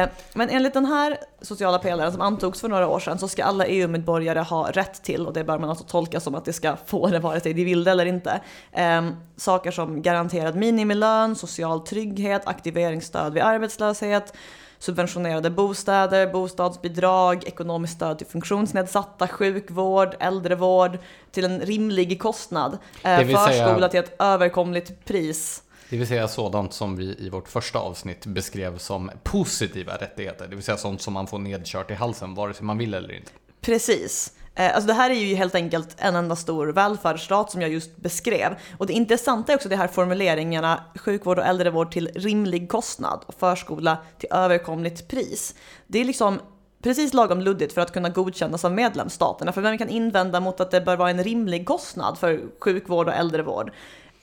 Eh, 0.02 0.08
men 0.34 0.50
enligt 0.50 0.74
den 0.74 0.86
här 0.86 1.18
sociala 1.42 1.78
pelaren 1.78 2.12
som 2.12 2.20
antogs 2.20 2.60
för 2.60 2.68
några 2.68 2.88
år 2.88 3.00
sedan 3.00 3.18
så 3.18 3.28
ska 3.28 3.44
alla 3.44 3.66
EU-medborgare 3.66 4.40
ha 4.40 4.70
rätt 4.70 5.02
till, 5.02 5.26
och 5.26 5.32
det 5.32 5.44
bör 5.44 5.58
man 5.58 5.70
alltså 5.70 5.84
tolka 5.84 6.20
som 6.20 6.34
att 6.34 6.44
det 6.44 6.52
ska 6.52 6.76
få 6.86 7.06
det 7.06 7.18
vare 7.18 7.40
sig 7.40 7.54
de 7.54 7.64
vill 7.64 7.84
det 7.84 7.90
eller 7.90 8.06
inte, 8.06 8.40
eh, 8.72 9.08
saker 9.36 9.70
som 9.70 10.02
garanterad 10.02 10.56
minimilön, 10.56 11.36
social 11.36 11.80
trygghet, 11.80 12.42
aktiveringsstöd 12.46 13.32
vid 13.32 13.42
arbetslöshet, 13.42 14.32
subventionerade 14.78 15.50
bostäder, 15.50 16.26
bostadsbidrag, 16.26 17.44
ekonomiskt 17.44 17.94
stöd 17.94 18.18
till 18.18 18.26
funktionsnedsatta, 18.26 19.28
sjukvård, 19.28 20.16
äldrevård 20.20 20.98
till 21.30 21.44
en 21.44 21.60
rimlig 21.60 22.20
kostnad, 22.20 22.78
eh, 23.02 23.18
förskola 23.18 23.48
säga, 23.48 23.88
till 23.88 24.00
ett 24.00 24.16
överkomligt 24.18 25.04
pris. 25.04 25.62
Det 25.90 25.96
vill 25.96 26.06
säga 26.06 26.28
sådant 26.28 26.72
som 26.72 26.96
vi 26.96 27.16
i 27.18 27.30
vårt 27.30 27.48
första 27.48 27.78
avsnitt 27.78 28.26
beskrev 28.26 28.78
som 28.78 29.10
positiva 29.22 29.96
rättigheter, 29.96 30.46
det 30.48 30.54
vill 30.54 30.64
säga 30.64 30.76
sånt 30.76 31.02
som 31.02 31.14
man 31.14 31.26
får 31.26 31.38
nedkört 31.38 31.90
i 31.90 31.94
halsen 31.94 32.34
vare 32.34 32.54
sig 32.54 32.64
man 32.64 32.78
vill 32.78 32.94
eller 32.94 33.14
inte. 33.14 33.30
Precis. 33.60 34.32
Eh, 34.56 34.74
alltså 34.74 34.86
det 34.86 34.92
här 34.92 35.10
är 35.10 35.14
ju 35.14 35.34
helt 35.34 35.54
enkelt 35.54 35.96
en 35.98 36.16
enda 36.16 36.36
stor 36.36 36.66
välfärdsstat 36.66 37.50
som 37.50 37.60
jag 37.60 37.70
just 37.70 37.96
beskrev. 37.96 38.56
Och 38.78 38.86
det 38.86 38.92
intressanta 38.92 39.52
är 39.52 39.56
också 39.56 39.68
de 39.68 39.76
här 39.76 39.88
formuleringarna 39.88 40.84
sjukvård 40.94 41.38
och 41.38 41.44
äldrevård 41.44 41.92
till 41.92 42.10
rimlig 42.14 42.68
kostnad 42.68 43.24
och 43.26 43.34
förskola 43.34 43.98
till 44.18 44.28
överkomligt 44.32 45.08
pris. 45.08 45.54
Det 45.86 45.98
är 45.98 46.04
liksom 46.04 46.40
precis 46.82 47.14
lagom 47.14 47.40
luddigt 47.40 47.72
för 47.72 47.80
att 47.80 47.92
kunna 47.92 48.08
godkännas 48.08 48.64
av 48.64 48.72
medlemsstaterna. 48.72 49.52
För 49.52 49.60
vem 49.60 49.78
kan 49.78 49.88
invända 49.88 50.40
mot 50.40 50.60
att 50.60 50.70
det 50.70 50.80
bör 50.80 50.96
vara 50.96 51.10
en 51.10 51.24
rimlig 51.24 51.66
kostnad 51.66 52.18
för 52.18 52.40
sjukvård 52.60 53.08
och 53.08 53.14
äldrevård? 53.14 53.72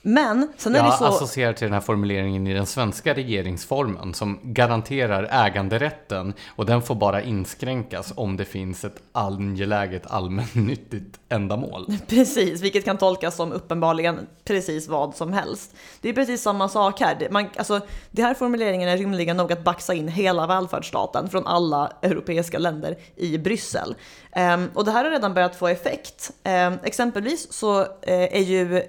Men 0.06 0.54
sen 0.58 0.76
är 0.76 0.80
jag 0.80 0.88
det 0.88 0.98
så... 0.98 1.06
Associerar 1.06 1.54
till 1.54 1.66
den 1.66 1.74
här 1.74 1.82
formuleringen 1.82 2.48
i 2.48 2.54
den 2.54 2.66
svenska 2.66 3.14
regeringsformen 3.14 4.14
som 4.14 4.40
garanterar 4.44 5.46
äganderätten 5.46 6.34
och 6.56 6.66
den 6.66 6.82
får 6.82 6.96
bara 6.96 7.22
inskränkas 7.22 8.14
om 8.16 8.38
det 8.38 8.46
finns 8.46 8.84
ett 8.86 9.02
angeläget 9.12 10.12
allmännyttigt 10.12 11.20
ändamål. 11.30 11.86
Precis, 12.08 12.62
vilket 12.62 12.86
kan 12.86 12.98
tolkas 12.98 13.36
som 13.36 13.52
uppenbarligen 13.52 14.28
precis 14.44 14.88
vad 14.88 15.16
som 15.16 15.34
helst. 15.34 15.76
Det 16.02 16.10
är 16.10 16.14
precis 16.14 16.42
samma 16.42 16.70
sak 16.70 17.00
här. 17.00 17.28
Man, 17.32 17.50
alltså, 17.58 17.82
det 18.12 18.22
här 18.22 18.34
formuleringen 18.34 18.90
är 18.90 18.98
rimligen 18.98 19.38
nog 19.38 19.52
att 19.52 19.64
baxa 19.64 19.94
in 19.94 20.08
hela 20.08 20.48
välfärdsstaten 20.48 21.30
från 21.30 21.48
alla 21.48 21.92
europeiska 22.02 22.60
länder 22.60 22.98
i 23.16 23.38
Bryssel. 23.38 23.96
Um, 24.36 24.70
och 24.74 24.86
det 24.86 24.92
här 24.92 25.04
har 25.04 25.12
redan 25.12 25.34
börjat 25.34 25.56
få 25.56 25.68
effekt. 25.68 26.32
Um, 26.44 26.80
exempelvis 26.84 27.54
så 27.54 27.82
uh, 27.82 27.88
är 28.08 28.42
ju 28.42 28.78
eh, 28.78 28.84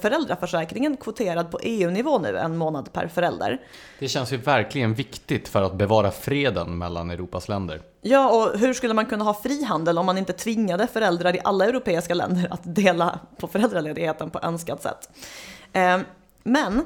föräldraförsäkringen 0.00 0.96
kvoterad 0.96 1.50
på 1.50 1.58
EU-nivå 1.62 2.18
nu, 2.18 2.38
en 2.38 2.56
månad 2.56 2.92
per 2.92 3.08
förälder. 3.08 3.60
Det 3.98 4.08
känns 4.08 4.32
ju 4.32 4.36
verkligen 4.36 4.94
viktigt 4.94 5.48
för 5.48 5.62
att 5.62 5.74
bevara 5.74 6.10
freden 6.10 6.78
mellan 6.78 7.10
Europas 7.10 7.48
länder. 7.48 7.82
Ja, 8.00 8.30
och 8.30 8.58
hur 8.58 8.74
skulle 8.74 8.94
man 8.94 9.06
kunna 9.06 9.24
ha 9.24 9.34
frihandel 9.34 9.98
om 9.98 10.06
man 10.06 10.18
inte 10.18 10.32
tvingade 10.32 10.86
föräldrar 10.86 11.36
i 11.36 11.40
alla 11.44 11.64
europeiska 11.64 12.14
länder 12.14 12.48
att 12.50 12.60
dela 12.62 13.18
på 13.40 13.48
föräldraledigheten 13.48 14.30
på 14.30 14.40
önskat 14.42 14.82
sätt? 14.82 15.10
Eh, 15.72 15.98
men 16.42 16.84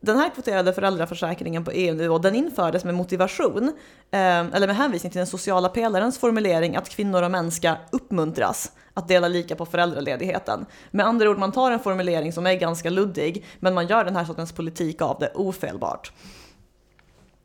den 0.00 0.18
här 0.18 0.30
kvoterade 0.30 0.72
föräldraförsäkringen 0.72 1.64
på 1.64 1.70
EU-nivå 1.70 2.18
den 2.18 2.34
infördes 2.34 2.84
med 2.84 2.94
motivation, 2.94 3.68
eh, 4.10 4.20
eller 4.20 4.66
med 4.66 4.76
hänvisning 4.76 5.12
till 5.12 5.18
den 5.18 5.26
sociala 5.26 5.68
pelarens 5.68 6.18
formulering 6.18 6.76
att 6.76 6.88
kvinnor 6.88 7.22
och 7.22 7.30
män 7.30 7.50
ska 7.50 7.76
uppmuntras 7.92 8.72
att 8.94 9.08
dela 9.08 9.28
lika 9.28 9.56
på 9.56 9.66
föräldraledigheten. 9.66 10.66
Med 10.90 11.06
andra 11.06 11.30
ord, 11.30 11.38
man 11.38 11.52
tar 11.52 11.70
en 11.70 11.80
formulering 11.80 12.32
som 12.32 12.46
är 12.46 12.54
ganska 12.54 12.90
luddig, 12.90 13.44
men 13.58 13.74
man 13.74 13.86
gör 13.86 14.04
den 14.04 14.16
här 14.16 14.24
sortens 14.24 14.52
politik 14.52 15.02
av 15.02 15.18
det 15.20 15.32
ofelbart. 15.34 16.12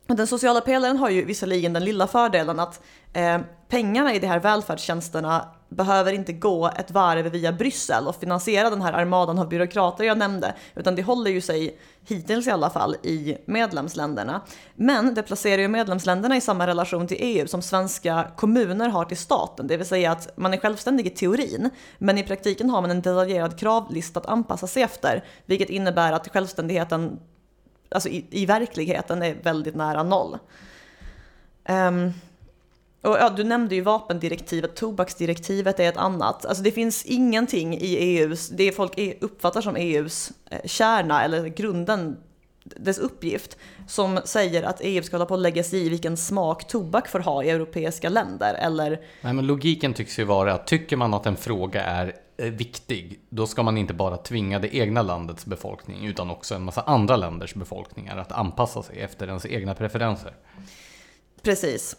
Den 0.08 0.28
sociala 0.28 0.62
pelaren 0.62 0.98
har 0.98 1.10
ju 1.10 1.26
visserligen 1.26 1.74
den 1.74 1.84
lilla 1.86 2.08
fördelen 2.08 2.60
att 2.60 2.82
eh, 3.14 3.40
pengarna 3.68 4.14
i 4.14 4.20
de 4.20 4.28
här 4.28 4.40
välfärdstjänsterna 4.40 5.50
behöver 5.76 6.14
inte 6.14 6.34
gå 6.34 6.68
ett 6.68 6.92
varv 6.92 7.26
via 7.26 7.52
Bryssel 7.52 8.08
och 8.08 8.16
finansiera 8.16 8.70
den 8.70 8.82
här 8.82 8.94
armadan 8.94 9.40
av 9.40 9.50
byråkrater 9.50 10.04
jag 10.04 10.18
nämnde, 10.18 10.56
utan 10.76 10.96
det 10.96 11.04
håller 11.04 11.32
ju 11.32 11.42
sig 11.42 11.80
hittills 12.08 12.48
i 12.48 12.52
alla 12.52 12.70
fall 12.70 12.96
i 13.04 13.38
medlemsländerna. 13.46 14.42
Men 14.76 15.14
det 15.14 15.24
placerar 15.24 15.62
ju 15.62 15.68
medlemsländerna 15.68 16.38
i 16.38 16.42
samma 16.42 16.68
relation 16.68 17.08
till 17.08 17.18
EU 17.20 17.48
som 17.48 17.62
svenska 17.62 18.28
kommuner 18.36 18.90
har 18.90 19.06
till 19.06 19.18
staten, 19.18 19.68
det 19.68 19.78
vill 19.78 19.88
säga 19.88 20.12
att 20.12 20.38
man 20.38 20.54
är 20.54 20.58
självständig 20.58 21.08
i 21.08 21.10
teorin, 21.10 21.70
men 21.98 22.18
i 22.18 22.24
praktiken 22.24 22.70
har 22.70 22.82
man 22.82 22.92
en 22.92 23.02
detaljerad 23.02 23.60
kravlista 23.60 24.20
att 24.20 24.26
anpassa 24.26 24.68
sig 24.68 24.84
efter, 24.84 25.24
vilket 25.46 25.70
innebär 25.70 26.12
att 26.12 26.28
självständigheten 26.28 27.20
alltså 27.90 28.10
i, 28.10 28.26
i 28.30 28.46
verkligheten 28.46 29.24
är 29.24 29.36
väldigt 29.44 29.76
nära 29.76 30.04
noll. 30.04 30.38
Um, 31.70 32.14
och 33.06 33.18
ja, 33.20 33.30
du 33.30 33.44
nämnde 33.44 33.76
ju 33.76 33.82
vapendirektivet, 33.82 34.76
tobaksdirektivet 34.76 35.80
är 35.80 35.90
ett 35.90 35.98
annat. 35.98 36.46
Alltså 36.46 36.64
det 36.64 36.72
finns 36.72 37.06
ingenting 37.06 37.78
i 37.78 37.96
EUs, 37.96 38.50
det 38.50 38.72
folk 38.72 39.00
uppfattar 39.22 39.62
som 39.62 39.76
EUs 39.76 40.32
eh, 40.50 40.60
kärna 40.66 41.24
eller 41.24 41.48
grunden, 41.48 42.18
dess 42.64 42.98
uppgift, 42.98 43.58
som 43.88 44.20
säger 44.26 44.64
att 44.64 44.82
EU 44.82 45.04
ska 45.04 45.16
hålla 45.16 45.26
på 45.26 45.34
att 45.34 45.40
lägga 45.40 45.64
sig 45.64 45.86
i 45.86 45.90
vilken 45.90 46.18
smak 46.18 46.68
tobak 46.68 47.08
får 47.08 47.20
ha 47.20 47.44
i 47.44 47.50
europeiska 47.50 48.10
länder 48.10 48.54
eller... 48.54 49.02
Nej 49.22 49.34
men 49.34 49.48
logiken 49.48 49.94
tycks 49.94 50.20
ju 50.20 50.24
vara 50.24 50.54
att 50.54 50.68
tycker 50.68 50.98
man 50.98 51.14
att 51.14 51.26
en 51.26 51.36
fråga 51.36 51.84
är 51.84 52.16
eh, 52.38 52.46
viktig, 52.46 53.20
då 53.30 53.48
ska 53.48 53.64
man 53.64 53.78
inte 53.78 53.94
bara 53.94 54.18
tvinga 54.18 54.60
det 54.60 54.76
egna 54.76 55.02
landets 55.02 55.46
befolkning 55.46 56.06
utan 56.06 56.30
också 56.30 56.56
en 56.56 56.64
massa 56.64 56.82
andra 56.82 57.16
länders 57.16 57.54
befolkningar 57.56 58.18
att 58.18 58.32
anpassa 58.32 58.84
sig 58.84 59.00
efter 59.00 59.28
ens 59.28 59.46
egna 59.46 59.76
preferenser. 59.76 60.34
Precis. 61.42 61.96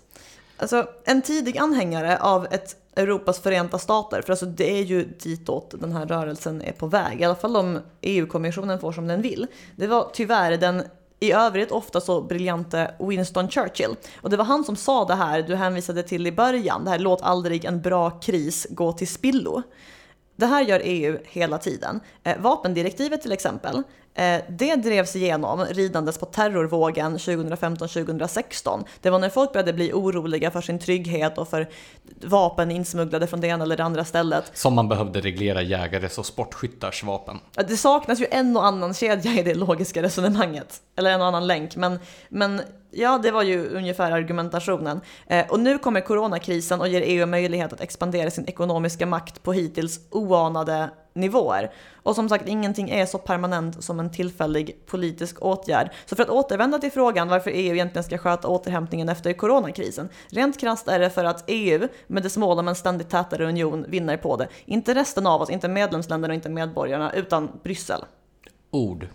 Alltså, 0.58 0.88
en 1.04 1.22
tidig 1.22 1.58
anhängare 1.58 2.18
av 2.18 2.46
ett 2.50 2.76
Europas 2.96 3.40
förenta 3.40 3.78
stater, 3.78 4.22
för 4.22 4.32
alltså 4.32 4.46
det 4.46 4.78
är 4.78 4.82
ju 4.82 5.04
ditåt 5.04 5.74
den 5.80 5.92
här 5.92 6.06
rörelsen 6.06 6.62
är 6.62 6.72
på 6.72 6.86
väg, 6.86 7.20
i 7.20 7.24
alla 7.24 7.34
fall 7.34 7.56
om 7.56 7.78
EU-kommissionen 8.00 8.80
får 8.80 8.92
som 8.92 9.06
den 9.06 9.22
vill. 9.22 9.46
Det 9.76 9.86
var 9.86 10.10
tyvärr 10.12 10.56
den 10.56 10.82
i 11.20 11.32
övrigt 11.32 11.70
ofta 11.70 12.00
så 12.00 12.22
briljante 12.22 12.94
Winston 12.98 13.48
Churchill. 13.48 13.96
Och 14.20 14.30
det 14.30 14.36
var 14.36 14.44
han 14.44 14.64
som 14.64 14.76
sa 14.76 15.04
det 15.04 15.14
här 15.14 15.42
du 15.42 15.54
hänvisade 15.54 16.02
till 16.02 16.26
i 16.26 16.32
början, 16.32 16.84
det 16.84 16.90
här 16.90 16.98
låt 16.98 17.22
aldrig 17.22 17.64
en 17.64 17.80
bra 17.80 18.10
kris 18.10 18.66
gå 18.70 18.92
till 18.92 19.08
spillo. 19.08 19.62
Det 20.36 20.46
här 20.46 20.62
gör 20.62 20.80
EU 20.84 21.18
hela 21.24 21.58
tiden. 21.58 22.00
Eh, 22.22 22.38
vapendirektivet 22.38 23.22
till 23.22 23.32
exempel, 23.32 23.82
det 24.48 24.76
drevs 24.76 25.16
igenom 25.16 25.64
ridandes 25.64 26.18
på 26.18 26.26
terrorvågen 26.26 27.16
2015-2016. 27.16 28.84
Det 29.01 29.10
var 29.10 29.18
när 29.18 29.28
folk 29.28 29.52
började 29.52 29.72
bli 29.72 29.93
oroliga 29.93 30.51
för 30.51 30.60
sin 30.60 30.78
trygghet 30.78 31.38
och 31.38 31.48
för 31.48 31.68
vapen 32.24 32.70
insmugglade 32.70 33.26
från 33.26 33.40
det 33.40 33.47
ena 33.47 33.64
eller 33.64 33.76
det 33.76 33.84
andra 33.84 34.05
stället. 34.05 34.51
Som 34.55 34.74
man 34.74 34.88
behövde 34.88 35.20
reglera 35.20 35.62
jägares 35.62 36.18
och 36.18 36.26
sportskyttars 36.26 37.05
vapen. 37.05 37.38
Det 37.68 37.76
saknas 37.76 38.20
ju 38.20 38.26
en 38.30 38.56
och 38.56 38.66
annan 38.66 38.94
kedja 38.94 39.32
i 39.32 39.43
det 39.43 39.55
logiska 39.55 40.02
resonemanget. 40.02 40.80
Eller 40.97 41.10
en 41.10 41.20
och 41.20 41.26
annan 41.26 41.47
länk. 41.47 41.76
Men, 41.76 41.98
men 42.28 42.60
Ja, 42.90 43.18
det 43.22 43.30
var 43.30 43.43
ju 43.43 43.68
ungefär 43.68 44.12
argumentationen. 44.12 45.01
Eh, 45.26 45.47
och 45.48 45.60
nu 45.60 45.78
kommer 45.78 46.01
coronakrisen 46.01 46.80
och 46.80 46.88
ger 46.88 47.02
EU 47.05 47.26
möjlighet 47.26 47.72
att 47.72 47.80
expandera 47.80 48.30
sin 48.30 48.47
ekonomiska 48.47 49.06
makt 49.06 49.43
på 49.43 49.52
hittills 49.52 50.01
oanade 50.10 50.90
nivåer. 51.16 51.70
Och 52.02 52.14
som 52.14 52.28
sagt, 52.28 52.48
ingenting 52.48 52.90
är 52.90 53.06
så 53.06 53.18
permanent 53.18 53.84
som 53.84 54.01
en 54.01 54.10
tillfällig 54.10 54.86
politisk 54.86 55.43
åtgärd. 55.43 55.90
Så 56.06 56.16
för 56.16 56.22
att 56.22 56.30
återvända 56.30 56.78
till 56.78 56.93
frågan 56.93 57.28
varför 57.28 57.51
EU 57.51 57.74
egentligen 57.74 58.05
ska 58.05 58.18
sköta 58.18 58.48
återhämtningen 58.48 59.09
efter 59.09 59.32
coronakrisen. 59.32 60.09
Rent 60.28 60.60
krasst 60.60 60.88
är 60.88 60.98
det 60.98 61.10
för 61.10 61.24
att 61.24 61.44
EU, 61.47 61.88
med 62.06 62.22
dess 62.22 62.36
mål 62.36 62.59
om 62.59 62.68
en 62.68 62.74
ständigt 62.74 63.10
tätare 63.10 63.47
union, 63.47 63.84
vinner 63.88 64.16
på 64.16 64.36
det. 64.36 64.48
Inte 64.64 64.94
resten 64.94 65.26
av 65.26 65.43
oss, 65.43 65.51
inte 65.51 65.68
medlemsländerna 65.68 66.32
och 66.32 66.36
inte 66.36 66.48
medborgarna, 66.48 67.12
utan 67.12 67.51
Bryssel. 67.62 68.05
Ord. 68.70 69.09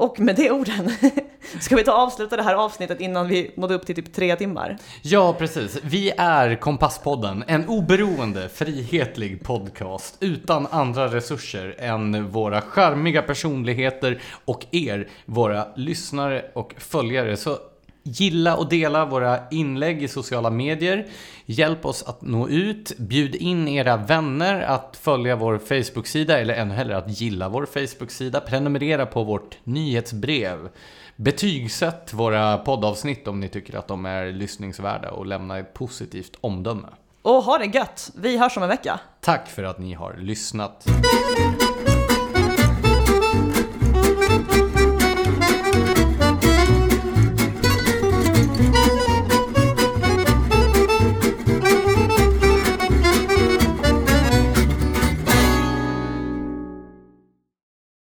Och 0.00 0.20
med 0.20 0.36
de 0.36 0.50
orden 0.50 0.92
ska 1.60 1.76
vi 1.76 1.84
ta 1.84 1.92
och 1.92 1.98
avsluta 1.98 2.36
det 2.36 2.42
här 2.42 2.54
avsnittet 2.54 3.00
innan 3.00 3.28
vi 3.28 3.50
nådde 3.54 3.74
upp 3.74 3.86
till 3.86 3.94
typ 3.94 4.12
tre 4.12 4.36
timmar. 4.36 4.78
Ja, 5.02 5.34
precis. 5.38 5.78
Vi 5.82 6.12
är 6.16 6.54
Kompasspodden, 6.56 7.44
en 7.46 7.68
oberoende, 7.68 8.48
frihetlig 8.48 9.42
podcast 9.42 10.16
utan 10.20 10.66
andra 10.66 11.06
resurser 11.06 11.74
än 11.78 12.28
våra 12.30 12.60
charmiga 12.60 13.22
personligheter 13.22 14.20
och 14.44 14.66
er, 14.70 15.08
våra 15.24 15.66
lyssnare 15.76 16.44
och 16.54 16.74
följare. 16.78 17.36
Så 17.36 17.58
Gilla 18.02 18.56
och 18.56 18.68
dela 18.68 19.04
våra 19.04 19.48
inlägg 19.50 20.02
i 20.02 20.08
sociala 20.08 20.50
medier. 20.50 21.06
Hjälp 21.46 21.84
oss 21.84 22.02
att 22.02 22.22
nå 22.22 22.48
ut. 22.48 22.98
Bjud 22.98 23.34
in 23.34 23.68
era 23.68 23.96
vänner 23.96 24.62
att 24.62 24.98
följa 25.02 25.36
vår 25.36 25.58
Facebook-sida 25.58 26.40
eller 26.40 26.54
ännu 26.54 26.74
hellre 26.74 26.96
att 26.96 27.20
gilla 27.20 27.48
vår 27.48 27.66
Facebook-sida. 27.66 28.40
Prenumerera 28.40 29.06
på 29.06 29.24
vårt 29.24 29.58
nyhetsbrev. 29.64 30.68
Betygsätt 31.16 32.12
våra 32.12 32.58
poddavsnitt 32.58 33.28
om 33.28 33.40
ni 33.40 33.48
tycker 33.48 33.78
att 33.78 33.88
de 33.88 34.06
är 34.06 34.32
lyssningsvärda 34.32 35.10
och 35.10 35.26
lämna 35.26 35.58
ett 35.58 35.74
positivt 35.74 36.36
omdöme. 36.40 36.88
Och 37.22 37.42
ha 37.42 37.58
det 37.58 37.66
gött! 37.66 38.10
Vi 38.14 38.38
hörs 38.38 38.56
om 38.56 38.62
en 38.62 38.68
vecka. 38.68 39.00
Tack 39.20 39.48
för 39.48 39.62
att 39.62 39.78
ni 39.78 39.94
har 39.94 40.16
lyssnat. 40.18 40.86